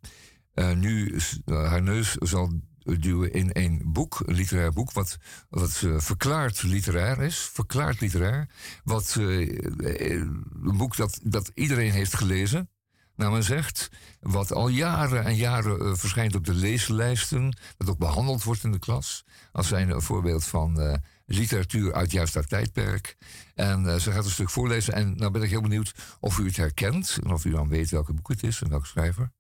eh, 0.54 0.72
nu 0.72 1.16
eh, 1.46 1.68
haar 1.70 1.82
neus 1.84 2.12
zal 2.12 2.54
duwen 2.84 3.34
in 3.34 3.50
een 3.54 3.82
boek, 3.86 4.22
een 4.26 4.34
literair 4.34 4.74
boek, 4.74 4.92
wat, 4.92 5.18
wat 5.50 5.82
eh, 5.84 6.00
verklaard 6.00 6.64
literair 6.64 7.22
is. 7.22 7.38
Verklaard 7.38 8.02
literair. 8.02 8.50
Wat, 8.84 9.16
eh, 9.20 9.42
eh, 9.42 10.20
een 10.64 10.78
boek 10.78 10.96
dat, 10.96 11.20
dat 11.24 11.52
iedereen 11.54 11.92
heeft 11.92 12.16
gelezen, 12.16 12.70
naar 13.16 13.32
men 13.32 13.44
zegt. 13.44 13.90
Wat 14.20 14.54
al 14.54 14.68
jaren 14.68 15.24
en 15.24 15.36
jaren 15.36 15.98
verschijnt 15.98 16.36
op 16.36 16.46
de 16.46 16.54
leeslijsten. 16.54 17.58
Dat 17.78 17.90
ook 17.90 17.98
behandeld 17.98 18.44
wordt 18.44 18.64
in 18.64 18.72
de 18.72 18.80
klas. 18.80 19.24
Als 19.52 19.68
zijn 19.68 19.90
een 19.90 20.02
voorbeeld 20.02 20.46
van 20.46 21.02
literatuur 21.26 21.94
uit 21.94 22.12
juist 22.12 22.34
dat 22.34 22.50
tijdperk. 22.50 23.18
En 23.56 24.02
ze 24.02 24.12
gaat 24.12 24.26
een 24.26 24.32
stuk 24.32 24.50
voorlezen. 24.50 24.94
En 24.94 25.16
nou 25.16 25.32
ben 25.32 25.42
ik 25.42 25.50
heel 25.50 25.62
benieuwd 25.62 25.94
of 26.20 26.38
u 26.38 26.46
het 26.46 26.56
herkent. 26.56 27.18
En 27.24 27.32
of 27.32 27.46
u 27.46 27.52
dan 27.52 27.68
weet 27.68 27.90
welke 27.90 28.14
boek 28.14 28.30
het 28.30 28.44
is 28.44 28.62
en 28.62 28.70
welke 28.70 28.88
schrijver. 28.88 29.32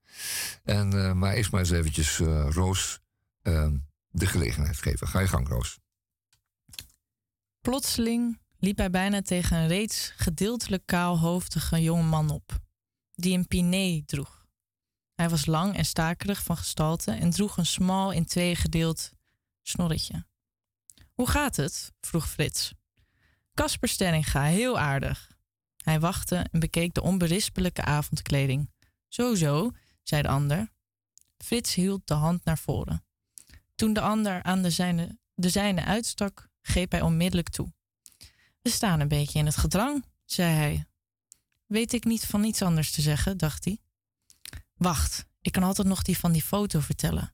En, 0.64 1.18
maar 1.18 1.34
eerst 1.34 1.52
maar 1.52 1.60
eens 1.60 1.72
eventjes 1.72 2.18
Roos 2.50 3.03
eh, 3.44 3.72
de 4.10 4.26
gelegenheid 4.26 4.82
geven. 4.82 5.08
Ga 5.08 5.20
je 5.20 5.28
gang, 5.28 5.48
Roos. 5.48 5.80
Plotseling 7.62 8.40
liep 8.58 8.78
hij 8.78 8.90
bijna 8.90 9.22
tegen 9.22 9.58
een 9.58 9.68
reeds 9.68 10.14
gedeeltelijk 10.16 10.86
kaalhoofdige 10.86 11.82
jonge 11.82 12.04
man 12.04 12.30
op, 12.30 12.60
die 13.14 13.38
een 13.38 13.48
piné 13.48 14.04
droeg. 14.06 14.46
Hij 15.14 15.30
was 15.30 15.46
lang 15.46 15.76
en 15.76 15.86
stakerig 15.86 16.44
van 16.44 16.58
gestalte 16.58 17.12
en 17.12 17.30
droeg 17.30 17.58
een 17.58 17.66
smal 17.66 18.12
in 18.12 18.26
tweeën 18.26 18.56
gedeeld 18.56 19.12
snorretje. 19.62 20.26
Hoe 21.14 21.30
gaat 21.30 21.56
het? 21.56 21.92
vroeg 22.02 22.30
Frits. 22.30 22.74
Kasper 23.54 23.90
Stellinga, 23.90 24.44
heel 24.44 24.80
aardig. 24.80 25.32
Hij 25.84 26.00
wachtte 26.00 26.36
en 26.52 26.60
bekeek 26.60 26.94
de 26.94 27.02
onberispelijke 27.02 27.82
avondkleding. 27.82 28.72
Zo, 29.08 29.36
zo, 29.36 29.72
zei 30.04 30.22
de 30.22 30.28
ander. 30.28 30.72
Frits 31.38 31.74
hield 31.74 32.08
de 32.08 32.14
hand 32.14 32.46
naar 32.46 32.58
voren. 32.58 33.06
Toen 33.76 33.94
de 33.94 34.02
ander 34.02 34.44
aan 34.44 34.62
de 34.62 34.70
zijne, 34.70 35.18
de 35.34 35.50
zijne 35.50 35.84
uitstak, 35.84 36.50
greep 36.62 36.92
hij 36.92 37.02
onmiddellijk 37.02 37.50
toe. 37.50 37.74
We 38.62 38.70
staan 38.70 39.00
een 39.00 39.08
beetje 39.08 39.40
in 39.40 39.46
het 39.46 39.58
gedrang, 39.58 40.06
zei 40.26 40.54
hij. 40.54 40.86
Weet 41.66 41.94
ik 41.94 42.04
niet 42.04 42.26
van 42.26 42.44
iets 42.44 42.62
anders 42.62 42.92
te 42.92 43.02
zeggen, 43.02 43.38
dacht 43.38 43.66
hij. 43.66 43.80
Wacht, 44.74 45.26
ik 45.42 45.52
kan 45.52 45.64
altijd 45.64 45.88
nog 45.88 46.02
die 46.02 46.18
van 46.18 46.32
die 46.32 46.44
foto 46.44 46.80
vertellen. 46.80 47.34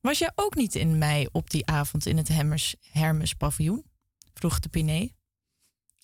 Was 0.00 0.18
jij 0.18 0.32
ook 0.34 0.54
niet 0.54 0.74
in 0.74 0.98
mei 0.98 1.26
op 1.32 1.50
die 1.50 1.66
avond 1.66 2.06
in 2.06 2.16
het 2.16 2.28
Hemmers, 2.28 2.74
Hermes 2.80 3.34
paviljoen? 3.34 3.84
vroeg 4.34 4.58
de 4.60 4.68
Piné. 4.68 5.08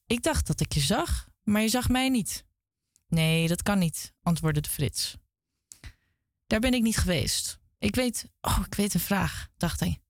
Ik 0.07 0.23
dacht 0.23 0.47
dat 0.47 0.61
ik 0.61 0.73
je 0.73 0.81
zag, 0.81 1.29
maar 1.43 1.63
je 1.63 1.69
zag 1.69 1.89
mij 1.89 2.09
niet. 2.09 2.45
Nee, 3.09 3.49
dat 3.49 3.63
kan 3.63 3.79
niet, 3.79 4.13
antwoordde 4.23 4.61
de 4.61 4.69
Frits. 4.69 5.17
Daar 6.47 6.61
ben 6.61 6.75
ik 6.75 6.83
niet 6.83 6.97
geweest. 6.97 7.59
Ik 7.83 7.95
weet, 7.95 8.29
oh, 8.41 8.63
ik 8.67 8.75
weet 8.75 8.95
een 8.95 9.01
vraag, 9.01 9.49
dacht 9.57 9.81
hij. 9.81 10.01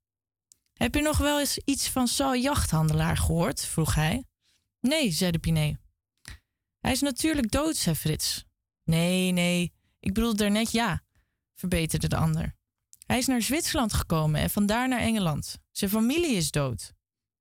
Heb 0.73 0.95
je 0.95 1.03
nog 1.03 1.19
wel 1.19 1.41
eens 1.41 1.59
iets 1.59 1.89
van 1.89 2.09
Saul 2.09 2.37
Jachthandelaar 2.37 3.17
gehoord? 3.17 3.65
vroeg 3.65 3.95
hij. 3.95 4.25
Nee, 4.81 5.11
zei 5.11 5.31
de 5.31 5.39
Piné. 5.39 5.79
Hij 6.79 6.93
is 6.93 7.01
natuurlijk 7.01 7.51
dood, 7.51 7.77
zei 7.77 7.97
Frits. 7.97 8.45
Nee, 8.85 9.31
nee, 9.31 9.73
ik 10.01 10.15
bedoel 10.15 10.37
daarnet 10.37 10.71
ja, 10.71 11.03
verbeterde 11.55 12.09
de 12.09 12.17
ander. 12.17 12.57
Hij 13.07 13.19
is 13.19 13.27
naar 13.27 13.43
Zwitserland 13.43 13.93
gekomen 13.93 14.41
en 14.41 14.51
vandaar 14.51 14.89
naar 14.89 15.01
Engeland. 15.01 15.59
Zijn 15.71 15.91
familie 15.91 16.37
is 16.37 16.51
dood. 16.51 16.93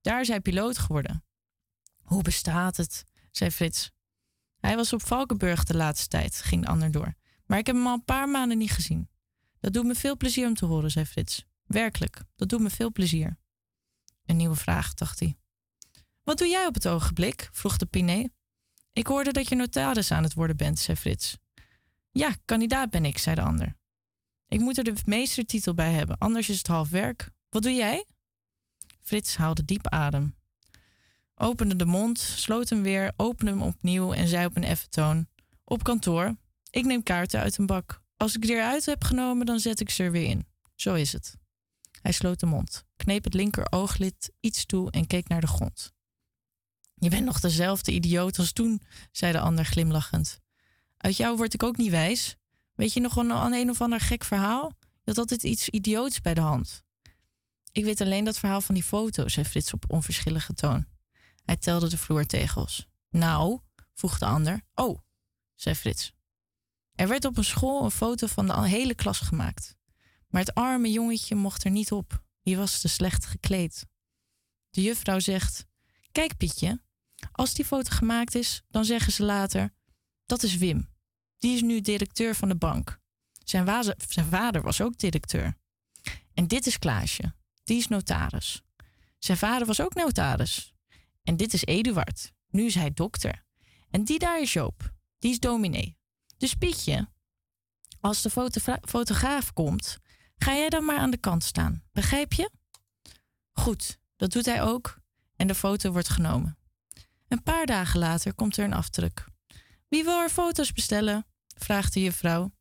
Daar 0.01 0.21
is 0.21 0.27
hij 0.27 0.41
piloot 0.41 0.77
geworden. 0.77 1.25
Hoe 2.01 2.21
bestaat 2.21 2.77
het? 2.77 3.03
zei 3.31 3.51
Frits. 3.51 3.91
Hij 4.59 4.75
was 4.75 4.93
op 4.93 5.05
Valkenburg 5.07 5.63
de 5.63 5.75
laatste 5.75 6.07
tijd, 6.07 6.35
ging 6.35 6.61
de 6.61 6.71
ander 6.71 6.91
door. 6.91 7.13
Maar 7.45 7.57
ik 7.57 7.65
heb 7.65 7.75
hem 7.75 7.87
al 7.87 7.93
een 7.93 8.03
paar 8.03 8.29
maanden 8.29 8.57
niet 8.57 8.71
gezien. 8.71 9.09
Dat 9.61 9.73
doet 9.73 9.85
me 9.85 9.95
veel 9.95 10.17
plezier 10.17 10.47
om 10.47 10.53
te 10.53 10.65
horen, 10.65 10.91
zei 10.91 11.05
Frits. 11.05 11.45
Werkelijk, 11.65 12.21
dat 12.35 12.49
doet 12.49 12.59
me 12.59 12.69
veel 12.69 12.91
plezier. 12.91 13.37
Een 14.25 14.37
nieuwe 14.37 14.55
vraag, 14.55 14.93
dacht 14.93 15.19
hij. 15.19 15.37
Wat 16.23 16.37
doe 16.37 16.47
jij 16.47 16.65
op 16.65 16.73
het 16.73 16.87
ogenblik? 16.87 17.49
vroeg 17.51 17.77
de 17.77 17.85
Piné. 17.85 18.27
Ik 18.93 19.07
hoorde 19.07 19.31
dat 19.31 19.49
je 19.49 19.55
notaris 19.55 20.11
aan 20.11 20.23
het 20.23 20.33
worden 20.33 20.57
bent, 20.57 20.79
zei 20.79 20.97
Frits. 20.97 21.37
Ja, 22.11 22.35
kandidaat 22.45 22.89
ben 22.89 23.05
ik, 23.05 23.17
zei 23.17 23.35
de 23.35 23.41
ander. 23.41 23.77
Ik 24.47 24.59
moet 24.59 24.77
er 24.77 24.83
de 24.83 24.95
meestertitel 25.05 25.73
bij 25.73 25.91
hebben, 25.91 26.17
anders 26.17 26.49
is 26.49 26.57
het 26.57 26.67
half 26.67 26.89
werk. 26.89 27.29
Wat 27.49 27.63
doe 27.63 27.73
jij? 27.73 28.05
Frits 29.01 29.35
haalde 29.35 29.65
diep 29.65 29.87
adem. 29.87 30.35
Opende 31.35 31.75
de 31.75 31.85
mond, 31.85 32.19
sloot 32.19 32.69
hem 32.69 32.81
weer, 32.81 33.13
opende 33.17 33.51
hem 33.51 33.61
opnieuw 33.61 34.13
en 34.13 34.27
zei 34.27 34.45
op 34.45 34.55
een 34.55 34.63
effen 34.63 34.89
toon: 34.89 35.27
Op 35.63 35.83
kantoor. 35.83 36.35
Ik 36.69 36.85
neem 36.85 37.03
kaarten 37.03 37.39
uit 37.39 37.57
een 37.57 37.65
bak. 37.65 38.01
Als 38.21 38.35
ik 38.35 38.41
die 38.41 38.51
eruit 38.51 38.85
heb 38.85 39.03
genomen, 39.03 39.45
dan 39.45 39.59
zet 39.59 39.79
ik 39.79 39.89
ze 39.89 40.03
er 40.03 40.11
weer 40.11 40.29
in. 40.29 40.45
Zo 40.75 40.93
is 40.93 41.13
het. 41.13 41.37
Hij 42.01 42.11
sloot 42.11 42.39
de 42.39 42.45
mond, 42.45 42.83
kneep 42.95 43.23
het 43.23 43.33
linker 43.33 43.67
ooglid 43.69 44.31
iets 44.39 44.65
toe 44.65 44.91
en 44.91 45.07
keek 45.07 45.27
naar 45.27 45.41
de 45.41 45.47
grond. 45.47 45.93
Je 46.95 47.09
bent 47.09 47.25
nog 47.25 47.39
dezelfde 47.39 47.91
idioot 47.91 48.39
als 48.39 48.51
toen, 48.51 48.81
zei 49.11 49.31
de 49.31 49.39
ander 49.39 49.65
glimlachend. 49.65 50.39
Uit 50.97 51.17
jou 51.17 51.37
word 51.37 51.53
ik 51.53 51.63
ook 51.63 51.77
niet 51.77 51.89
wijs. 51.89 52.35
Weet 52.73 52.93
je 52.93 52.99
nog 52.99 53.15
een, 53.15 53.29
een, 53.29 53.69
of 53.69 53.81
ander 53.81 53.99
gek 53.99 54.23
verhaal? 54.23 54.71
Je 54.79 54.87
had 55.03 55.17
altijd 55.17 55.43
iets 55.43 55.69
idioots 55.69 56.21
bij 56.21 56.33
de 56.33 56.41
hand. 56.41 56.83
Ik 57.71 57.83
weet 57.83 58.01
alleen 58.01 58.23
dat 58.23 58.39
verhaal 58.39 58.61
van 58.61 58.75
die 58.75 58.83
foto, 58.83 59.27
zei 59.27 59.45
Frits 59.45 59.73
op 59.73 59.85
onverschillige 59.87 60.53
toon. 60.53 60.85
Hij 61.43 61.57
telde 61.57 61.89
de 61.89 61.97
vloertegels. 61.97 62.87
Nou, 63.09 63.59
vroeg 63.93 64.17
de 64.17 64.25
ander. 64.25 64.61
Oh, 64.75 64.99
zei 65.55 65.75
Frits. 65.75 66.13
Er 66.95 67.07
werd 67.07 67.25
op 67.25 67.37
een 67.37 67.43
school 67.43 67.83
een 67.83 67.91
foto 67.91 68.27
van 68.27 68.47
de 68.47 68.67
hele 68.67 68.95
klas 68.95 69.19
gemaakt. 69.19 69.75
Maar 70.27 70.41
het 70.41 70.53
arme 70.53 70.91
jongetje 70.91 71.35
mocht 71.35 71.63
er 71.63 71.71
niet 71.71 71.91
op. 71.91 72.23
Die 72.41 72.57
was 72.57 72.81
te 72.81 72.87
slecht 72.87 73.25
gekleed. 73.25 73.85
De 74.69 74.81
juffrouw 74.81 75.19
zegt: 75.19 75.65
Kijk, 76.11 76.37
Pietje, 76.37 76.81
als 77.31 77.53
die 77.53 77.65
foto 77.65 77.95
gemaakt 77.95 78.35
is, 78.35 78.63
dan 78.69 78.85
zeggen 78.85 79.13
ze 79.13 79.23
later: 79.23 79.73
Dat 80.25 80.43
is 80.43 80.57
Wim. 80.57 80.89
Die 81.37 81.55
is 81.55 81.61
nu 81.61 81.81
directeur 81.81 82.35
van 82.35 82.49
de 82.49 82.55
bank. 82.55 82.99
Zijn, 83.43 83.95
zijn 84.07 84.25
vader 84.25 84.61
was 84.61 84.81
ook 84.81 84.97
directeur. 84.97 85.57
En 86.33 86.47
dit 86.47 86.65
is 86.65 86.79
Klaasje. 86.79 87.33
Die 87.63 87.77
is 87.77 87.87
notaris. 87.87 88.61
Zijn 89.17 89.37
vader 89.37 89.67
was 89.67 89.81
ook 89.81 89.93
notaris. 89.93 90.73
En 91.23 91.37
dit 91.37 91.53
is 91.53 91.65
Eduard. 91.65 92.33
Nu 92.49 92.65
is 92.65 92.75
hij 92.75 92.93
dokter. 92.93 93.45
En 93.89 94.03
die 94.03 94.19
daar 94.19 94.41
is 94.41 94.53
Joop. 94.53 94.93
Die 95.19 95.31
is 95.31 95.39
dominee. 95.39 95.97
Dus 96.41 96.53
Pietje, 96.53 97.07
als 97.99 98.21
de 98.21 98.29
fotogra- 98.29 98.79
fotograaf 98.81 99.53
komt, 99.53 99.97
ga 100.35 100.53
jij 100.53 100.69
dan 100.69 100.85
maar 100.85 100.97
aan 100.97 101.11
de 101.11 101.17
kant 101.17 101.43
staan. 101.43 101.83
Begrijp 101.91 102.33
je? 102.33 102.51
Goed, 103.51 103.99
dat 104.15 104.31
doet 104.31 104.45
hij 104.45 104.61
ook. 104.61 104.99
En 105.35 105.47
de 105.47 105.55
foto 105.55 105.91
wordt 105.91 106.09
genomen. 106.09 106.57
Een 107.27 107.43
paar 107.43 107.65
dagen 107.65 107.99
later 107.99 108.33
komt 108.33 108.57
er 108.57 108.63
een 108.63 108.73
afdruk. 108.73 109.25
Wie 109.87 110.03
wil 110.03 110.19
er 110.19 110.29
foto's 110.29 110.73
bestellen? 110.73 111.25
vraagt 111.57 111.93
de 111.93 112.01
juffrouw. 112.01 112.51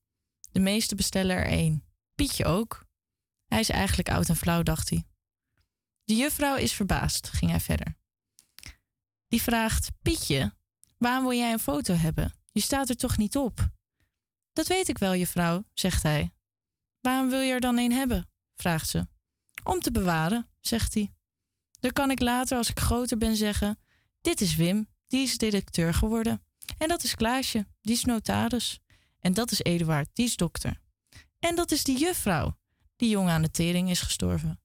De 0.52 0.60
meeste 0.60 0.94
bestellen 0.94 1.36
er 1.36 1.46
één. 1.46 1.84
Pietje 2.14 2.44
ook. 2.44 2.86
Hij 3.46 3.60
is 3.60 3.68
eigenlijk 3.68 4.08
oud 4.08 4.28
en 4.28 4.36
flauw, 4.36 4.62
dacht 4.62 4.90
hij. 4.90 5.04
De 6.04 6.16
juffrouw 6.16 6.56
is 6.56 6.72
verbaasd, 6.72 7.28
ging 7.28 7.50
hij 7.50 7.60
verder. 7.60 7.96
Die 9.28 9.42
vraagt: 9.42 9.90
Pietje, 10.02 10.54
waarom 10.98 11.22
wil 11.22 11.38
jij 11.38 11.52
een 11.52 11.58
foto 11.58 11.94
hebben? 11.94 12.39
Je 12.52 12.60
staat 12.60 12.88
er 12.88 12.96
toch 12.96 13.16
niet 13.16 13.36
op? 13.36 13.68
Dat 14.52 14.66
weet 14.66 14.88
ik 14.88 14.98
wel, 14.98 15.14
juffrouw, 15.14 15.64
zegt 15.74 16.02
hij. 16.02 16.32
Waarom 17.00 17.28
wil 17.28 17.40
je 17.40 17.52
er 17.52 17.60
dan 17.60 17.78
een 17.78 17.92
hebben? 17.92 18.28
vraagt 18.54 18.88
ze. 18.88 19.08
Om 19.64 19.80
te 19.80 19.90
bewaren, 19.90 20.48
zegt 20.60 20.94
hij. 20.94 21.12
Dan 21.80 21.92
kan 21.92 22.10
ik 22.10 22.20
later, 22.20 22.56
als 22.56 22.70
ik 22.70 22.80
groter 22.80 23.18
ben, 23.18 23.36
zeggen: 23.36 23.78
Dit 24.20 24.40
is 24.40 24.56
Wim, 24.56 24.88
die 25.06 25.22
is 25.22 25.38
directeur 25.38 25.94
geworden. 25.94 26.44
En 26.78 26.88
dat 26.88 27.02
is 27.02 27.14
Klaasje, 27.14 27.66
die 27.80 27.94
is 27.94 28.04
notaris. 28.04 28.80
En 29.18 29.34
dat 29.34 29.50
is 29.50 29.60
Eduard, 29.60 30.08
die 30.12 30.24
is 30.24 30.36
dokter. 30.36 30.80
En 31.38 31.56
dat 31.56 31.70
is 31.70 31.84
die 31.84 31.98
juffrouw, 31.98 32.58
die 32.96 33.08
jong 33.08 33.28
aan 33.28 33.42
de 33.42 33.50
tering 33.50 33.90
is 33.90 34.00
gestorven. 34.00 34.60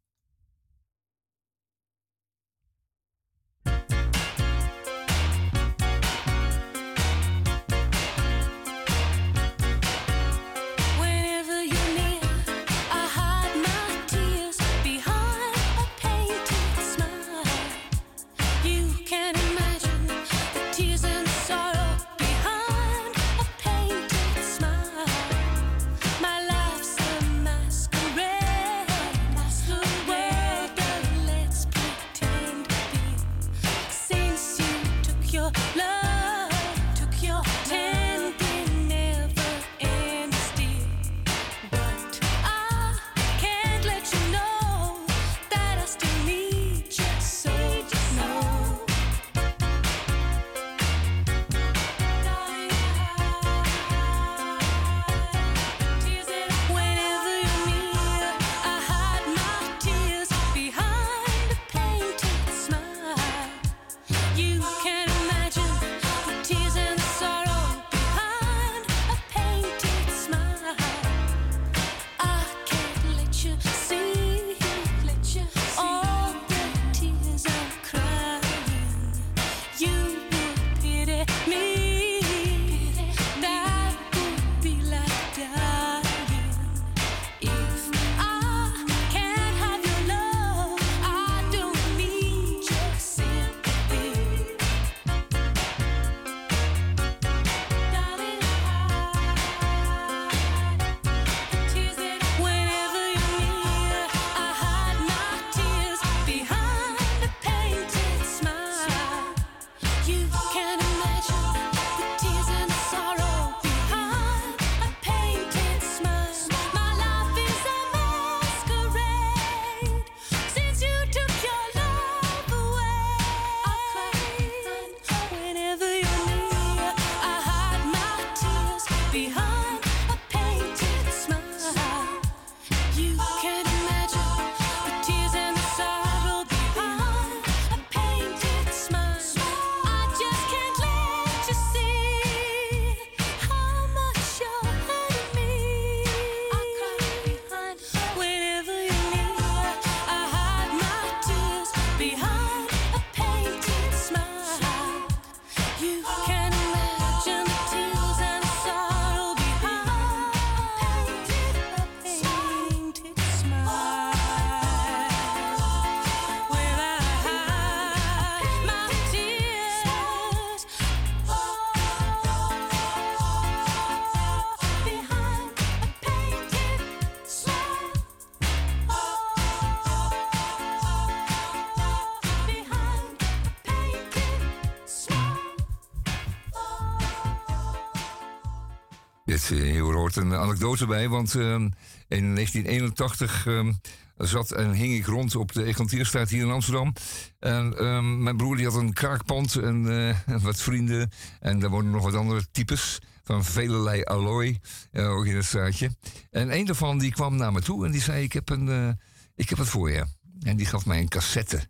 Dit, 189.48 189.60
eh, 189.60 189.72
hier 189.72 189.82
hoort 189.82 190.16
een 190.16 190.34
anekdote 190.34 190.86
bij, 190.86 191.10
want 191.10 191.36
ehm, 191.36 191.70
in 192.08 192.34
1981 192.34 193.48
ehm, 193.48 193.72
zat 194.18 194.52
en 194.52 194.72
hing 194.72 194.94
ik 194.94 195.06
rond 195.06 195.36
op 195.36 195.54
de 195.54 195.64
Eglantierstraat 195.64 196.30
hier 196.30 196.44
in 196.44 196.52
Amsterdam. 196.52 196.94
En 197.40 197.78
ehm, 197.78 198.24
mijn 198.24 198.38
broer 198.38 198.56
die 198.56 198.66
had 198.66 198.76
een 198.76 198.94
kraakpand 198.94 199.56
en 199.56 200.10
eh, 200.28 200.44
wat 200.44 200.62
vrienden. 200.62 201.12
En 201.40 201.60
daar 201.60 201.70
woonden 201.70 201.92
nog 201.92 202.04
wat 202.04 202.14
andere 202.14 202.46
types 202.52 203.00
van 203.24 203.46
velelei 203.46 204.04
allooi, 204.04 204.60
eh, 204.92 205.10
ook 205.10 205.26
in 205.26 205.36
het 205.36 205.46
straatje. 205.46 205.90
En 206.32 206.58
een 206.58 206.66
daarvan 206.66 206.98
die 206.98 207.12
kwam 207.12 207.36
naar 207.36 207.52
me 207.52 207.62
toe 207.62 207.86
en 207.86 207.92
die 207.92 208.02
zei, 208.02 208.24
ik 208.24 208.34
heb, 208.34 208.50
een, 208.50 208.70
eh, 208.70 208.90
ik 209.36 209.50
heb 209.50 209.58
het 209.58 209.70
voor 209.70 209.92
je. 209.92 210.06
En 210.42 210.58
die 210.58 210.66
gaf 210.66 210.86
mij 210.86 211.00
een 211.00 211.08
cassette. 211.08 211.68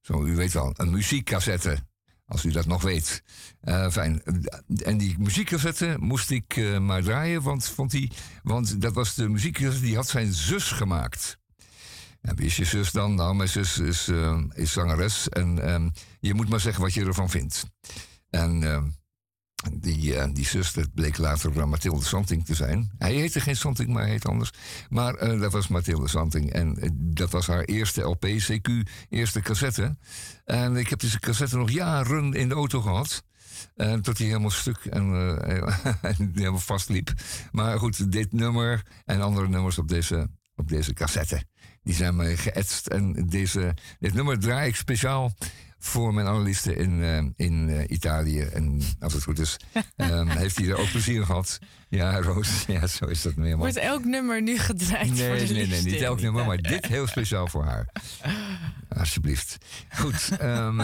Zo, 0.00 0.24
u 0.24 0.36
weet 0.36 0.52
wel, 0.52 0.74
een 0.76 0.90
muziekcassette. 0.90 1.78
Als 2.32 2.44
u 2.44 2.50
dat 2.50 2.66
nog 2.66 2.82
weet. 2.82 3.22
Eh, 3.60 3.90
fijn. 3.90 4.22
En 4.84 4.98
die 4.98 5.18
muziekcassette 5.18 5.96
moest 6.00 6.30
ik 6.30 6.56
eh, 6.56 6.78
maar 6.78 7.02
draaien, 7.02 7.42
want, 7.42 7.68
vond 7.68 7.92
hij, 7.92 8.10
want 8.42 8.80
dat 8.80 8.94
was 8.94 9.14
de 9.14 9.28
muziekcassette 9.28 9.84
die 9.84 9.96
had 9.96 10.08
zijn 10.08 10.32
zus 10.32 10.70
gemaakt. 10.70 11.38
En 12.20 12.36
wie 12.36 12.46
is 12.46 12.56
je 12.56 12.64
zus 12.64 12.90
dan? 12.90 13.14
Nou, 13.14 13.34
mijn 13.34 13.48
zus 13.48 13.78
is, 13.78 14.08
eh, 14.08 14.38
is 14.52 14.72
zangeres 14.72 15.28
en 15.28 15.58
ehm, 15.58 15.88
je 16.20 16.34
moet 16.34 16.48
maar 16.48 16.60
zeggen 16.60 16.82
wat 16.82 16.94
je 16.94 17.04
ervan 17.04 17.30
vindt. 17.30 17.64
En 18.30 18.62
ehm, 18.62 18.84
die, 19.72 20.16
eh, 20.16 20.28
die 20.32 20.46
zus, 20.46 20.72
dat 20.72 20.94
bleek 20.94 21.18
later 21.18 21.56
uh, 21.56 21.64
Mathilde 21.64 22.04
Santing 22.04 22.44
te 22.44 22.54
zijn. 22.54 22.90
Hij 22.98 23.12
heette 23.12 23.40
geen 23.40 23.56
Santing, 23.56 23.88
maar 23.88 24.02
hij 24.02 24.10
heet 24.10 24.26
anders. 24.26 24.50
Maar 24.88 25.14
eh, 25.14 25.40
dat 25.40 25.52
was 25.52 25.68
Mathilde 25.68 26.08
Santing. 26.08 26.52
En 26.52 26.78
eh, 26.78 26.88
dat 26.92 27.30
was 27.30 27.46
haar 27.46 27.64
eerste 27.64 28.00
LP, 28.00 28.26
CQ, 28.26 28.70
eerste 29.08 29.40
cassette. 29.40 29.96
En 30.44 30.76
ik 30.76 30.88
heb 30.88 30.98
deze 30.98 31.18
cassette 31.18 31.56
nog 31.56 31.70
jaren 31.70 32.32
in 32.32 32.48
de 32.48 32.54
auto 32.54 32.80
gehad. 32.80 33.24
Tot 34.02 34.18
hij 34.18 34.26
helemaal 34.26 34.50
stuk 34.50 34.84
en, 34.84 35.04
en 36.02 36.32
helemaal 36.34 36.58
vastliep. 36.58 37.12
Maar 37.50 37.78
goed, 37.78 38.12
dit 38.12 38.32
nummer 38.32 38.82
en 39.04 39.20
andere 39.20 39.48
nummers 39.48 39.78
op 39.78 39.88
deze, 39.88 40.28
op 40.56 40.68
deze 40.68 40.92
cassette... 40.92 41.44
die 41.82 41.94
zijn 41.94 42.16
mij 42.16 42.36
geëtst. 42.36 42.86
En 42.86 43.26
deze, 43.28 43.74
dit 43.98 44.14
nummer 44.14 44.38
draai 44.38 44.68
ik 44.68 44.76
speciaal 44.76 45.32
voor 45.84 46.14
mijn 46.14 46.26
analisten 46.26 46.76
in, 46.76 47.02
eh, 47.02 47.46
in 47.46 47.68
eh, 47.68 47.84
Italië. 47.88 48.40
En 48.40 48.82
als 49.00 49.12
het 49.12 49.22
goed 49.22 49.38
is, 49.38 49.56
ehm, 49.96 50.28
heeft 50.28 50.58
hij 50.58 50.68
er 50.68 50.78
ook 50.78 50.90
plezier 50.90 51.24
gehad. 51.24 51.58
Ja, 51.88 52.20
Roos, 52.20 52.64
ja, 52.66 52.86
zo 52.86 53.04
is 53.04 53.22
dat 53.22 53.34
helemaal. 53.34 53.56
Wordt 53.56 53.76
elk 53.76 54.04
nummer 54.04 54.42
nu 54.42 54.58
gedraaid 54.58 55.08
voor 55.08 55.16
Nee, 55.16 55.46
de 55.46 55.52
nee, 55.52 55.66
nee, 55.66 55.82
niet 55.82 56.00
elk 56.00 56.20
nummer, 56.20 56.46
maar 56.46 56.56
dit 56.56 56.86
heel 56.86 57.06
speciaal 57.06 57.48
voor 57.48 57.64
haar. 57.64 57.88
Alsjeblieft. 58.98 59.58
Goed. 59.94 60.28
ehm, 60.38 60.80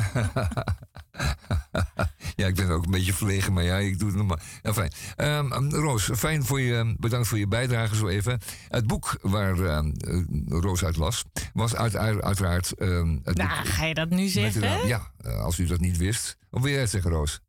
ja, 2.37 2.47
ik 2.47 2.55
ben 2.55 2.71
ook 2.71 2.85
een 2.85 2.91
beetje 2.91 3.13
verlegen, 3.13 3.53
maar 3.53 3.65
ja, 3.65 3.77
ik 3.77 3.99
doe 3.99 4.09
het 4.09 4.17
nog 4.17 4.27
maar. 4.27 4.43
Ja, 4.63 4.73
fijn. 4.73 4.93
Ehm, 5.17 5.53
ehm, 5.53 5.69
Roos, 5.75 6.11
fijn 6.17 6.45
voor 6.45 6.61
je, 6.61 6.95
bedankt 6.99 7.29
voor 7.29 7.39
je 7.39 7.49
bijdrage 7.49 7.97
zo 7.97 8.09
even. 8.09 8.41
Het 8.69 8.87
boek 8.87 9.19
waar 9.23 9.59
ehm, 9.65 9.91
eh, 9.99 10.23
Roos 10.49 10.85
uit 10.85 10.97
las, 10.97 11.25
was 11.53 11.75
uit, 11.75 11.97
uit- 11.97 12.23
uiteraard... 12.23 12.69
het 12.69 12.79
Nou, 12.79 13.23
boek 13.35 13.49
ga 13.69 13.85
je 13.85 13.95
dat 13.95 14.09
nu 14.11 14.23
de 14.25 14.29
zeggen? 14.29 14.87
Ja, 14.87 15.11
eh, 15.21 15.41
als 15.41 15.59
u 15.59 15.67
dat 15.67 15.81
niet 15.81 15.97
wist. 15.97 16.37
Of 16.51 16.63
wil 16.63 16.71
jij 16.71 16.81
het 16.81 16.91
zeggen, 16.91 17.11
Roos? 17.11 17.41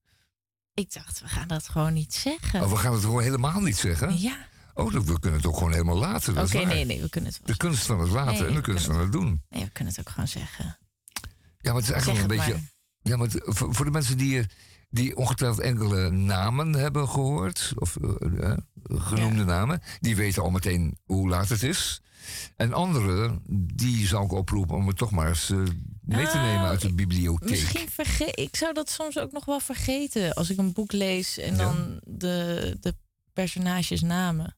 Ik 0.73 0.93
dacht, 0.93 1.21
we 1.21 1.27
gaan 1.27 1.47
dat 1.47 1.67
gewoon 1.69 1.93
niet 1.93 2.13
zeggen. 2.13 2.61
Oh, 2.61 2.69
we 2.69 2.75
gaan 2.77 2.93
het 2.93 3.03
gewoon 3.03 3.21
helemaal 3.21 3.61
niet 3.61 3.77
zeggen? 3.77 4.19
Ja. 4.19 4.47
Oh, 4.73 4.91
we 4.91 5.19
kunnen 5.19 5.39
het 5.39 5.47
ook 5.47 5.57
gewoon 5.57 5.71
helemaal 5.71 5.97
laten. 5.97 6.37
Oké, 6.37 6.65
nee, 6.65 6.85
nee, 6.85 7.01
we 7.01 7.09
kunnen 7.09 7.29
het 7.29 7.39
wel 7.45 7.55
De 7.55 7.57
kunst 7.57 7.85
van 7.85 7.99
het 7.99 8.09
laten 8.09 8.33
Nee, 8.33 8.41
en 8.41 8.47
de 8.47 8.53
we 8.53 8.61
kunst 8.61 8.85
kunnen 8.85 9.07
van 9.09 9.11
het 9.11 9.11
doen. 9.11 9.41
Nee, 9.49 9.63
we 9.63 9.69
kunnen 9.69 9.93
het 9.93 10.01
ook 10.07 10.13
gewoon 10.13 10.27
zeggen. 10.27 10.77
Ja, 11.61 11.71
maar 11.71 11.81
het 11.81 11.83
is 11.83 11.91
eigenlijk 11.91 12.19
Zeg 12.19 12.27
wel 12.29 12.37
een 12.39 12.45
beetje. 12.53 12.67
Ja, 13.09 13.17
maar 13.17 13.29
voor, 13.31 13.75
voor 13.75 13.85
de 13.85 13.91
mensen 13.91 14.17
die, 14.17 14.45
die 14.89 15.15
ongetwijfeld 15.17 15.61
enkele 15.61 16.09
namen 16.09 16.73
hebben 16.75 17.09
gehoord, 17.09 17.73
of 17.75 17.95
eh, 17.95 18.51
eh, 18.51 18.57
genoemde 18.83 19.43
namen, 19.43 19.81
die 19.99 20.15
weten 20.15 20.43
al 20.43 20.49
meteen 20.49 20.97
hoe 21.05 21.29
laat 21.29 21.49
het 21.49 21.63
is. 21.63 22.01
En 22.55 22.73
anderen, 22.73 23.41
die 23.75 24.07
zou 24.07 24.25
ik 24.25 24.31
oproepen 24.31 24.75
om 24.75 24.87
het 24.87 24.97
toch 24.97 25.11
maar 25.11 25.27
eens 25.27 25.49
eh, 25.49 25.57
mee 26.01 26.27
te 26.27 26.35
Nou, 26.35 26.47
nemen 26.47 26.67
uit 26.67 26.81
de 26.81 26.93
bibliotheek. 26.93 27.49
Misschien 27.49 27.89
vergeet 27.89 28.39
ik 28.39 28.55
zou 28.55 28.73
dat 28.73 28.89
soms 28.89 29.17
ook 29.19 29.31
nog 29.31 29.45
wel 29.45 29.59
vergeten 29.59 30.33
als 30.33 30.49
ik 30.49 30.57
een 30.57 30.73
boek 30.73 30.91
lees 30.91 31.37
en 31.37 31.55
Ja. 31.55 31.63
dan 31.63 31.99
de, 32.03 32.77
de 32.79 32.95
personages 33.33 34.01
namen. 34.01 34.57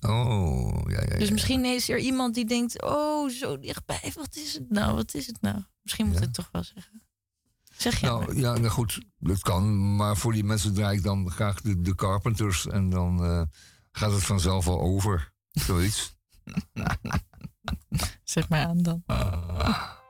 Oh, 0.00 0.82
ja, 0.86 1.00
ja, 1.00 1.06
ja. 1.12 1.18
Dus 1.18 1.30
misschien 1.30 1.64
is 1.64 1.88
er 1.88 1.98
iemand 1.98 2.34
die 2.34 2.44
denkt: 2.44 2.82
Oh, 2.82 3.30
zo 3.30 3.58
dichtbij. 3.58 4.12
Wat 4.14 4.36
is 4.36 4.54
het 4.54 4.70
nou? 4.70 4.94
Wat 4.94 5.14
is 5.14 5.26
het 5.26 5.40
nou? 5.40 5.62
Misschien 5.82 6.06
moet 6.06 6.16
ik 6.16 6.22
het 6.22 6.34
toch 6.34 6.48
wel 6.52 6.64
zeggen. 6.64 7.02
Zeg 7.82 8.00
je 8.00 8.06
Nou 8.06 8.38
ja, 8.38 8.52
nou 8.52 8.68
goed, 8.68 9.00
dat 9.18 9.40
kan. 9.40 9.96
Maar 9.96 10.16
voor 10.16 10.32
die 10.32 10.44
mensen 10.44 10.74
draai 10.74 10.96
ik 10.96 11.02
dan 11.02 11.30
graag 11.30 11.60
de, 11.60 11.80
de 11.80 11.94
Carpenters 11.94 12.66
en 12.66 12.90
dan 12.90 13.24
eh, 13.24 13.42
gaat 13.92 14.12
het 14.12 14.24
vanzelf 14.24 14.64
wel 14.64 14.80
over. 14.80 15.32
Zoiets. 15.48 16.16
Zeg 18.24 18.48
maar 18.48 18.66
aan 18.66 18.82
dan. 18.82 19.02
Why 19.06 20.00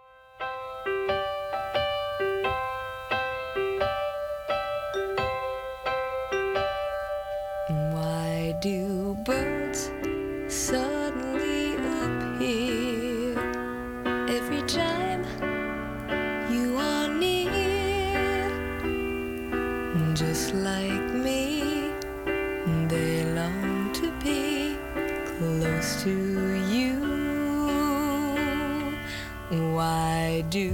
do 30.50 30.72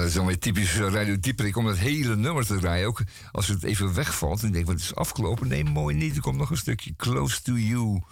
dat 0.00 0.08
is 0.08 0.14
dan 0.14 0.26
weer 0.26 0.38
typisch 0.38 0.78
eh, 0.78 0.92
Radio 0.92 1.18
Dieperik 1.18 1.56
om 1.56 1.64
dat 1.64 1.78
hele 1.78 2.16
nummer 2.16 2.46
te 2.46 2.58
draaien. 2.58 2.86
Ook 2.86 3.02
als 3.32 3.48
het 3.48 3.62
even 3.62 3.94
wegvalt 3.94 4.42
en 4.42 4.52
denk 4.52 4.66
wat 4.66 4.78
is 4.78 4.94
afgelopen. 4.94 5.48
Nee, 5.48 5.64
mooi 5.64 5.96
niet. 5.96 6.16
Er 6.16 6.22
komt 6.22 6.36
nog 6.36 6.50
een 6.50 6.56
stukje 6.56 6.96
Close 6.96 7.42
to 7.42 7.52
You. 7.52 8.02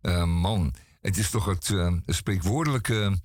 Eh, 0.00 0.24
man, 0.24 0.74
het 1.00 1.16
is 1.16 1.30
toch 1.30 1.44
het 1.44 1.70
eh, 1.70 1.92
spreekwoordelijke... 2.06 3.18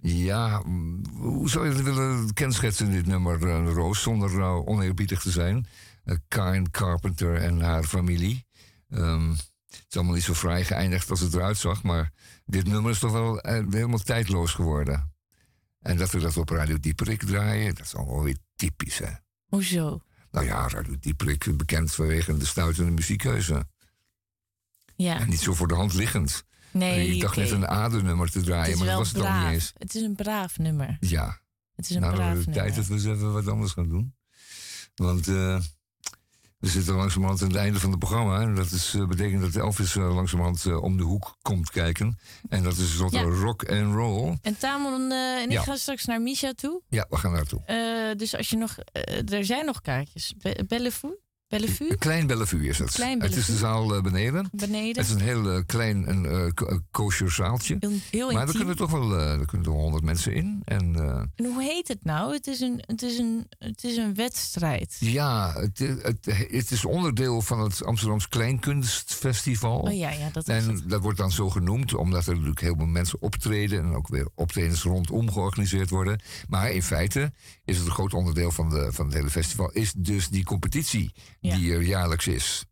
Ja, 0.00 0.62
mm, 0.64 1.02
hoe 1.16 1.50
zou 1.50 1.68
je 1.68 1.74
het 1.74 1.82
willen 1.82 2.32
kenschetsen, 2.32 2.90
dit 2.90 3.06
nummer, 3.06 3.48
eh, 3.48 3.72
Roos, 3.72 4.02
zonder 4.02 4.30
uh, 4.30 4.68
oneerbiedig 4.68 5.20
te 5.20 5.30
zijn? 5.30 5.66
Uh, 6.04 6.16
Carpenter 6.70 7.34
en 7.34 7.60
haar 7.60 7.84
familie. 7.84 8.46
Ehm, 8.88 9.30
het 9.30 9.84
is 9.88 9.96
allemaal 9.96 10.14
niet 10.14 10.22
zo 10.22 10.32
vrij 10.32 10.64
geëindigd 10.64 11.10
als 11.10 11.20
het 11.20 11.34
eruit 11.34 11.58
zag, 11.58 11.82
maar 11.82 12.12
dit 12.44 12.66
nummer 12.66 12.90
is 12.90 12.98
toch 12.98 13.12
wel 13.12 13.38
helemaal 13.42 13.98
tijdloos 13.98 14.52
geworden. 14.52 15.12
En 15.88 15.96
dat 15.96 16.10
we 16.10 16.18
dat 16.18 16.36
op 16.36 16.48
Radio 16.48 16.80
Dieperik 16.80 17.22
draaien, 17.22 17.74
dat 17.74 17.84
is 17.84 17.94
allemaal 17.94 18.22
weer 18.22 18.36
typisch, 18.56 18.98
hè? 18.98 19.10
Hoezo? 19.44 20.02
Nou 20.30 20.46
ja, 20.46 20.68
Radio 20.68 20.96
Dieperik, 21.00 21.56
bekend 21.56 21.94
vanwege 21.94 22.36
de 22.36 22.46
stuitende 22.46 22.90
muziekkeuze. 22.90 23.66
Ja. 24.96 25.20
En 25.20 25.28
niet 25.28 25.40
zo 25.40 25.54
voor 25.54 25.68
de 25.68 25.74
hand 25.74 25.94
liggend. 25.94 26.44
Nee, 26.70 27.14
Ik 27.14 27.20
dacht 27.20 27.36
net 27.36 27.50
een 27.50 27.66
aardennummer 27.66 28.30
te 28.30 28.40
draaien, 28.40 28.78
maar 28.78 28.86
dat 28.86 28.96
was 28.96 29.08
het 29.08 29.22
dan 29.22 29.38
niet 29.44 29.52
eens. 29.52 29.72
Het 29.76 29.94
is 29.94 30.02
een 30.02 30.14
braaf 30.14 30.58
nummer. 30.58 30.96
Ja. 31.00 31.40
Het 31.74 31.90
is 31.90 31.96
een 31.96 32.00
nou, 32.00 32.14
dan 32.14 32.24
braaf 32.24 32.36
het 32.36 32.46
nummer. 32.46 32.62
tijd 32.62 32.74
dat 32.74 32.86
we 32.86 32.94
eens 32.94 33.04
even 33.04 33.32
wat 33.32 33.48
anders 33.48 33.72
gaan 33.72 33.88
doen. 33.88 34.14
Want 34.94 35.28
eh, 35.28 35.60
we 36.58 36.68
zitten 36.68 36.94
langzamerhand 36.94 37.42
aan 37.42 37.48
het 37.48 37.56
einde 37.56 37.80
van 37.80 37.90
het 37.90 37.98
programma. 37.98 38.40
En 38.40 38.54
dat 38.54 38.70
is, 38.70 38.94
eh, 38.94 39.06
betekent 39.06 39.40
dat 39.40 39.54
Elvis 39.54 39.96
eh, 39.96 40.14
langzamerhand 40.14 40.64
eh, 40.66 40.82
om 40.82 40.96
de 40.96 41.02
hoek 41.02 41.36
komt 41.42 41.70
kijken. 41.70 42.18
En 42.48 42.62
dat 42.62 42.76
is 42.76 42.96
Ja. 43.10 43.22
rock 43.22 43.70
and 43.70 43.94
roll. 43.94 44.36
En 44.42 44.58
Tamon 44.58 45.12
en 45.12 45.50
ik 45.50 45.58
gaan 45.58 45.76
straks 45.76 46.04
naar 46.04 46.20
Misha 46.20 46.52
toe. 46.52 46.82
Ja, 46.88 47.06
we 47.08 47.16
gaan 47.16 47.32
naartoe. 47.32 48.14
Dus 48.16 48.36
als 48.36 48.50
je 48.50 48.56
nog... 48.56 48.76
er 49.32 49.44
zijn 49.44 49.64
nog 49.64 49.80
kaartjes. 49.80 50.34
Be? 50.38 50.86
Bellevue? 51.48 51.90
Een 51.90 51.98
klein 51.98 52.26
Bellevue 52.26 52.68
is 52.68 52.78
het. 52.78 52.90
Klein 52.90 53.22
het 53.22 53.36
is 53.36 53.46
de 53.46 53.56
zaal 53.56 53.94
eh, 53.94 54.02
beneden. 54.02 54.48
Beneden. 54.52 54.96
Het 55.02 55.06
is 55.06 55.10
een 55.10 55.20
heel 55.20 55.50
eh, 55.50 55.60
klein 55.66 56.06
en 56.06 56.26
eh, 56.30 56.46
ko- 56.54 56.66
eh, 56.66 56.78
kosher 56.90 57.30
zaaltje. 57.32 57.76
heel 58.10 58.26
maar 58.32 58.34
er 58.34 58.40
intiem. 58.40 58.56
kunnen 58.56 58.76
toch 58.76 58.90
wel 58.90 59.12
er 59.18 59.46
kunnen 59.46 59.66
toch 59.66 59.74
honderd 59.76 60.04
mensen 60.04 60.34
in. 60.34 60.62
En 60.64 60.94
En 61.36 61.44
hoe 61.44 61.62
heet 61.62 61.88
het 61.88 62.04
nou? 62.04 62.32
Het 62.32 62.46
is 62.46 62.60
een, 62.60 62.82
het 62.86 63.02
is 63.02 63.18
een, 63.18 63.46
het 63.58 63.84
is 63.84 63.96
een 63.96 64.14
wedstrijd. 64.14 64.96
Ja, 65.00 65.52
het, 65.60 65.78
het, 65.78 66.26
het 66.50 66.70
is 66.70 66.84
onderdeel 66.84 67.42
van 67.42 67.60
het 67.60 67.84
Amsterdams 67.84 68.28
Kleinkunstfestival. 68.28 69.78
Oh 69.78 69.96
ja, 69.96 70.10
ja, 70.10 70.28
dat 70.32 70.48
is 70.48 70.66
en 70.66 70.82
dat 70.86 71.02
wordt 71.02 71.18
dan 71.18 71.30
zo 71.32 71.50
genoemd, 71.50 71.94
omdat 71.94 72.26
er 72.26 72.32
natuurlijk 72.32 72.60
heel 72.60 72.76
veel 72.76 72.86
mensen 72.86 73.22
optreden 73.22 73.78
en 73.84 73.94
ook 73.94 74.08
weer 74.08 74.28
optredens 74.34 74.82
rondom 74.82 75.32
georganiseerd 75.32 75.90
worden. 75.90 76.20
Maar 76.48 76.70
in 76.70 76.82
feite 76.82 77.32
is 77.64 77.76
het 77.76 77.86
een 77.86 77.92
groot 77.92 78.14
onderdeel 78.14 78.50
van, 78.50 78.70
de, 78.70 78.88
van 78.92 79.04
het 79.06 79.14
hele 79.14 79.30
festival, 79.30 79.70
is 79.70 79.92
dus 79.96 80.28
die 80.28 80.44
competitie 80.44 81.12
die 81.40 81.72
er 81.72 81.82
jaarlijks 81.82 82.26
is. 82.26 82.64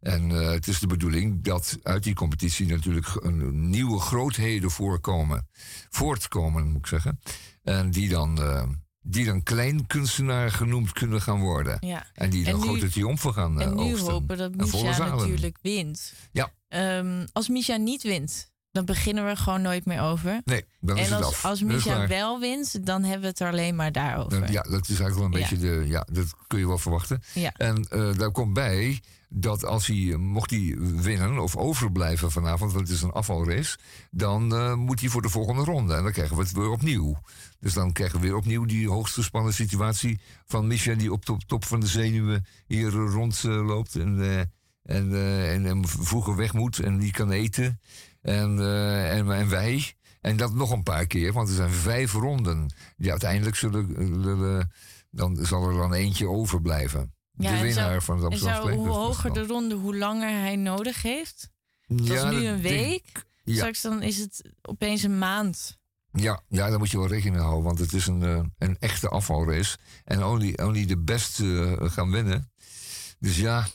En 0.00 0.30
eh, 0.30 0.50
het 0.50 0.68
is 0.68 0.78
de 0.78 0.86
bedoeling 0.86 1.42
dat 1.44 1.78
uit 1.82 2.02
die 2.02 2.14
competitie 2.14 2.66
natuurlijk 2.66 3.06
een, 3.20 3.70
nieuwe 3.70 4.00
grootheden 4.00 4.70
voorkomen, 4.70 5.48
voortkomen, 5.90 6.66
moet 6.68 6.78
ik 6.78 6.86
zeggen. 6.86 7.20
En 7.62 7.90
die 7.90 8.08
dan, 8.08 8.42
eh, 8.42 8.62
die 9.02 9.24
dan 9.24 9.42
kleinkunstenaar 9.42 10.50
genoemd 10.50 10.92
kunnen 10.92 11.22
gaan 11.22 11.40
worden. 11.40 11.76
Ja. 11.80 12.06
En 12.14 12.30
die 12.30 12.44
dan 12.44 12.52
En 12.54 12.60
nu- 12.60 12.66
grote 12.66 12.88
triomfen 12.90 13.32
gaan 13.34 13.60
eh, 13.60 13.66
En 13.66 13.74
nu 13.74 13.80
oogsten. 13.82 14.12
hopen 14.12 14.36
dat 14.36 14.54
Misha 14.54 15.14
natuurlijk 15.16 15.58
wint. 15.62 16.12
Ja. 16.32 16.52
Ehm, 16.68 17.26
als 17.32 17.48
Misha 17.48 17.76
niet 17.76 18.02
wint, 18.02 18.51
dan 18.72 18.84
beginnen 18.84 19.24
we 19.24 19.30
er 19.30 19.36
gewoon 19.36 19.62
nooit 19.62 19.84
meer 19.84 20.00
over. 20.00 20.40
Nee, 20.44 20.64
dan 20.80 20.98
is 20.98 21.08
en 21.08 21.14
het 21.14 21.24
als, 21.24 21.34
af. 21.34 21.44
als 21.44 21.62
Misha 21.62 22.06
wel 22.06 22.40
wint, 22.40 22.86
dan 22.86 23.02
hebben 23.02 23.20
we 23.20 23.26
het 23.26 23.40
er 23.40 23.48
alleen 23.48 23.76
maar 23.76 23.92
daarover. 23.92 24.40
Dan- 24.40 24.52
ja, 24.52 24.62
dat 24.62 24.88
is 24.88 25.00
eigenlijk 25.00 25.14
wel 25.14 25.24
een 25.24 25.32
Ja. 25.32 25.38
beetje 25.38 25.58
de. 25.58 25.88
Ja, 25.88 26.06
dat 26.12 26.34
kun 26.46 26.58
je 26.58 26.66
wel 26.66 26.78
verwachten. 26.78 27.22
Ja. 27.34 27.52
En 27.56 27.86
eh, 27.90 28.12
daar 28.16 28.30
komt 28.30 28.52
bij 28.52 29.00
dat 29.28 29.64
als 29.64 29.86
hij, 29.86 30.16
mocht 30.16 30.50
hij 30.50 30.74
winnen 30.78 31.38
of 31.38 31.56
overblijven 31.56 32.30
vanavond, 32.30 32.72
want 32.72 32.88
het 32.88 32.96
is 32.96 33.02
een 33.02 33.12
afvalrace, 33.12 33.78
dan 34.10 34.54
eh, 34.54 34.74
moet 34.74 35.00
hij 35.00 35.08
voor 35.08 35.22
de 35.22 35.28
volgende 35.28 35.64
ronde. 35.64 35.94
En 35.94 36.02
dan 36.02 36.12
krijgen 36.12 36.36
we 36.36 36.42
het 36.42 36.52
weer 36.52 36.70
opnieuw. 36.70 37.18
Dus 37.60 37.72
dan 37.72 37.92
krijgen 37.92 38.20
we 38.20 38.26
weer 38.26 38.36
opnieuw 38.36 38.64
die 38.64 38.88
hoogst 38.88 39.14
gespannen 39.14 39.54
situatie 39.54 40.20
van 40.46 40.66
Misha 40.66 40.94
die 40.94 41.12
op 41.12 41.24
top, 41.24 41.42
top 41.46 41.64
van 41.64 41.80
de 41.80 41.86
zenuwen 41.86 42.46
hier 42.66 42.90
rondloopt 42.90 43.94
en, 43.96 44.20
eh, 44.22 44.38
en, 44.96 45.12
eh, 45.14 45.54
en, 45.54 45.66
en 45.66 45.88
vroeger 45.88 46.36
weg 46.36 46.52
moet 46.52 46.78
en 46.78 46.96
niet 46.96 47.12
kan 47.12 47.30
eten. 47.30 47.80
En, 48.22 48.58
eh, 48.58 49.16
en, 49.16 49.32
en 49.32 49.48
wij. 49.48 49.94
En 50.20 50.36
dat 50.36 50.54
nog 50.54 50.70
een 50.70 50.82
paar 50.82 51.06
keer, 51.06 51.32
want 51.32 51.48
er 51.48 51.54
zijn 51.54 51.70
vijf 51.70 52.12
ronden. 52.12 52.74
Die 52.96 53.10
uiteindelijk 53.10 53.56
zullen, 53.56 53.94
zullen- 54.22 54.72
dan 55.10 55.38
zal 55.46 55.68
er 55.68 55.76
dan 55.76 55.92
eentje 55.94 56.28
overblijven. 56.28 57.14
Ja, 57.32 57.52
de 57.52 57.60
winnaar 57.60 58.02
van 58.02 58.16
het 58.16 58.24
Amsterdam 58.24 58.70
Hoe 58.70 58.88
hoger 58.88 59.32
de 59.32 59.46
ronde, 59.46 59.74
hoe 59.74 59.96
langer 59.96 60.28
hij 60.30 60.56
nodig 60.56 61.02
heeft. 61.02 61.50
Zoals 61.86 62.08
Ja, 62.22 62.30
nu 62.30 62.42
dat 62.42 62.54
een 62.54 62.62
denk- 62.62 62.62
week. 62.62 63.24
ja. 63.44 63.54
Straks 63.54 63.80
dan 63.80 64.02
is 64.02 64.18
het 64.18 64.42
opeens 64.62 65.02
een 65.02 65.18
maand. 65.18 65.78
Ja, 66.12 66.42
ja, 66.48 66.68
daar 66.70 66.78
moet 66.78 66.90
je 66.90 66.98
wel 66.98 67.06
rekening 67.06 67.34
mee 67.34 67.44
houden, 67.44 67.64
want 67.64 67.78
het 67.78 67.92
is 67.92 68.06
een, 68.06 68.22
eh, 68.22 68.40
een 68.58 68.76
echte 68.78 69.08
afvalrace. 69.08 69.76
En 70.04 70.24
only, 70.24 70.52
only 70.62 70.86
de 70.86 70.98
beste 70.98 71.76
eh, 71.80 71.90
gaan 71.90 72.10
winnen. 72.10 72.52
Dus 73.18 73.36
ja, 73.36 73.66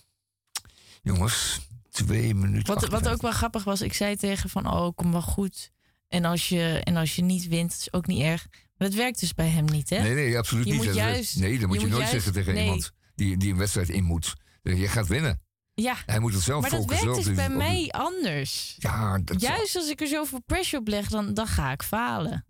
jongens, 1.03 1.66
twee 2.05 2.35
minuten. 2.35 2.73
Wat, 2.73 2.87
wat 2.87 3.07
ook 3.09 3.21
wel 3.21 3.31
grappig 3.31 3.63
was, 3.63 3.81
ik 3.81 3.93
zei 3.93 4.15
tegen 4.15 4.49
van, 4.49 4.67
oh, 4.71 4.89
kom 4.95 5.11
wel 5.11 5.21
goed. 5.21 5.71
En 6.07 6.25
als 6.25 6.49
je, 6.49 6.81
en 6.83 6.95
als 6.95 7.15
je 7.15 7.21
niet 7.21 7.47
wint, 7.47 7.71
is 7.73 7.93
ook 7.93 8.07
niet 8.07 8.21
erg. 8.21 8.47
Maar 8.77 8.87
dat 8.87 8.97
werkt 8.97 9.19
dus 9.19 9.33
bij 9.33 9.49
hem 9.49 9.65
niet, 9.65 9.89
hè? 9.89 10.01
Nee, 10.01 10.13
nee, 10.13 10.37
absoluut 10.37 10.63
Je 10.65 10.69
niet. 10.69 10.77
moet 10.79 10.87
Dat- 10.87 10.95
juist- 10.95 11.39
nee, 11.39 11.59
dat 11.59 11.67
moet 11.67 11.75
je, 11.81 11.87
nooit 11.87 11.97
juist- 11.97 12.11
zeggen 12.11 12.33
tegen 12.33 12.53
nee. 12.53 12.63
iemand 12.63 12.91
die, 13.15 13.37
die 13.37 13.51
een 13.51 13.57
wedstrijd 13.57 13.89
in 13.89 14.03
moet. 14.03 14.33
Je 14.61 14.87
gaat 14.87 15.07
winnen. 15.07 15.41
Ja, 15.73 15.95
Hij 16.05 16.19
moet 16.19 16.33
het 16.33 16.41
zelf 16.43 16.61
maar 16.61 16.69
dat 16.69 16.79
focussen 16.79 17.05
werkt 17.05 17.19
op 17.19 17.25
dus 17.25 17.35
die- 17.35 17.47
bij 17.47 17.67
die- 17.75 17.87
mij 17.89 17.91
anders. 17.91 18.75
Ja, 18.77 19.19
dat 19.19 19.41
Juist 19.41 19.75
als 19.75 19.89
ik 19.89 20.01
er 20.01 20.07
zoveel 20.07 20.41
pressure 20.45 20.81
op 20.81 20.87
leg, 20.87 21.07
dan, 21.07 21.33
dan 21.33 21.47
ga 21.47 21.71
ik 21.71 21.83
falen. 21.83 22.45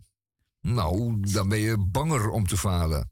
Nou, 0.60 1.16
dan 1.20 1.48
ben 1.48 1.58
je 1.58 1.78
banger 1.78 2.30
om 2.30 2.46
te 2.46 2.56
falen. 2.56 3.10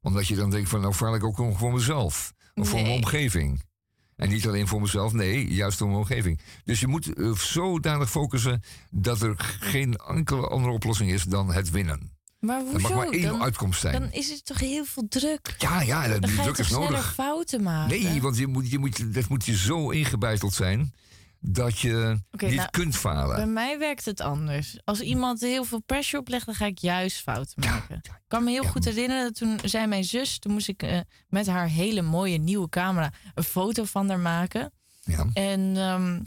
Omdat 0.00 0.26
je 0.26 0.34
dan 0.36 0.50
denkt 0.50 0.68
van, 0.68 0.80
nou 0.80 0.92
faal 0.94 1.14
ik 1.14 1.24
ook 1.24 1.38
nog 1.38 1.58
voor 1.58 1.72
mezelf. 1.72 2.32
Of 2.54 2.68
voor 2.68 2.80
mijn 2.82 2.92
omgeving. 2.94 3.62
En 4.16 4.28
niet 4.28 4.46
alleen 4.46 4.68
voor 4.68 4.80
mezelf, 4.80 5.12
nee, 5.12 5.52
juist 5.54 5.78
voor 5.78 5.86
mijn 5.86 5.98
omgeving. 5.98 6.40
Dus 6.64 6.80
je 6.80 6.86
moet 6.86 7.14
eh, 7.14 7.32
zodanig 7.34 8.10
focussen 8.10 8.62
dat 8.90 9.20
er 9.22 9.34
geen 9.60 9.96
enkele 9.96 10.46
andere 10.48 10.72
oplossing 10.72 11.10
is 11.10 11.22
dan 11.24 11.52
het 11.52 11.70
winnen. 11.70 12.12
Maar 12.40 12.58
Er 12.58 12.64
hoezo? 12.64 12.78
mag 12.88 12.94
maar 12.94 13.08
één 13.08 13.22
dan, 13.22 13.42
uitkomst 13.42 13.80
zijn. 13.80 14.00
dan 14.00 14.12
is 14.12 14.30
er 14.30 14.42
toch 14.42 14.58
heel 14.60 14.84
veel 14.84 15.06
druk. 15.08 15.54
Ja, 15.58 15.80
ja, 15.82 16.02
dat- 16.08 16.10
dan 16.10 16.20
die 16.20 16.30
ga 16.30 16.36
je 16.44 16.52
druk 16.52 16.56
toch 16.56 16.66
is 16.66 16.72
nodig. 16.72 17.14
fouten 17.14 17.62
maken. 17.62 18.02
Nee, 18.02 18.22
want 18.22 18.36
je 18.38 18.46
moet, 18.46 18.70
je 18.70 18.78
moet, 18.78 19.14
dat 19.14 19.28
moet 19.28 19.44
je 19.44 19.56
zo 19.56 19.90
ingebeiteld 19.90 20.54
zijn 20.54 20.94
dat 21.46 21.78
je 21.78 22.20
niet 22.30 22.54
nou, 22.54 22.70
kunt 22.70 22.96
falen. 22.96 23.36
Bij 23.36 23.46
mij 23.46 23.78
werkt 23.78 24.04
het 24.04 24.20
anders. 24.20 24.78
Als 24.84 25.00
iemand 25.00 25.40
heel 25.40 25.64
veel 25.64 25.80
pressure 25.80 26.18
oplegt, 26.18 26.46
dan 26.46 26.54
ga 26.54 26.66
ik 26.66 26.78
juist 26.78 27.20
fouten 27.20 27.54
maken. 27.68 27.96
Ik 27.96 28.20
kan 28.28 28.44
me 28.44 28.50
heel 28.50 28.64
goed 28.64 28.84
herinneren, 28.84 29.32
toen 29.32 29.58
zei 29.64 29.86
mijn 29.86 30.04
zus, 30.04 30.38
toen 30.38 30.52
moest 30.52 30.68
ik 30.68 30.82
eh, 30.82 31.00
met 31.28 31.46
haar 31.46 31.68
hele 31.68 32.02
mooie 32.02 32.38
nieuwe 32.38 32.68
camera 32.68 33.12
een 33.34 33.44
foto 33.44 33.84
van 33.84 34.08
haar 34.08 34.18
maken. 34.18 34.72
Ja. 35.04 35.26
En, 35.32 35.76
ehm, 35.76 36.20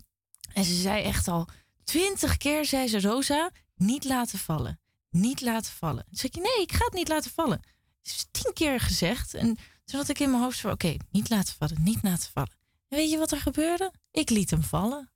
en 0.53 0.64
ze 0.64 0.76
zei 0.76 1.03
echt 1.03 1.27
al 1.27 1.48
twintig 1.84 2.38
keer, 2.38 2.65
zei 2.65 2.88
ze, 2.88 3.02
Rosa, 3.02 3.52
niet 3.76 4.03
laten 4.03 4.39
vallen. 4.39 4.80
Niet 5.10 5.41
laten 5.41 5.72
vallen. 5.72 6.03
Toen 6.03 6.18
zei 6.18 6.31
ik, 6.35 6.41
nee, 6.41 6.64
ik 6.64 6.72
ga 6.72 6.85
het 6.85 6.94
niet 6.94 7.07
laten 7.07 7.31
vallen. 7.31 7.60
Het 8.02 8.11
is 8.15 8.27
tien 8.31 8.53
keer 8.53 8.80
gezegd. 8.80 9.34
En 9.34 9.57
toen 9.85 9.99
had 9.99 10.10
ik 10.10 10.19
in 10.19 10.30
mijn 10.30 10.44
hoofd 10.44 10.60
van, 10.60 10.72
oké, 10.72 10.95
niet 11.11 11.30
laten 11.30 11.53
vallen, 11.57 11.77
niet 11.84 12.03
laten 12.03 12.30
vallen. 12.34 12.57
Weet 12.88 13.09
je 13.11 13.18
wat 13.18 13.31
er 13.31 13.39
gebeurde? 13.39 13.93
Ik 14.11 14.30
liet 14.30 14.49
hem 14.49 14.64
vallen. 14.64 15.11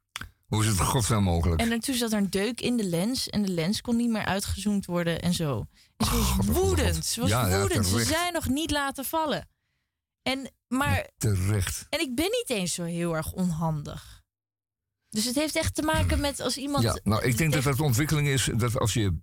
Hoe 0.46 0.62
is 0.64 0.68
het 0.68 0.80
godsnaam 0.80 1.24
mogelijk? 1.24 1.62
En 1.62 1.80
toen 1.80 1.96
zat 1.96 2.12
er 2.12 2.18
een 2.18 2.30
deuk 2.30 2.62
in 2.62 2.78
de 2.78 2.84
lens 2.84 3.30
en 3.30 3.42
de 3.42 3.52
lens 3.52 3.82
kon 3.82 3.96
niet 3.96 4.10
meer 4.10 4.26
uitgezoomd 4.26 4.86
worden 4.86 5.22
en 5.22 5.34
zo. 5.34 5.68
En 5.98 6.06
ze 6.06 6.12
was 6.16 6.46
woedend. 6.46 7.06
Ze 7.06 7.20
was 7.22 7.30
Ja, 7.30 7.48
ja, 7.48 7.60
woedend. 7.60 7.88
Ze 7.88 8.04
zei 8.04 8.32
nog 8.32 8.48
niet 8.48 8.72
laten 8.72 9.06
vallen. 9.06 9.50
En, 10.22 10.52
maar, 10.68 11.10
Terecht. 11.18 11.86
en 11.90 12.00
ik 12.00 12.16
ben 12.16 12.26
niet 12.26 12.50
eens 12.58 12.74
zo 12.74 12.84
heel 12.84 13.16
erg 13.16 13.32
onhandig. 13.32 14.22
Dus 15.10 15.26
het 15.26 15.36
heeft 15.36 15.56
echt 15.56 15.76
te 15.76 15.82
maken 15.82 16.20
met 16.20 16.40
als 16.40 16.58
iemand. 16.58 16.84
Ja, 16.84 17.00
nou, 17.04 17.24
ik 17.24 17.38
denk 17.38 17.54
dat 17.54 17.64
dat 17.64 17.78
de 17.78 17.84
ontwikkeling 17.84 18.28
is 18.28 18.50
dat 18.56 18.80
als 18.80 18.94
je 18.94 19.18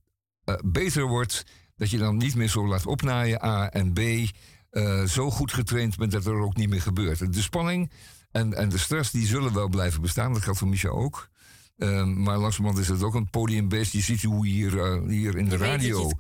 eh, 0.45 0.55
beter 0.65 1.07
wordt, 1.07 1.43
dat 1.77 1.91
je 1.91 1.99
dan 1.99 2.17
niet 2.17 2.35
meer 2.35 2.49
zo 2.49 2.67
laat 2.67 2.87
opnaaien, 2.87 3.45
A 3.45 3.71
en 3.71 3.93
B, 3.93 3.99
eh, 3.99 5.05
zo 5.05 5.31
goed 5.31 5.53
getraind 5.53 5.97
bent 5.97 6.13
dat 6.13 6.27
er 6.27 6.41
ook 6.41 6.57
niet 6.57 6.69
meer 6.69 6.83
gebeurt. 6.83 7.33
De 7.33 7.43
spanning 7.43 7.91
en, 8.31 8.55
en 8.55 8.69
de 8.69 8.79
stress 8.79 9.11
die 9.11 9.27
zullen 9.27 9.53
wel 9.53 9.69
blijven 9.69 10.01
bestaan, 10.01 10.33
dat 10.33 10.43
gaat 10.43 10.59
voor 10.59 10.69
Micha 10.69 10.89
ook. 10.89 11.31
Ehm, 11.79 12.23
maar 12.23 12.39
langzamerhand 12.39 12.83
is 12.83 12.89
het 12.89 13.03
ook 13.03 13.15
een 13.15 13.31
podiumbeest. 13.31 13.93
Je 13.93 14.01
ziet 14.01 14.23
hoe 14.23 14.47
hier, 14.47 14.81
eh, 14.81 15.09
hier 15.09 15.37
in 15.37 15.49
de 15.49 15.57
radio 15.57 16.11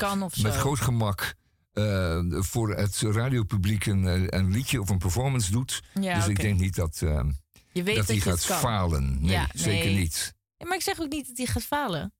met 0.42 0.54
groot 0.54 0.80
gemak 0.80 1.34
eh, 1.72 2.20
voor 2.30 2.76
het 2.76 3.00
radiopubliek 3.00 3.86
een, 3.86 4.06
eh, 4.06 4.38
een, 4.38 4.50
liedje 4.50 4.80
of 4.80 4.88
een 4.88 4.98
performance 4.98 5.50
doet. 5.50 5.82
Dus 5.92 6.26
ik 6.26 6.40
denk 6.40 6.58
niet 6.58 6.74
dat, 6.74 7.02
ehm, 7.02 7.30
je 7.72 7.82
dat, 7.82 8.06
hij 8.06 8.20
gaat 8.20 8.44
falen. 8.44 9.16
Nee, 9.20 9.46
zeker 9.52 9.90
niet. 9.90 10.34
Maar 10.58 10.74
ik 10.74 10.82
zeg 10.82 11.00
ook 11.00 11.10
niet 11.10 11.26
dat 11.26 11.36
hij 11.36 11.46
gaat 11.46 11.62
falen. 11.62 12.12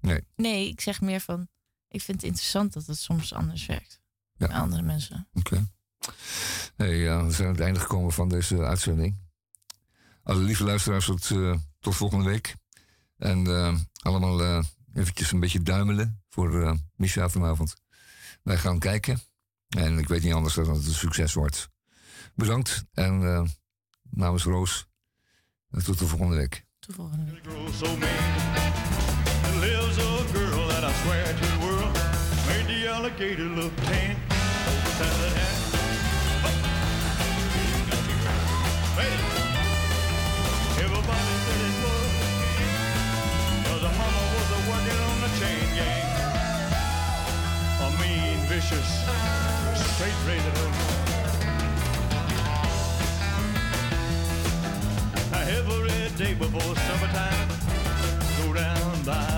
Nee. 0.00 0.20
Nee, 0.36 0.68
ik 0.68 0.80
zeg 0.80 1.00
meer 1.00 1.20
van, 1.20 1.48
ik 1.88 2.00
vind 2.00 2.20
het 2.20 2.30
interessant 2.30 2.72
dat 2.72 2.86
het 2.86 2.98
soms 2.98 3.32
anders 3.32 3.66
werkt. 3.66 4.00
Ja. 4.36 4.46
Bij 4.46 4.56
andere 4.56 4.82
mensen. 4.82 5.28
Oké. 5.32 5.66
Hey, 6.76 7.24
we 7.24 7.30
zijn 7.30 7.48
aan 7.48 7.54
het 7.54 7.60
einde 7.60 7.80
gekomen 7.80 8.12
van 8.12 8.28
deze 8.28 8.64
uitzending. 8.64 9.22
Alle 10.22 10.40
lieve 10.40 10.64
luisteraars, 10.64 11.06
tot, 11.06 11.30
eh, 11.30 11.56
tot 11.80 11.96
volgende 11.96 12.24
week. 12.24 12.54
En 13.16 13.46
eh, 13.46 13.76
allemaal 14.02 14.40
uh, 14.40 14.64
eventjes 14.94 15.32
een 15.32 15.40
beetje 15.40 15.62
duimelen 15.62 16.22
voor 16.28 16.78
Micha 16.96 17.28
vanavond. 17.28 17.74
Wij 18.42 18.58
gaan 18.58 18.78
kijken. 18.78 19.20
En 19.68 19.98
ik 19.98 20.08
weet 20.08 20.22
niet 20.22 20.32
anders 20.32 20.54
dan 20.54 20.64
dat 20.64 20.76
het 20.76 20.86
een 20.86 20.92
succes 20.92 21.32
wordt. 21.32 21.68
Bedankt. 22.34 22.84
En 22.92 23.18
namens 24.10 24.44
Roos, 24.44 24.86
tot 25.84 25.98
de 25.98 26.06
volgende 26.06 26.36
week. 26.36 26.66
Tot 26.78 26.94
volgende 26.94 27.24
week. 27.24 27.42
vicious, 48.64 49.04
straight 49.94 50.14
razor 50.26 50.50
home. 50.58 50.74
Every 55.32 56.08
day 56.16 56.34
before 56.34 56.76
summertime, 56.76 57.48
go 58.38 58.54
down 58.54 59.02
by. 59.04 59.33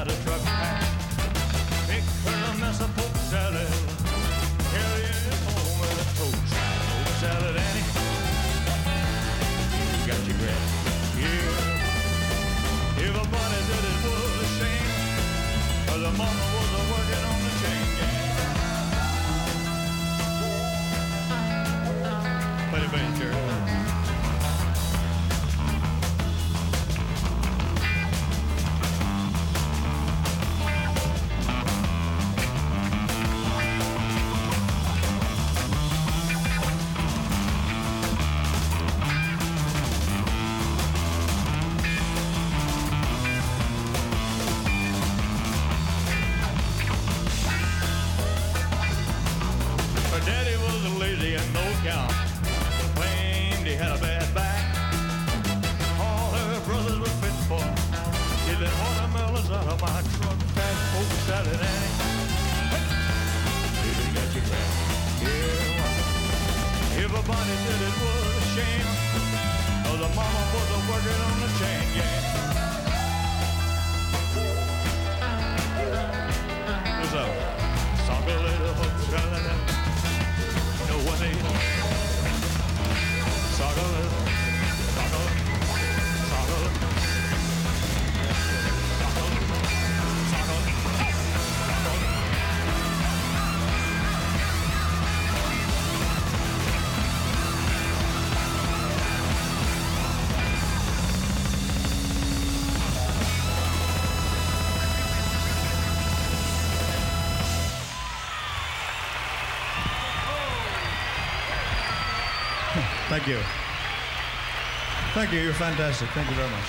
Thank 115.27 115.39
you. 115.39 115.45
You're 115.45 115.55
fantastic. 115.55 116.09
Thank 116.11 116.31
you 116.31 116.37
very 116.37 116.49
much. 116.49 116.66